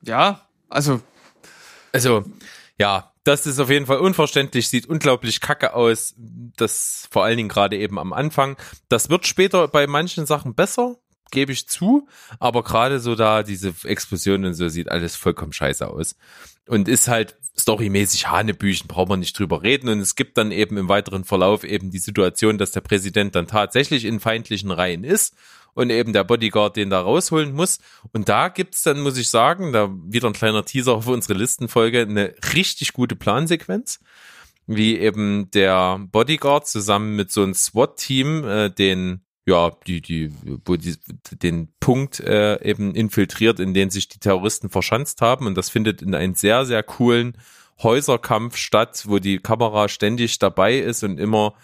ja, 0.02 0.46
also 0.70 1.00
Also, 1.92 2.24
ja, 2.78 3.12
das 3.28 3.46
ist 3.46 3.60
auf 3.60 3.68
jeden 3.68 3.84
Fall 3.84 3.98
unverständlich, 3.98 4.68
sieht 4.68 4.86
unglaublich 4.86 5.42
kacke 5.42 5.74
aus. 5.74 6.14
Das 6.16 7.06
vor 7.10 7.24
allen 7.24 7.36
Dingen 7.36 7.50
gerade 7.50 7.76
eben 7.76 7.98
am 7.98 8.14
Anfang. 8.14 8.56
Das 8.88 9.10
wird 9.10 9.26
später 9.26 9.68
bei 9.68 9.86
manchen 9.86 10.24
Sachen 10.24 10.54
besser, 10.54 10.96
gebe 11.30 11.52
ich 11.52 11.68
zu. 11.68 12.08
Aber 12.38 12.64
gerade 12.64 13.00
so 13.00 13.14
da, 13.14 13.42
diese 13.42 13.74
Explosion 13.84 14.46
und 14.46 14.54
so, 14.54 14.68
sieht 14.70 14.90
alles 14.90 15.14
vollkommen 15.14 15.52
scheiße 15.52 15.86
aus. 15.86 16.16
Und 16.66 16.88
ist 16.88 17.08
halt 17.08 17.36
storymäßig 17.54 18.28
Hanebüchen, 18.28 18.88
braucht 18.88 19.10
man 19.10 19.20
nicht 19.20 19.38
drüber 19.38 19.62
reden. 19.62 19.90
Und 19.90 20.00
es 20.00 20.16
gibt 20.16 20.38
dann 20.38 20.50
eben 20.50 20.78
im 20.78 20.88
weiteren 20.88 21.24
Verlauf 21.24 21.64
eben 21.64 21.90
die 21.90 21.98
Situation, 21.98 22.56
dass 22.56 22.70
der 22.70 22.80
Präsident 22.80 23.34
dann 23.34 23.46
tatsächlich 23.46 24.06
in 24.06 24.20
feindlichen 24.20 24.70
Reihen 24.70 25.04
ist 25.04 25.34
und 25.78 25.90
eben 25.90 26.12
der 26.12 26.24
Bodyguard 26.24 26.74
den 26.74 26.90
da 26.90 27.00
rausholen 27.00 27.54
muss. 27.54 27.78
Und 28.12 28.28
da 28.28 28.48
gibt's 28.48 28.82
dann, 28.82 29.00
muss 29.00 29.16
ich 29.16 29.28
sagen, 29.28 29.72
da 29.72 29.88
wieder 30.08 30.26
ein 30.26 30.32
kleiner 30.32 30.64
Teaser 30.64 31.00
für 31.02 31.12
unsere 31.12 31.38
Listenfolge, 31.38 32.00
eine 32.00 32.34
richtig 32.52 32.92
gute 32.92 33.14
Plansequenz, 33.14 34.00
wie 34.66 34.98
eben 34.98 35.52
der 35.52 36.00
Bodyguard 36.10 36.66
zusammen 36.66 37.14
mit 37.14 37.30
so 37.30 37.44
einem 37.44 37.54
SWAT-Team 37.54 38.44
äh, 38.44 38.70
den 38.70 39.20
ja, 39.46 39.70
die, 39.86 40.02
die, 40.02 40.30
wo 40.66 40.76
die, 40.76 40.96
den 41.40 41.72
Punkt 41.80 42.20
äh, 42.20 42.62
eben 42.62 42.94
infiltriert, 42.94 43.60
in 43.60 43.72
den 43.72 43.88
sich 43.88 44.06
die 44.08 44.18
Terroristen 44.18 44.68
verschanzt 44.68 45.22
haben. 45.22 45.46
Und 45.46 45.56
das 45.56 45.70
findet 45.70 46.02
in 46.02 46.14
einem 46.14 46.34
sehr, 46.34 46.66
sehr 46.66 46.82
coolen 46.82 47.38
Häuserkampf 47.82 48.56
statt, 48.58 49.04
wo 49.06 49.20
die 49.20 49.38
Kamera 49.38 49.88
ständig 49.88 50.38
dabei 50.38 50.76
ist 50.76 51.02
und 51.02 51.18
immer 51.18 51.54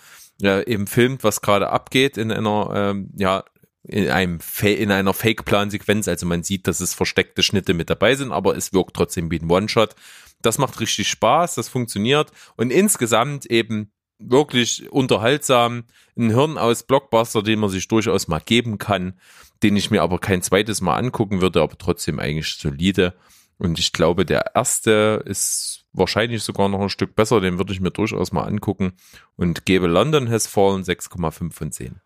äh, 0.43 0.65
eben 0.67 0.87
filmt, 0.87 1.25
was 1.25 1.43
gerade 1.43 1.69
abgeht 1.69 2.17
in 2.17 2.33
einer, 2.33 2.71
ähm, 2.75 3.11
ja, 3.19 3.45
in 3.87 4.09
einem 4.09 4.41
Fa 4.41 4.69
in 4.69 4.91
einer 4.91 5.15
Fake-Plan-Sequenz. 5.15 6.09
Also 6.09 6.27
man 6.27 6.43
sieht, 6.43 6.67
dass 6.67 6.81
es 6.81 6.95
versteckte 6.95 7.43
Schnitte 7.43 7.75
mit 7.75 7.91
dabei 7.91 8.15
sind, 8.15 8.33
aber 8.33 8.57
es 8.57 8.73
wirkt 8.73 8.95
trotzdem 8.97 9.31
wie 9.31 9.39
ein 9.39 9.51
One-Shot. 9.51 9.95
Das 10.43 10.59
macht 10.59 10.81
richtig 10.81 11.09
Spaß, 11.09 11.55
das 11.55 11.69
funktioniert 11.69 12.31
und 12.57 12.71
insgesamt 12.71 13.47
eben 13.47 13.91
wirklich 14.19 14.91
unterhaltsam, 14.91 15.85
ein 16.17 16.31
Hirn 16.31 16.59
aus 16.59 16.85
Blockbuster, 16.85 17.43
den 17.43 17.59
man 17.59 17.71
sich 17.71 17.89
durchaus 17.89 18.29
mal 18.29 18.41
geben 18.41 18.79
kann, 18.79 19.19
den 19.63 19.77
ich 19.77 19.91
mir 19.91 20.03
aber 20.03 20.19
kein 20.19 20.43
zweites 20.43 20.81
Mal 20.81 20.97
angucken 20.97 21.41
würde, 21.41 21.63
aber 21.63 21.77
trotzdem 21.77 22.19
eigentlich 22.19 22.55
solide. 22.55 23.15
Und 23.59 23.79
ich 23.79 23.93
glaube, 23.93 24.25
der 24.25 24.55
erste 24.55 25.23
ist 25.27 25.85
wahrscheinlich 25.93 26.43
sogar 26.43 26.69
noch 26.69 26.81
ein 26.81 26.89
Stück 26.91 27.15
besser, 27.15 27.41
den 27.41 27.59
würde 27.59 27.73
ich 27.73 27.81
mir 27.81 27.91
durchaus 27.91 28.33
mal 28.33 28.45
angucken 28.45 28.95
und 29.37 29.65
gebe 29.65 29.87
London 29.87 30.29
Has 30.31 30.47
Fallen 30.47 30.83
6,5 30.83 31.53
von 31.53 31.73
10. 31.73 32.01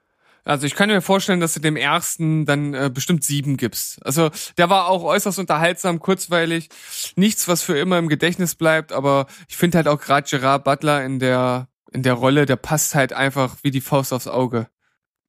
Also 0.48 0.66
ich 0.66 0.74
kann 0.74 0.88
mir 0.88 1.02
vorstellen, 1.02 1.40
dass 1.40 1.52
du 1.52 1.60
dem 1.60 1.76
ersten 1.76 2.46
dann 2.46 2.72
äh, 2.72 2.90
bestimmt 2.92 3.22
sieben 3.22 3.58
gibst. 3.58 4.04
Also 4.06 4.30
der 4.56 4.70
war 4.70 4.88
auch 4.88 5.02
äußerst 5.02 5.38
unterhaltsam, 5.38 6.00
kurzweilig, 6.00 6.70
nichts, 7.16 7.48
was 7.48 7.62
für 7.62 7.78
immer 7.78 7.98
im 7.98 8.08
Gedächtnis 8.08 8.54
bleibt, 8.54 8.90
aber 8.90 9.26
ich 9.50 9.58
finde 9.58 9.76
halt 9.76 9.88
auch 9.88 10.00
gerade 10.00 10.26
Gerard 10.26 10.64
Butler 10.64 11.04
in 11.04 11.18
der 11.18 11.68
in 11.92 12.02
der 12.02 12.14
Rolle, 12.14 12.46
der 12.46 12.56
passt 12.56 12.94
halt 12.94 13.12
einfach 13.12 13.56
wie 13.62 13.70
die 13.70 13.82
Faust 13.82 14.14
aufs 14.14 14.26
Auge. 14.26 14.68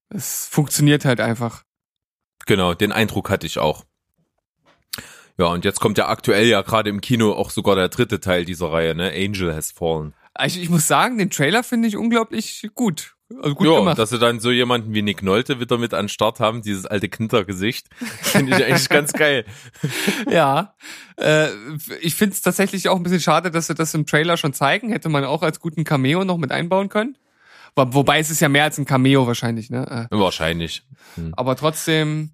Es 0.08 0.48
funktioniert 0.50 1.04
halt 1.04 1.20
einfach. 1.20 1.64
Genau, 2.46 2.74
den 2.74 2.94
Eindruck 2.94 3.30
hatte 3.30 3.46
ich 3.46 3.60
auch. 3.60 3.84
Ja, 5.38 5.48
und 5.48 5.66
jetzt 5.66 5.82
kommt 5.82 5.98
ja 5.98 6.08
aktuell 6.08 6.48
ja 6.48 6.62
gerade 6.62 6.90
im 6.90 7.02
Kino 7.02 7.34
auch 7.34 7.50
sogar 7.50 7.76
der 7.76 7.90
dritte 7.90 8.22
Teil 8.22 8.46
dieser 8.46 8.72
Reihe, 8.72 8.96
ne? 8.96 9.12
Angel 9.12 9.54
Has 9.54 9.72
Fallen. 9.72 10.14
Also 10.34 10.62
ich 10.62 10.70
muss 10.70 10.88
sagen, 10.88 11.18
den 11.18 11.30
Trailer 11.30 11.64
finde 11.64 11.90
ich 11.90 11.98
unglaublich 11.98 12.70
gut. 12.74 13.18
Also 13.42 13.54
gut 13.56 13.68
ja, 13.68 13.78
gemacht. 13.78 14.00
dass 14.00 14.10
sie 14.10 14.18
dann 14.18 14.40
so 14.40 14.50
jemanden 14.50 14.94
wie 14.94 15.02
Nick 15.04 15.22
Nolte 15.22 15.60
wieder 15.60 15.78
mit 15.78 15.94
an 15.94 16.06
den 16.06 16.10
Start 16.10 16.40
haben, 16.40 16.62
dieses 16.64 16.86
alte 16.88 17.10
Knittergesicht, 17.10 17.88
finde 18.22 18.58
ich 18.58 18.66
eigentlich 18.66 18.90
ganz 18.90 19.14
geil. 19.14 19.46
Ja, 20.30 20.74
äh, 21.18 21.48
ich 22.02 22.16
finde 22.16 22.34
es 22.34 22.42
tatsächlich 22.42 22.90
auch 22.90 22.96
ein 22.96 23.04
bisschen 23.04 23.20
schade, 23.20 23.52
dass 23.52 23.68
sie 23.68 23.76
das 23.76 23.94
im 23.94 24.06
Trailer 24.06 24.36
schon 24.38 24.54
zeigen. 24.54 24.90
Hätte 24.92 25.10
man 25.10 25.24
auch 25.26 25.44
als 25.44 25.60
guten 25.60 25.84
Cameo 25.84 26.24
noch 26.26 26.38
mit 26.38 26.52
einbauen 26.52 26.90
können. 26.90 27.18
Wo- 27.76 27.86
Wobei 27.94 28.20
es 28.20 28.30
ist 28.32 28.40
ja 28.40 28.50
mehr 28.50 28.64
als 28.64 28.78
ein 28.80 28.86
Cameo 28.86 29.28
wahrscheinlich, 29.28 29.70
ne? 29.70 30.08
Äh, 30.12 30.16
Wahrscheinlich. 30.18 30.84
Aber 31.34 31.56
trotzdem, 31.56 32.32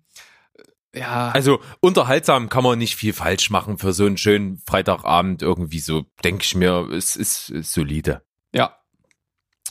äh, 0.94 1.00
ja. 1.02 1.30
Also 1.32 1.60
unterhaltsam 1.82 2.48
kann 2.50 2.64
man 2.64 2.80
nicht 2.80 2.96
viel 2.96 3.12
falsch 3.14 3.50
machen 3.50 3.78
für 3.78 3.92
so 3.94 4.06
einen 4.06 4.18
schönen 4.18 4.60
Freitagabend 4.66 5.42
irgendwie 5.42 5.80
so, 5.80 6.06
denke 6.24 6.44
ich 6.46 6.56
mir, 6.56 6.90
es 6.94 7.16
ist, 7.18 7.50
ist 7.50 7.74
solide. 7.74 8.22
ja. 8.54 8.78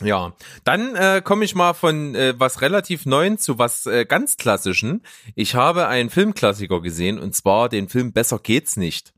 Ja, 0.01 0.33
dann 0.65 0.95
äh, 0.95 1.21
komme 1.23 1.45
ich 1.45 1.55
mal 1.55 1.73
von 1.73 2.15
äh, 2.15 2.33
was 2.37 2.61
relativ 2.61 3.05
Neuen 3.05 3.37
zu 3.37 3.57
was 3.57 3.85
äh, 3.85 4.05
ganz 4.05 4.35
Klassischen. 4.35 5.03
Ich 5.35 5.55
habe 5.55 5.87
einen 5.87 6.09
Filmklassiker 6.09 6.81
gesehen 6.81 7.17
und 7.17 7.33
zwar 7.33 7.69
den 7.69 7.87
Film 7.87 8.11
Besser 8.11 8.39
geht's 8.39 8.75
nicht. 8.75 9.13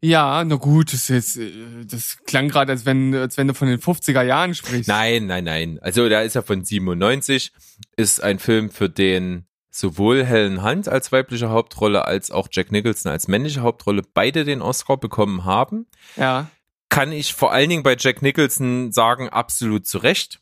Ja, 0.00 0.44
na 0.44 0.54
gut, 0.54 0.92
das, 0.92 1.10
ist 1.10 1.36
jetzt, 1.36 1.36
äh, 1.38 1.84
das 1.84 2.18
klang 2.24 2.48
gerade, 2.48 2.72
als 2.72 2.86
wenn, 2.86 3.14
als 3.14 3.36
wenn 3.36 3.48
du 3.48 3.54
von 3.54 3.68
den 3.68 3.80
50er 3.80 4.22
Jahren 4.22 4.54
sprichst. 4.54 4.88
Nein, 4.88 5.26
nein, 5.26 5.44
nein. 5.44 5.78
Also 5.82 6.08
der 6.08 6.22
ist 6.22 6.34
ja 6.34 6.42
von 6.42 6.64
97, 6.64 7.52
ist 7.96 8.22
ein 8.22 8.38
Film, 8.38 8.70
für 8.70 8.88
den 8.88 9.44
sowohl 9.70 10.24
Helen 10.24 10.62
Hunt 10.62 10.88
als 10.88 11.12
weibliche 11.12 11.50
Hauptrolle 11.50 12.04
als 12.04 12.30
auch 12.30 12.48
Jack 12.50 12.72
Nicholson 12.72 13.12
als 13.12 13.28
männliche 13.28 13.60
Hauptrolle 13.60 14.02
beide 14.14 14.44
den 14.44 14.62
Oscar 14.62 14.96
bekommen 14.96 15.44
haben. 15.44 15.86
Ja. 16.16 16.48
Kann 16.88 17.12
ich 17.12 17.34
vor 17.34 17.52
allen 17.52 17.70
Dingen 17.70 17.82
bei 17.82 17.96
Jack 17.98 18.22
Nicholson 18.22 18.92
sagen, 18.92 19.28
absolut 19.28 19.86
zu 19.86 19.98
Recht. 19.98 20.40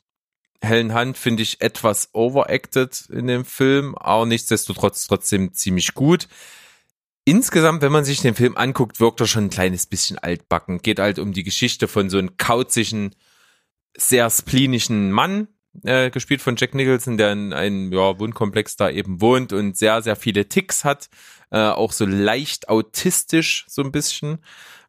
Helen 0.62 0.94
Hunt 0.94 1.18
finde 1.18 1.42
ich 1.42 1.60
etwas 1.60 2.10
overacted 2.12 3.08
in 3.10 3.26
dem 3.26 3.44
Film, 3.44 3.94
aber 3.96 4.26
nichtsdestotrotz 4.26 5.06
trotzdem 5.06 5.52
ziemlich 5.52 5.94
gut. 5.94 6.28
Insgesamt, 7.24 7.82
wenn 7.82 7.92
man 7.92 8.04
sich 8.04 8.20
den 8.20 8.36
Film 8.36 8.56
anguckt, 8.56 9.00
wirkt 9.00 9.20
er 9.20 9.26
schon 9.26 9.46
ein 9.46 9.50
kleines 9.50 9.86
bisschen 9.86 10.18
altbacken. 10.18 10.78
Geht 10.78 11.00
halt 11.00 11.18
um 11.18 11.32
die 11.32 11.42
Geschichte 11.42 11.88
von 11.88 12.08
so 12.08 12.18
einem 12.18 12.36
kauzigen, 12.36 13.14
sehr 13.96 14.30
splenischen 14.30 15.10
Mann, 15.10 15.48
äh, 15.82 16.10
gespielt 16.10 16.40
von 16.40 16.56
Jack 16.56 16.74
Nicholson, 16.74 17.16
der 17.16 17.32
in 17.32 17.52
einem 17.52 17.92
ja, 17.92 18.18
Wohnkomplex 18.18 18.76
da 18.76 18.90
eben 18.90 19.20
wohnt 19.20 19.52
und 19.52 19.76
sehr, 19.76 20.02
sehr 20.02 20.16
viele 20.16 20.48
Ticks 20.48 20.84
hat. 20.84 21.08
Äh, 21.50 21.58
auch 21.58 21.92
so 21.92 22.06
leicht 22.06 22.68
autistisch 22.68 23.66
so 23.68 23.82
ein 23.82 23.92
bisschen 23.92 24.38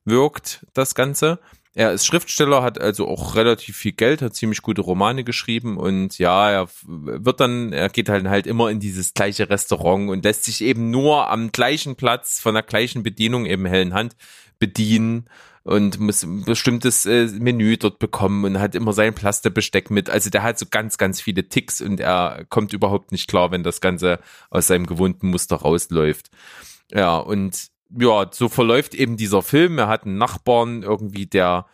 wirkt 0.07 0.65
das 0.73 0.95
Ganze. 0.95 1.39
Er 1.75 1.91
ist 1.91 2.07
Schriftsteller, 2.07 2.63
hat 2.63 2.81
also 2.81 3.07
auch 3.07 3.35
relativ 3.35 3.77
viel 3.77 3.91
Geld, 3.91 4.23
hat 4.23 4.33
ziemlich 4.33 4.63
gute 4.63 4.81
Romane 4.81 5.23
geschrieben 5.23 5.77
und 5.77 6.17
ja, 6.17 6.49
er 6.49 6.69
wird 6.87 7.39
dann, 7.39 7.71
er 7.71 7.89
geht 7.89 8.09
halt 8.09 8.27
halt 8.27 8.47
immer 8.47 8.71
in 8.71 8.79
dieses 8.79 9.13
gleiche 9.13 9.51
Restaurant 9.51 10.09
und 10.09 10.23
lässt 10.23 10.45
sich 10.45 10.63
eben 10.63 10.89
nur 10.89 11.29
am 11.29 11.51
gleichen 11.51 11.95
Platz 11.95 12.39
von 12.39 12.55
der 12.55 12.63
gleichen 12.63 13.03
Bedienung 13.03 13.45
eben 13.45 13.67
hellen 13.67 13.93
Hand 13.93 14.15
bedienen 14.57 15.29
und 15.61 15.99
muss 15.99 16.23
ein 16.23 16.45
bestimmtes 16.45 17.05
äh, 17.05 17.27
Menü 17.27 17.77
dort 17.77 17.99
bekommen 17.99 18.45
und 18.45 18.59
hat 18.59 18.73
immer 18.73 18.93
sein 18.93 19.13
Plastikbesteck 19.13 19.91
mit. 19.91 20.09
Also 20.09 20.31
der 20.31 20.41
hat 20.41 20.57
so 20.57 20.65
ganz, 20.71 20.97
ganz 20.97 21.21
viele 21.21 21.47
Ticks 21.47 21.81
und 21.81 21.99
er 21.99 22.45
kommt 22.49 22.73
überhaupt 22.73 23.11
nicht 23.11 23.27
klar, 23.27 23.51
wenn 23.51 23.63
das 23.63 23.81
Ganze 23.81 24.19
aus 24.49 24.65
seinem 24.65 24.87
gewohnten 24.87 25.27
Muster 25.27 25.57
rausläuft. 25.57 26.31
Ja, 26.91 27.17
und 27.17 27.67
ja, 27.97 28.27
so 28.31 28.49
verläuft 28.49 28.93
eben 28.93 29.17
dieser 29.17 29.41
Film. 29.41 29.77
Er 29.77 29.87
hat 29.87 30.05
einen 30.05 30.17
Nachbarn 30.17 30.83
irgendwie, 30.83 31.25
der 31.25 31.65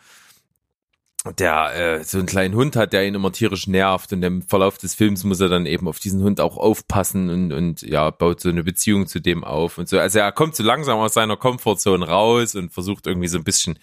der 1.38 1.74
äh, 1.76 2.04
so 2.04 2.18
einen 2.18 2.28
kleinen 2.28 2.54
Hund 2.54 2.76
hat, 2.76 2.92
der 2.92 3.08
ihn 3.08 3.16
immer 3.16 3.32
tierisch 3.32 3.68
nervt 3.68 4.12
und 4.12 4.24
im 4.24 4.42
Verlauf 4.42 4.78
des 4.78 4.94
Films 4.94 5.24
muss 5.24 5.40
er 5.40 5.48
dann 5.48 5.66
eben 5.66 5.88
auf 5.88 6.00
diesen 6.00 6.22
Hund 6.22 6.42
auch 6.42 6.58
aufpassen 6.58 7.30
und 7.30 7.54
und 7.54 7.82
ja, 7.82 8.10
baut 8.10 8.42
so 8.42 8.50
eine 8.50 8.64
Beziehung 8.64 9.08
zu 9.08 9.22
dem 9.22 9.46
auf 9.46 9.78
und 9.78 9.88
so. 9.88 10.00
Also 10.00 10.20
er 10.20 10.34
kommt 10.34 10.56
so 10.56 10.64
langsam 10.64 11.00
aus 11.00 11.14
seiner 11.14 11.38
Komfortzone 11.38 12.06
raus 12.06 12.56
und 12.56 12.74
versucht 12.74 13.08
irgendwie 13.08 13.30
so 13.30 13.38
ein 13.38 13.46
bisschen 13.46 13.80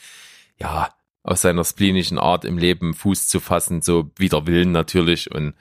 ja, 0.59 0.91
aus 1.23 1.41
seiner 1.41 1.65
splenischen 1.65 2.19
Art 2.19 2.45
im 2.45 2.59
Leben 2.59 2.93
Fuß 2.93 3.29
zu 3.29 3.41
fassen, 3.41 3.81
so 3.81 4.11
wider 4.17 4.47
Willen 4.47 4.73
natürlich 4.73 5.31
und 5.35 5.55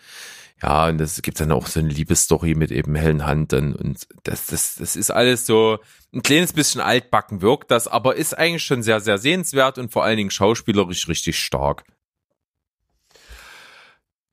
ja, 0.62 0.88
und 0.88 1.00
es 1.00 1.22
gibt 1.22 1.40
dann 1.40 1.52
auch 1.52 1.68
so 1.68 1.80
eine 1.80 1.90
Liebesstory 1.90 2.54
mit 2.54 2.72
eben 2.72 2.96
hellen 2.96 3.26
Hand 3.26 3.54
dann 3.54 3.76
und 3.76 4.08
das, 4.24 4.48
das, 4.48 4.76
das 4.76 4.96
ist 4.96 5.10
alles 5.10 5.46
so 5.46 5.80
ein 6.14 6.22
kleines 6.22 6.54
bisschen 6.54 6.82
altbacken 6.82 7.42
wirkt 7.42 7.72
das, 7.72 7.88
aber 7.88 8.16
ist 8.16 8.38
eigentlich 8.38 8.64
schon 8.64 8.84
sehr, 8.84 9.00
sehr 9.00 9.18
sehenswert 9.18 9.78
und 9.78 9.92
vor 9.92 10.04
allen 10.04 10.18
Dingen 10.18 10.32
schauspielerisch 10.32 11.08
richtig 11.08 11.40
stark. 11.40 11.86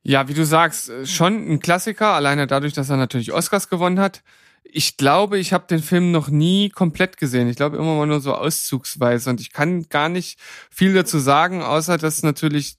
Ja, 0.03 0.27
wie 0.27 0.33
du 0.33 0.45
sagst, 0.45 0.89
äh, 0.89 1.05
schon 1.05 1.49
ein 1.49 1.59
Klassiker, 1.59 2.13
alleine 2.13 2.47
dadurch, 2.47 2.73
dass 2.73 2.89
er 2.89 2.97
natürlich 2.97 3.33
Oscars 3.33 3.69
gewonnen 3.69 3.99
hat. 3.99 4.23
Ich 4.63 4.97
glaube, 4.97 5.37
ich 5.37 5.53
habe 5.53 5.67
den 5.67 5.81
Film 5.81 6.11
noch 6.11 6.29
nie 6.29 6.69
komplett 6.69 7.17
gesehen. 7.17 7.49
Ich 7.49 7.55
glaube 7.55 7.77
immer 7.77 7.95
mal 7.95 8.07
nur 8.07 8.21
so 8.21 8.33
auszugsweise 8.33 9.29
und 9.29 9.39
ich 9.39 9.51
kann 9.51 9.87
gar 9.89 10.09
nicht 10.09 10.39
viel 10.69 10.93
dazu 10.93 11.19
sagen, 11.19 11.61
außer 11.61 11.97
dass 11.97 12.23
natürlich 12.23 12.77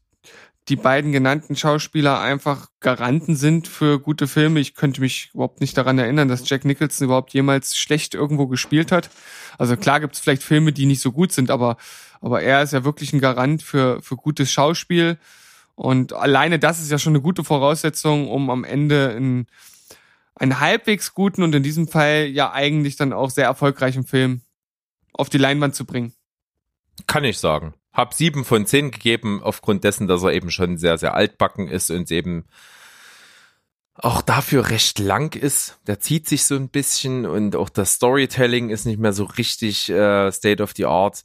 die 0.69 0.77
beiden 0.77 1.13
genannten 1.13 1.57
Schauspieler 1.57 2.21
einfach 2.21 2.69
Garanten 2.81 3.37
sind 3.37 3.69
für 3.69 3.99
gute 3.99 4.29
Filme. 4.29 4.61
Ich 4.61 4.75
könnte 4.75 5.01
mich 5.01 5.31
überhaupt 5.33 5.61
nicht 5.61 5.77
daran 5.77 5.99
erinnern, 5.99 6.29
dass 6.29 6.49
Jack 6.49 6.65
Nicholson 6.65 7.07
überhaupt 7.07 7.33
jemals 7.33 7.77
schlecht 7.77 8.15
irgendwo 8.15 8.47
gespielt 8.47 8.93
hat. 8.93 9.11
Also 9.57 9.77
klar 9.77 10.01
gibt 10.01 10.15
es 10.15 10.21
vielleicht 10.21 10.43
Filme, 10.43 10.73
die 10.73 10.87
nicht 10.87 11.01
so 11.01 11.13
gut 11.13 11.33
sind, 11.33 11.51
aber, 11.51 11.77
aber 12.21 12.43
er 12.43 12.63
ist 12.63 12.73
ja 12.73 12.85
wirklich 12.85 13.13
ein 13.13 13.21
Garant 13.21 13.63
für, 13.63 14.03
für 14.03 14.17
gutes 14.17 14.53
Schauspiel. 14.53 15.19
Und 15.75 16.13
alleine 16.13 16.59
das 16.59 16.81
ist 16.81 16.91
ja 16.91 16.99
schon 16.99 17.13
eine 17.13 17.23
gute 17.23 17.45
Voraussetzung, 17.45 18.29
um 18.29 18.51
am 18.51 18.65
Ende 18.65 19.11
einen, 19.17 19.47
einen 20.35 20.61
halbwegs 20.61 21.15
guten 21.15 21.43
und 21.43 21.55
in 21.55 21.63
diesem 21.63 21.89
Fall 21.89 22.27
ja 22.27 22.53
eigentlich 22.53 22.97
dann 22.97 23.13
auch 23.13 23.31
sehr 23.31 23.47
erfolgreichen 23.47 24.05
Film 24.05 24.43
auf 25.13 25.31
die 25.31 25.39
Leinwand 25.39 25.75
zu 25.75 25.87
bringen. 25.87 26.13
Kann 27.07 27.25
ich 27.25 27.39
sagen. 27.39 27.75
Hab 27.99 28.15
sieben 28.15 28.45
von 28.45 28.65
zehn 28.65 28.93
gegeben, 28.93 29.43
aufgrund 29.43 29.83
dessen, 29.83 30.07
dass 30.07 30.23
er 30.23 30.33
eben 30.33 30.53
schon 30.53 30.79
sehr, 30.79 30.99
sehr 30.99 31.15
altbacken 31.15 31.67
ist 31.67 31.91
und 31.91 32.09
eben 32.13 32.45
auch 33.95 34.23
dafür 34.23 34.71
recht 34.71 35.01
lang 35.01 35.35
ist. 35.35 35.81
Der 35.89 35.99
zieht 35.99 36.29
sich 36.29 36.45
so 36.45 36.55
ein 36.55 36.69
bisschen 36.69 37.27
und 37.27 37.57
auch 37.57 37.69
das 37.69 37.95
Storytelling 37.95 38.71
ist 38.71 38.85
nicht 38.85 39.01
mehr 39.01 39.13
so 39.13 39.25
richtig 39.25 39.91
äh, 39.91 40.31
State 40.31 40.63
of 40.63 40.75
the 40.77 40.87
Art. 40.87 41.25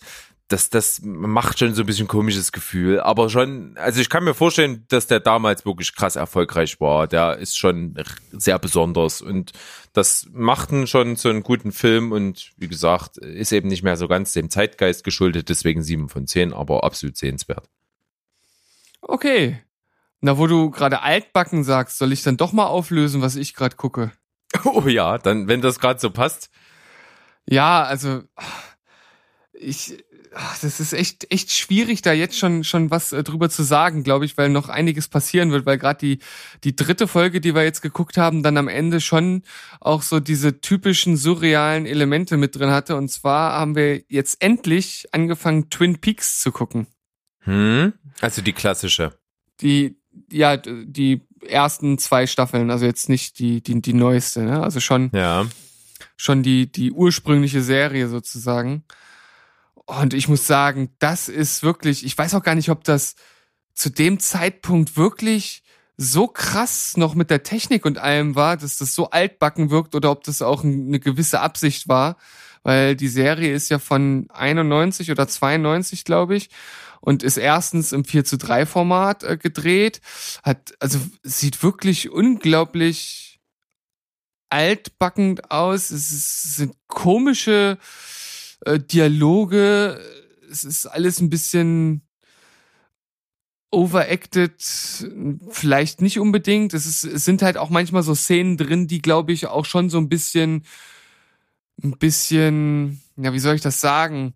Das, 0.54 0.70
das 0.70 1.02
macht 1.02 1.58
schon 1.58 1.74
so 1.74 1.82
ein 1.82 1.88
bisschen 1.88 2.08
komisches 2.08 2.52
Gefühl. 2.52 3.00
Aber 3.00 3.32
schon, 3.32 3.76
also 3.76 4.00
ich 4.00 4.08
kann 4.08 4.24
mir 4.24 4.36
vorstellen, 4.36 4.86
dass 4.88 5.08
der 5.08 5.20
damals 5.20 5.66
wirklich 5.66 5.96
krass 5.96 6.16
erfolgreich 6.16 6.80
war. 6.80 7.08
Der 7.08 7.38
ist 7.40 7.58
schon 7.58 7.96
sehr 8.32 8.60
besonders 8.60 9.24
und 9.24 9.54
das 9.94 10.28
macht 10.32 10.72
ihn 10.72 10.86
schon 10.86 11.16
so 11.16 11.30
einen 11.30 11.42
guten 11.42 11.72
Film 11.72 12.12
und 12.12 12.52
wie 12.56 12.68
gesagt, 12.68 13.18
ist 13.18 13.52
eben 13.52 13.68
nicht 13.68 13.82
mehr 13.82 13.98
so 13.98 14.08
ganz 14.08 14.34
dem 14.34 14.52
Zeitgeist 14.52 15.04
geschuldet, 15.04 15.50
deswegen 15.50 15.82
sieben 15.82 16.08
von 16.08 16.28
zehn, 16.28 16.54
aber 16.54 16.84
absolut 16.84 17.18
sehenswert. 17.18 17.68
Okay. 19.02 19.60
Na, 20.22 20.38
wo 20.38 20.46
du 20.46 20.70
gerade 20.70 21.02
altbacken 21.02 21.64
sagst, 21.64 21.98
soll 21.98 22.14
ich 22.14 22.22
dann 22.22 22.38
doch 22.38 22.54
mal 22.54 22.68
auflösen, 22.68 23.24
was 23.24 23.38
ich 23.38 23.56
gerade 23.56 23.76
gucke? 23.76 24.12
Oh 24.66 24.88
ja, 24.88 25.18
dann, 25.18 25.48
wenn 25.48 25.62
das 25.62 25.80
gerade 25.80 26.00
so 26.00 26.12
passt. 26.12 26.52
Ja, 27.48 27.82
also 27.82 28.22
ich, 29.54 30.04
ach, 30.36 30.60
das 30.60 30.80
ist 30.80 30.94
echt 30.94 31.32
echt 31.32 31.52
schwierig, 31.52 32.02
da 32.02 32.14
jetzt 32.14 32.38
schon 32.38 32.64
schon 32.64 32.92
was 32.92 33.12
äh, 33.12 33.24
drüber 33.24 33.50
zu 33.50 33.64
sagen, 33.64 34.04
glaube 34.04 34.26
ich, 34.26 34.38
weil 34.38 34.50
noch 34.50 34.70
einiges 34.70 35.08
passieren 35.08 35.52
wird, 35.52 35.66
weil 35.66 35.78
gerade 35.78 36.00
die 36.00 36.20
die 36.64 36.76
dritte 36.76 37.08
Folge, 37.08 37.42
die 37.42 37.56
wir 37.56 37.64
jetzt 37.64 37.82
geguckt 37.82 38.18
haben, 38.18 38.44
dann 38.44 38.58
am 38.58 38.68
Ende 38.68 39.02
schon 39.02 39.44
auch 39.80 40.02
so 40.02 40.20
diese 40.20 40.62
typischen 40.62 41.18
surrealen 41.18 41.86
Elemente 41.86 42.38
mit 42.38 42.56
drin 42.56 42.72
hatte. 42.72 42.96
Und 42.96 43.10
zwar 43.10 43.54
haben 43.54 43.76
wir 43.76 44.04
jetzt 44.10 44.42
endlich 44.42 45.08
angefangen, 45.12 45.70
Twin 45.70 46.00
Peaks 46.00 46.40
zu 46.40 46.52
gucken. 46.52 46.88
Hm? 47.42 47.94
Also 48.22 48.42
die 48.42 48.54
klassische. 48.54 49.14
Die 49.62 49.98
ja 50.32 50.58
die 50.58 51.22
ersten 51.46 51.98
zwei 51.98 52.28
Staffeln, 52.28 52.72
also 52.72 52.86
jetzt 52.86 53.10
nicht 53.10 53.40
die 53.40 53.62
die 53.62 53.82
die 53.82 53.94
neueste, 53.94 54.44
ne? 54.44 54.64
Also 54.64 54.80
schon 54.80 55.10
Ja. 55.14 55.46
schon 56.16 56.44
die, 56.44 56.72
die 56.72 56.92
ursprüngliche 56.92 57.62
Serie 57.62 58.08
sozusagen. 58.08 58.84
Und 59.86 60.14
ich 60.14 60.28
muss 60.28 60.48
sagen, 60.48 60.96
das 61.00 61.28
ist 61.28 61.64
wirklich, 61.64 62.06
ich 62.06 62.18
weiß 62.18 62.36
auch 62.36 62.44
gar 62.44 62.56
nicht, 62.56 62.70
ob 62.70 62.84
das 62.84 63.16
zu 63.74 63.90
dem 63.90 64.20
Zeitpunkt 64.20 64.96
wirklich 64.96 65.64
so 65.98 66.28
krass 66.28 66.98
noch 66.98 67.16
mit 67.16 67.30
der 67.30 67.44
Technik 67.44 67.86
und 67.86 67.98
allem 67.98 68.36
war, 68.36 68.58
dass 68.58 68.78
das 68.78 68.96
so 68.96 69.10
altbacken 69.10 69.70
wirkt 69.70 69.94
oder 69.96 70.12
ob 70.12 70.24
das 70.24 70.42
auch 70.42 70.64
eine 70.64 71.00
gewisse 71.00 71.40
Absicht 71.40 71.88
war, 71.88 72.18
weil 72.64 72.96
die 72.96 73.08
Serie 73.08 73.54
ist 73.54 73.70
ja 73.70 73.80
von 73.80 74.28
91 74.32 75.12
oder 75.12 75.28
92, 75.28 76.06
glaube 76.06 76.36
ich, 76.36 76.50
und 77.02 77.22
ist 77.22 77.38
erstens 77.38 77.92
im 77.92 78.06
4 78.06 78.26
zu 78.26 78.38
3 78.38 78.66
Format 78.66 79.24
äh, 79.24 79.38
gedreht, 79.38 80.02
hat, 80.44 80.74
also 80.80 81.00
sieht 81.22 81.62
wirklich 81.62 82.10
unglaublich 82.10 83.42
altbackend 84.50 85.52
aus. 85.52 85.90
Es 85.90 86.12
ist, 86.12 86.56
sind 86.56 86.76
komische 86.88 87.78
äh, 88.66 88.80
Dialoge. 88.80 90.00
Es 90.50 90.64
ist 90.64 90.86
alles 90.86 91.20
ein 91.20 91.30
bisschen 91.30 92.02
overacted 93.72 94.54
vielleicht 95.50 96.02
nicht 96.02 96.20
unbedingt. 96.20 96.74
Es, 96.74 96.86
ist, 96.86 97.04
es 97.04 97.26
sind 97.26 97.42
halt 97.42 97.58
auch 97.58 97.70
manchmal 97.70 98.04
so 98.04 98.14
Szenen 98.14 98.56
drin, 98.56 98.88
die, 98.88 99.02
glaube 99.02 99.34
ich, 99.34 99.48
auch 99.48 99.66
schon 99.66 99.90
so 99.90 99.98
ein 99.98 100.10
bisschen, 100.10 100.64
ein 101.84 101.98
bisschen, 101.98 103.02
ja, 103.18 103.34
wie 103.34 103.40
soll 103.40 103.56
ich 103.56 103.62
das 103.62 103.82
sagen? 103.82 104.36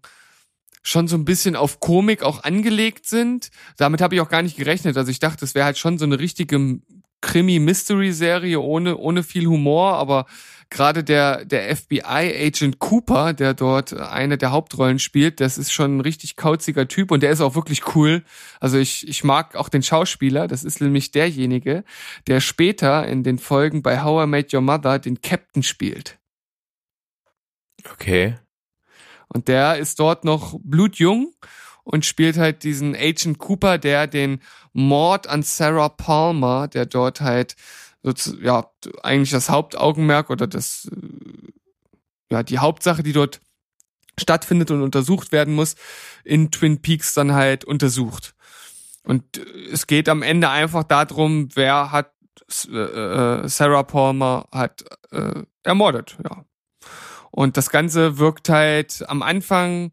schon 0.88 1.10
so 1.10 1.18
ein 1.18 1.26
bisschen 1.26 1.58
auf 1.58 1.82
Komik 1.82 2.24
auch 2.24 2.44
angelegt 2.44 3.06
sind. 3.08 3.49
Damit 3.76 3.99
habe 3.99 4.16
ich 4.16 4.22
auch 4.22 4.30
gar 4.30 4.41
nicht 4.41 4.56
gerechnet. 4.56 4.95
Also 4.95 5.12
ich 5.12 5.20
dachte, 5.20 5.44
es 5.44 5.54
wäre 5.54 5.66
halt 5.66 5.78
schon 5.78 5.98
so 5.98 6.06
eine 6.06 6.18
richtige 6.18 6.80
Krimi-Mystery-Serie 7.22 8.60
ohne, 8.60 8.98
ohne 8.98 9.24
viel 9.24 9.48
Humor, 9.48 9.95
aber 9.95 10.26
gerade 10.69 11.03
der, 11.03 11.45
der 11.45 11.76
FBI-Agent 11.76 12.80
Cooper, 12.80 13.34
der 13.34 13.53
dort 13.53 13.94
eine 13.94 14.38
der 14.38 14.52
Hauptrollen 14.52 14.99
spielt, 14.99 15.39
das 15.39 15.57
ist 15.57 15.72
schon 15.72 15.98
ein 15.98 16.02
richtig 16.02 16.35
kauziger 16.35 16.88
Typ 16.88 17.11
und 17.11 17.23
der 17.23 17.31
ist 17.31 17.41
auch 17.41 17.56
wirklich 17.56 17.95
cool. 17.95 18.23
Also 18.60 18.77
ich, 18.77 19.07
ich 19.07 19.23
mag 19.23 19.56
auch 19.56 19.69
den 19.69 19.84
Schauspieler, 19.84 20.48
das 20.48 20.64
ist 20.64 20.81
nämlich 20.81 21.11
derjenige, 21.11 21.84
der 22.27 22.41
später 22.41 23.07
in 23.07 23.23
den 23.23 23.39
Folgen 23.39 23.81
bei 23.81 24.02
How 24.02 24.26
I 24.26 24.27
Met 24.27 24.53
Your 24.53 24.61
Mother 24.61 24.99
den 24.99 25.22
Captain 25.22 25.64
spielt. 25.64 26.18
Okay. 27.91 28.38
Und 29.27 29.48
der 29.48 29.77
ist 29.77 29.99
dort 29.99 30.23
noch 30.23 30.60
blutjung 30.64 31.34
und 31.84 32.06
spielt 32.06 32.38
halt 32.38 32.64
diesen 32.64 32.95
Agent 32.95 33.39
Cooper, 33.39 33.77
der 33.77 34.07
den 34.07 34.41
Mord 34.73 35.27
an 35.27 35.44
Sarah 35.44 35.89
Palmer, 35.89 36.68
der 36.68 36.85
dort 36.85 37.22
halt 37.22 37.56
ja 38.03 38.69
eigentlich 39.03 39.32
das 39.32 39.49
Hauptaugenmerk 39.49 40.30
oder 40.30 40.48
das 40.48 40.90
äh, 40.91 41.52
ja 42.32 42.44
die 42.44 42.60
Hauptsache, 42.60 43.03
die 43.03 43.14
dort 43.14 43.41
stattfindet 44.19 44.72
und 44.72 44.82
untersucht 44.82 45.32
werden 45.32 45.53
muss, 45.53 45.76
in 46.24 46.52
Twin 46.52 46.82
Peaks 46.82 47.14
dann 47.14 47.34
halt 47.34 47.65
untersucht. 47.65 48.34
Und 49.03 49.38
es 49.72 49.88
geht 49.88 50.10
am 50.10 50.22
Ende 50.22 50.49
einfach 50.49 50.84
darum, 50.84 51.49
wer 51.56 51.91
hat 51.91 52.11
äh, 52.69 52.78
äh, 52.78 53.48
Sarah 53.48 53.84
Palmer 53.84 54.48
hat 54.52 54.84
äh, 55.11 55.44
ermordet, 55.64 56.18
ja. 56.24 56.45
Und 57.32 57.56
das 57.56 57.69
Ganze 57.69 58.18
wirkt 58.18 58.49
halt 58.49 59.07
am 59.07 59.22
Anfang, 59.22 59.91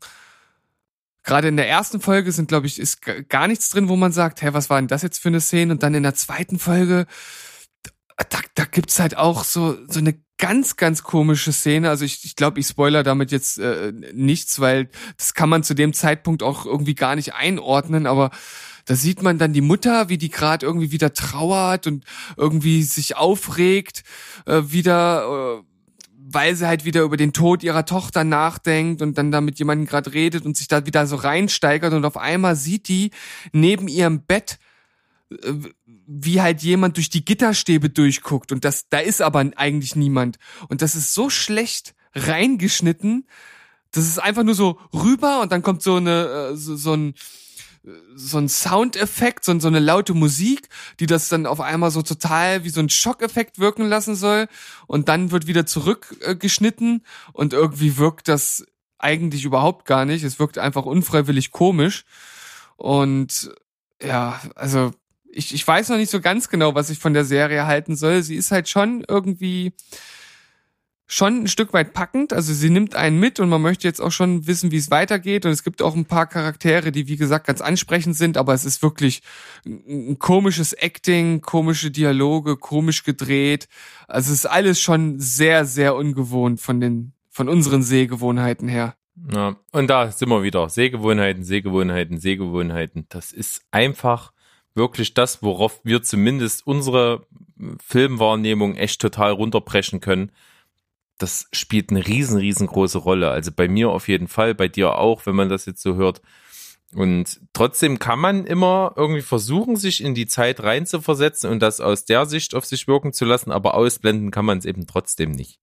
gerade 1.24 1.48
in 1.48 1.56
der 1.56 1.68
ersten 1.68 2.00
Folge 2.00 2.32
sind, 2.32 2.48
glaube 2.48 2.66
ich, 2.66 2.78
ist 2.78 3.02
gar 3.28 3.48
nichts 3.48 3.68
drin, 3.70 3.88
wo 3.88 3.96
man 3.96 4.12
sagt, 4.12 4.40
hä, 4.40 4.50
was 4.52 4.70
war 4.70 4.78
denn 4.80 4.88
das 4.88 5.02
jetzt 5.02 5.18
für 5.18 5.28
eine 5.28 5.40
Szene? 5.40 5.72
Und 5.72 5.82
dann 5.82 5.94
in 5.94 6.04
der 6.04 6.14
zweiten 6.14 6.58
Folge, 6.58 7.06
da, 8.16 8.38
da 8.54 8.64
gibt's 8.64 8.98
halt 9.00 9.16
auch 9.16 9.44
so, 9.44 9.76
so 9.88 9.98
eine 9.98 10.14
ganz, 10.38 10.76
ganz 10.76 11.02
komische 11.02 11.52
Szene. 11.52 11.88
Also 11.88 12.04
ich, 12.04 12.24
ich 12.24 12.36
glaube, 12.36 12.60
ich 12.60 12.66
spoiler 12.66 13.02
damit 13.02 13.32
jetzt 13.32 13.58
äh, 13.58 13.92
nichts, 14.12 14.60
weil 14.60 14.88
das 15.16 15.34
kann 15.34 15.48
man 15.48 15.62
zu 15.62 15.74
dem 15.74 15.92
Zeitpunkt 15.92 16.42
auch 16.42 16.66
irgendwie 16.66 16.94
gar 16.94 17.16
nicht 17.16 17.34
einordnen, 17.34 18.06
aber 18.06 18.30
da 18.84 18.94
sieht 18.94 19.22
man 19.22 19.38
dann 19.38 19.52
die 19.52 19.62
Mutter, 19.62 20.08
wie 20.08 20.18
die 20.18 20.28
gerade 20.28 20.66
irgendwie 20.66 20.92
wieder 20.92 21.14
trauert 21.14 21.86
und 21.86 22.04
irgendwie 22.36 22.82
sich 22.82 23.16
aufregt, 23.16 24.02
äh, 24.46 24.62
wieder. 24.66 25.62
Äh, 25.62 25.64
weil 26.26 26.56
sie 26.56 26.66
halt 26.66 26.86
wieder 26.86 27.02
über 27.02 27.18
den 27.18 27.34
Tod 27.34 27.62
ihrer 27.62 27.84
Tochter 27.84 28.24
nachdenkt 28.24 29.02
und 29.02 29.18
dann 29.18 29.30
da 29.30 29.42
mit 29.42 29.58
jemandem 29.58 29.86
gerade 29.86 30.14
redet 30.14 30.46
und 30.46 30.56
sich 30.56 30.68
da 30.68 30.86
wieder 30.86 31.06
so 31.06 31.16
reinsteigert 31.16 31.92
und 31.92 32.04
auf 32.06 32.16
einmal 32.16 32.56
sieht 32.56 32.88
die 32.88 33.10
neben 33.52 33.88
ihrem 33.88 34.22
Bett, 34.22 34.58
äh, 35.30 35.52
wie 36.06 36.40
halt 36.40 36.62
jemand 36.62 36.96
durch 36.96 37.10
die 37.10 37.24
Gitterstäbe 37.24 37.90
durchguckt 37.90 38.52
und 38.52 38.64
das, 38.64 38.88
da 38.88 38.98
ist 38.98 39.22
aber 39.22 39.40
eigentlich 39.56 39.96
niemand. 39.96 40.38
Und 40.68 40.82
das 40.82 40.94
ist 40.94 41.14
so 41.14 41.30
schlecht 41.30 41.94
reingeschnitten, 42.14 43.26
das 43.90 44.06
ist 44.06 44.18
einfach 44.18 44.42
nur 44.42 44.54
so 44.54 44.78
rüber 44.92 45.40
und 45.40 45.52
dann 45.52 45.62
kommt 45.62 45.82
so 45.82 45.96
eine, 45.96 46.50
äh, 46.52 46.56
so, 46.56 46.76
so 46.76 46.94
ein, 46.94 47.14
so 48.14 48.38
ein 48.38 48.48
Soundeffekt, 48.48 49.44
so, 49.44 49.58
so 49.58 49.68
eine 49.68 49.78
laute 49.78 50.14
Musik, 50.14 50.68
die 51.00 51.06
das 51.06 51.28
dann 51.28 51.46
auf 51.46 51.60
einmal 51.60 51.90
so 51.90 52.02
total 52.02 52.64
wie 52.64 52.70
so 52.70 52.80
ein 52.80 52.88
Schockeffekt 52.88 53.58
wirken 53.58 53.86
lassen 53.86 54.16
soll 54.16 54.48
und 54.86 55.08
dann 55.08 55.30
wird 55.30 55.46
wieder 55.46 55.66
zurückgeschnitten 55.66 57.02
äh, 57.02 57.30
und 57.32 57.52
irgendwie 57.52 57.96
wirkt 57.96 58.28
das 58.28 58.64
eigentlich 58.98 59.44
überhaupt 59.44 59.86
gar 59.86 60.06
nicht. 60.06 60.24
Es 60.24 60.38
wirkt 60.38 60.58
einfach 60.58 60.86
unfreiwillig 60.86 61.50
komisch 61.50 62.04
und 62.76 63.50
ja, 64.02 64.40
also 64.54 64.92
ich, 65.34 65.54
ich 65.54 65.66
weiß 65.66 65.88
noch 65.88 65.96
nicht 65.96 66.10
so 66.10 66.20
ganz 66.20 66.48
genau, 66.48 66.74
was 66.74 66.90
ich 66.90 66.98
von 66.98 67.14
der 67.14 67.24
Serie 67.24 67.66
halten 67.66 67.96
soll. 67.96 68.22
Sie 68.22 68.36
ist 68.36 68.50
halt 68.50 68.68
schon 68.68 69.04
irgendwie 69.06 69.72
schon 71.06 71.42
ein 71.42 71.48
Stück 71.48 71.72
weit 71.72 71.92
packend. 71.92 72.32
Also 72.32 72.52
sie 72.54 72.70
nimmt 72.70 72.94
einen 72.94 73.20
mit 73.20 73.38
und 73.38 73.48
man 73.48 73.62
möchte 73.62 73.86
jetzt 73.86 74.00
auch 74.00 74.10
schon 74.10 74.46
wissen, 74.46 74.70
wie 74.70 74.76
es 74.76 74.90
weitergeht. 74.90 75.44
Und 75.44 75.52
es 75.52 75.62
gibt 75.62 75.82
auch 75.82 75.94
ein 75.94 76.06
paar 76.06 76.26
Charaktere, 76.26 76.92
die 76.92 77.08
wie 77.08 77.16
gesagt 77.16 77.46
ganz 77.46 77.60
ansprechend 77.60 78.16
sind, 78.16 78.36
aber 78.36 78.54
es 78.54 78.64
ist 78.64 78.82
wirklich 78.82 79.22
ein 79.66 80.18
komisches 80.18 80.72
Acting, 80.72 81.40
komische 81.40 81.90
Dialoge, 81.90 82.56
komisch 82.56 83.04
gedreht. 83.04 83.68
Also 84.08 84.32
es 84.32 84.40
ist 84.40 84.46
alles 84.46 84.80
schon 84.80 85.20
sehr, 85.20 85.64
sehr 85.64 85.94
ungewohnt 85.94 86.60
von 86.60 86.80
den, 86.80 87.12
von 87.30 87.48
unseren 87.48 87.82
Sehgewohnheiten 87.82 88.68
her. 88.68 88.96
Ja, 89.32 89.56
und 89.70 89.88
da 89.88 90.10
sind 90.10 90.28
wir 90.28 90.42
wieder. 90.42 90.68
Sehgewohnheiten, 90.68 91.44
Sehgewohnheiten, 91.44 92.18
Sehgewohnheiten. 92.18 93.06
Das 93.08 93.30
ist 93.30 93.62
einfach 93.70 94.32
wirklich 94.74 95.14
das, 95.14 95.42
worauf 95.42 95.80
wir 95.84 96.02
zumindest 96.02 96.66
unsere 96.66 97.26
Filmwahrnehmung 97.84 98.76
echt 98.76 99.00
total 99.00 99.32
runterbrechen 99.32 100.00
können 100.00 100.32
das 101.18 101.46
spielt 101.52 101.90
eine 101.90 102.06
riesen, 102.06 102.38
riesengroße 102.38 102.98
Rolle. 102.98 103.30
Also 103.30 103.52
bei 103.52 103.68
mir 103.68 103.90
auf 103.90 104.08
jeden 104.08 104.28
Fall, 104.28 104.54
bei 104.54 104.68
dir 104.68 104.98
auch, 104.98 105.26
wenn 105.26 105.36
man 105.36 105.48
das 105.48 105.66
jetzt 105.66 105.82
so 105.82 105.94
hört. 105.94 106.20
Und 106.92 107.40
trotzdem 107.52 107.98
kann 107.98 108.18
man 108.18 108.44
immer 108.44 108.92
irgendwie 108.96 109.22
versuchen, 109.22 109.76
sich 109.76 110.02
in 110.02 110.14
die 110.14 110.26
Zeit 110.26 110.62
reinzuversetzen 110.62 111.50
und 111.50 111.60
das 111.60 111.80
aus 111.80 112.04
der 112.04 112.26
Sicht 112.26 112.54
auf 112.54 112.64
sich 112.64 112.86
wirken 112.86 113.12
zu 113.12 113.24
lassen, 113.24 113.50
aber 113.50 113.74
ausblenden 113.74 114.30
kann 114.30 114.44
man 114.44 114.58
es 114.58 114.64
eben 114.64 114.86
trotzdem 114.86 115.32
nicht. 115.32 115.58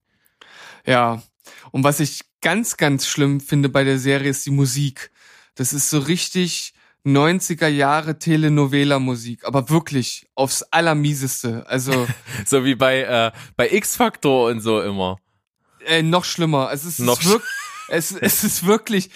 Ja, 0.84 1.22
und 1.70 1.84
was 1.84 2.00
ich 2.00 2.22
ganz, 2.40 2.76
ganz 2.76 3.06
schlimm 3.06 3.40
finde 3.40 3.68
bei 3.68 3.84
der 3.84 3.98
Serie 3.98 4.30
ist 4.30 4.44
die 4.44 4.50
Musik. 4.50 5.10
Das 5.54 5.72
ist 5.72 5.90
so 5.90 6.00
richtig 6.00 6.74
90er 7.04 7.66
Jahre 7.68 8.18
Telenovela-Musik, 8.18 9.44
aber 9.44 9.68
wirklich 9.70 10.26
aufs 10.34 10.62
Allermieseste. 10.62 11.66
Also 11.66 12.06
so 12.46 12.64
wie 12.64 12.74
bei 12.74 13.02
äh, 13.02 13.32
bei 13.56 13.70
X-Factor 13.72 14.48
und 14.50 14.60
so 14.60 14.80
immer. 14.80 15.18
Äh, 15.86 16.02
noch 16.02 16.24
schlimmer. 16.24 16.68
Also 16.68 16.88
es 16.88 16.98
ist, 17.00 17.04
Noch 17.04 17.24
wirklich, 17.24 17.50
es, 17.88 18.12
es 18.12 18.44
ist 18.44 18.64
wirklich, 18.66 19.10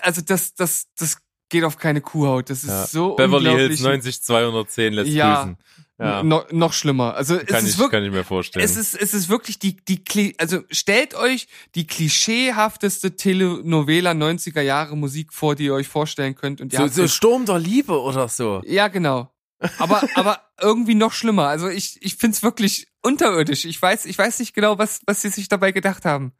also 0.00 0.20
das, 0.20 0.54
das, 0.54 0.86
das 0.98 1.18
geht 1.48 1.62
auf 1.64 1.76
keine 1.76 2.00
Kuhhaut. 2.00 2.50
Das 2.50 2.64
ist 2.64 2.70
Ja. 2.70 2.86
so 2.86 3.14
Beverly 3.14 3.50
unglaublich. 3.50 3.78
Hills 3.80 3.82
90210 3.82 4.92
lässt 4.94 5.10
Ja. 5.12 5.34
grüßen. 5.44 5.58
Ja, 5.98 6.22
No, 6.22 6.44
noch 6.50 6.72
schlimmer. 6.72 7.14
Also 7.14 7.36
es 7.36 7.46
kann, 7.46 7.64
ist 7.64 7.72
ich, 7.74 7.78
wirklich, 7.78 7.90
kann 7.92 8.04
ich 8.04 8.10
mir 8.12 8.24
vorstellen. 8.24 8.64
es 8.64 8.76
ist, 8.76 8.94
es 8.94 9.14
ist 9.14 9.28
wirklich 9.28 9.58
die, 9.58 9.76
die, 9.76 10.34
also 10.38 10.62
stellt 10.70 11.14
euch 11.14 11.46
die 11.74 11.86
klischeehafteste 11.86 13.14
Telenovela 13.16 14.12
90er 14.12 14.62
Jahre 14.62 14.96
Musik 14.96 15.32
vor, 15.32 15.54
die 15.54 15.64
ihr 15.66 15.74
euch 15.74 15.88
vorstellen 15.88 16.34
könnt. 16.34 16.60
Und 16.60 16.72
ihr 16.72 16.78
so, 16.78 16.84
habt 16.84 16.94
so 16.94 17.02
es- 17.04 17.14
Sturm 17.14 17.46
der 17.46 17.58
Liebe 17.58 18.00
oder 18.00 18.28
so. 18.28 18.62
ja, 18.64 18.88
genau. 18.88 19.32
Aber, 19.78 20.02
aber 20.16 20.40
irgendwie 20.60 20.94
noch 20.96 21.12
schlimmer. 21.12 21.46
Also 21.48 21.68
ich, 21.68 21.98
ich 22.02 22.16
find's 22.16 22.42
wirklich 22.42 22.88
unterirdisch. 23.02 23.64
Ich 23.64 23.80
weiß, 23.80 24.06
ich 24.06 24.18
weiß 24.18 24.40
nicht 24.40 24.54
genau, 24.54 24.78
was, 24.78 25.00
was 25.06 25.22
sie 25.22 25.28
sich 25.28 25.48
dabei 25.48 25.70
gedacht 25.72 26.04
haben. 26.04 26.32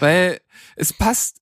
Weil 0.00 0.40
es 0.76 0.92
passt, 0.92 1.38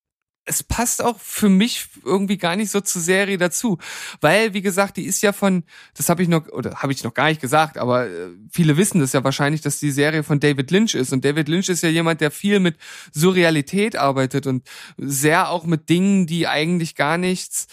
es 0.50 0.64
passt 0.64 1.00
auch 1.02 1.18
für 1.20 1.48
mich 1.48 1.86
irgendwie 2.04 2.36
gar 2.36 2.56
nicht 2.56 2.72
so 2.72 2.80
zur 2.80 3.00
Serie 3.00 3.38
dazu. 3.38 3.78
Weil, 4.20 4.52
wie 4.52 4.62
gesagt, 4.62 4.96
die 4.96 5.04
ist 5.04 5.22
ja 5.22 5.32
von, 5.32 5.62
das 5.96 6.08
habe 6.08 6.24
ich 6.24 6.28
noch, 6.28 6.48
oder 6.48 6.74
habe 6.82 6.92
ich 6.92 7.04
noch 7.04 7.14
gar 7.14 7.28
nicht 7.28 7.40
gesagt, 7.40 7.78
aber 7.78 8.08
äh, 8.08 8.30
viele 8.50 8.76
wissen 8.76 9.00
das 9.00 9.12
ja 9.12 9.22
wahrscheinlich, 9.22 9.60
dass 9.60 9.78
die 9.78 9.92
Serie 9.92 10.24
von 10.24 10.40
David 10.40 10.72
Lynch 10.72 10.94
ist. 10.94 11.12
Und 11.12 11.24
David 11.24 11.48
Lynch 11.48 11.68
ist 11.68 11.82
ja 11.82 11.88
jemand, 11.88 12.20
der 12.20 12.32
viel 12.32 12.58
mit 12.58 12.76
Surrealität 13.12 13.94
arbeitet 13.94 14.48
und 14.48 14.66
sehr 14.96 15.50
auch 15.50 15.64
mit 15.64 15.88
Dingen, 15.88 16.26
die 16.26 16.48
eigentlich 16.48 16.96
gar 16.96 17.16
nichts 17.16 17.68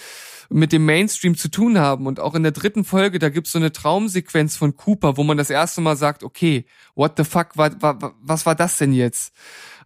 mit 0.49 0.71
dem 0.71 0.85
Mainstream 0.85 1.35
zu 1.35 1.49
tun 1.49 1.79
haben. 1.79 2.05
Und 2.05 2.19
auch 2.19 2.35
in 2.35 2.43
der 2.43 2.51
dritten 2.51 2.85
Folge, 2.85 3.17
da 3.17 3.29
gibt's 3.29 3.51
so 3.51 3.59
eine 3.59 3.71
Traumsequenz 3.71 4.55
von 4.55 4.75
Cooper, 4.75 5.17
wo 5.17 5.23
man 5.23 5.37
das 5.37 5.49
erste 5.49 5.81
Mal 5.81 5.97
sagt, 5.97 6.23
okay, 6.23 6.65
what 6.93 7.13
the 7.17 7.23
fuck, 7.23 7.57
war, 7.57 8.15
was 8.21 8.45
war 8.45 8.55
das 8.55 8.77
denn 8.77 8.93
jetzt? 8.93 9.33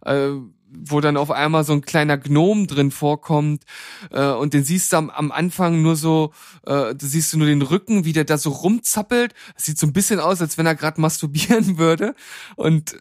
Äh, 0.04 0.32
wo 0.74 1.00
dann 1.00 1.16
auf 1.16 1.30
einmal 1.30 1.64
so 1.64 1.72
ein 1.72 1.82
kleiner 1.82 2.18
Gnom 2.18 2.66
drin 2.66 2.90
vorkommt 2.90 3.64
äh, 4.10 4.26
und 4.26 4.54
den 4.54 4.64
siehst 4.64 4.92
du 4.92 4.96
am, 4.96 5.10
am 5.10 5.32
Anfang 5.32 5.82
nur 5.82 5.96
so, 5.96 6.32
äh, 6.66 6.94
du 6.94 7.06
siehst 7.06 7.32
du 7.32 7.38
nur 7.38 7.46
den 7.46 7.62
Rücken, 7.62 8.04
wie 8.04 8.12
der 8.12 8.24
da 8.24 8.38
so 8.38 8.50
rumzappelt. 8.50 9.34
Das 9.54 9.64
sieht 9.64 9.78
so 9.78 9.86
ein 9.86 9.92
bisschen 9.92 10.20
aus, 10.20 10.40
als 10.40 10.58
wenn 10.58 10.66
er 10.66 10.74
gerade 10.74 11.00
masturbieren 11.00 11.78
würde. 11.78 12.14
Und 12.56 12.94
äh, 12.94 12.98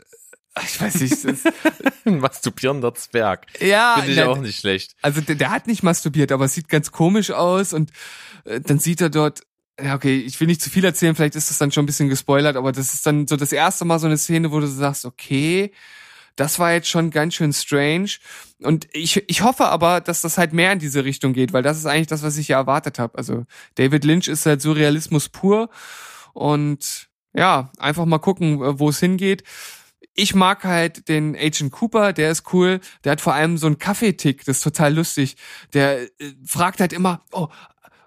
ich 0.66 0.82
weiß 0.82 0.96
nicht, 1.02 1.24
das, 1.24 1.44
Ein 2.06 2.20
masturbierender 2.20 2.94
Zwerg. 2.94 3.48
ja, 3.60 3.96
Finde 3.96 4.12
ich 4.12 4.18
na, 4.18 4.28
auch 4.28 4.38
nicht 4.38 4.60
schlecht. 4.60 4.96
also 5.02 5.22
der, 5.22 5.36
der 5.36 5.52
hat 5.52 5.68
nicht 5.68 5.84
masturbiert, 5.84 6.32
aber 6.32 6.46
es 6.46 6.54
sieht 6.54 6.68
ganz 6.68 6.92
komisch 6.92 7.32
aus 7.32 7.74
und 7.74 7.92
äh, 8.46 8.60
dann 8.60 8.80
sieht 8.80 9.02
er 9.02 9.10
dort, 9.10 9.42
ja 9.82 9.96
okay, 9.96 10.18
ich 10.18 10.40
will 10.40 10.48
nicht 10.48 10.62
zu 10.62 10.70
viel 10.70 10.84
erzählen, 10.84 11.16
vielleicht 11.16 11.36
ist 11.36 11.50
das 11.50 11.58
dann 11.58 11.72
schon 11.72 11.84
ein 11.84 11.86
bisschen 11.88 12.10
gespoilert, 12.10 12.58
aber 12.58 12.72
das 12.72 12.94
ist 12.94 13.06
dann 13.06 13.28
so 13.28 13.38
das 13.38 13.52
erste 13.52 13.86
Mal 13.86 14.00
so 14.00 14.08
eine 14.08 14.18
Szene, 14.18 14.52
wo 14.52 14.60
du 14.60 14.68
sagst, 14.68 15.06
okay, 15.06 15.72
das 16.36 16.60
war 16.60 16.74
jetzt 16.74 16.88
schon 16.88 17.12
ganz 17.12 17.36
schön 17.36 17.54
strange. 17.54 18.12
Und 18.62 18.88
ich, 18.94 19.28
ich 19.30 19.42
hoffe 19.42 19.66
aber, 19.66 20.02
dass 20.02 20.22
das 20.22 20.38
halt 20.38 20.54
mehr 20.54 20.72
in 20.72 20.80
diese 20.80 21.04
Richtung 21.04 21.34
geht, 21.34 21.54
weil 21.54 21.64
das 21.64 21.78
ist 21.78 21.86
eigentlich 21.86 22.08
das, 22.08 22.24
was 22.24 22.38
ich 22.38 22.50
ja 22.50 22.58
erwartet 22.58 23.00
habe. 23.00 23.18
Also 23.18 23.46
David 23.76 24.04
Lynch 24.06 24.28
ist 24.28 24.46
halt 24.46 24.62
Surrealismus 24.62 25.30
pur 25.30 25.70
und 26.34 27.10
ja, 27.34 27.72
einfach 27.78 28.06
mal 28.06 28.20
gucken, 28.20 28.62
äh, 28.62 28.80
wo 28.80 28.90
es 28.90 29.00
hingeht. 29.00 29.44
Ich 30.14 30.36
mag 30.36 30.64
halt 30.66 31.08
den 31.08 31.36
Agent 31.36 31.72
Cooper, 31.72 32.12
der 32.12 32.32
ist 32.32 32.54
cool. 32.54 32.82
Der 33.04 33.14
hat 33.14 33.22
vor 33.22 33.34
allem 33.34 33.58
so 33.58 33.68
einen 33.68 33.80
Kaffeetick, 33.80 34.44
das 34.44 34.58
ist 34.58 34.64
total 34.64 34.94
lustig. 34.94 35.38
Der 35.74 36.02
äh, 36.02 36.10
fragt 36.46 36.82
halt 36.82 36.92
immer, 36.94 37.24
oh, 37.32 37.48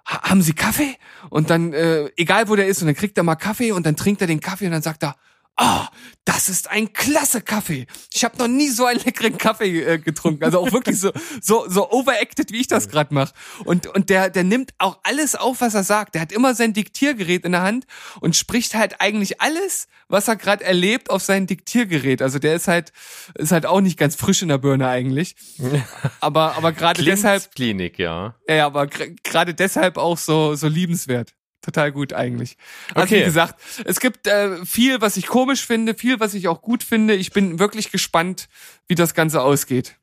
ha- 0.07 0.23
haben 0.31 0.43
Sie 0.43 0.53
Kaffee? 0.53 0.97
Und 1.31 1.49
dann, 1.51 1.73
äh, 1.73 2.11
egal 2.17 2.49
wo 2.49 2.57
der 2.57 2.67
ist, 2.67 2.83
und 2.83 2.87
dann 2.89 2.95
kriegt 2.95 3.17
er 3.17 3.25
mal 3.25 3.37
Kaffee 3.37 3.73
und 3.73 3.87
dann 3.87 3.97
trinkt 3.97 4.21
er 4.21 4.27
den 4.27 4.41
Kaffee 4.41 4.67
und 4.67 4.73
dann 4.73 4.83
sagt 4.83 5.03
er, 5.03 5.17
Ah, 5.57 5.89
das 6.25 6.49
ist 6.49 6.69
ein 6.69 6.93
klasse 6.93 7.41
Kaffee. 7.41 7.87
Ich 8.13 8.25
habe 8.25 8.37
noch 8.39 8.49
nie 8.49 8.69
so 8.71 8.87
einen 8.87 8.99
leckeren 8.99 9.39
Kaffee 9.39 9.83
äh, 9.83 9.99
getrunken. 9.99 10.43
Also 10.43 10.59
auch 10.59 10.73
wirklich 10.73 10.99
so 10.99 11.13
so 11.41 11.69
so 11.69 11.91
overacted, 11.93 12.51
wie 12.51 12.61
ich 12.61 12.67
das 12.67 12.89
gerade 12.89 13.15
mache. 13.15 13.33
Und 13.65 13.87
und 13.87 14.11
der 14.11 14.31
der 14.31 14.43
nimmt 14.43 14.73
auch 14.79 14.99
alles 15.05 15.37
auf, 15.37 15.61
was 15.61 15.75
er 15.75 15.85
sagt. 15.85 16.15
Der 16.15 16.23
hat 16.23 16.33
immer 16.33 16.57
sein 16.57 16.73
Diktiergerät 16.73 17.45
in 17.45 17.53
der 17.53 17.63
Hand 17.63 17.87
und 18.21 18.35
spricht 18.35 18.75
halt 18.75 19.01
eigentlich 19.01 19.41
alles, 19.41 19.87
was 20.09 20.27
er 20.27 20.35
gerade 20.35 20.65
erlebt, 20.65 21.11
auf 21.11 21.23
sein 21.23 21.47
Diktiergerät. 21.47 22.21
Also 22.21 22.41
der 22.41 22.57
ist 22.57 22.67
halt 22.67 22.93
ist 23.35 23.53
halt 23.53 23.67
auch 23.67 23.81
nicht 23.81 23.97
ganz 23.99 24.17
frisch 24.17 24.43
in 24.43 24.49
der 24.49 24.59
Birne 24.59 24.89
eigentlich. 24.89 25.37
Aber 26.21 26.57
aber 26.57 26.73
gerade 26.73 27.05
deshalb 27.05 27.55
Klinik, 27.55 27.99
ja. 27.99 28.35
ja, 28.49 28.67
aber 28.67 28.87
gerade 28.87 29.55
deshalb 29.55 29.99
auch 29.99 30.19
so 30.19 30.55
so 30.55 30.69
liebenswert. 30.69 31.33
Total 31.65 31.93
gut 31.93 32.13
eigentlich. 32.13 32.57
Also 32.95 33.07
Okay. 33.15 33.21
wie 33.21 33.25
gesagt, 33.25 33.59
es 33.87 33.99
gibt 34.01 34.27
äh, 34.27 34.65
viel, 34.67 35.01
was 35.01 35.17
ich 35.17 35.27
komisch 35.27 35.65
finde, 35.67 35.95
viel, 35.95 36.21
was 36.21 36.35
ich 36.35 36.49
auch 36.49 36.61
gut 36.61 36.83
finde. 36.83 37.15
Ich 37.15 37.33
bin 37.33 37.59
wirklich 37.59 37.91
gespannt, 37.91 38.49
wie 38.87 38.95
das 38.95 39.15
Ganze 39.15 39.41
ausgeht. 39.41 39.97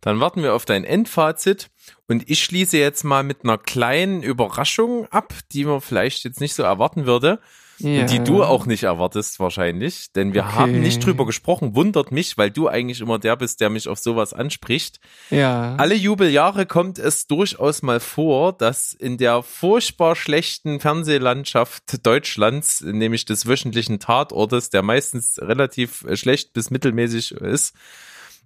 Dann 0.00 0.20
warten 0.20 0.42
wir 0.42 0.54
auf 0.54 0.64
dein 0.64 0.84
Endfazit 0.84 1.68
und 2.06 2.30
ich 2.30 2.42
schließe 2.42 2.78
jetzt 2.78 3.04
mal 3.04 3.22
mit 3.24 3.44
einer 3.44 3.58
kleinen 3.58 4.22
Überraschung 4.22 5.06
ab, 5.10 5.34
die 5.52 5.64
man 5.64 5.82
vielleicht 5.82 6.24
jetzt 6.24 6.40
nicht 6.40 6.54
so 6.54 6.62
erwarten 6.62 7.04
würde. 7.04 7.40
Ja. 7.78 8.04
Die 8.06 8.24
du 8.24 8.42
auch 8.42 8.64
nicht 8.66 8.84
erwartest 8.84 9.38
wahrscheinlich, 9.38 10.12
denn 10.12 10.32
wir 10.32 10.44
Okay. 10.44 10.54
haben 10.54 10.80
nicht 10.80 11.04
drüber 11.04 11.26
gesprochen, 11.26 11.74
wundert 11.74 12.10
mich, 12.10 12.38
weil 12.38 12.50
du 12.50 12.68
eigentlich 12.68 13.00
immer 13.00 13.18
der 13.18 13.36
bist, 13.36 13.60
der 13.60 13.68
mich 13.70 13.88
auf 13.88 13.98
sowas 13.98 14.32
anspricht. 14.32 14.98
Ja. 15.30 15.74
Alle 15.76 15.94
Jubeljahre 15.94 16.64
kommt 16.66 16.98
es 16.98 17.26
durchaus 17.26 17.82
mal 17.82 18.00
vor, 18.00 18.52
dass 18.52 18.92
in 18.92 19.18
der 19.18 19.42
furchtbar 19.42 20.16
schlechten 20.16 20.80
Fernsehlandschaft 20.80 22.06
Deutschlands, 22.06 22.80
nämlich 22.80 23.24
des 23.26 23.46
wöchentlichen 23.46 23.98
Tatortes, 23.98 24.70
der 24.70 24.82
meistens 24.82 25.38
relativ 25.40 26.04
schlecht 26.14 26.52
bis 26.52 26.70
mittelmäßig 26.70 27.32
ist, 27.32 27.74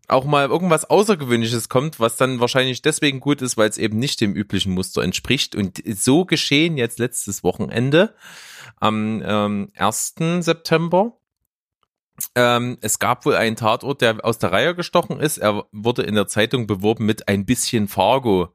auch 0.09 0.25
mal 0.25 0.49
irgendwas 0.49 0.89
Außergewöhnliches 0.91 1.69
kommt, 1.69 2.01
was 2.01 2.17
dann 2.17 2.41
wahrscheinlich 2.41 2.83
deswegen 2.83 3.21
gut 3.21 3.43
ist, 3.43 3.57
weil 3.57 3.69
es 3.69 3.79
eben 3.79 3.99
nicht 3.99 4.21
dem 4.21 4.35
üblichen 4.35 4.73
Muster 4.73 5.03
entspricht. 5.03 5.55
Und 5.55 5.83
so 5.99 6.25
geschehen 6.25 6.77
jetzt 6.77 6.99
letztes 6.99 7.45
Wochenende 7.45 8.15
am 8.77 9.23
ähm, 9.25 9.69
1. 9.77 10.15
September. 10.41 11.17
Ähm, 12.35 12.77
es 12.81 12.99
gab 12.99 13.25
wohl 13.25 13.35
einen 13.35 13.57
Tatort, 13.57 14.01
der 14.03 14.25
aus 14.25 14.39
der 14.39 14.53
Reihe 14.53 14.75
gestochen 14.75 15.21
ist. 15.21 15.39
Er 15.39 15.65
wurde 15.73 16.03
in 16.03 16.15
der 16.15 16.27
Zeitung 16.27 16.67
beworben 16.67 17.07
mit 17.07 17.29
ein 17.29 17.47
bisschen 17.47 17.89
Fargo. 17.89 18.53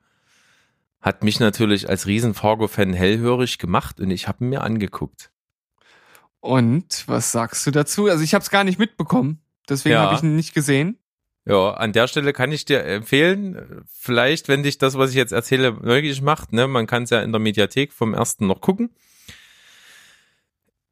Hat 1.01 1.23
mich 1.23 1.39
natürlich 1.39 1.89
als 1.89 2.05
riesen 2.07 2.33
Fargo-Fan 2.33 2.93
hellhörig 2.93 3.57
gemacht 3.57 3.99
und 3.99 4.11
ich 4.11 4.27
habe 4.27 4.43
ihn 4.43 4.49
mir 4.49 4.61
angeguckt. 4.61 5.31
Und 6.39 7.03
was 7.07 7.31
sagst 7.31 7.65
du 7.65 7.71
dazu? 7.71 8.07
Also 8.07 8.23
ich 8.23 8.33
habe 8.35 8.43
es 8.43 8.49
gar 8.51 8.63
nicht 8.63 8.77
mitbekommen, 8.77 9.41
deswegen 9.67 9.93
Ja. 9.93 10.01
habe 10.03 10.15
ich 10.15 10.23
ihn 10.23 10.35
nicht 10.35 10.53
gesehen. 10.53 10.99
Ja, 11.45 11.71
an 11.75 11.93
der 11.93 12.07
Stelle 12.07 12.33
kann 12.33 12.51
ich 12.51 12.65
dir 12.65 12.83
empfehlen, 12.83 13.85
vielleicht, 13.87 14.47
wenn 14.47 14.63
dich 14.63 14.79
das, 14.79 14.97
was 14.97 15.11
ich 15.11 15.15
jetzt 15.15 15.31
erzähle, 15.31 15.73
neugierig 15.73 16.21
macht, 16.21 16.53
ne, 16.53 16.67
man 16.67 16.87
kann 16.87 17.03
es 17.03 17.11
ja 17.11 17.21
in 17.21 17.31
der 17.31 17.39
Mediathek 17.39 17.93
vom 17.93 18.15
ersten 18.15 18.47
noch 18.47 18.61
gucken. 18.61 18.89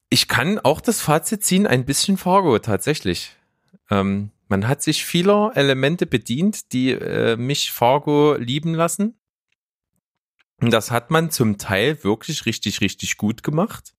Ich 0.10 0.28
kann 0.28 0.60
auch 0.60 0.80
das 0.80 1.02
Fazit 1.02 1.44
ziehen, 1.44 1.66
ein 1.66 1.86
bisschen 1.86 2.18
Fargo 2.18 2.60
tatsächlich. 2.60 3.36
Ähm, 3.90 4.30
man 4.48 4.68
hat 4.68 4.84
sich 4.84 5.04
vieler 5.04 5.54
Elemente 5.56 6.06
bedient, 6.06 6.72
die 6.72 6.92
äh, 6.92 7.36
mich 7.36 7.72
Fargo 7.72 8.36
lieben 8.36 8.76
lassen. 8.76 9.18
Und 10.62 10.72
das 10.72 10.92
hat 10.92 11.10
man 11.10 11.32
zum 11.32 11.58
Teil 11.58 12.04
wirklich 12.04 12.46
richtig, 12.46 12.80
richtig 12.82 13.18
gut 13.18 13.42
gemacht. 13.42 13.96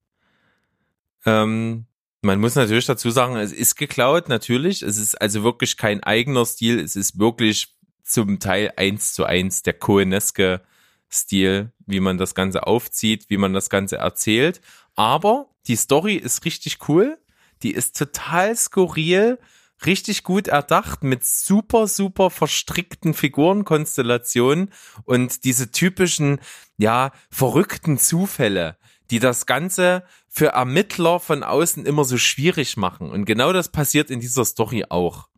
Ähm, 1.27 1.87
man 2.25 2.41
muss 2.41 2.55
natürlich 2.55 2.87
dazu 2.87 3.11
sagen, 3.11 3.37
es 3.37 3.53
ist 3.53 3.77
geklaut, 3.77 4.29
natürlich. 4.29 4.83
Es 4.83 4.97
ist 4.97 5.15
also 5.21 5.45
wirklich 5.45 5.77
kein 5.77 6.03
eigener 6.03 6.47
Stil. 6.47 6.81
Es 6.81 6.97
ist 6.97 7.19
wirklich 7.19 7.77
zum 8.03 8.41
Teil 8.41 8.73
eins 8.77 9.15
zu 9.15 9.25
eins 9.25 9.63
der 9.63 9.75
Coeneske 9.75 10.63
Stil, 11.11 11.73
wie 11.87 12.01
man 12.01 12.19
das 12.19 12.35
Ganze 12.35 12.67
aufzieht, 12.67 13.27
wie 13.29 13.37
man 13.37 13.53
das 13.53 13.71
Ganze 13.71 13.97
erzählt. 13.97 14.61
Aber 14.97 15.51
die 15.67 15.77
Story 15.77 16.15
ist 16.15 16.45
richtig 16.45 16.89
cool. 16.89 17.19
Die 17.63 17.73
ist 17.73 17.97
total 17.97 18.57
skurril, 18.57 19.39
richtig 19.87 20.25
gut 20.25 20.49
erdacht 20.49 21.03
mit 21.03 21.25
super, 21.25 21.87
super 21.87 22.31
verstrickten 22.31 23.15
Figurenkonstellationen 23.15 24.73
und 25.05 25.45
diese 25.45 25.71
typischen, 25.71 26.41
ja, 26.79 27.13
verrückten 27.31 27.99
Zufälle, 27.99 28.77
die 29.11 29.19
das 29.19 29.47
Ganze 29.47 30.05
für 30.29 30.49
Ermittler 30.49 31.21
von 31.21 31.43
außen 31.43 31.87
immer 31.87 32.05
so 32.05 32.19
schwierig 32.19 32.77
machen. 32.77 33.11
Und 33.11 33.25
genau 33.25 33.53
das 33.53 33.71
passiert 33.71 34.11
in 34.11 34.21
dieser 34.21 34.45
Story 34.45 34.85
auch. 34.89 35.29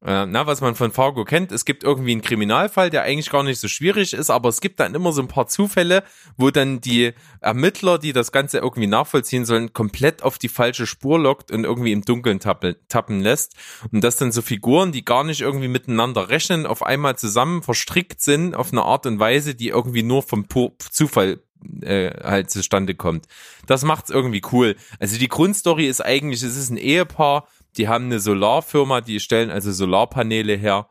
Äh, 0.00 0.26
na, 0.26 0.46
was 0.46 0.60
man 0.60 0.76
von 0.76 0.92
Fargo 0.92 1.24
kennt, 1.24 1.50
es 1.50 1.64
gibt 1.64 1.82
irgendwie 1.82 2.12
einen 2.12 2.22
Kriminalfall, 2.22 2.88
der 2.88 3.02
eigentlich 3.02 3.30
gar 3.30 3.42
nicht 3.42 3.58
so 3.58 3.66
schwierig 3.66 4.12
ist, 4.12 4.30
aber 4.30 4.48
es 4.48 4.60
gibt 4.60 4.78
dann 4.78 4.94
immer 4.94 5.10
so 5.10 5.20
ein 5.20 5.26
paar 5.26 5.48
Zufälle, 5.48 6.04
wo 6.36 6.52
dann 6.52 6.80
die 6.80 7.14
Ermittler, 7.40 7.98
die 7.98 8.12
das 8.12 8.30
Ganze 8.30 8.58
irgendwie 8.58 8.86
nachvollziehen 8.86 9.44
sollen, 9.44 9.72
komplett 9.72 10.22
auf 10.22 10.38
die 10.38 10.48
falsche 10.48 10.86
Spur 10.86 11.18
lockt 11.18 11.50
und 11.50 11.64
irgendwie 11.64 11.90
im 11.90 12.02
Dunkeln 12.02 12.38
tappen, 12.38 12.76
tappen 12.86 13.20
lässt. 13.20 13.56
Und 13.90 14.04
dass 14.04 14.16
dann 14.16 14.30
so 14.30 14.40
Figuren, 14.40 14.92
die 14.92 15.04
gar 15.04 15.24
nicht 15.24 15.40
irgendwie 15.40 15.66
miteinander 15.66 16.28
rechnen, 16.28 16.64
auf 16.64 16.84
einmal 16.84 17.18
zusammen 17.18 17.64
verstrickt 17.64 18.20
sind 18.20 18.54
auf 18.54 18.70
eine 18.70 18.82
Art 18.82 19.04
und 19.04 19.18
Weise, 19.18 19.56
die 19.56 19.68
irgendwie 19.68 20.04
nur 20.04 20.22
vom 20.22 20.46
Zufall 20.92 21.40
äh, 21.82 22.10
halt 22.22 22.50
zustande 22.50 22.94
kommt. 22.94 23.26
Das 23.66 23.84
macht's 23.84 24.10
irgendwie 24.10 24.42
cool. 24.52 24.76
Also 24.98 25.18
die 25.18 25.28
Grundstory 25.28 25.86
ist 25.86 26.04
eigentlich, 26.04 26.42
es 26.42 26.56
ist 26.56 26.70
ein 26.70 26.76
Ehepaar, 26.76 27.48
die 27.76 27.88
haben 27.88 28.06
eine 28.06 28.20
Solarfirma, 28.20 29.00
die 29.00 29.20
stellen 29.20 29.50
also 29.50 29.72
Solarpaneele 29.72 30.54
her 30.54 30.88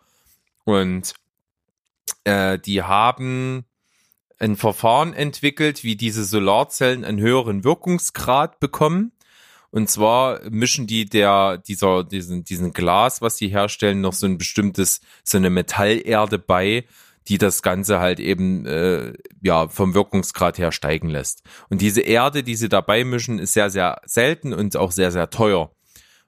und 0.64 1.14
äh, 2.24 2.60
die 2.60 2.84
haben 2.84 3.66
ein 4.40 4.56
Verfahren 4.56 5.14
entwickelt, 5.14 5.84
wie 5.84 5.96
diese 5.96 6.24
Solarzellen 6.24 7.04
einen 7.04 7.20
höheren 7.20 7.64
Wirkungsgrad 7.64 8.60
bekommen. 8.60 9.12
Und 9.72 9.90
zwar 9.90 10.40
mischen 10.50 10.88
die 10.88 11.06
der, 11.06 11.58
dieser, 11.58 12.04
diesen, 12.04 12.44
diesen 12.44 12.72
Glas, 12.72 13.22
was 13.22 13.36
die 13.36 13.50
herstellen, 13.50 14.02
noch 14.02 14.14
so 14.14 14.26
ein 14.26 14.38
bestimmtes, 14.38 15.02
so 15.24 15.38
eine 15.38 15.50
Metallerde 15.50 16.40
bei, 16.40 16.86
die 17.28 17.38
das 17.38 17.62
Ganze 17.62 18.00
halt 18.00 18.20
eben 18.20 18.66
äh, 18.66 19.14
ja 19.42 19.68
vom 19.68 19.94
Wirkungsgrad 19.94 20.58
her 20.58 20.72
steigen 20.72 21.10
lässt. 21.10 21.44
Und 21.70 21.82
diese 21.82 22.02
Erde, 22.02 22.44
die 22.44 22.56
sie 22.56 22.70
dabei 22.70 23.04
mischen, 23.04 23.40
ist 23.40 23.54
sehr, 23.54 23.70
sehr 23.70 24.02
selten 24.06 24.54
und 24.54 24.78
auch 24.78 24.92
sehr, 24.92 25.12
sehr 25.12 25.30
teuer. 25.30 25.72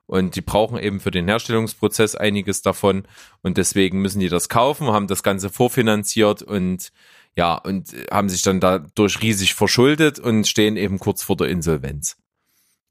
Und 0.05 0.35
die 0.35 0.41
brauchen 0.41 0.79
eben 0.79 0.99
für 0.99 1.11
den 1.11 1.27
Herstellungsprozess 1.27 2.15
einiges 2.15 2.61
davon. 2.61 3.03
Und 3.43 3.57
deswegen 3.57 4.01
müssen 4.01 4.19
die 4.19 4.29
das 4.29 4.49
kaufen, 4.49 4.87
haben 4.87 5.07
das 5.07 5.23
Ganze 5.23 5.49
vorfinanziert 5.49 6.41
und 6.41 6.91
ja, 7.35 7.55
und 7.55 7.93
haben 8.11 8.27
sich 8.27 8.41
dann 8.41 8.59
dadurch 8.59 9.21
riesig 9.21 9.53
verschuldet 9.53 10.19
und 10.19 10.47
stehen 10.47 10.77
eben 10.77 10.99
kurz 10.99 11.21
vor 11.21 11.37
der 11.37 11.47
Insolvenz. 11.47 12.17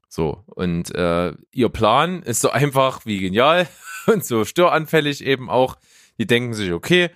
So, 0.07 0.43
und 0.47 0.95
äh, 0.95 1.33
ihr 1.51 1.69
Plan 1.69 2.23
ist 2.23 2.41
so 2.41 2.49
einfach 2.49 3.05
wie 3.05 3.19
genial 3.19 3.67
und 4.07 4.25
so 4.25 4.45
störanfällig 4.45 5.23
eben 5.23 5.49
auch. 5.49 5.75
Die 6.17 6.25
denken 6.25 6.53
sich, 6.53 6.71
okay, 6.71 7.11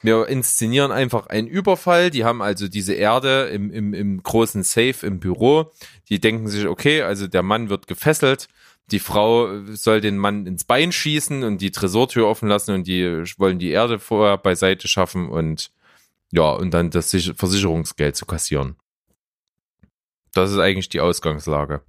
wir 0.00 0.28
inszenieren 0.28 0.92
einfach 0.92 1.26
einen 1.26 1.48
Überfall. 1.48 2.10
Die 2.10 2.24
haben 2.24 2.40
also 2.40 2.68
diese 2.68 2.94
Erde 2.94 3.46
im, 3.46 3.70
im, 3.70 3.94
im 3.94 4.22
großen 4.22 4.62
Safe 4.62 5.04
im 5.04 5.18
Büro. 5.18 5.72
Die 6.08 6.20
denken 6.20 6.48
sich, 6.48 6.66
okay, 6.66 7.02
also 7.02 7.26
der 7.26 7.42
Mann 7.42 7.68
wird 7.68 7.86
gefesselt. 7.86 8.48
Die 8.90 9.00
Frau 9.00 9.64
soll 9.66 10.00
den 10.00 10.16
Mann 10.16 10.46
ins 10.46 10.64
Bein 10.64 10.92
schießen 10.92 11.42
und 11.44 11.60
die 11.60 11.72
Tresortür 11.72 12.26
offen 12.26 12.48
lassen 12.48 12.74
und 12.74 12.86
die 12.86 13.04
wollen 13.36 13.58
die 13.58 13.70
Erde 13.70 13.98
vorher 13.98 14.38
beiseite 14.38 14.88
schaffen 14.88 15.28
und 15.28 15.70
ja, 16.30 16.50
und 16.52 16.72
dann 16.72 16.90
das 16.90 17.10
Sich- 17.10 17.32
Versicherungsgeld 17.36 18.16
zu 18.16 18.24
kassieren. 18.24 18.76
Das 20.32 20.50
ist 20.50 20.58
eigentlich 20.58 20.88
die 20.88 21.00
Ausgangslage. 21.00 21.82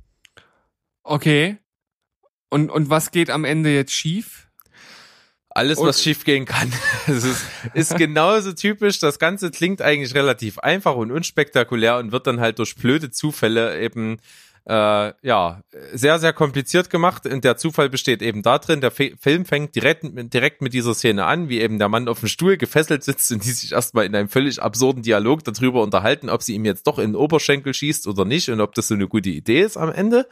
Okay. 1.04 1.58
Und 2.50 2.70
und 2.72 2.90
was 2.90 3.12
geht 3.12 3.30
am 3.30 3.46
Ende 3.46 3.74
jetzt 3.74 3.94
schief? 3.94 4.49
Alles, 5.60 5.78
Und- 5.78 5.88
was 5.88 6.02
schiefgehen 6.02 6.46
kann. 6.46 6.72
Es 7.08 7.24
ist, 7.24 7.42
ist 7.74 7.98
genauso 7.98 8.54
typisch. 8.54 9.00
Das 9.00 9.20
Ganze 9.20 9.52
klingt 9.52 9.82
eigentlich 9.82 10.14
relativ 10.16 10.58
einfach 10.60 10.96
und 10.96 11.12
unspektakulär 11.12 11.98
und 11.98 12.12
wird 12.12 12.28
dann 12.28 12.40
halt 12.40 12.60
durch 12.60 12.76
blöde 12.76 13.12
Zufälle 13.12 13.80
eben 13.82 14.18
äh, 14.68 15.14
ja, 15.24 15.62
sehr, 15.94 16.20
sehr 16.20 16.32
kompliziert 16.34 16.90
gemacht. 16.92 17.26
Und 17.26 17.44
der 17.44 17.58
Zufall 17.58 17.90
besteht 17.90 18.22
eben 18.22 18.44
da 18.44 18.60
drin, 18.60 18.82
der 18.82 18.92
Fi- 18.92 19.16
Film 19.20 19.46
fängt 19.46 19.74
direkt, 19.76 20.04
direkt 20.34 20.62
mit 20.62 20.74
dieser 20.74 20.94
Szene 20.94 21.26
an, 21.26 21.50
wie 21.50 21.60
eben 21.60 21.80
der 21.80 21.90
Mann 21.90 22.08
auf 22.08 22.20
dem 22.20 22.30
Stuhl 22.30 22.56
gefesselt 22.58 23.04
sitzt 23.04 23.32
und 23.32 23.44
die 23.44 23.52
sich 23.52 23.72
erstmal 23.72 24.06
in 24.06 24.16
einem 24.16 24.30
völlig 24.30 24.62
absurden 24.62 25.02
Dialog 25.02 25.44
darüber 25.44 25.82
unterhalten, 25.82 26.30
ob 26.30 26.44
sie 26.44 26.54
ihm 26.54 26.66
jetzt 26.66 26.86
doch 26.86 27.00
in 27.00 27.12
den 27.12 27.16
Oberschenkel 27.16 27.74
schießt 27.74 28.06
oder 28.08 28.26
nicht 28.26 28.50
und 28.50 28.62
ob 28.62 28.76
das 28.76 28.88
so 28.90 28.94
eine 28.94 29.08
gute 29.08 29.30
Idee 29.30 29.62
ist 29.62 29.78
am 29.78 29.92
Ende. 29.92 30.28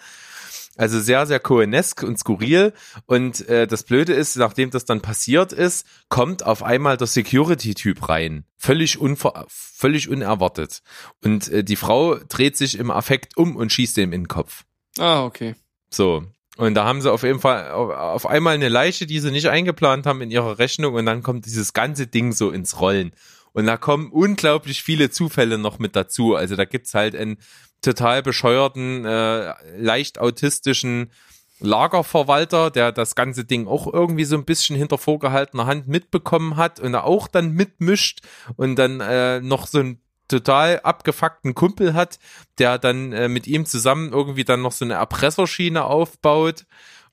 Also 0.78 1.00
sehr, 1.00 1.26
sehr 1.26 1.40
koenesk 1.40 2.04
und 2.04 2.18
skurril. 2.20 2.74
Und 3.06 3.48
äh, 3.50 3.68
das 3.68 3.84
Blöde 3.84 4.14
ist, 4.14 4.38
nachdem 4.38 4.70
das 4.70 4.86
dann 4.86 5.02
passiert 5.02 5.52
ist, 5.52 5.88
kommt 6.08 6.46
auf 6.46 6.64
einmal 6.64 6.98
der 6.98 7.08
Security-Typ 7.08 8.08
rein. 8.08 8.46
Völlig, 8.58 9.00
unver 9.00 9.46
völlig 9.50 10.08
unerwartet. 10.10 10.82
Und 11.24 11.50
äh, 11.50 11.64
die 11.64 11.76
Frau 11.76 12.16
dreht 12.16 12.56
sich 12.56 12.78
im 12.78 12.92
Affekt 12.92 13.38
um 13.38 13.56
und 13.56 13.72
schießt 13.72 13.98
ihm 13.98 14.14
in 14.14 14.22
den 14.22 14.28
Kopf. 14.28 14.64
Ah, 14.98 15.24
okay. 15.24 15.56
So. 15.90 16.24
Und 16.58 16.74
da 16.74 16.86
haben 16.86 17.02
sie 17.02 17.12
auf 17.12 17.24
jeden 17.24 17.40
Fall 17.40 17.70
auf, 17.72 18.26
einmal 18.26 18.56
eine 18.56 18.70
Leiche, 18.70 19.06
die 19.06 19.20
sie 19.20 19.32
nicht 19.32 19.48
eingeplant 19.48 20.08
haben 20.08 20.22
in 20.22 20.32
ihrer 20.32 20.58
Rechnung. 20.58 20.96
Und 20.96 21.06
dann 21.06 21.22
kommt 21.22 21.46
dieses 21.46 21.74
ganze 21.74 22.08
Ding 22.08 22.34
so 22.34 22.52
ins 22.52 22.80
Rollen. 22.80 23.12
Und 23.54 23.66
da 23.66 23.78
kommen 23.78 24.12
unglaublich 24.12 24.84
viele 24.84 25.10
Zufälle 25.10 25.58
noch 25.58 25.80
mit 25.80 25.96
dazu. 25.96 26.36
Also 26.36 26.56
da 26.56 26.66
gibt's 26.66 26.94
halt 26.94 27.16
einen 27.16 27.38
total 27.82 28.24
bescheuerten, 28.24 29.06
äh, 29.06 29.54
leicht 29.78 30.20
autistischen 30.20 31.12
Lagerverwalter, 31.60 32.70
der 32.70 32.92
das 32.92 33.16
ganze 33.16 33.44
Ding 33.44 33.68
auch 33.68 33.92
irgendwie 33.92 34.26
so 34.26 34.36
ein 34.36 34.46
bisschen 34.46 34.76
hinter 34.76 34.98
vorgehaltener 34.98 35.66
Hand 35.66 35.88
mitbekommen 35.88 36.56
hat 36.56 36.80
und 36.80 36.94
auch 36.96 37.28
dann 37.28 37.52
mitmischt 37.52 38.22
und 38.56 38.76
dann 38.76 39.02
äh, 39.02 39.42
noch 39.42 39.66
so 39.66 39.80
einen 39.80 40.02
total 40.28 40.82
abgefuckten 40.82 41.56
Kumpel 41.56 41.94
hat, 41.94 42.20
der 42.60 42.78
dann 42.78 43.12
äh, 43.14 43.28
mit 43.28 43.48
ihm 43.48 43.66
zusammen 43.66 44.12
irgendwie 44.12 44.44
dann 44.44 44.62
noch 44.62 44.72
so 44.72 44.86
eine 44.86 44.96
Erpresserschiene 44.96 45.84
aufbaut. 45.84 46.66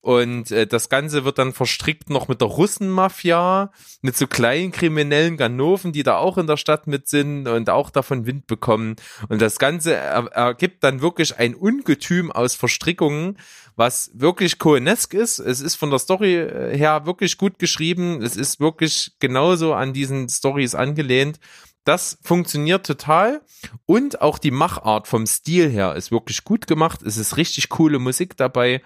Und 0.05 0.51
äh, 0.51 0.67
das 0.67 0.91
Ganze 0.91 1.25
wird 1.25 1.39
dann 1.39 1.55
verstrickt 1.55 2.11
noch 2.11 2.29
mit 2.29 2.43
der 2.43 2.49
Russenmafia, 2.49 3.73
mit 4.03 4.15
so 4.15 4.27
kleinen 4.27 4.71
kriminellen 4.71 5.39
Ganoven, 5.39 5.93
die 5.93 6.03
da 6.03 6.19
auch 6.19 6.37
in 6.37 6.47
der 6.47 6.59
Stadt 6.59 6.87
mit 6.87 7.09
sind 7.09 7.49
und 7.49 7.71
auch 7.71 7.89
davon 7.89 8.27
Wind 8.27 8.47
bekommen. 8.47 8.97
Und 9.31 9.41
das 9.41 9.59
Ganze 9.59 9.95
er, 9.95 10.27
ergibt 10.27 10.85
dann 10.85 11.01
wirklich 11.01 11.39
ein 11.39 11.55
Ungetüm 11.55 12.31
aus 12.31 12.55
Verstrickungen, 12.55 13.39
was 13.77 14.11
wirklich 14.13 14.59
koenesk 14.59 15.15
ist. 15.15 15.39
Es 15.39 15.63
ist 15.63 15.77
von 15.77 15.89
der 15.89 15.99
Story 15.99 16.35
äh, 16.37 16.77
her 16.77 17.07
wirklich 17.07 17.39
gut 17.39 17.59
geschrieben. 17.59 18.21
Es 18.21 18.37
ist 18.37 18.61
wirklich 18.61 19.13
genauso 19.21 19.73
an 19.73 19.95
diesen 19.95 20.29
Stories 20.29 20.75
angelehnt. 20.75 21.41
Das 21.85 22.19
funktioniert 22.21 22.85
total 22.85 23.41
und 23.87 24.21
auch 24.21 24.37
die 24.37 24.51
Machart 24.51 25.09
vom 25.09 25.25
Stil 25.25 25.71
her 25.71 25.95
ist 25.97 26.13
wirklich 26.13 26.45
gut 26.45 26.67
gemacht. 26.67 27.01
Es 27.01 27.17
ist 27.17 27.39
richtig 27.39 27.71
coole 27.71 27.99
Musik 27.99 28.37
dabei 28.37 28.83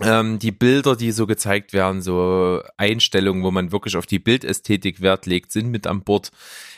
ähm, 0.00 0.38
die 0.38 0.52
Bilder, 0.52 0.96
die 0.96 1.12
so 1.12 1.26
gezeigt 1.26 1.72
werden, 1.72 2.00
so 2.00 2.62
Einstellungen, 2.76 3.42
wo 3.42 3.50
man 3.50 3.72
wirklich 3.72 3.96
auf 3.96 4.06
die 4.06 4.18
Bildästhetik 4.18 5.00
Wert 5.00 5.26
legt, 5.26 5.52
sind 5.52 5.70
mit 5.70 5.86
an 5.86 6.02
Bord. 6.02 6.30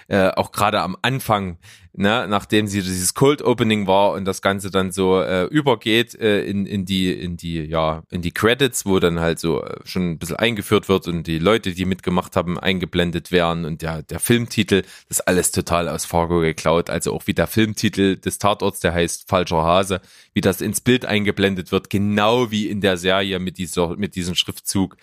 Äh, 0.09 0.31
auch 0.31 0.53
gerade 0.53 0.81
am 0.81 0.97
Anfang, 1.03 1.59
ne, 1.97 2.27
nachdem 2.29 2.67
sie 2.67 2.83
dieses 2.83 3.15
Cold 3.15 3.41
Opening 3.43 3.87
war 3.87 4.13
und 4.13 4.25
das 4.25 4.43
Ganze 4.43 4.71
dann 4.71 4.91
so 4.91 5.21
äh, 5.21 5.45
übergeht 5.45 6.15
äh, 6.15 6.45
in, 6.45 6.67
in 6.67 6.85
die, 6.85 7.13
in 7.13 7.37
die, 7.37 7.63
ja, 7.63 8.03
in 8.11 8.21
die 8.21 8.33
Credits, 8.33 8.85
wo 8.85 8.99
dann 8.99 9.21
halt 9.21 9.39
so 9.39 9.63
äh, 9.63 9.77
schon 9.85 10.11
ein 10.11 10.19
bisschen 10.19 10.37
eingeführt 10.37 10.89
wird 10.89 11.07
und 11.07 11.27
die 11.27 11.39
Leute, 11.39 11.73
die 11.73 11.85
mitgemacht 11.85 12.35
haben, 12.37 12.59
eingeblendet 12.59 13.31
werden 13.31 13.65
und 13.65 13.83
der, 13.83 14.03
der 14.03 14.19
Filmtitel, 14.19 14.83
das 15.09 15.19
ist 15.19 15.29
alles 15.29 15.53
total 15.53 15.89
aus 15.89 16.05
Fargo 16.05 16.41
geklaut. 16.41 16.91
Also 16.91 17.15
auch 17.15 17.27
wie 17.27 17.35
der 17.35 17.47
Filmtitel 17.47 18.17
des 18.17 18.39
Tatorts, 18.39 18.81
der 18.81 18.93
heißt 18.93 19.29
Falscher 19.29 19.63
Hase, 19.63 20.01
wie 20.33 20.41
das 20.41 20.61
ins 20.61 20.81
Bild 20.81 21.07
eingeblendet 21.07 21.71
wird, 21.71 21.91
genau 21.91 22.51
wie 22.51 22.69
in 22.69 22.81
der 22.81 22.97
Serie 22.97 23.39
mit 23.39 23.57
dieser, 23.57 23.97
mit 23.97 24.17
diesem 24.17 24.35
Schriftzug. 24.35 24.97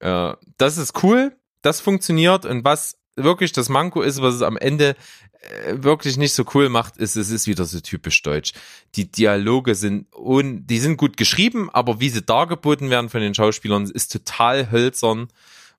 Äh, 0.00 0.32
das 0.56 0.78
ist 0.78 1.02
cool, 1.02 1.36
das 1.60 1.80
funktioniert 1.80 2.46
und 2.46 2.64
was 2.64 2.98
wirklich 3.16 3.52
das 3.52 3.68
Manko 3.68 4.02
ist, 4.02 4.20
was 4.20 4.34
es 4.34 4.42
am 4.42 4.56
Ende 4.56 4.96
äh, 5.40 5.82
wirklich 5.82 6.16
nicht 6.16 6.32
so 6.32 6.44
cool 6.54 6.68
macht, 6.68 6.96
ist, 6.96 7.16
es 7.16 7.30
ist 7.30 7.46
wieder 7.46 7.64
so 7.64 7.80
typisch 7.80 8.22
deutsch. 8.22 8.52
Die 8.94 9.10
Dialoge 9.10 9.74
sind 9.74 10.06
un, 10.14 10.66
die 10.66 10.78
sind 10.78 10.96
gut 10.96 11.16
geschrieben, 11.16 11.70
aber 11.70 12.00
wie 12.00 12.10
sie 12.10 12.22
dargeboten 12.22 12.90
werden 12.90 13.10
von 13.10 13.20
den 13.20 13.34
Schauspielern, 13.34 13.84
ist 13.90 14.12
total 14.12 14.70
hölzern. 14.70 15.28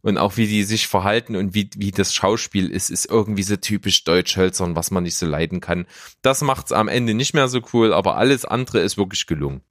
Und 0.01 0.19
auch 0.19 0.37
wie 0.37 0.45
die 0.45 0.61
sich 0.63 0.87
verhalten 0.87 1.35
und 1.35 1.55
wie, 1.55 1.67
wie 1.77 1.89
das 1.89 2.13
Schauspiel 2.13 2.69
ist, 2.69 2.91
ist 2.91 3.09
irgendwie 3.09 3.41
so 3.41 3.55
typisch 3.55 4.03
deutsch 4.03 4.37
hölzern, 4.37 4.75
was 4.75 4.91
man 4.91 5.01
nicht 5.01 5.15
so 5.15 5.25
leiden 5.25 5.61
kann. 5.61 5.87
Das 6.21 6.41
macht's 6.41 6.71
am 6.71 6.87
Ende 6.87 7.15
nicht 7.15 7.33
mehr 7.33 7.47
so 7.47 7.59
cool, 7.73 7.91
aber 7.91 8.15
alles 8.15 8.45
andere 8.45 8.81
ist 8.81 8.99
wirklich 8.99 9.25
gelungen. 9.25 9.61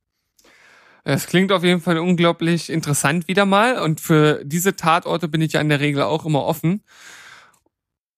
Es 1.05 1.27
klingt 1.27 1.53
auf 1.53 1.63
jeden 1.63 1.81
Fall 1.81 1.99
unglaublich 1.99 2.69
interessant 2.69 3.29
wieder 3.29 3.47
mal. 3.47 3.79
Und 3.79 4.01
für 4.01 4.43
diese 4.45 4.75
Tatorte 4.75 5.29
bin 5.29 5.41
ich 5.41 5.53
ja 5.53 5.61
in 5.61 5.69
der 5.69 5.79
Regel 5.79 6.03
auch 6.03 6.25
immer 6.25 6.43
offen. 6.43 6.83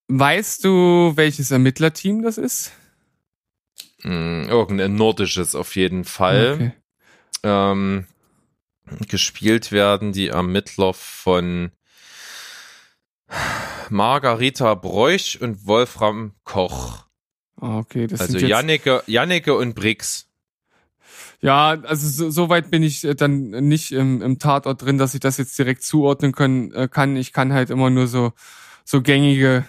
Weißt 0.09 0.65
du, 0.65 1.13
welches 1.17 1.51
Ermittlerteam 1.51 2.23
das 2.23 2.39
ist? 2.39 2.73
Mm, 4.03 4.45
irgendein 4.49 4.95
nordisches 4.95 5.55
auf 5.55 5.75
jeden 5.75 6.05
Fall. 6.05 6.53
Okay. 6.55 6.73
ähm, 7.43 8.07
gespielt 9.09 9.73
werden 9.73 10.13
die 10.13 10.29
Ermittler 10.29 10.95
von 10.95 11.73
Margarita 13.91 14.75
Broich 14.75 15.41
und 15.41 15.67
Wolfram 15.67 16.33
Koch. 16.45 17.05
Ah, 17.61 17.79
Okay, 17.79 18.07
das 18.07 18.21
Also 18.21 18.39
sind 18.39 18.49
Janneke, 18.49 19.03
Janneke 19.07 19.55
und 19.57 19.75
Brix. 19.75 20.29
ja, 21.41 21.71
also 21.83 22.09
so, 22.09 22.31
so 22.31 22.49
weit 22.49 22.71
bin 22.71 22.83
ich 22.83 23.05
äh, 23.05 23.15
dann 23.15 23.51
nicht 23.51 23.93
im, 23.93 24.23
im 24.23 24.39
Tatort 24.39 24.83
drin, 24.83 24.99
dass 24.99 25.15
ich 25.15 25.21
das 25.21 25.37
jetzt 25.39 25.59
direkt 25.59 25.83
zuordnen 25.83 26.33
können, 26.33 26.73
äh, 26.73 26.89
kann. 26.89 27.17
Ich 27.17 27.33
kann 27.33 27.53
halt 27.53 27.71
immer 27.71 27.91
nur 27.91 28.07
so, 28.07 28.33
so 28.85 29.03
gängige 29.03 29.67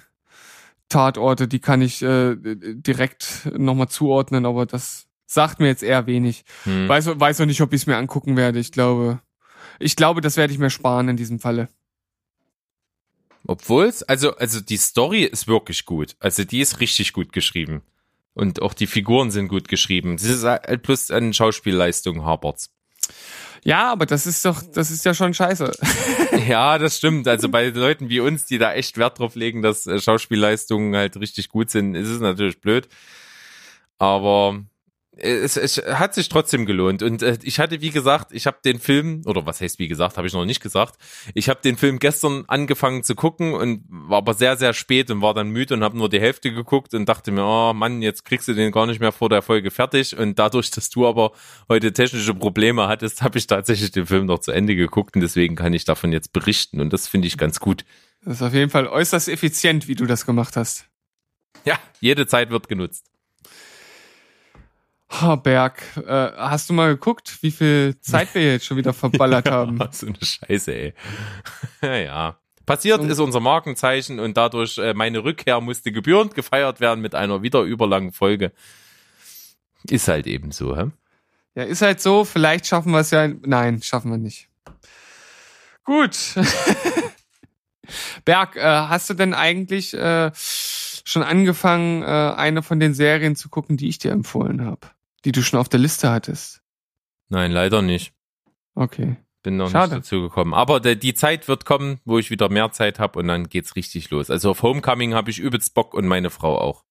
Tatorte, 0.90 1.48
die 1.48 1.60
kann 1.60 1.82
ich 1.82 2.02
äh, 2.02 2.36
direkt 2.36 3.50
nochmal 3.58 3.90
zuordnen, 3.90 4.46
aber 4.46 4.66
das 4.66 5.08
sagt 5.26 5.60
mir 5.60 5.68
jetzt 5.68 5.84
eher 5.84 6.08
wenig. 6.08 6.44
Hm. 6.64 6.88
Weiß, 6.88 7.20
weiß 7.20 7.40
noch 7.40 7.46
nicht, 7.46 7.62
ob 7.62 7.74
ich 7.74 7.82
es 7.82 7.88
mir 7.88 7.98
angucken 7.98 8.38
werde. 8.38 8.60
Ich 8.60 8.72
glaube, 8.72 9.22
ich 9.80 9.96
glaube, 9.96 10.22
das 10.22 10.38
werde 10.38 10.54
ich 10.54 10.60
mir 10.60 10.70
sparen 10.70 11.10
in 11.10 11.18
diesem 11.18 11.40
Falle. 11.40 11.70
Obwohl 13.46 13.86
es, 13.86 14.04
also, 14.04 14.36
also 14.36 14.60
die 14.60 14.78
Story 14.78 15.24
ist 15.24 15.48
wirklich 15.48 15.86
gut. 15.86 16.16
Also 16.20 16.44
die 16.44 16.60
ist 16.60 16.80
richtig 16.80 17.14
gut 17.14 17.32
geschrieben. 17.32 17.82
Und 18.34 18.62
auch 18.62 18.74
die 18.74 18.88
Figuren 18.88 19.32
sind 19.32 19.48
gut 19.48 19.68
geschrieben. 19.68 20.16
Es 20.16 20.24
ist 20.24 20.44
halt 20.44 20.84
plus 20.84 21.12
an 21.12 21.34
Schauspielleistung 21.34 22.24
Harperts. 22.24 22.74
Ja, 23.64 23.92
aber 23.92 24.06
das 24.06 24.26
ist 24.26 24.44
doch, 24.46 24.62
das 24.74 24.92
ist 24.92 25.06
ja 25.06 25.14
schon 25.14 25.34
scheiße. 25.34 25.72
Ja, 26.48 26.78
das 26.78 26.98
stimmt. 26.98 27.28
Also 27.28 27.50
bei 27.50 27.68
Leuten 27.70 28.10
wie 28.10 28.22
uns, 28.22 28.46
die 28.46 28.58
da 28.58 28.74
echt 28.74 28.98
Wert 28.98 29.20
drauf 29.20 29.36
legen, 29.36 29.62
dass 29.62 29.86
äh, 29.86 30.00
Schauspielleistungen 30.00 30.96
halt 30.96 31.18
richtig 31.18 31.50
gut 31.50 31.70
sind, 31.70 31.96
ist 31.96 32.08
es 32.08 32.22
natürlich 32.22 32.62
blöd. 32.62 32.88
Aber 33.98 34.64
es, 35.20 35.58
es 35.58 35.78
hat 35.78 36.14
sich 36.14 36.30
trotzdem 36.30 36.66
gelohnt. 36.66 37.04
Und 37.04 37.22
äh, 37.22 37.38
ich 37.44 37.60
hatte, 37.60 37.82
wie 37.82 37.90
gesagt, 37.90 38.32
ich 38.32 38.48
habe 38.48 38.58
den 38.64 38.80
Film, 38.80 39.22
oder 39.26 39.46
was 39.46 39.62
heißt 39.62 39.80
wie 39.80 39.88
gesagt, 39.88 40.18
habe 40.18 40.28
ich 40.28 40.34
noch 40.34 40.46
nicht 40.46 40.62
gesagt, 40.62 40.96
ich 41.34 41.50
habe 41.50 41.60
den 41.62 41.78
Film 41.78 42.00
gestern 42.00 42.46
angefangen 42.48 43.04
zu 43.04 43.16
gucken 43.16 43.54
und 43.54 43.84
war 43.90 44.20
aber 44.20 44.34
sehr, 44.34 44.58
sehr 44.58 44.74
spät 44.74 45.10
und 45.12 45.22
war 45.22 45.34
dann 45.34 45.50
müde 45.50 45.74
und 45.74 45.84
habe 45.84 45.98
nur 45.98 46.10
die 46.10 46.20
Hälfte 46.20 46.52
geguckt 46.52 46.94
und 46.94 47.08
dachte 47.08 47.32
mir, 47.32 47.44
oh 47.44 47.74
Mann, 47.74 48.02
jetzt 48.02 48.26
kriegst 48.26 48.48
du 48.48 48.54
den 48.54 48.72
gar 48.72 48.86
nicht 48.86 49.00
mehr 49.00 49.12
vor 49.12 49.30
der 49.30 49.42
Folge 49.42 49.72
fertig. 49.72 50.18
Und 50.18 50.40
dadurch, 50.40 50.72
dass 50.72 50.90
du 50.90 51.08
aber 51.08 51.32
heute 51.70 51.94
technische 51.94 52.34
Probleme 52.34 52.88
hattest, 52.88 53.22
habe 53.22 53.38
ich 53.38 53.48
tatsächlich 53.48 53.92
den 53.92 54.06
Film 54.06 54.26
noch 54.26 54.40
zu 54.40 54.52
Ende 54.52 54.76
geguckt 54.76 55.16
und 55.16 55.22
deswegen 55.22 55.56
kann 55.56 55.74
ich 55.74 55.86
davon 55.86 56.12
jetzt 56.12 56.34
berichten 56.34 56.80
und 56.82 56.94
das 56.94 57.08
finde 57.08 57.28
ich 57.28 57.38
ganz 57.38 57.60
gut. 57.60 57.86
Das 58.24 58.36
ist 58.36 58.42
auf 58.42 58.54
jeden 58.54 58.70
Fall 58.70 58.88
äußerst 58.88 59.30
effizient, 59.30 59.88
wie 59.88 59.96
du 59.96 60.06
das 60.06 60.26
gemacht 60.26 60.56
hast. 60.56 60.86
Ja, 61.66 61.80
jede 62.00 62.28
Zeit 62.28 62.50
wird 62.50 62.68
genutzt. 62.68 63.06
Ha, 65.10 65.36
Berg, 65.36 65.82
äh, 66.06 66.32
hast 66.38 66.70
du 66.70 66.74
mal 66.74 66.90
geguckt, 66.90 67.38
wie 67.42 67.52
viel 67.52 67.98
Zeit 68.02 68.34
wir 68.36 68.54
jetzt 68.54 68.66
schon 68.66 68.78
wieder 68.78 68.94
verballert 68.94 69.50
haben? 69.50 69.80
so 69.92 70.08
eine 70.08 70.18
Scheiße, 70.22 70.74
ey. 70.76 70.94
ja, 71.82 71.96
ja. 71.96 72.40
Passiert 72.66 73.02
So. 73.02 73.08
ist 73.08 73.20
unser 73.20 73.40
Markenzeichen 73.40 74.20
und 74.20 74.36
dadurch 74.36 74.78
äh, 74.78 74.94
meine 74.94 75.24
Rückkehr 75.24 75.62
musste 75.62 75.94
gebührend 75.94 76.36
gefeiert 76.36 76.82
werden 76.82 77.00
mit 77.02 77.16
einer 77.16 77.42
wieder 77.42 77.62
überlangen 77.62 78.12
Folge. 78.12 78.52
Ist 79.90 80.10
halt 80.10 80.28
eben 80.28 80.52
so, 80.52 80.76
hä? 80.76 80.92
Ja, 81.56 81.64
ist 81.64 81.82
halt 81.82 82.02
so, 82.02 82.26
vielleicht 82.26 82.68
schaffen 82.68 82.92
wir 82.92 83.00
es 83.00 83.12
ja. 83.12 83.30
Nein, 83.30 83.82
schaffen 83.82 84.12
wir 84.12 84.18
nicht. 84.18 84.50
Gut. 85.86 86.18
Berg, 88.26 88.58
äh, 88.58 88.62
hast 88.62 89.10
du 89.10 89.14
denn 89.14 89.34
eigentlich 89.34 89.94
äh, 89.94 90.32
schon 90.36 91.24
angefangen, 91.24 92.04
äh, 92.04 92.06
eine 92.06 92.64
von 92.64 92.82
den 92.82 92.94
Serien 92.94 93.38
zu 93.38 93.48
gucken, 93.48 93.78
die 93.78 93.88
ich 93.88 93.98
dir 93.98 94.12
empfohlen 94.12 94.66
habe? 94.66 94.88
Die 95.28 95.34
du 95.34 95.44
schon 95.44 95.60
auf 95.60 95.68
der 95.68 95.82
Liste 95.82 96.10
hattest? 96.10 96.62
Nein, 97.28 97.52
leider 97.52 97.82
nicht. 97.82 98.14
Okay. 98.76 99.18
Bin 99.44 99.58
noch 99.58 99.70
Schade. 99.70 99.96
nicht 99.96 100.06
dazu 100.06 100.22
gekommen. 100.22 100.54
Aber 100.54 100.80
der, 100.80 100.96
die 100.96 101.14
Zeit 101.16 101.50
wird 101.50 101.66
kommen, 101.66 102.00
wo 102.06 102.18
ich 102.18 102.32
wieder 102.32 102.48
mehr 102.48 102.72
Zeit 102.72 102.98
habe 102.98 103.20
und 103.20 103.28
dann 103.28 103.50
geht's 103.50 103.76
richtig 103.76 104.10
los. 104.10 104.30
Also 104.30 104.52
auf 104.52 104.64
Homecoming 104.64 105.16
habe 105.16 105.30
ich 105.30 105.40
übelst 105.40 105.74
Bock 105.74 105.94
und 105.94 106.08
meine 106.08 106.30
Frau 106.30 106.58
auch. 106.58 106.86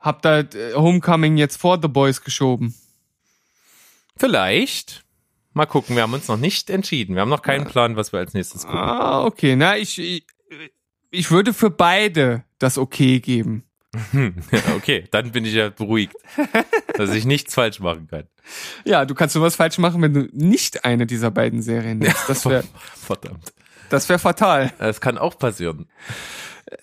Hab 0.00 0.20
da 0.22 0.40
äh, 0.40 0.74
Homecoming 0.74 1.36
jetzt 1.36 1.58
vor 1.58 1.78
The 1.80 1.86
Boys 1.86 2.22
geschoben. 2.22 2.74
Vielleicht. 4.16 5.04
Mal 5.52 5.66
gucken, 5.66 5.94
wir 5.94 6.02
haben 6.02 6.14
uns 6.14 6.26
noch 6.26 6.38
nicht 6.38 6.70
entschieden. 6.70 7.14
Wir 7.14 7.22
haben 7.22 7.28
noch 7.28 7.42
keinen 7.42 7.66
Plan, 7.66 7.94
was 7.94 8.12
wir 8.12 8.18
als 8.18 8.34
nächstes 8.34 8.64
gucken. 8.64 8.80
Ah, 8.80 9.24
okay. 9.24 9.54
Na, 9.54 9.76
ich, 9.76 9.96
ich, 9.96 10.26
ich 11.12 11.30
würde 11.30 11.54
für 11.54 11.70
beide 11.70 12.42
das 12.58 12.78
okay 12.78 13.20
geben. 13.20 13.62
okay, 14.76 15.04
dann 15.10 15.32
bin 15.32 15.44
ich 15.44 15.54
ja 15.54 15.68
beruhigt, 15.70 16.14
dass 16.96 17.10
ich 17.10 17.24
nichts 17.24 17.54
falsch 17.54 17.80
machen 17.80 18.06
kann. 18.06 18.24
Ja, 18.84 19.04
du 19.04 19.14
kannst 19.14 19.34
nur 19.34 19.44
was 19.44 19.56
falsch 19.56 19.78
machen, 19.78 20.00
wenn 20.02 20.14
du 20.14 20.28
nicht 20.32 20.84
eine 20.84 21.06
dieser 21.06 21.30
beiden 21.30 21.60
Serien 21.60 21.98
nimmst. 21.98 22.28
Das 22.28 22.46
wäre 22.46 22.64
Verdammt. 22.94 23.52
das 23.88 24.08
wär 24.08 24.18
fatal. 24.18 24.72
Das 24.78 25.00
kann 25.00 25.18
auch 25.18 25.38
passieren. 25.38 25.88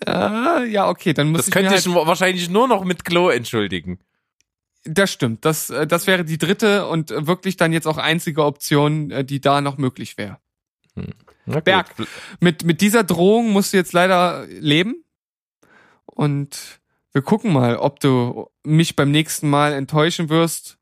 Ah, 0.06 0.64
ja, 0.64 0.90
okay, 0.90 1.14
dann 1.14 1.32
muss 1.32 1.40
Das 1.40 1.48
ich 1.48 1.56
mir 1.56 1.62
könnte 1.62 1.76
halt, 1.76 1.86
ich 1.86 1.94
wahrscheinlich 1.94 2.50
nur 2.50 2.68
noch 2.68 2.84
mit 2.84 3.06
Klo 3.06 3.30
entschuldigen. 3.30 4.00
Das 4.84 5.12
stimmt. 5.12 5.46
Das, 5.46 5.70
äh, 5.70 5.88
das 5.88 6.08
wäre 6.08 6.26
die 6.26 6.38
dritte 6.38 6.88
und 6.88 7.12
äh, 7.12 7.26
wirklich 7.28 7.58
dann 7.58 7.72
jetzt 7.72 7.88
auch 7.88 7.98
einzige 7.98 8.44
Option, 8.44 9.12
äh, 9.12 9.24
die 9.24 9.40
da 9.40 9.62
noch 9.62 9.78
möglich 9.78 10.18
wäre. 10.18 10.40
Gut. 10.96 11.64
Berg. 11.64 11.88
Mit, 12.42 12.66
mit 12.66 12.82
dieser 12.82 13.04
Drohung 13.04 13.52
musst 13.52 13.72
du 13.72 13.78
jetzt 13.78 13.94
leider 13.94 14.46
leben. 14.48 15.04
Und 16.06 16.80
wir 17.18 17.24
gucken 17.24 17.52
mal, 17.52 17.78
ob 17.78 18.00
du 18.00 18.48
mich 18.64 18.96
beim 18.96 19.10
nächsten 19.10 19.50
Mal 19.50 19.74
enttäuschen 19.74 20.30
wirst 20.30 20.78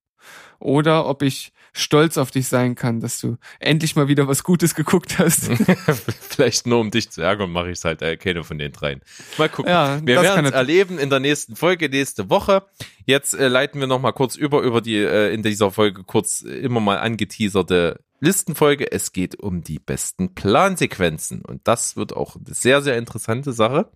oder 0.60 1.06
ob 1.06 1.22
ich 1.22 1.54
stolz 1.72 2.18
auf 2.18 2.30
dich 2.30 2.50
sein 2.50 2.76
kann, 2.76 3.00
dass 3.00 3.22
du 3.22 3.38
endlich 3.62 3.96
mal 3.96 4.10
wieder 4.10 4.28
was 4.28 4.44
Gutes 4.44 4.76
geguckt 4.76 5.18
hast. 5.18 5.50
Vielleicht 6.30 6.68
nur 6.68 6.82
um 6.82 6.92
dich 6.92 7.10
zu 7.10 7.22
ärgern, 7.22 7.52
mache 7.52 7.68
ich 7.68 7.78
es 7.78 7.86
halt 7.86 8.02
äh, 8.02 8.18
keine 8.18 8.44
von 8.44 8.58
den 8.58 8.74
dreien. 8.74 9.00
Mal 9.38 9.48
gucken. 9.48 9.72
Ja, 9.72 10.06
wir 10.06 10.22
werden 10.22 10.46
es 10.46 10.52
erleben 10.52 11.00
in 11.00 11.10
der 11.10 11.22
nächsten 11.22 11.56
Folge 11.56 11.88
nächste 11.88 12.30
Woche. 12.30 12.64
Jetzt 13.06 13.34
äh, 13.34 13.48
leiten 13.48 13.80
wir 13.80 13.88
noch 13.88 14.02
mal 14.02 14.12
kurz 14.12 14.36
über 14.36 14.62
über 14.62 14.82
die 14.82 14.98
äh, 14.98 15.34
in 15.34 15.42
dieser 15.42 15.72
Folge 15.72 16.04
kurz 16.04 16.44
äh, 16.44 16.50
immer 16.50 16.82
mal 16.82 16.98
angeteaserte 16.98 18.02
Listenfolge. 18.20 18.92
Es 18.92 19.14
geht 19.14 19.40
um 19.40 19.64
die 19.64 19.80
besten 19.80 20.36
Plansequenzen 20.36 21.46
und 21.46 21.66
das 21.66 21.96
wird 21.96 22.14
auch 22.14 22.36
eine 22.36 22.54
sehr 22.54 22.82
sehr 22.82 22.98
interessante 22.98 23.54
Sache. 23.54 23.90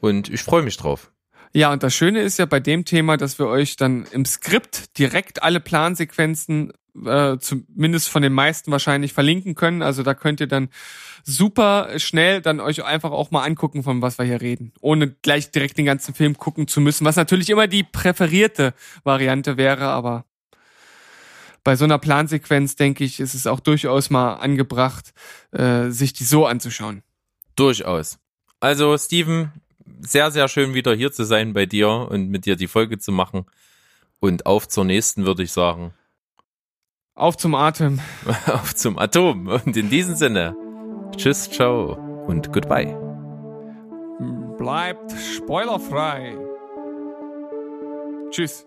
Und 0.00 0.28
ich 0.28 0.42
freue 0.42 0.62
mich 0.62 0.76
drauf. 0.76 1.10
Ja, 1.56 1.72
und 1.72 1.84
das 1.84 1.94
Schöne 1.94 2.20
ist 2.20 2.38
ja 2.40 2.46
bei 2.46 2.58
dem 2.58 2.84
Thema, 2.84 3.16
dass 3.16 3.38
wir 3.38 3.46
euch 3.46 3.76
dann 3.76 4.06
im 4.10 4.24
Skript 4.24 4.98
direkt 4.98 5.44
alle 5.44 5.60
Plansequenzen, 5.60 6.72
äh, 7.06 7.38
zumindest 7.38 8.08
von 8.08 8.22
den 8.22 8.32
meisten 8.32 8.72
wahrscheinlich 8.72 9.12
verlinken 9.12 9.54
können. 9.54 9.80
Also 9.80 10.02
da 10.02 10.14
könnt 10.14 10.40
ihr 10.40 10.48
dann 10.48 10.68
super 11.22 11.96
schnell 12.00 12.42
dann 12.42 12.58
euch 12.58 12.84
einfach 12.84 13.12
auch 13.12 13.30
mal 13.30 13.44
angucken, 13.44 13.84
von 13.84 14.02
was 14.02 14.18
wir 14.18 14.24
hier 14.24 14.40
reden, 14.40 14.72
ohne 14.80 15.08
gleich 15.22 15.52
direkt 15.52 15.78
den 15.78 15.86
ganzen 15.86 16.12
Film 16.12 16.36
gucken 16.36 16.66
zu 16.66 16.80
müssen, 16.80 17.04
was 17.04 17.14
natürlich 17.14 17.50
immer 17.50 17.68
die 17.68 17.84
präferierte 17.84 18.74
Variante 19.04 19.56
wäre, 19.56 19.86
aber 19.86 20.24
bei 21.62 21.76
so 21.76 21.84
einer 21.84 21.98
Plansequenz, 21.98 22.74
denke 22.74 23.04
ich, 23.04 23.20
ist 23.20 23.34
es 23.34 23.46
auch 23.46 23.60
durchaus 23.60 24.10
mal 24.10 24.34
angebracht, 24.34 25.14
äh, 25.52 25.88
sich 25.90 26.12
die 26.12 26.24
so 26.24 26.46
anzuschauen. 26.46 27.04
Durchaus. 27.54 28.18
Also 28.60 28.98
Steven, 28.98 29.52
sehr 30.00 30.30
sehr 30.30 30.48
schön 30.48 30.74
wieder 30.74 30.94
hier 30.94 31.12
zu 31.12 31.24
sein 31.24 31.52
bei 31.52 31.66
dir 31.66 31.88
und 31.88 32.28
mit 32.28 32.46
dir 32.46 32.56
die 32.56 32.68
Folge 32.68 32.98
zu 32.98 33.12
machen. 33.12 33.46
Und 34.20 34.46
auf 34.46 34.68
zur 34.68 34.84
nächsten 34.84 35.26
würde 35.26 35.42
ich 35.42 35.52
sagen. 35.52 35.92
Auf 37.14 37.36
zum 37.36 37.54
Atem. 37.54 38.00
auf 38.46 38.74
zum 38.74 38.98
Atom. 38.98 39.48
Und 39.48 39.76
in 39.76 39.90
diesem 39.90 40.14
Sinne, 40.14 40.56
tschüss, 41.16 41.50
ciao 41.50 41.94
und 42.26 42.52
goodbye. 42.52 42.98
Bleibt 44.58 45.12
spoilerfrei. 45.12 46.36
Tschüss. 48.30 48.66